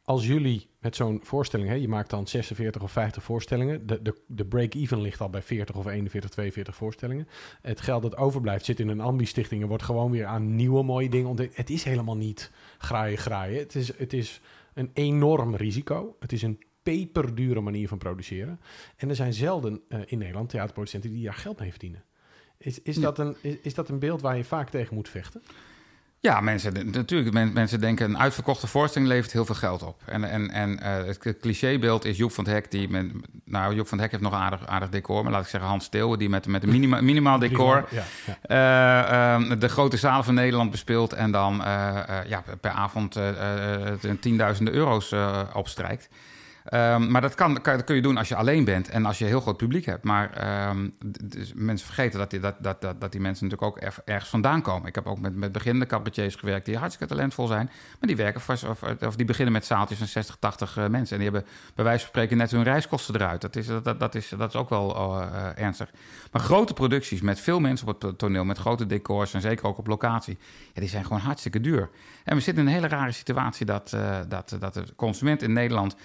als 0.06 0.28
jullie 0.28 0.70
met 0.80 0.96
zo'n 0.96 1.20
voorstelling, 1.24 1.70
hè, 1.70 1.76
je 1.76 1.88
maakt 1.88 2.10
dan 2.10 2.28
46 2.28 2.82
of 2.82 2.92
50 2.92 3.24
voorstellingen, 3.24 3.88
de, 3.88 4.02
de, 4.02 4.22
de 4.28 4.46
break-even 4.46 5.02
ligt 5.02 5.22
al 5.22 5.30
bij 5.30 5.42
40 5.42 5.76
of 5.76 5.86
41, 5.86 6.30
42 6.30 6.76
voorstellingen. 6.76 7.28
Het 7.62 7.82
geld 7.82 8.02
dat 8.02 8.18
overblijft 8.18 8.66
zit 8.66 8.80
in 8.80 8.88
een 8.88 9.00
ambi-stichting 9.00 9.62
en 9.62 9.68
wordt 9.68 9.84
gewoon 9.84 10.12
weer 10.12 10.26
aan 10.26 10.56
nieuwe 10.56 10.84
mooie 10.84 11.10
dingen 11.10 11.28
ontdekt. 11.28 11.58
Het 11.58 11.70
is 11.70 11.84
helemaal 11.84 12.18
niet 12.18 12.52
graaien, 12.78 13.18
graaien. 13.18 13.60
Het 13.60 13.76
is, 13.76 13.98
het 13.98 14.14
is 14.14 14.42
een 14.74 14.92
enorm 14.94 15.56
risico. 15.56 16.16
Het 16.20 16.32
is 16.32 16.42
een 16.42 16.64
peperdure 16.84 17.62
manier 17.62 17.88
van 17.88 17.98
produceren. 17.98 18.60
En 18.98 19.10
er 19.10 19.16
zijn 19.16 19.34
zelden 19.34 19.82
uh, 19.90 20.00
in 20.06 20.18
Nederland 20.18 20.50
theaterproducenten 20.50 21.12
die 21.12 21.24
daar 21.24 21.34
geld 21.34 21.60
mee 21.60 21.70
verdienen. 21.70 22.04
Is, 22.58 22.82
is, 22.82 22.96
dat 22.96 23.20
een, 23.20 23.36
is, 23.42 23.56
is 23.62 23.74
dat 23.74 23.90
een 23.90 24.00
beeld 24.00 24.22
waar 24.22 24.38
je 24.38 24.44
vaak 24.44 24.70
tegen 24.70 24.96
moet 24.96 25.10
vechten? 25.10 25.42
Ja, 26.24 26.42
mensen, 26.42 26.92
natuurlijk. 26.92 27.54
mensen 27.54 27.80
denken 27.80 28.10
een 28.10 28.18
uitverkochte 28.18 28.68
voorstelling 28.68 29.12
levert 29.12 29.32
heel 29.32 29.46
veel 29.46 29.56
geld 29.56 29.84
op. 29.84 30.02
En, 30.06 30.24
en, 30.24 30.52
en 30.52 30.72
uh, 30.72 31.06
het 31.06 31.38
clichébeeld 31.42 32.06
is 32.06 32.18
Joep 32.18 32.32
van 32.32 32.44
het 32.44 32.54
Hek, 32.54 32.72
die 32.72 32.90
met, 32.90 33.12
nou, 33.46 33.76
Joep 33.76 33.88
van 33.88 33.98
het 33.98 34.12
Hek 34.12 34.12
heeft 34.12 34.32
nog 34.32 34.34
een 34.34 34.46
aardig, 34.46 34.68
aardig 34.68 34.90
decor, 34.90 35.24
maar 35.24 35.32
laat 35.32 35.44
ik 35.44 35.48
zeggen 35.48 35.70
Hans 35.70 35.86
Steeuwen, 35.86 36.20
die 36.20 36.30
met, 36.30 36.48
met 36.48 36.64
een 36.64 36.70
minima, 36.70 37.02
minimaal 37.12 37.40
decor 37.40 37.88
ja, 37.90 38.04
ja. 38.48 39.40
Uh, 39.40 39.50
uh, 39.50 39.60
de 39.60 39.70
grote 39.70 39.98
zalen 39.98 40.24
van 40.24 40.34
Nederland 40.34 40.72
bespeelt 40.72 41.14
en 41.14 41.32
dan 41.32 41.56
ja, 42.28 42.44
per 42.62 42.72
avond 42.72 43.20
tienduizenden 44.20 44.74
euro's 44.74 45.14
opstrijkt. 45.54 46.10
Um, 46.72 47.12
maar 47.12 47.22
dat, 47.22 47.36
kan, 47.36 47.54
dat 47.54 47.84
kun 47.84 47.96
je 47.96 48.02
doen 48.02 48.18
als 48.18 48.28
je 48.28 48.36
alleen 48.36 48.64
bent 48.64 48.90
en 48.90 49.06
als 49.06 49.18
je 49.18 49.24
een 49.24 49.30
heel 49.30 49.42
groot 49.42 49.58
publiek 49.58 49.86
hebt. 49.86 50.04
Maar 50.04 50.70
um, 50.70 50.96
dus 51.24 51.54
mensen 51.56 51.86
vergeten 51.86 52.20
dat 52.20 52.30
die, 52.30 52.40
dat, 52.40 52.56
dat, 52.60 52.82
dat, 52.82 53.12
die 53.12 53.22
mensen 53.22 53.48
natuurlijk 53.48 53.78
ook 53.78 54.02
ergens 54.06 54.30
vandaan 54.30 54.62
komen. 54.62 54.88
Ik 54.88 54.96
heb 54.96 55.08
ook 55.08 55.20
met, 55.20 55.36
met 55.36 55.52
beginnende 55.52 55.86
cabaretiers 55.86 56.36
gewerkt 56.36 56.66
die 56.66 56.78
hartstikke 56.78 57.14
talentvol 57.14 57.48
zijn. 57.48 57.66
Maar 58.00 58.08
die 58.08 58.16
werken 58.16 58.42
voor, 58.42 58.58
of, 58.70 58.84
of 59.02 59.16
die 59.16 59.26
beginnen 59.26 59.54
met 59.54 59.66
zaaltjes 59.66 59.98
van 59.98 60.08
60, 60.08 60.36
80 60.40 60.78
uh, 60.78 60.88
mensen. 60.88 61.18
En 61.18 61.24
die 61.24 61.32
hebben 61.32 61.52
bij 61.76 61.86
wijze 61.86 62.00
van 62.00 62.10
spreken 62.10 62.38
net 62.38 62.52
hun 62.52 62.64
reiskosten 62.64 63.16
eruit. 63.16 63.42
Dat 63.42 63.56
is, 63.56 63.68
dat, 63.68 64.00
dat 64.00 64.16
is, 64.16 64.30
dat 64.30 64.50
is 64.50 64.56
ook 64.56 64.70
wel 64.70 64.98
uh, 64.98 65.48
ernstig. 65.56 65.90
Maar 66.32 66.42
grote 66.42 66.74
producties 66.74 67.22
met 67.22 67.40
veel 67.40 67.60
mensen 67.60 67.88
op 67.88 68.02
het 68.02 68.18
toneel, 68.18 68.46
met 68.46 68.58
grote 68.58 68.86
decors 68.86 69.34
en 69.34 69.42
zeker 69.42 69.66
ook 69.66 69.78
op 69.78 69.88
locatie. 69.88 70.38
Ja, 70.74 70.82
die 70.82 70.90
zijn 70.90 71.04
gewoon 71.04 71.22
hartstikke 71.22 71.62
duur. 71.62 71.90
En 72.24 72.36
we 72.36 72.42
zitten 72.42 72.64
in 72.64 72.70
een 72.70 72.76
hele 72.76 72.88
rare 72.88 73.12
situatie 73.12 73.66
dat, 73.66 73.92
uh, 73.96 74.18
dat, 74.28 74.56
dat 74.60 74.74
de 74.74 74.86
consument 74.96 75.42
in 75.42 75.54
Nederland 75.54 75.96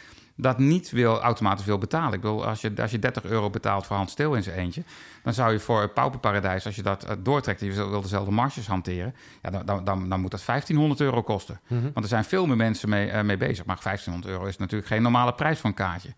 dat 0.41 0.59
niet 0.59 0.91
wil, 0.91 1.21
automatisch 1.21 1.65
wil 1.65 1.79
betalen. 1.79 2.13
Ik 2.13 2.21
bedoel, 2.21 2.47
als 2.47 2.61
je, 2.61 2.73
als 2.81 2.91
je 2.91 2.99
30 2.99 3.25
euro 3.25 3.51
betaalt 3.51 3.87
voor 3.87 3.97
Hans 3.97 4.13
Stil 4.13 4.35
in 4.35 4.43
zijn 4.43 4.57
eentje... 4.57 4.83
dan 5.23 5.33
zou 5.33 5.53
je 5.53 5.59
voor 5.59 5.81
het 5.81 5.95
Pauperparadijs, 5.95 6.67
als 6.67 6.77
je 6.77 6.83
dat 6.83 7.05
uh, 7.05 7.11
doortrekt... 7.19 7.61
en 7.61 7.67
je 7.67 7.73
wil, 7.73 8.01
dezelfde 8.01 8.31
marges 8.31 8.67
hanteren... 8.67 9.15
Ja, 9.43 9.51
dan, 9.51 9.67
dan, 9.67 9.85
dan, 9.85 10.09
dan 10.09 10.21
moet 10.21 10.31
dat 10.31 10.43
1500 10.47 11.01
euro 11.01 11.23
kosten. 11.23 11.61
Mhm. 11.67 11.83
Want 11.83 11.97
er 11.97 12.09
zijn 12.09 12.25
veel 12.25 12.47
meer 12.47 12.57
mensen 12.57 12.89
mee, 12.89 13.07
uh, 13.13 13.21
mee 13.21 13.37
bezig. 13.37 13.65
Maar 13.65 13.79
1500 13.83 14.33
euro 14.33 14.47
is 14.47 14.57
natuurlijk 14.57 14.89
geen 14.89 15.03
normale 15.03 15.35
prijs 15.35 15.59
voor 15.59 15.71
een 15.71 15.77
kaartje. 15.77 16.15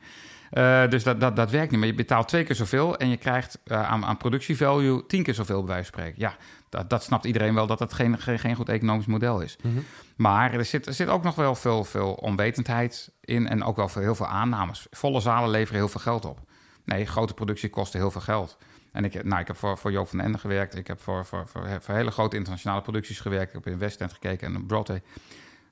Uh, 0.52 0.88
dus 0.88 1.02
dat, 1.02 1.20
dat, 1.20 1.36
dat 1.36 1.50
werkt 1.50 1.70
niet. 1.70 1.80
Maar 1.80 1.88
je 1.88 1.94
betaalt 1.94 2.28
twee 2.28 2.44
keer 2.44 2.56
zoveel 2.56 2.96
en 2.96 3.08
je 3.08 3.16
krijgt 3.16 3.58
uh, 3.64 3.88
aan, 3.88 4.04
aan 4.04 4.16
productievalue 4.16 5.06
tien 5.06 5.22
keer 5.22 5.34
zoveel, 5.34 5.64
bij 5.64 5.74
wijze 5.74 5.90
van 5.90 6.00
spreken. 6.00 6.20
Ja, 6.20 6.36
dat, 6.70 6.90
dat 6.90 7.02
snapt 7.02 7.24
iedereen 7.24 7.54
wel 7.54 7.66
dat 7.66 7.78
dat 7.78 7.92
geen, 7.92 8.18
geen, 8.18 8.38
geen 8.38 8.54
goed 8.54 8.68
economisch 8.68 9.06
model 9.06 9.40
is. 9.40 9.56
Mm 9.62 9.72
-hmm. 9.72 9.84
Maar 10.16 10.52
er 10.52 10.64
zit, 10.64 10.86
er 10.86 10.94
zit 10.94 11.08
ook 11.08 11.22
nog 11.22 11.34
wel 11.34 11.54
veel, 11.54 11.84
veel 11.84 12.12
onwetendheid 12.12 13.10
in 13.20 13.48
en 13.48 13.64
ook 13.64 13.76
wel 13.76 13.88
veel, 13.88 14.02
heel 14.02 14.14
veel 14.14 14.26
aannames. 14.26 14.86
Volle 14.90 15.20
zalen 15.20 15.50
leveren 15.50 15.80
heel 15.80 15.88
veel 15.88 16.00
geld 16.00 16.24
op. 16.24 16.40
Nee, 16.84 17.06
grote 17.06 17.34
productie 17.34 17.68
kosten 17.68 18.00
heel 18.00 18.10
veel 18.10 18.20
geld. 18.20 18.56
En 18.92 19.04
ik, 19.04 19.24
nou, 19.24 19.40
ik 19.40 19.46
heb 19.46 19.56
voor, 19.56 19.78
voor 19.78 19.92
Joop 19.92 20.08
van 20.08 20.18
den 20.18 20.26
Ende 20.26 20.38
gewerkt. 20.38 20.76
Ik 20.76 20.86
heb 20.86 21.00
voor, 21.00 21.26
voor, 21.26 21.48
voor, 21.48 21.78
voor, 21.80 21.94
hele 21.94 22.10
grote 22.10 22.36
internationale 22.36 22.82
producties 22.82 23.20
gewerkt. 23.20 23.48
Ik 23.48 23.64
heb 23.64 23.72
in 23.72 23.78
West 23.78 24.00
End 24.00 24.12
gekeken 24.12 24.54
en 24.54 24.66
Broadway. 24.66 25.02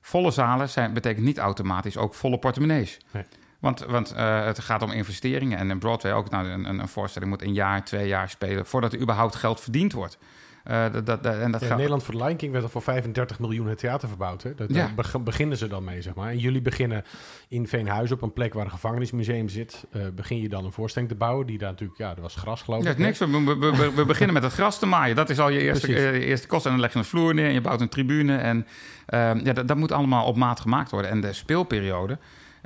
Volle 0.01 0.31
zalen 0.31 0.69
zijn, 0.69 0.93
betekent 0.93 1.25
niet 1.25 1.37
automatisch 1.37 1.97
ook 1.97 2.13
volle 2.13 2.39
portemonnees. 2.39 2.99
Nee. 3.11 3.23
Want, 3.59 3.79
want 3.79 4.13
uh, 4.13 4.45
het 4.45 4.59
gaat 4.59 4.81
om 4.81 4.91
investeringen. 4.91 5.57
En 5.57 5.69
in 5.69 5.79
Broadway 5.79 6.13
ook. 6.13 6.29
Nou, 6.29 6.47
een, 6.47 6.79
een 6.79 6.87
voorstelling 6.87 7.31
moet 7.31 7.41
een 7.41 7.53
jaar, 7.53 7.83
twee 7.83 8.07
jaar 8.07 8.29
spelen... 8.29 8.65
voordat 8.65 8.93
er 8.93 8.99
überhaupt 8.99 9.35
geld 9.35 9.61
verdiend 9.61 9.93
wordt. 9.93 10.17
Uh, 10.69 10.85
dat, 10.91 11.05
dat, 11.05 11.25
en 11.25 11.51
dat 11.51 11.61
ja, 11.61 11.75
Nederland 11.75 12.03
voor 12.03 12.15
Lion 12.15 12.35
King 12.35 12.51
werd 12.51 12.63
er 12.63 12.69
voor 12.69 12.81
35 12.81 13.39
miljoen 13.39 13.67
het 13.67 13.77
theater 13.77 14.07
verbouwd. 14.07 14.43
Hè? 14.43 14.55
Dat, 14.55 14.73
ja. 14.73 14.91
Daar 14.95 15.23
beginnen 15.23 15.57
ze 15.57 15.67
dan 15.67 15.83
mee, 15.83 16.01
zeg 16.01 16.13
maar. 16.13 16.29
En 16.29 16.37
jullie 16.37 16.61
beginnen 16.61 17.03
in 17.47 17.67
Veenhuizen, 17.67 18.15
op 18.15 18.21
een 18.21 18.33
plek 18.33 18.53
waar 18.53 18.65
een 18.65 18.71
gevangenismuseum 18.71 19.49
zit... 19.49 19.85
Uh, 19.91 20.01
begin 20.15 20.41
je 20.41 20.49
dan 20.49 20.65
een 20.65 20.71
voorstelling 20.71 21.11
te 21.11 21.17
bouwen, 21.17 21.47
die 21.47 21.57
daar 21.57 21.69
natuurlijk... 21.69 21.99
Ja, 21.99 22.15
er 22.15 22.21
was 22.21 22.35
gras, 22.35 22.61
geloof 22.61 22.85
ik. 22.85 22.97
Ja, 22.97 23.03
niks. 23.03 23.19
We, 23.19 23.43
we, 23.43 23.57
we, 23.57 23.91
we, 23.95 24.05
beginnen 24.05 24.33
met 24.33 24.43
het 24.43 24.53
gras 24.53 24.79
te 24.79 24.85
maaien. 24.85 25.15
Dat 25.15 25.29
is 25.29 25.39
al 25.39 25.49
je 25.49 25.59
eerste, 25.59 25.87
uh, 25.87 26.27
eerste 26.27 26.47
kost. 26.47 26.65
En 26.65 26.71
dan 26.71 26.79
leg 26.79 26.93
je 26.93 26.99
een 26.99 27.05
vloer 27.05 27.33
neer 27.33 27.47
en 27.47 27.53
je 27.53 27.61
bouwt 27.61 27.81
een 27.81 27.89
tribune. 27.89 28.37
En 28.37 28.67
ehm, 29.05 29.45
ja, 29.45 29.53
dat, 29.53 29.67
dat 29.67 29.77
moet 29.77 29.91
allemaal 29.91 30.25
op 30.25 30.35
maat 30.35 30.59
gemaakt 30.59 30.91
worden. 30.91 31.11
En 31.11 31.21
de 31.21 31.33
speelperiode... 31.33 32.17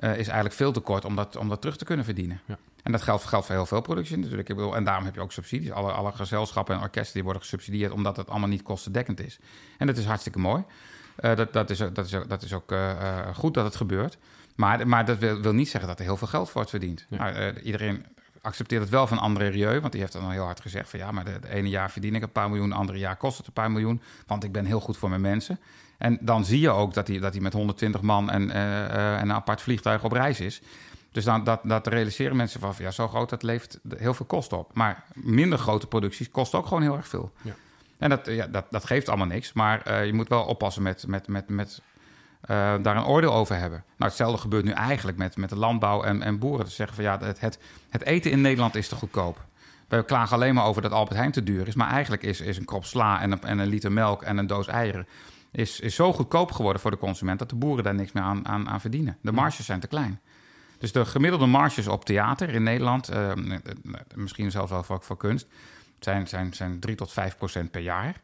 Uh, 0.04 0.10
is 0.10 0.28
eigenlijk 0.28 0.56
veel 0.56 0.72
te 0.72 0.80
kort 0.80 1.06
om 1.06 1.16
dat, 1.16 1.36
om 1.36 1.50
dat 1.50 1.62
terug 1.62 1.78
te 1.78 1.86
kunnen 1.86 2.06
verdienen. 2.06 2.42
Ja. 2.46 2.58
En 2.84 2.92
dat 2.92 3.02
geldt, 3.02 3.24
geldt 3.24 3.46
voor 3.46 3.56
heel 3.56 3.66
veel 3.66 3.82
producties 3.82 4.18
natuurlijk. 4.18 4.50
Ik 4.50 4.56
bedoel, 4.56 4.76
en 4.76 4.84
daarom 4.84 5.06
heb 5.06 5.16
je 5.16 5.22
ook 5.22 5.32
subsidies. 5.32 5.72
Alle, 5.72 5.92
alle 5.92 6.12
gezelschappen 6.12 6.76
en 6.76 6.82
orkesten 6.82 7.14
die 7.14 7.24
worden 7.24 7.42
gesubsidieerd... 7.42 7.92
omdat 7.92 8.18
het 8.18 8.30
allemaal 8.30 8.50
niet 8.50 8.62
kostendekkend 8.62 9.20
is. 9.20 9.40
En 9.78 9.88
dat 9.88 9.98
is 9.98 10.06
hartstikke 10.06 10.40
mooi. 10.40 10.64
Uh, 11.20 11.36
dat, 11.36 11.54
dat, 11.54 11.70
is, 11.70 11.78
dat, 11.78 12.06
is, 12.06 12.16
dat 12.28 12.42
is 12.42 12.54
ook 12.54 12.72
uh, 12.72 13.28
goed 13.34 13.54
dat 13.54 13.66
het 13.66 13.76
gebeurt. 13.76 14.18
Maar, 14.56 14.88
maar 14.88 15.06
dat 15.06 15.18
wil, 15.18 15.42
wil, 15.42 15.54
niet 15.54 15.70
zeggen 15.70 15.90
dat 15.90 16.00
er 16.00 16.06
heel 16.06 16.18
veel 16.18 16.28
geld 16.28 16.52
wordt 16.52 16.70
verdiend. 16.70 17.06
Ja. 17.10 17.18
Nou, 17.18 17.60
iedereen 17.60 18.06
accepteert 18.44 18.82
het 18.82 18.90
wel 18.90 19.08
van 19.08 19.18
André 19.18 19.48
Rieu, 19.48 19.80
want 19.80 19.92
die 19.92 20.02
heeft 20.02 20.14
dan 20.14 20.32
heel 20.32 20.44
hard 20.44 20.62
gezegd 20.62 20.90
van 20.90 21.00
ja, 21.00 21.12
maar 21.12 21.26
de, 21.26 21.50
ene 21.50 21.70
jaar 21.70 21.92
verdien 21.92 22.16
ik 22.16 22.22
een 22.22 22.32
paar 22.32 22.50
miljoen, 22.50 22.72
andere 22.72 22.98
jaar 22.98 23.16
kost 23.16 23.38
het 23.38 23.48
een 23.48 23.54
paar 23.54 23.72
miljoen, 23.72 24.02
want 24.28 24.44
ik 24.44 24.52
ben 24.52 24.66
heel 24.66 24.80
goed 24.80 24.98
voor 24.98 25.10
mijn 25.10 25.22
mensen. 25.22 25.60
En 26.04 26.18
dan 26.22 26.46
zie 26.46 26.60
je 26.60 26.70
ook 26.70 26.94
dat 26.94 27.08
hij, 27.08 27.20
dat 27.20 27.34
hij 27.34 27.42
met 27.42 27.54
120 27.54 28.02
man 28.02 28.30
en, 28.30 28.52
en 28.52 29.22
een 29.22 29.34
apart 29.34 29.62
vliegtuig 29.62 30.04
op 30.04 30.12
reis 30.12 30.40
is. 30.40 30.62
Dus 31.12 31.24
dan, 31.24 31.44
dat, 31.44 31.60
dat 31.64 31.88
realiseren 31.88 32.36
mensen 32.36 32.60
van, 32.60 32.74
ja, 32.78 32.92
zo 32.92 33.08
groot, 33.08 33.30
dat 33.30 33.44
levert 33.44 33.80
heel 33.98 34.14
veel 34.14 34.26
kosten 34.26 34.58
op. 34.58 34.74
Maar 34.74 35.04
minder 35.14 35.60
grote 35.60 35.88
producties 35.88 36.32
kosten 36.32 36.60
ook 36.60 36.66
gewoon 36.66 36.84
heel 36.84 36.96
erg 36.96 37.08
veel. 37.08 37.32
Ja. 37.42 37.54
En 37.98 38.10
dat, 38.10 38.26
ja, 38.26 38.48
dat, 38.48 38.66
dat 38.70 38.86
geeft 38.86 39.10
allemaal 39.10 39.28
niks. 39.28 39.54
Maar 39.54 40.06
je 40.06 40.14
moet 40.14 40.28
wel 40.28 40.44
oppassen 40.44 40.84
met, 40.84 41.08
met, 41.08 41.28
met, 41.28 41.50
met 41.50 41.82
uh, 42.42 42.74
daar 42.82 42.96
een 42.96 43.06
oordeel 43.06 43.34
over 43.34 43.56
hebben. 43.56 43.84
Nou, 43.98 44.10
hetzelfde 44.10 44.42
gebeurt 44.42 44.66
nu 44.66 44.72
eigenlijk 44.72 45.18
met, 45.18 45.38
met 45.38 45.50
de 45.50 45.58
landbouw 45.58 46.04
en, 46.04 46.22
en 46.22 46.40
boeren. 46.40 46.66
Te 46.66 46.72
zeggen 46.72 46.96
van 46.96 47.04
ja, 47.04 47.20
het, 47.20 47.40
het, 47.40 47.60
het, 47.90 48.04
eten 48.04 48.32
in 48.32 48.42
Nederland 48.42 48.76
is 48.76 48.88
te 48.88 48.96
goedkoop. 48.96 49.46
We 49.88 50.04
klagen 50.04 50.36
alleen 50.36 50.54
maar 50.54 50.66
over 50.66 50.82
dat 50.82 50.92
Albert 50.92 51.18
Heijn 51.18 51.32
te 51.32 51.44
duur 51.44 51.68
is. 51.68 51.76
Maar 51.76 51.90
eigenlijk 51.90 52.24
is, 52.24 52.42
is 52.42 52.58
een 52.58 52.66
krop 52.66 52.86
sla 52.86 53.22
en 53.22 53.32
een, 53.32 53.42
en 53.42 53.60
een 53.60 53.68
liter 53.68 53.92
melk 53.92 54.22
en 54.22 54.38
een 54.38 54.48
doos 54.48 54.68
eieren... 54.68 55.08
Is, 55.54 55.80
is 55.80 55.96
zo 55.96 56.14
goedkoop 56.14 56.52
geworden 56.52 56.82
voor 56.82 56.92
de 56.92 56.98
consument... 56.98 57.40
dat 57.40 57.50
de 57.50 57.56
boeren 57.56 57.84
daar 57.84 57.96
niks 57.96 58.12
meer 58.12 58.24
aan, 58.24 58.48
aan, 58.48 58.70
aan 58.70 58.82
verdienen. 58.82 59.18
De 59.22 59.32
marges 59.32 59.66
zijn 59.66 59.80
te 59.80 59.88
klein. 59.88 60.20
Dus 60.78 60.92
de 60.92 61.06
gemiddelde 61.06 61.46
marges 61.46 61.88
op 61.88 62.06
theater 62.06 62.50
in 62.50 62.64
Nederland... 62.64 63.14
Uh, 63.14 63.32
misschien 64.16 64.52
zelfs 64.52 64.72
wel 64.72 64.84
voor, 64.84 65.02
voor 65.02 65.18
kunst... 65.18 65.48
zijn, 66.00 66.28
zijn, 66.28 66.54
zijn 66.54 66.80
3 66.80 66.96
tot 66.96 67.12
5 67.12 67.38
procent 67.38 67.72
per 67.72 67.82
jaar... 67.82 68.22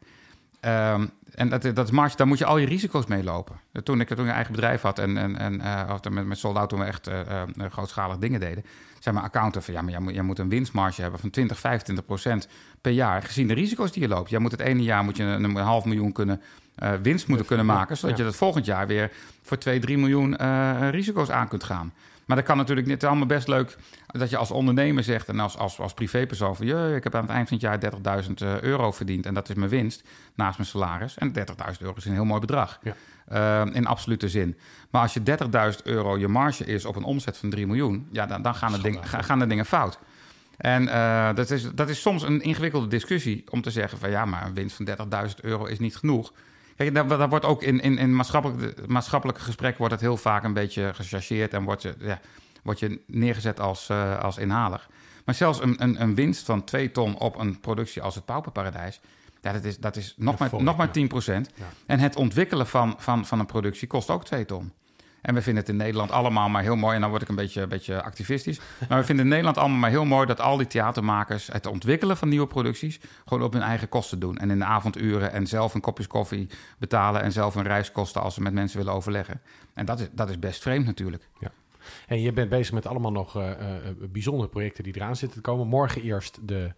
Um, 0.64 1.10
en 1.34 1.48
dat, 1.48 1.62
dat 1.62 1.86
is 1.86 1.90
marge, 1.90 2.16
daar 2.16 2.26
moet 2.26 2.38
je 2.38 2.44
al 2.44 2.58
je 2.58 2.66
risico's 2.66 3.06
mee 3.06 3.24
lopen. 3.24 3.60
Toen 3.82 4.00
ik, 4.00 4.08
toen 4.08 4.18
ik 4.18 4.24
een 4.24 4.30
eigen 4.30 4.54
bedrijf 4.54 4.80
had 4.80 4.98
en, 4.98 5.16
en, 5.16 5.36
en 5.36 5.54
uh, 5.54 5.94
met, 6.10 6.26
met 6.26 6.38
Sold 6.38 6.56
Out 6.56 6.68
toen 6.68 6.78
we 6.78 6.84
echt 6.84 7.08
uh, 7.08 7.20
uh, 7.54 7.66
grootschalig 7.70 8.18
dingen 8.18 8.40
deden, 8.40 8.64
zei 8.98 9.14
mijn 9.14 9.26
accountant 9.26 9.64
van 9.64 9.74
ja, 9.74 9.82
maar 9.82 9.90
jij 9.90 10.00
moet, 10.00 10.14
jij 10.14 10.22
moet 10.22 10.38
een 10.38 10.48
winstmarge 10.48 11.02
hebben 11.02 11.20
van 11.20 11.30
20, 11.30 11.58
25 11.58 12.04
procent 12.04 12.48
per 12.80 12.92
jaar, 12.92 13.22
gezien 13.22 13.46
de 13.46 13.54
risico's 13.54 13.92
die 13.92 14.02
je 14.02 14.08
loopt. 14.08 14.30
Jij 14.30 14.38
moet 14.38 14.50
het 14.50 14.60
ene 14.60 14.82
jaar 14.82 15.04
moet 15.04 15.16
je 15.16 15.22
een, 15.22 15.44
een 15.44 15.56
half 15.56 15.84
miljoen 15.84 16.12
kunnen 16.12 16.42
winst 17.02 17.26
moeten 17.26 17.46
kunnen 17.46 17.66
maken, 17.66 17.96
zodat 17.96 18.16
je 18.16 18.24
dat 18.24 18.36
volgend 18.36 18.64
jaar 18.64 18.86
weer 18.86 19.10
voor 19.42 19.58
2, 19.58 19.78
3 19.78 19.98
miljoen 19.98 20.36
risico's 20.90 21.30
aan 21.30 21.48
kunt 21.48 21.64
gaan. 21.64 21.92
Maar 22.30 22.38
dat 22.38 22.48
kan 22.48 22.56
natuurlijk 22.56 22.86
niet. 22.86 23.04
Allemaal 23.04 23.26
best 23.26 23.48
leuk 23.48 23.76
dat 24.06 24.30
je 24.30 24.36
als 24.36 24.50
ondernemer 24.50 25.04
zegt 25.04 25.28
en 25.28 25.40
als, 25.40 25.56
als, 25.56 25.78
als 25.78 25.94
privépersoon 25.94 26.56
van... 26.56 26.66
je, 26.66 26.92
ik 26.96 27.04
heb 27.04 27.14
aan 27.14 27.22
het 27.22 27.30
eind 27.30 27.48
van 27.48 27.58
het 27.58 27.82
jaar 28.02 28.22
30.000 28.24 28.32
eh, 28.34 28.60
euro 28.60 28.92
verdiend 28.92 29.26
en 29.26 29.34
dat 29.34 29.48
is 29.48 29.54
mijn 29.54 29.70
winst 29.70 30.02
naast 30.34 30.58
mijn 30.58 30.68
salaris. 30.68 31.18
En 31.18 31.32
30.000 31.38 31.44
euro 31.80 31.94
is 31.96 32.04
een 32.04 32.12
heel 32.12 32.24
mooi 32.24 32.40
bedrag 32.40 32.80
ja. 32.82 32.94
uh, 33.66 33.74
in 33.74 33.86
absolute 33.86 34.28
zin. 34.28 34.56
Maar 34.90 35.02
als 35.02 35.14
je 35.14 35.20
30.000 35.74 35.82
euro 35.82 36.18
je 36.18 36.28
marge 36.28 36.64
is 36.64 36.84
op 36.84 36.96
een 36.96 37.04
omzet 37.04 37.36
van 37.36 37.50
3 37.50 37.66
miljoen... 37.66 38.08
ja, 38.10 38.26
dan, 38.26 38.42
dan 38.42 38.54
gaan, 38.54 38.72
de 38.72 38.80
ding, 38.80 38.98
gaan 39.02 39.38
de 39.38 39.46
dingen 39.46 39.66
fout. 39.66 39.98
En 40.56 40.82
uh, 40.82 41.34
dat, 41.34 41.50
is, 41.50 41.70
dat 41.74 41.88
is 41.88 42.00
soms 42.00 42.22
een 42.22 42.40
ingewikkelde 42.40 42.86
discussie 42.86 43.44
om 43.50 43.62
te 43.62 43.70
zeggen 43.70 43.98
van... 43.98 44.10
ja, 44.10 44.24
maar 44.24 44.46
een 44.46 44.54
winst 44.54 44.76
van 44.76 44.88
30.000 45.28 45.34
euro 45.40 45.64
is 45.64 45.78
niet 45.78 45.96
genoeg... 45.96 46.32
Kijk, 46.80 46.94
daar, 46.94 47.08
daar, 47.08 47.28
wordt 47.28 47.44
ook 47.44 47.62
in, 47.62 47.80
in, 47.80 47.98
in 47.98 48.16
maatschappelijke, 48.16 48.74
maatschappelijke 48.86 49.40
gesprekken 49.40 49.78
wordt 49.78 49.94
het 49.94 50.02
heel 50.02 50.16
vaak 50.16 50.44
een 50.44 50.52
beetje 50.52 50.94
gechargeerd 50.94 51.54
en 51.54 51.64
wordt 51.64 51.82
je, 51.82 51.94
ja, 51.98 52.20
wordt 52.62 52.80
je 52.80 53.00
neergezet 53.06 53.60
als, 53.60 53.88
uh, 53.90 54.20
als 54.20 54.38
inhaler. 54.38 54.86
Maar 55.24 55.34
zelfs 55.34 55.60
een, 55.60 55.82
een, 55.82 56.02
een, 56.02 56.14
winst 56.14 56.44
van 56.44 56.64
2 56.64 56.90
ton 56.90 57.18
op 57.18 57.38
een 57.38 57.60
productie 57.60 58.02
als 58.02 58.14
het 58.14 58.24
Pauperparadijs, 58.24 59.00
ja, 59.40 59.52
dat 59.52 59.64
is, 59.64 59.78
dat 59.78 59.96
is 59.96 60.14
nog, 60.16 60.38
maar, 60.38 60.50
nog 60.62 60.76
maar 60.76 60.90
10 60.90 61.08
procent. 61.08 61.50
En 61.86 61.98
het 61.98 62.16
ontwikkelen 62.16 62.66
van, 62.66 62.94
van, 62.98 63.26
van 63.26 63.38
een 63.38 63.46
productie 63.46 63.88
kost 63.88 64.10
ook 64.10 64.24
2 64.24 64.44
ton. 64.44 64.72
En 65.22 65.34
we 65.34 65.42
vinden 65.42 65.62
het 65.62 65.72
in 65.72 65.78
Nederland 65.78 66.10
allemaal 66.10 66.48
maar 66.48 66.62
heel 66.62 66.76
mooi. 66.76 66.94
En 66.94 67.00
dan 67.00 67.10
word 67.10 67.22
ik 67.22 67.28
een 67.28 67.34
beetje, 67.34 67.62
een 67.62 67.68
beetje 67.68 68.02
activistisch. 68.02 68.60
Maar 68.88 68.98
we 68.98 69.04
vinden 69.04 69.24
in 69.24 69.30
Nederland 69.30 69.58
allemaal 69.58 69.78
maar 69.78 69.90
heel 69.90 70.04
mooi 70.04 70.26
dat 70.26 70.40
al 70.40 70.56
die 70.56 70.66
theatermakers 70.66 71.46
het 71.46 71.66
ontwikkelen 71.66 72.16
van 72.16 72.28
nieuwe 72.28 72.46
producties 72.46 73.00
gewoon 73.24 73.42
op 73.44 73.52
hun 73.52 73.62
eigen 73.62 73.88
kosten 73.88 74.18
doen. 74.18 74.38
En 74.38 74.50
in 74.50 74.58
de 74.58 74.64
avonduren 74.64 75.32
en 75.32 75.46
zelf 75.46 75.74
een 75.74 75.80
kopjes 75.80 76.06
koffie 76.06 76.48
betalen 76.78 77.22
en 77.22 77.32
zelf 77.32 77.54
een 77.54 77.62
reiskosten 77.62 78.22
als 78.22 78.34
ze 78.34 78.42
met 78.42 78.52
mensen 78.52 78.78
willen 78.78 78.92
overleggen. 78.92 79.40
En 79.74 79.84
dat 79.84 80.00
is, 80.00 80.08
dat 80.12 80.30
is 80.30 80.38
best 80.38 80.62
vreemd 80.62 80.86
natuurlijk. 80.86 81.28
Ja. 81.38 81.50
En 82.06 82.20
je 82.20 82.32
bent 82.32 82.48
bezig 82.48 82.72
met 82.72 82.86
allemaal 82.86 83.12
nog 83.12 83.36
uh, 83.36 83.48
uh, 83.48 83.56
bijzondere 84.12 84.48
projecten 84.48 84.84
die 84.84 84.96
eraan 84.96 85.16
zitten 85.16 85.42
te 85.42 85.50
komen. 85.50 85.66
Morgen 85.66 86.02
eerst 86.02 86.38
de 86.42 86.72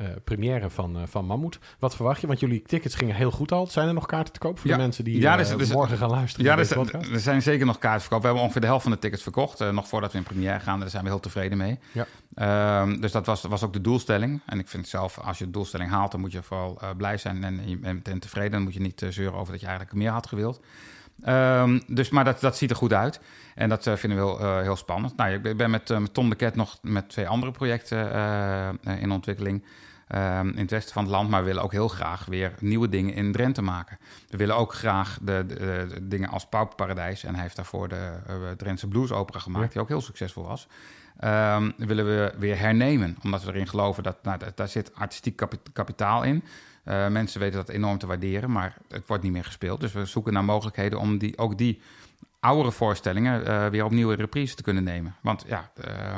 uh, 0.00 0.06
première 0.24 0.70
van, 0.70 0.96
uh, 0.96 1.02
van 1.06 1.24
Mammoet. 1.26 1.58
Wat 1.78 1.96
verwacht 1.96 2.20
je? 2.20 2.26
Want 2.26 2.40
jullie 2.40 2.62
tickets 2.62 2.94
gingen 2.94 3.14
heel 3.14 3.30
goed 3.30 3.52
al. 3.52 3.66
Zijn 3.66 3.88
er 3.88 3.94
nog 3.94 4.06
kaarten 4.06 4.32
te 4.32 4.38
koop 4.38 4.58
voor 4.58 4.70
de 4.70 4.76
mensen 4.76 5.04
die 5.04 5.20
ja, 5.20 5.36
dus, 5.36 5.50
uh, 5.50 5.58
dus, 5.58 5.72
morgen 5.72 5.96
gaan 5.96 6.10
luisteren? 6.10 6.46
Ja, 6.46 6.56
dus, 6.56 6.70
er 7.12 7.20
zijn 7.20 7.42
zeker 7.42 7.66
nog 7.66 7.78
kaarten 7.78 8.00
verkocht. 8.00 8.20
We 8.20 8.26
hebben 8.26 8.44
ongeveer 8.44 8.60
de 8.60 8.66
helft 8.66 8.82
van 8.82 8.92
de 8.92 8.98
tickets 8.98 9.22
verkocht. 9.22 9.72
nog 9.72 9.88
voordat 9.88 10.12
we 10.12 10.18
in 10.18 10.24
première 10.24 10.60
gaan. 10.60 10.80
Daar 10.80 10.90
zijn 10.90 11.02
we 11.02 11.08
heel 11.08 11.20
tevreden 11.20 11.58
mee. 11.58 11.78
Ja. 11.92 12.06
Ehm, 12.34 13.00
dus 13.00 13.12
dat 13.12 13.26
was, 13.26 13.42
was 13.42 13.62
ook 13.62 13.72
de 13.72 13.80
doelstelling. 13.80 14.40
En 14.46 14.58
ik 14.58 14.68
vind 14.68 14.88
zelf, 14.88 15.18
als 15.18 15.38
je 15.38 15.44
de 15.44 15.50
doelstelling 15.50 15.90
haalt, 15.90 16.10
dan 16.10 16.20
moet 16.20 16.32
je 16.32 16.42
vooral 16.42 16.78
blij 16.96 17.16
zijn 17.16 17.44
en, 17.44 17.60
en, 17.82 18.00
en, 18.02 18.18
tevreden. 18.18 18.50
Dan 18.50 18.62
moet 18.62 18.74
je 18.74 18.80
niet 18.80 19.06
zeuren 19.08 19.38
over 19.38 19.52
dat 19.52 19.60
je 19.60 19.66
eigenlijk 19.66 19.96
meer 19.96 20.10
had 20.10 20.26
gewild. 20.26 20.60
Um, 21.24 21.82
dus, 21.86 22.10
maar 22.10 22.24
dat, 22.24 22.40
dat 22.40 22.56
ziet 22.56 22.70
er 22.70 22.76
goed 22.76 22.92
uit. 22.92 23.20
En 23.54 23.68
dat 23.68 23.86
uh, 23.86 23.94
vinden 23.94 24.18
we 24.18 24.24
heel, 24.24 24.40
uh, 24.40 24.60
heel 24.60 24.76
spannend. 24.76 25.16
Nou, 25.16 25.32
ik 25.32 25.56
ben 25.56 25.70
met, 25.70 25.90
uh, 25.90 25.98
met 25.98 26.14
Tom 26.14 26.28
de 26.28 26.36
Ket 26.36 26.56
nog 26.56 26.78
met 26.82 27.08
twee 27.08 27.28
andere 27.28 27.52
projecten 27.52 28.10
in 29.00 29.10
ontwikkeling. 29.10 29.64
Um, 30.14 30.48
in 30.48 30.58
het 30.58 30.70
westen 30.70 30.92
van 30.92 31.02
het 31.02 31.12
land, 31.12 31.30
maar 31.30 31.40
we 31.40 31.46
willen 31.46 31.62
ook 31.62 31.72
heel 31.72 31.88
graag 31.88 32.24
weer 32.24 32.52
nieuwe 32.60 32.88
dingen 32.88 33.14
in 33.14 33.32
Drenthe 33.32 33.62
maken. 33.62 33.98
We 34.28 34.36
willen 34.36 34.56
ook 34.56 34.74
graag 34.74 35.18
de, 35.22 35.44
de, 35.46 35.56
de 35.56 36.08
dingen 36.08 36.28
als 36.28 36.46
Pauperparadijs, 36.46 37.24
en 37.24 37.32
hij 37.32 37.42
heeft 37.42 37.56
daarvoor 37.56 37.88
de 37.88 38.54
Drentse 38.56 38.88
Blues 38.88 39.12
Opera 39.12 39.38
gemaakt, 39.38 39.72
die 39.72 39.80
ook 39.80 39.88
heel 39.88 40.00
succesvol 40.00 40.44
was. 40.44 40.68
Um, 41.24 41.72
willen 41.76 42.06
we 42.06 42.34
weer 42.38 42.58
hernemen, 42.58 43.16
omdat 43.22 43.44
we 43.44 43.52
erin 43.52 43.68
geloven 43.68 44.02
dat 44.02 44.22
nou, 44.22 44.38
daar 44.54 44.68
zit 44.68 44.94
artistiek 44.94 45.42
kapitaal 45.72 46.22
in. 46.22 46.42
Uh, 46.84 47.08
mensen 47.08 47.40
weten 47.40 47.56
dat 47.56 47.68
enorm 47.68 47.98
te 47.98 48.06
waarderen, 48.06 48.52
maar 48.52 48.76
het 48.88 49.06
wordt 49.06 49.22
niet 49.22 49.32
meer 49.32 49.44
gespeeld. 49.44 49.80
Dus 49.80 49.92
we 49.92 50.04
zoeken 50.04 50.32
naar 50.32 50.44
mogelijkheden 50.44 50.98
om 50.98 51.18
die, 51.18 51.38
ook 51.38 51.58
die 51.58 51.80
oudere 52.40 52.72
voorstellingen 52.72 53.46
uh, 53.46 53.66
weer 53.66 53.84
opnieuw 53.84 54.10
in 54.10 54.18
reprise 54.18 54.54
te 54.54 54.62
kunnen 54.62 54.84
nemen. 54.84 55.14
Want 55.20 55.44
ja, 55.46 55.70
uh, 55.88 56.16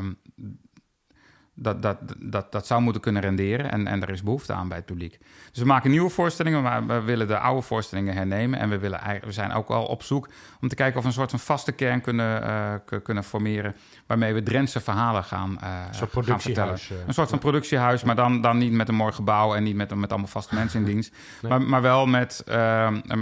dat, 1.60 1.82
dat, 1.82 1.98
dat, 2.18 2.52
dat 2.52 2.66
zou 2.66 2.80
moeten 2.80 3.02
kunnen 3.02 3.22
renderen 3.22 3.70
en, 3.70 3.86
en 3.86 4.02
er 4.02 4.10
is 4.10 4.22
behoefte 4.22 4.52
aan 4.52 4.68
bij 4.68 4.76
het 4.76 4.86
publiek. 4.86 5.18
Dus 5.50 5.60
we 5.60 5.66
maken 5.66 5.90
nieuwe 5.90 6.10
voorstellingen, 6.10 6.62
maar 6.62 6.86
we 6.86 7.00
willen 7.00 7.26
de 7.26 7.38
oude 7.38 7.62
voorstellingen 7.62 8.14
hernemen. 8.14 8.58
En 8.58 8.68
we, 8.68 8.78
willen, 8.78 9.00
we 9.24 9.32
zijn 9.32 9.52
ook 9.52 9.68
wel 9.68 9.84
op 9.84 10.02
zoek 10.02 10.28
om 10.60 10.68
te 10.68 10.74
kijken 10.74 10.96
of 10.96 11.02
we 11.02 11.08
een 11.08 11.14
soort 11.14 11.30
van 11.30 11.38
vaste 11.38 11.72
kern 11.72 12.00
kunnen, 12.00 12.42
uh, 12.42 12.98
kunnen 13.02 13.24
formeren. 13.24 13.74
Waarmee 14.06 14.34
we 14.34 14.42
Drentse 14.42 14.80
verhalen 14.80 15.24
gaan, 15.24 15.58
uh, 15.62 15.84
gaan 16.22 16.40
vertellen. 16.40 16.78
Uh, 16.92 17.06
een 17.06 17.14
soort 17.14 17.28
van 17.28 17.38
productiehuis, 17.38 18.02
maar 18.02 18.16
dan, 18.16 18.40
dan 18.40 18.58
niet 18.58 18.72
met 18.72 18.88
een 18.88 18.94
mooi 18.94 19.12
gebouw 19.12 19.54
en 19.54 19.62
niet 19.62 19.76
met, 19.76 19.94
met 19.94 20.10
allemaal 20.10 20.28
vaste 20.28 20.54
mensen 20.54 20.80
in 20.80 20.86
dienst. 20.92 21.14
Nee. 21.42 21.50
Maar, 21.50 21.62
maar 21.62 21.82
wel 21.82 22.06
met, 22.06 22.42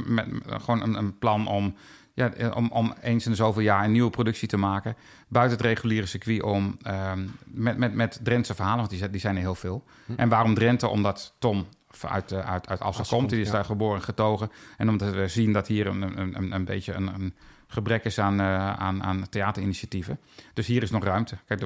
met 0.07 0.27
gewoon 0.47 0.83
een, 0.83 0.95
een 0.95 1.19
plan 1.19 1.47
om 1.47 1.75
ja, 2.17 2.33
eh, 2.33 2.57
om, 2.57 2.71
om 2.73 2.95
eens 3.03 3.25
in 3.25 3.31
de 3.31 3.37
zoveel 3.37 3.63
jaar 3.63 3.85
een 3.85 3.93
nieuwe 3.93 4.11
productie 4.11 4.49
te 4.49 4.57
maken. 4.57 4.97
Buiten 5.29 5.57
het 5.57 5.67
reguliere 5.67 6.07
circuit 6.07 6.43
om 6.43 6.79
um, 6.87 7.37
met, 7.45 7.77
met, 7.77 7.95
met 7.95 8.21
Drentse 8.23 8.55
verhalen, 8.55 8.79
want 8.79 8.91
die, 8.91 9.11
die 9.11 9.21
zijn 9.21 9.35
er 9.35 9.41
heel 9.41 9.55
veel. 9.55 9.85
Hm. 10.07 10.13
En 10.17 10.29
waarom 10.29 10.55
Drenthe? 10.55 10.89
Omdat 10.89 11.35
Tom 11.39 11.67
uit, 12.01 12.33
uh, 12.33 12.39
uit, 12.39 12.69
uit 12.69 12.81
Assen 12.81 13.07
komt, 13.07 13.31
die 13.31 13.41
is 13.41 13.51
daar 13.51 13.65
geboren 13.65 14.03
getogen. 14.03 14.51
En 14.77 14.89
omdat 14.89 15.15
we 15.15 15.29
zien 15.29 15.53
dat 15.53 15.67
hier 15.67 15.87
een, 15.87 16.03
een, 16.03 16.37
een, 16.37 16.53
een 16.53 16.65
beetje 16.65 16.93
een, 16.93 17.15
een 17.15 17.35
gebrek 17.77 18.05
is 18.05 18.19
aan, 18.19 18.41
uh, 18.41 18.73
aan, 18.73 19.03
aan 19.03 19.29
theaterinitiatieven. 19.29 20.19
Dus 20.53 20.67
hier 20.67 20.83
is 20.83 20.91
nog 20.91 21.05
ruimte. 21.05 21.37
Kijk, 21.47 21.61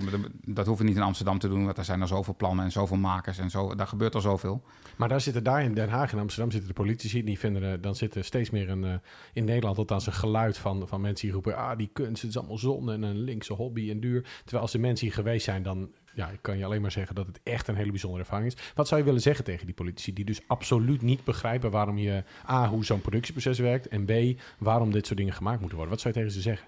dat, 0.45 0.67
hoeven 0.67 0.85
we 0.85 0.91
niet 0.91 1.01
in 1.01 1.07
Amsterdam 1.07 1.39
te 1.39 1.49
doen, 1.49 1.65
want 1.65 1.79
er 1.79 1.85
zijn 1.85 2.01
er 2.01 2.09
zoveel 2.09 2.35
plannen 2.37 2.65
en 2.65 2.73
zoveel 2.73 2.97
makers 2.97 3.39
en 3.39 3.51
zo. 3.51 3.75
Daar 3.75 3.87
gebeurt 3.87 4.15
al 4.15 4.21
zoveel. 4.21 4.63
Maar 4.97 5.09
daar 5.09 5.21
zitten 5.21 5.45
daar 5.45 5.63
in 5.63 5.75
Den 5.75 5.89
Haag 5.89 6.13
en 6.13 6.19
Amsterdam 6.19 6.51
zitten 6.51 6.69
de 6.69 6.75
politici, 6.75 7.25
die 7.25 7.39
vinden, 7.39 7.63
uh, 7.63 7.73
dan 7.81 7.95
zit 7.95 8.15
er 8.15 8.25
steeds 8.25 8.51
meer 8.51 8.71
een, 8.71 8.85
uh, 8.85 8.95
in 9.33 9.45
Nederland 9.45 9.79
althans 9.79 10.07
een 10.07 10.13
geluid 10.13 10.59
van, 10.59 10.89
van 10.89 11.01
mensen 11.01 11.25
die 11.25 11.35
roepen, 11.35 11.57
ah, 11.57 11.77
die 11.77 11.91
kunst, 11.93 12.23
het 12.23 12.31
is 12.31 12.37
allemaal 12.37 12.59
zonde 12.59 12.93
en 12.93 13.03
een 13.03 13.19
linkse 13.19 13.53
hobby 13.53 13.91
en 13.91 14.01
duur. 14.01 14.23
Terwijl 14.41 14.63
als 14.63 14.73
de 14.73 14.79
mensen 14.79 15.07
hier 15.07 15.15
geweest 15.15 15.45
zijn, 15.45 15.63
dan 15.63 15.91
ja, 16.15 16.29
ik 16.29 16.39
kan 16.41 16.59
je 16.59 16.65
alleen 16.65 16.81
maar 16.81 16.91
zeggen 16.91 17.15
dat 17.15 17.27
het 17.27 17.41
echt 17.43 17.69
een 17.69 17.75
hele 17.75 17.91
bijzondere 17.91 18.23
ervaring 18.23 18.53
is. 18.53 18.73
Wat 18.75 18.89
zou 18.89 19.01
je 19.01 19.07
willen 19.07 19.21
zeggen 19.21 19.45
tegen 19.45 19.67
die 19.67 19.75
politici 19.75 20.13
die 20.13 20.25
dus 20.25 20.41
absoluut 20.47 21.03
niet 21.03 21.25
begrijpen 21.25 21.71
waarom 21.71 21.99
je 21.99 22.25
A, 22.49 22.69
hoe 22.69 22.85
zo'n 22.85 23.01
productieproces 23.01 23.59
werkt 23.59 23.89
en 23.89 24.05
B, 24.05 24.41
waarom 24.59 24.93
dit 24.93 25.07
soort 25.07 25.19
dingen 25.19 25.35
gemaakt 25.35 25.61
moeten 25.61 25.77
worden? 25.77 25.95
Wat 25.95 26.03
zou 26.03 26.15
je 26.15 26.21
tegen 26.21 26.37
ze 26.37 26.43
zeggen? 26.43 26.67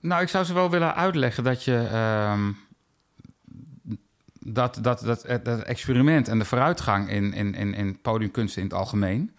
Nou, 0.00 0.22
ik 0.22 0.28
zou 0.28 0.44
ze 0.44 0.54
wel 0.54 0.70
willen 0.70 0.94
uitleggen 0.94 1.44
dat 1.44 1.64
je 1.64 1.88
um, 2.32 2.56
dat, 4.40 4.78
dat, 4.82 5.00
dat, 5.00 5.26
dat 5.44 5.62
experiment 5.62 6.28
en 6.28 6.38
de 6.38 6.44
vooruitgang 6.44 7.10
in, 7.10 7.32
in, 7.32 7.54
in, 7.54 7.74
in 7.74 8.00
podiumkunsten 8.00 8.62
in 8.62 8.68
het 8.68 8.76
algemeen. 8.76 9.32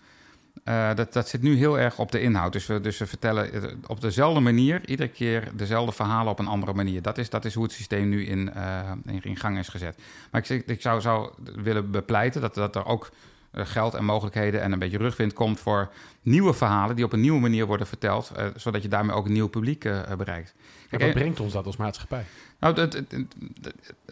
Uh, 0.69 0.95
dat, 0.95 1.13
dat 1.13 1.27
zit 1.27 1.41
nu 1.41 1.55
heel 1.55 1.79
erg 1.79 1.99
op 1.99 2.11
de 2.11 2.21
inhoud. 2.21 2.53
Dus 2.53 2.65
we, 2.65 2.81
dus 2.81 2.97
we 2.97 3.05
vertellen 3.05 3.79
op 3.87 4.01
dezelfde 4.01 4.39
manier, 4.39 4.81
iedere 4.85 5.09
keer 5.09 5.51
dezelfde 5.53 5.91
verhalen 5.91 6.31
op 6.31 6.39
een 6.39 6.47
andere 6.47 6.73
manier. 6.73 7.01
Dat 7.01 7.17
is, 7.17 7.29
dat 7.29 7.45
is 7.45 7.53
hoe 7.53 7.63
het 7.63 7.71
systeem 7.71 8.09
nu 8.09 8.25
in, 8.25 8.51
uh, 8.55 8.91
in, 9.05 9.23
in, 9.23 9.35
gang 9.35 9.57
is 9.57 9.67
gezet. 9.67 9.97
Maar 10.31 10.51
ik, 10.51 10.67
ik 10.67 10.81
zou, 10.81 11.01
zou 11.01 11.33
willen 11.55 11.91
bepleiten 11.91 12.41
dat, 12.41 12.53
dat 12.53 12.75
er 12.75 12.85
ook 12.85 13.09
geld 13.53 13.93
en 13.93 14.05
mogelijkheden 14.05 14.61
en 14.61 14.71
een 14.71 14.79
beetje 14.79 14.97
rugwind 14.97 15.33
komt 15.33 15.59
voor 15.59 15.89
nieuwe 16.21 16.53
verhalen 16.53 16.95
die 16.95 17.05
op 17.05 17.13
een 17.13 17.21
nieuwe 17.21 17.39
manier 17.39 17.65
worden 17.65 17.87
verteld, 17.87 18.31
zodat 18.55 18.81
je 18.81 18.87
daarmee 18.87 19.15
ook 19.15 19.25
een 19.25 19.33
nieuw 19.33 19.47
publiek 19.47 19.89
bereikt. 20.17 20.53
Kijk, 20.89 21.01
wat 21.01 21.11
brengt 21.13 21.39
ons 21.39 21.53
dat 21.53 21.65
als 21.65 21.77
maatschappij? 21.77 22.25
Nou, 22.59 22.73
dat, 22.73 22.91
dat, 22.91 23.03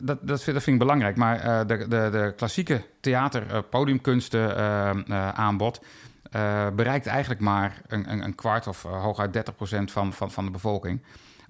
dat, 0.01 0.27
dat, 0.27 0.43
vind, 0.43 0.67
ik 0.67 0.77
belangrijk. 0.77 1.15
Maar 1.15 1.67
de, 1.67 1.77
de, 1.77 1.87
de 1.87 2.33
klassieke 2.35 2.81
theater, 2.99 3.63
podiumkunsten 3.63 4.55
aanbod 5.35 5.79
bereikt 6.75 7.05
eigenlijk 7.05 7.41
maar 7.41 7.81
een, 7.87 8.11
een, 8.11 8.23
een 8.23 8.35
kwart 8.35 8.67
of 8.67 8.83
hooguit 8.83 9.33
30 9.33 9.55
procent 9.55 9.91
van, 9.91 10.13
van, 10.13 10.31
van 10.31 10.45
de 10.45 10.51
bevolking 10.51 11.01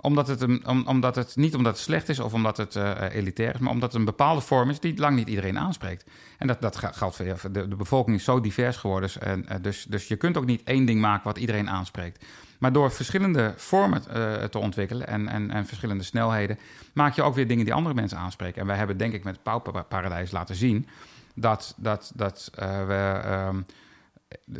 omdat 0.01 0.27
het, 0.27 0.43
om, 0.43 0.83
omdat 0.87 1.15
het 1.15 1.35
niet 1.35 1.55
omdat 1.55 1.73
het 1.73 1.81
slecht 1.81 2.09
is 2.09 2.19
of 2.19 2.33
omdat 2.33 2.57
het 2.57 2.75
uh, 2.75 2.91
elitair 3.11 3.53
is, 3.53 3.59
maar 3.59 3.71
omdat 3.71 3.91
het 3.91 3.99
een 3.99 4.05
bepaalde 4.05 4.41
vorm 4.41 4.69
is 4.69 4.79
die 4.79 4.97
lang 4.97 5.15
niet 5.15 5.29
iedereen 5.29 5.59
aanspreekt. 5.59 6.09
En 6.37 6.47
dat, 6.47 6.61
dat 6.61 6.75
geldt 6.75 7.15
voor 7.15 7.51
de, 7.51 7.67
de 7.67 7.75
bevolking 7.75 8.17
is 8.17 8.23
zo 8.23 8.41
divers 8.41 8.77
geworden. 8.77 9.09
Dus, 9.13 9.27
uh, 9.27 9.55
dus, 9.61 9.85
dus 9.89 10.07
je 10.07 10.15
kunt 10.15 10.37
ook 10.37 10.45
niet 10.45 10.63
één 10.63 10.85
ding 10.85 11.01
maken 11.01 11.23
wat 11.23 11.37
iedereen 11.37 11.69
aanspreekt. 11.69 12.25
Maar 12.59 12.71
door 12.71 12.91
verschillende 12.91 13.53
vormen 13.55 14.01
uh, 14.15 14.33
te 14.33 14.59
ontwikkelen 14.59 15.07
en, 15.07 15.27
en, 15.27 15.51
en 15.51 15.65
verschillende 15.65 16.03
snelheden, 16.03 16.59
maak 16.93 17.13
je 17.13 17.23
ook 17.23 17.35
weer 17.35 17.47
dingen 17.47 17.65
die 17.65 17.73
andere 17.73 17.95
mensen 17.95 18.17
aanspreken. 18.17 18.61
En 18.61 18.67
wij 18.67 18.77
hebben 18.77 18.97
denk 18.97 19.13
ik 19.13 19.23
met 19.23 19.43
Pauwparadijs 19.43 20.31
laten 20.31 20.55
zien 20.55 20.87
dat, 21.35 21.73
dat, 21.77 22.11
dat 22.15 22.49
we. 22.53 23.21
Uh, 23.25 23.49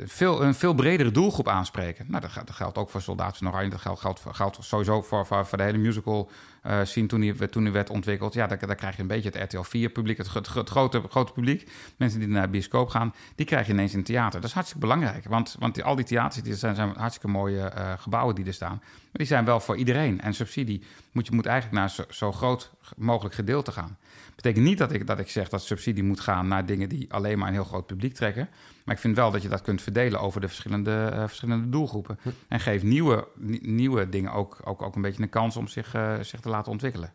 veel, 0.05 0.43
een 0.43 0.53
veel 0.53 0.74
bredere 0.74 1.11
doelgroep 1.11 1.47
aanspreken. 1.47 2.05
Nou, 2.07 2.22
dat, 2.22 2.34
dat 2.34 2.55
geldt 2.55 2.78
ook 2.78 2.89
voor 2.89 3.01
Soldaten 3.01 3.38
van 3.38 3.47
Oranje. 3.47 3.70
Dat 3.70 3.82
geldt, 3.82 4.24
geldt, 4.32 4.57
sowieso 4.61 5.01
voor, 5.01 5.26
voor, 5.26 5.45
voor, 5.45 5.57
de 5.57 5.63
hele 5.63 5.78
musical 5.78 6.30
uh, 6.65 6.80
scene 6.84 7.07
toen 7.07 7.20
die, 7.20 7.49
toen 7.49 7.72
werd 7.72 7.89
ontwikkeld. 7.89 8.34
Ja, 8.34 8.47
daar, 8.47 8.68
daar 8.68 8.76
krijg 8.76 8.95
je 8.95 9.01
een 9.01 9.07
beetje 9.07 9.30
het 9.30 9.53
RTL 9.53 9.78
4-publiek, 9.78 10.18
het, 10.18 10.34
het, 10.34 10.47
grote, 10.47 11.01
grote 11.09 11.32
publiek. 11.32 11.72
Mensen 11.97 12.20
die 12.20 12.30
naar 12.30 12.41
de 12.41 12.49
bioscoop 12.49 12.89
gaan, 12.89 13.13
die 13.36 13.45
krijg 13.45 13.68
je 13.68 13.74
ineens 13.74 13.91
in 13.91 13.97
het 13.97 14.07
theater. 14.07 14.39
Dat 14.39 14.49
is 14.49 14.55
hartstikke 14.55 14.88
belangrijk, 14.88 15.26
want, 15.28 15.55
want 15.59 15.84
al 15.84 15.95
die 15.95 16.05
theaters 16.05 16.43
die 16.43 16.55
zijn, 16.55 16.76
zijn 16.76 16.93
hartstikke 16.95 17.28
mooie 17.28 17.72
uh, 17.78 17.93
gebouwen 17.97 18.36
die 18.36 18.45
er 18.45 18.53
staan. 18.53 18.78
Maar 18.82 19.11
die 19.11 19.28
zijn 19.28 19.45
wel 19.45 19.59
voor 19.59 19.78
iedereen. 19.78 20.22
En 20.22 20.34
subsidie 20.34 20.84
moet, 21.11 21.28
je 21.28 21.36
moet 21.36 21.45
eigenlijk 21.45 21.80
naar 21.80 21.89
zo, 21.89 22.03
zo 22.09 22.32
groot 22.32 22.72
mogelijk 22.95 23.36
gedeelte 23.36 23.72
gaan 23.72 23.97
betekent 24.38 24.65
niet 24.65 24.78
dat 24.78 24.91
ik, 24.91 25.07
dat 25.07 25.20
ik 25.20 25.30
zeg 25.30 25.49
dat 25.49 25.63
subsidie 25.63 26.03
moet 26.03 26.20
gaan 26.20 26.47
naar 26.47 26.65
dingen 26.65 26.89
die 26.89 27.13
alleen 27.13 27.38
maar 27.38 27.47
een 27.47 27.53
heel 27.53 27.63
groot 27.63 27.86
publiek 27.86 28.13
trekken. 28.13 28.49
Maar 28.88 28.95
ik 28.95 29.01
vind 29.01 29.15
wel 29.15 29.31
dat 29.31 29.41
je 29.41 29.47
dat 29.47 29.61
kunt 29.61 29.81
verdelen 29.81 30.19
over 30.19 30.41
de 30.41 30.47
verschillende, 30.47 31.11
uh, 31.13 31.19
verschillende 31.19 31.69
doelgroepen. 31.69 32.19
Hm. 32.21 32.29
En 32.47 32.59
geef 32.59 32.83
nieuwe, 32.83 33.27
nieuwe 33.61 34.09
dingen 34.09 34.31
ook, 34.31 34.57
ook, 34.63 34.81
ook 34.81 34.95
een 34.95 35.01
beetje 35.01 35.23
een 35.23 35.29
kans 35.29 35.55
om 35.55 35.67
zich, 35.67 35.95
uh, 35.95 36.13
zich 36.21 36.39
te 36.39 36.49
laten 36.49 36.71
ontwikkelen. 36.71 37.13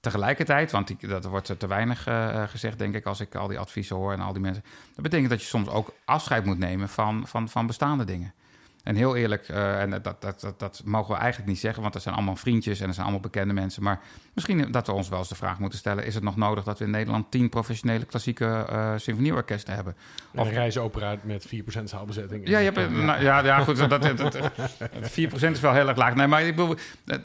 Tegelijkertijd, 0.00 0.70
want 0.70 0.86
die, 0.86 1.08
dat 1.08 1.24
wordt 1.24 1.58
te 1.58 1.66
weinig 1.66 2.08
uh, 2.08 2.42
gezegd, 2.42 2.78
denk 2.78 2.94
ik, 2.94 3.06
als 3.06 3.20
ik 3.20 3.34
al 3.34 3.48
die 3.48 3.58
adviezen 3.58 3.96
hoor 3.96 4.12
en 4.12 4.20
al 4.20 4.32
die 4.32 4.42
mensen. 4.42 4.64
Dat 4.94 5.02
betekent 5.02 5.30
dat 5.30 5.40
je 5.40 5.46
soms 5.46 5.68
ook 5.68 5.94
afscheid 6.04 6.44
moet 6.44 6.58
nemen 6.58 6.88
van, 6.88 7.26
van, 7.26 7.48
van 7.48 7.66
bestaande 7.66 8.04
dingen. 8.04 8.34
En 8.88 8.94
heel 8.94 9.16
eerlijk, 9.16 9.48
uh, 9.48 9.80
en 9.80 9.90
dat, 9.90 10.04
dat, 10.20 10.40
dat, 10.40 10.58
dat, 10.58 10.82
mogen 10.84 11.14
we 11.14 11.20
eigenlijk 11.20 11.50
niet 11.50 11.58
zeggen, 11.58 11.82
want 11.82 11.94
er 11.94 12.00
zijn 12.00 12.14
allemaal 12.14 12.36
vriendjes 12.36 12.80
en 12.80 12.86
er 12.86 12.92
zijn 12.92 13.04
allemaal 13.04 13.22
bekende 13.22 13.54
mensen. 13.54 13.82
Maar 13.82 14.00
misschien 14.34 14.72
dat 14.72 14.86
we 14.86 14.92
ons 14.92 15.08
wel 15.08 15.18
eens 15.18 15.28
de 15.28 15.34
vraag 15.34 15.58
moeten 15.58 15.78
stellen: 15.78 16.06
is 16.06 16.14
het 16.14 16.22
nog 16.22 16.36
nodig 16.36 16.64
dat 16.64 16.78
we 16.78 16.84
in 16.84 16.90
Nederland 16.90 17.30
tien 17.30 17.48
professionele 17.48 18.04
klassieke 18.04 18.66
uh, 18.70 18.92
symfonieorkesten 18.96 19.74
hebben? 19.74 19.96
Of 20.34 20.46
een 20.46 20.52
reisopera 20.52 21.16
met 21.22 21.46
4% 21.46 21.82
zaalbezetting. 21.84 22.48
Ja, 22.48 22.58
je 22.58 22.70
hebt, 22.70 22.90
nou, 22.90 23.22
ja, 23.22 23.44
ja, 23.44 23.58
goed, 23.58 23.76
dat, 23.76 23.90
dat, 23.90 24.16
dat, 24.16 24.36
4% 24.36 25.50
is 25.50 25.60
wel 25.60 25.72
heel 25.72 25.88
erg 25.88 25.96
laag. 25.96 26.14
Nee, 26.14 26.26
maar 26.26 26.42
ik 26.42 26.56
bedoel, 26.56 26.76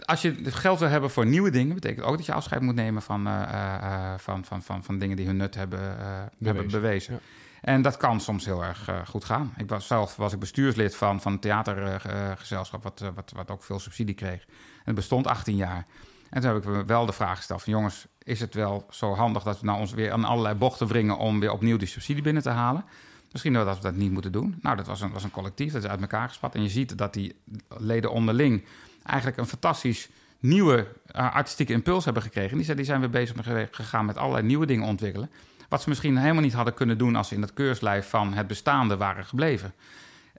als 0.05 0.21
je 0.21 0.35
geld 0.43 0.79
wil 0.79 0.89
hebben 0.89 1.09
voor 1.09 1.25
nieuwe 1.25 1.49
dingen, 1.49 1.75
betekent 1.75 2.05
ook 2.05 2.17
dat 2.17 2.25
je 2.25 2.33
afscheid 2.33 2.61
moet 2.61 2.75
nemen 2.75 3.01
van, 3.01 3.27
uh, 3.27 4.13
van, 4.17 4.45
van, 4.45 4.61
van, 4.61 4.83
van 4.83 4.99
dingen 4.99 5.15
die 5.15 5.25
hun 5.25 5.37
nut 5.37 5.55
hebben, 5.55 5.79
bewezen. 5.79 6.55
Hebben 6.55 6.67
bewezen. 6.67 7.13
Ja. 7.13 7.19
En 7.63 7.81
dat 7.81 7.97
kan 7.97 8.19
soms 8.19 8.45
heel 8.45 8.63
erg 8.63 8.89
uh, 8.89 8.95
goed 9.07 9.25
gaan. 9.25 9.53
Ik 9.57 9.69
was 9.69 9.87
zelf 9.87 10.15
was 10.15 10.33
ik 10.33 10.39
bestuurslid 10.39 10.95
van, 10.95 11.21
van 11.21 11.31
een 11.31 11.39
theatergezelschap, 11.39 12.83
wat, 12.83 13.01
uh, 13.03 13.09
wat, 13.15 13.31
wat 13.35 13.51
ook 13.51 13.63
veel 13.63 13.79
subsidie 13.79 14.15
kreeg. 14.15 14.45
Het 14.83 14.95
bestond 14.95 15.27
18 15.27 15.55
jaar. 15.55 15.85
En 16.29 16.41
toen 16.41 16.53
heb 16.53 16.65
ik 16.65 16.85
wel 16.85 17.05
de 17.05 17.11
vraag 17.11 17.37
gesteld 17.37 17.63
van 17.63 17.73
jongens, 17.73 18.07
is 18.23 18.39
het 18.39 18.53
wel 18.53 18.85
zo 18.89 19.15
handig 19.15 19.43
dat 19.43 19.59
we 19.59 19.65
nou 19.65 19.79
ons 19.79 19.93
weer 19.93 20.11
aan 20.11 20.23
allerlei 20.23 20.55
bochten 20.55 20.87
wringen 20.87 21.17
om 21.17 21.39
weer 21.39 21.51
opnieuw 21.51 21.77
die 21.77 21.87
subsidie 21.87 22.23
binnen 22.23 22.43
te 22.43 22.49
halen? 22.49 22.85
Misschien 23.31 23.53
dat 23.53 23.75
we 23.77 23.83
dat 23.83 23.95
niet 23.95 24.11
moeten 24.11 24.31
doen. 24.31 24.59
Nou, 24.61 24.75
dat 24.75 24.87
was 24.87 25.01
een, 25.01 25.11
was 25.11 25.23
een 25.23 25.31
collectief, 25.31 25.73
dat 25.73 25.83
is 25.83 25.89
uit 25.89 26.01
elkaar 26.01 26.27
gespat. 26.27 26.55
En 26.55 26.61
je 26.63 26.69
ziet 26.69 26.97
dat 26.97 27.13
die 27.13 27.35
leden 27.67 28.11
onderling 28.11 28.63
eigenlijk 29.03 29.37
een 29.37 29.45
fantastisch 29.45 30.09
nieuwe 30.39 30.87
artistieke 31.11 31.73
impuls 31.73 32.05
hebben 32.05 32.23
gekregen. 32.23 32.57
Die 32.57 32.75
die 32.75 32.85
zijn 32.85 32.99
weer 32.99 33.09
bezig 33.09 33.35
gegaan 33.71 34.05
met 34.05 34.17
allerlei 34.17 34.45
nieuwe 34.45 34.65
dingen 34.65 34.87
ontwikkelen. 34.87 35.29
Wat 35.73 35.81
ze 35.81 35.89
misschien 35.89 36.17
helemaal 36.17 36.41
niet 36.41 36.53
hadden 36.53 36.73
kunnen 36.73 36.97
doen 36.97 37.15
als 37.15 37.27
ze 37.27 37.35
in 37.35 37.41
dat 37.41 37.53
keurslijf 37.53 38.09
van 38.09 38.33
het 38.33 38.47
bestaande 38.47 38.97
waren 38.97 39.25
gebleven. 39.25 39.73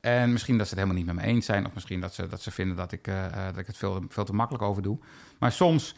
En 0.01 0.33
misschien 0.33 0.59
dat 0.59 0.69
ze 0.69 0.75
het 0.75 0.83
helemaal 0.83 1.05
niet 1.05 1.15
met 1.15 1.25
me 1.25 1.33
eens 1.33 1.47
zijn. 1.47 1.67
Of 1.67 1.75
misschien 1.75 2.01
dat 2.01 2.15
ze, 2.15 2.27
dat 2.27 2.43
ze 2.43 2.51
vinden 2.51 2.77
dat 2.77 2.93
ik, 2.93 3.09
uh, 3.09 3.25
dat 3.47 3.57
ik 3.57 3.67
het 3.67 3.77
veel, 3.77 4.05
veel 4.09 4.25
te 4.25 4.35
makkelijk 4.35 4.65
over 4.65 4.83
doe. 4.83 4.99
Maar 5.39 5.53
soms 5.53 5.95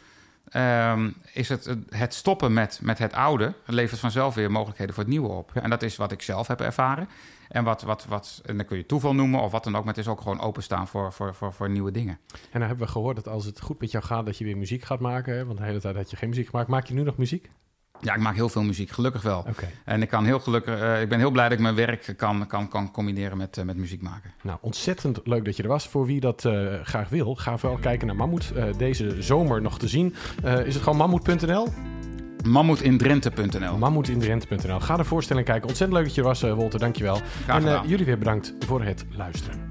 um, 0.53 1.15
is 1.33 1.49
het 1.49 1.75
het 1.89 2.13
stoppen 2.13 2.53
met, 2.53 2.79
met 2.81 2.97
het 2.97 3.13
oude. 3.13 3.53
levert 3.65 3.99
vanzelf 3.99 4.35
weer 4.35 4.51
mogelijkheden 4.51 4.93
voor 4.93 5.03
het 5.03 5.11
nieuwe 5.11 5.29
op. 5.29 5.51
En 5.53 5.69
dat 5.69 5.81
is 5.81 5.95
wat 5.95 6.11
ik 6.11 6.21
zelf 6.21 6.47
heb 6.47 6.61
ervaren. 6.61 7.09
En 7.49 7.63
wat, 7.63 7.81
wat, 7.81 8.05
wat 8.05 8.41
en 8.45 8.57
dan 8.57 8.65
kun 8.65 8.77
je 8.77 8.85
toeval 8.85 9.15
noemen 9.15 9.41
of 9.41 9.51
wat 9.51 9.63
dan 9.63 9.75
ook. 9.75 9.83
Maar 9.85 9.93
het 9.93 10.05
is 10.05 10.11
ook 10.11 10.21
gewoon 10.21 10.39
openstaan 10.39 10.87
voor, 10.87 11.13
voor, 11.13 11.35
voor, 11.35 11.53
voor 11.53 11.69
nieuwe 11.69 11.91
dingen. 11.91 12.19
En 12.33 12.59
dan 12.59 12.67
hebben 12.67 12.85
we 12.85 12.91
gehoord 12.91 13.15
dat 13.15 13.27
als 13.27 13.45
het 13.45 13.61
goed 13.61 13.79
met 13.79 13.91
jou 13.91 14.03
gaat, 14.03 14.25
dat 14.25 14.37
je 14.37 14.43
weer 14.43 14.57
muziek 14.57 14.83
gaat 14.83 14.99
maken. 14.99 15.35
Hè? 15.35 15.45
Want 15.45 15.57
de 15.57 15.63
hele 15.63 15.81
tijd 15.81 15.95
had 15.95 16.11
je 16.11 16.17
geen 16.17 16.29
muziek 16.29 16.49
gemaakt. 16.49 16.69
Maak 16.69 16.87
je 16.87 16.93
nu 16.93 17.03
nog 17.03 17.17
muziek? 17.17 17.49
Ja, 18.01 18.13
ik 18.13 18.21
maak 18.21 18.35
heel 18.35 18.49
veel 18.49 18.63
muziek, 18.63 18.89
gelukkig 18.89 19.21
wel. 19.21 19.39
Okay. 19.39 19.69
En 19.85 20.01
ik, 20.01 20.09
kan 20.09 20.25
heel 20.25 20.39
gelukkig, 20.39 20.81
uh, 20.81 21.01
ik 21.01 21.09
ben 21.09 21.19
heel 21.19 21.31
blij 21.31 21.43
dat 21.43 21.57
ik 21.57 21.63
mijn 21.63 21.75
werk 21.75 22.13
kan, 22.17 22.47
kan, 22.47 22.67
kan 22.67 22.91
combineren 22.91 23.37
met, 23.37 23.57
uh, 23.57 23.63
met 23.63 23.77
muziek 23.77 24.01
maken. 24.01 24.33
Nou, 24.41 24.57
ontzettend 24.61 25.19
leuk 25.23 25.45
dat 25.45 25.55
je 25.55 25.63
er 25.63 25.69
was. 25.69 25.87
Voor 25.87 26.05
wie 26.05 26.19
dat 26.19 26.43
uh, 26.43 26.73
graag 26.83 27.09
wil, 27.09 27.35
ga 27.35 27.57
vooral 27.57 27.77
kijken 27.77 28.07
naar 28.07 28.15
Mammoet. 28.15 28.51
deze 28.77 29.21
zomer 29.21 29.61
nog 29.61 29.79
te 29.79 29.87
zien. 29.87 30.15
is 30.65 30.73
het 30.73 30.83
gewoon 30.83 30.97
mammoet.nl? 30.97 31.67
Mammoetindrenthe.nl 32.45 33.77
Mammoetindrenthe.nl 33.77 34.79
Ga 34.79 34.97
de 34.97 35.03
voorstelling 35.03 35.45
kijken. 35.45 35.67
Ontzettend 35.67 35.99
leuk 35.99 36.07
dat 36.07 36.15
je 36.15 36.21
er 36.21 36.27
was, 36.27 36.41
Wolter. 36.41 36.79
Dankjewel. 36.79 37.19
Graag. 37.43 37.63
En 37.63 37.87
jullie 37.87 38.05
weer 38.05 38.17
bedankt 38.17 38.53
voor 38.59 38.83
het 38.83 39.05
luisteren. 39.17 39.66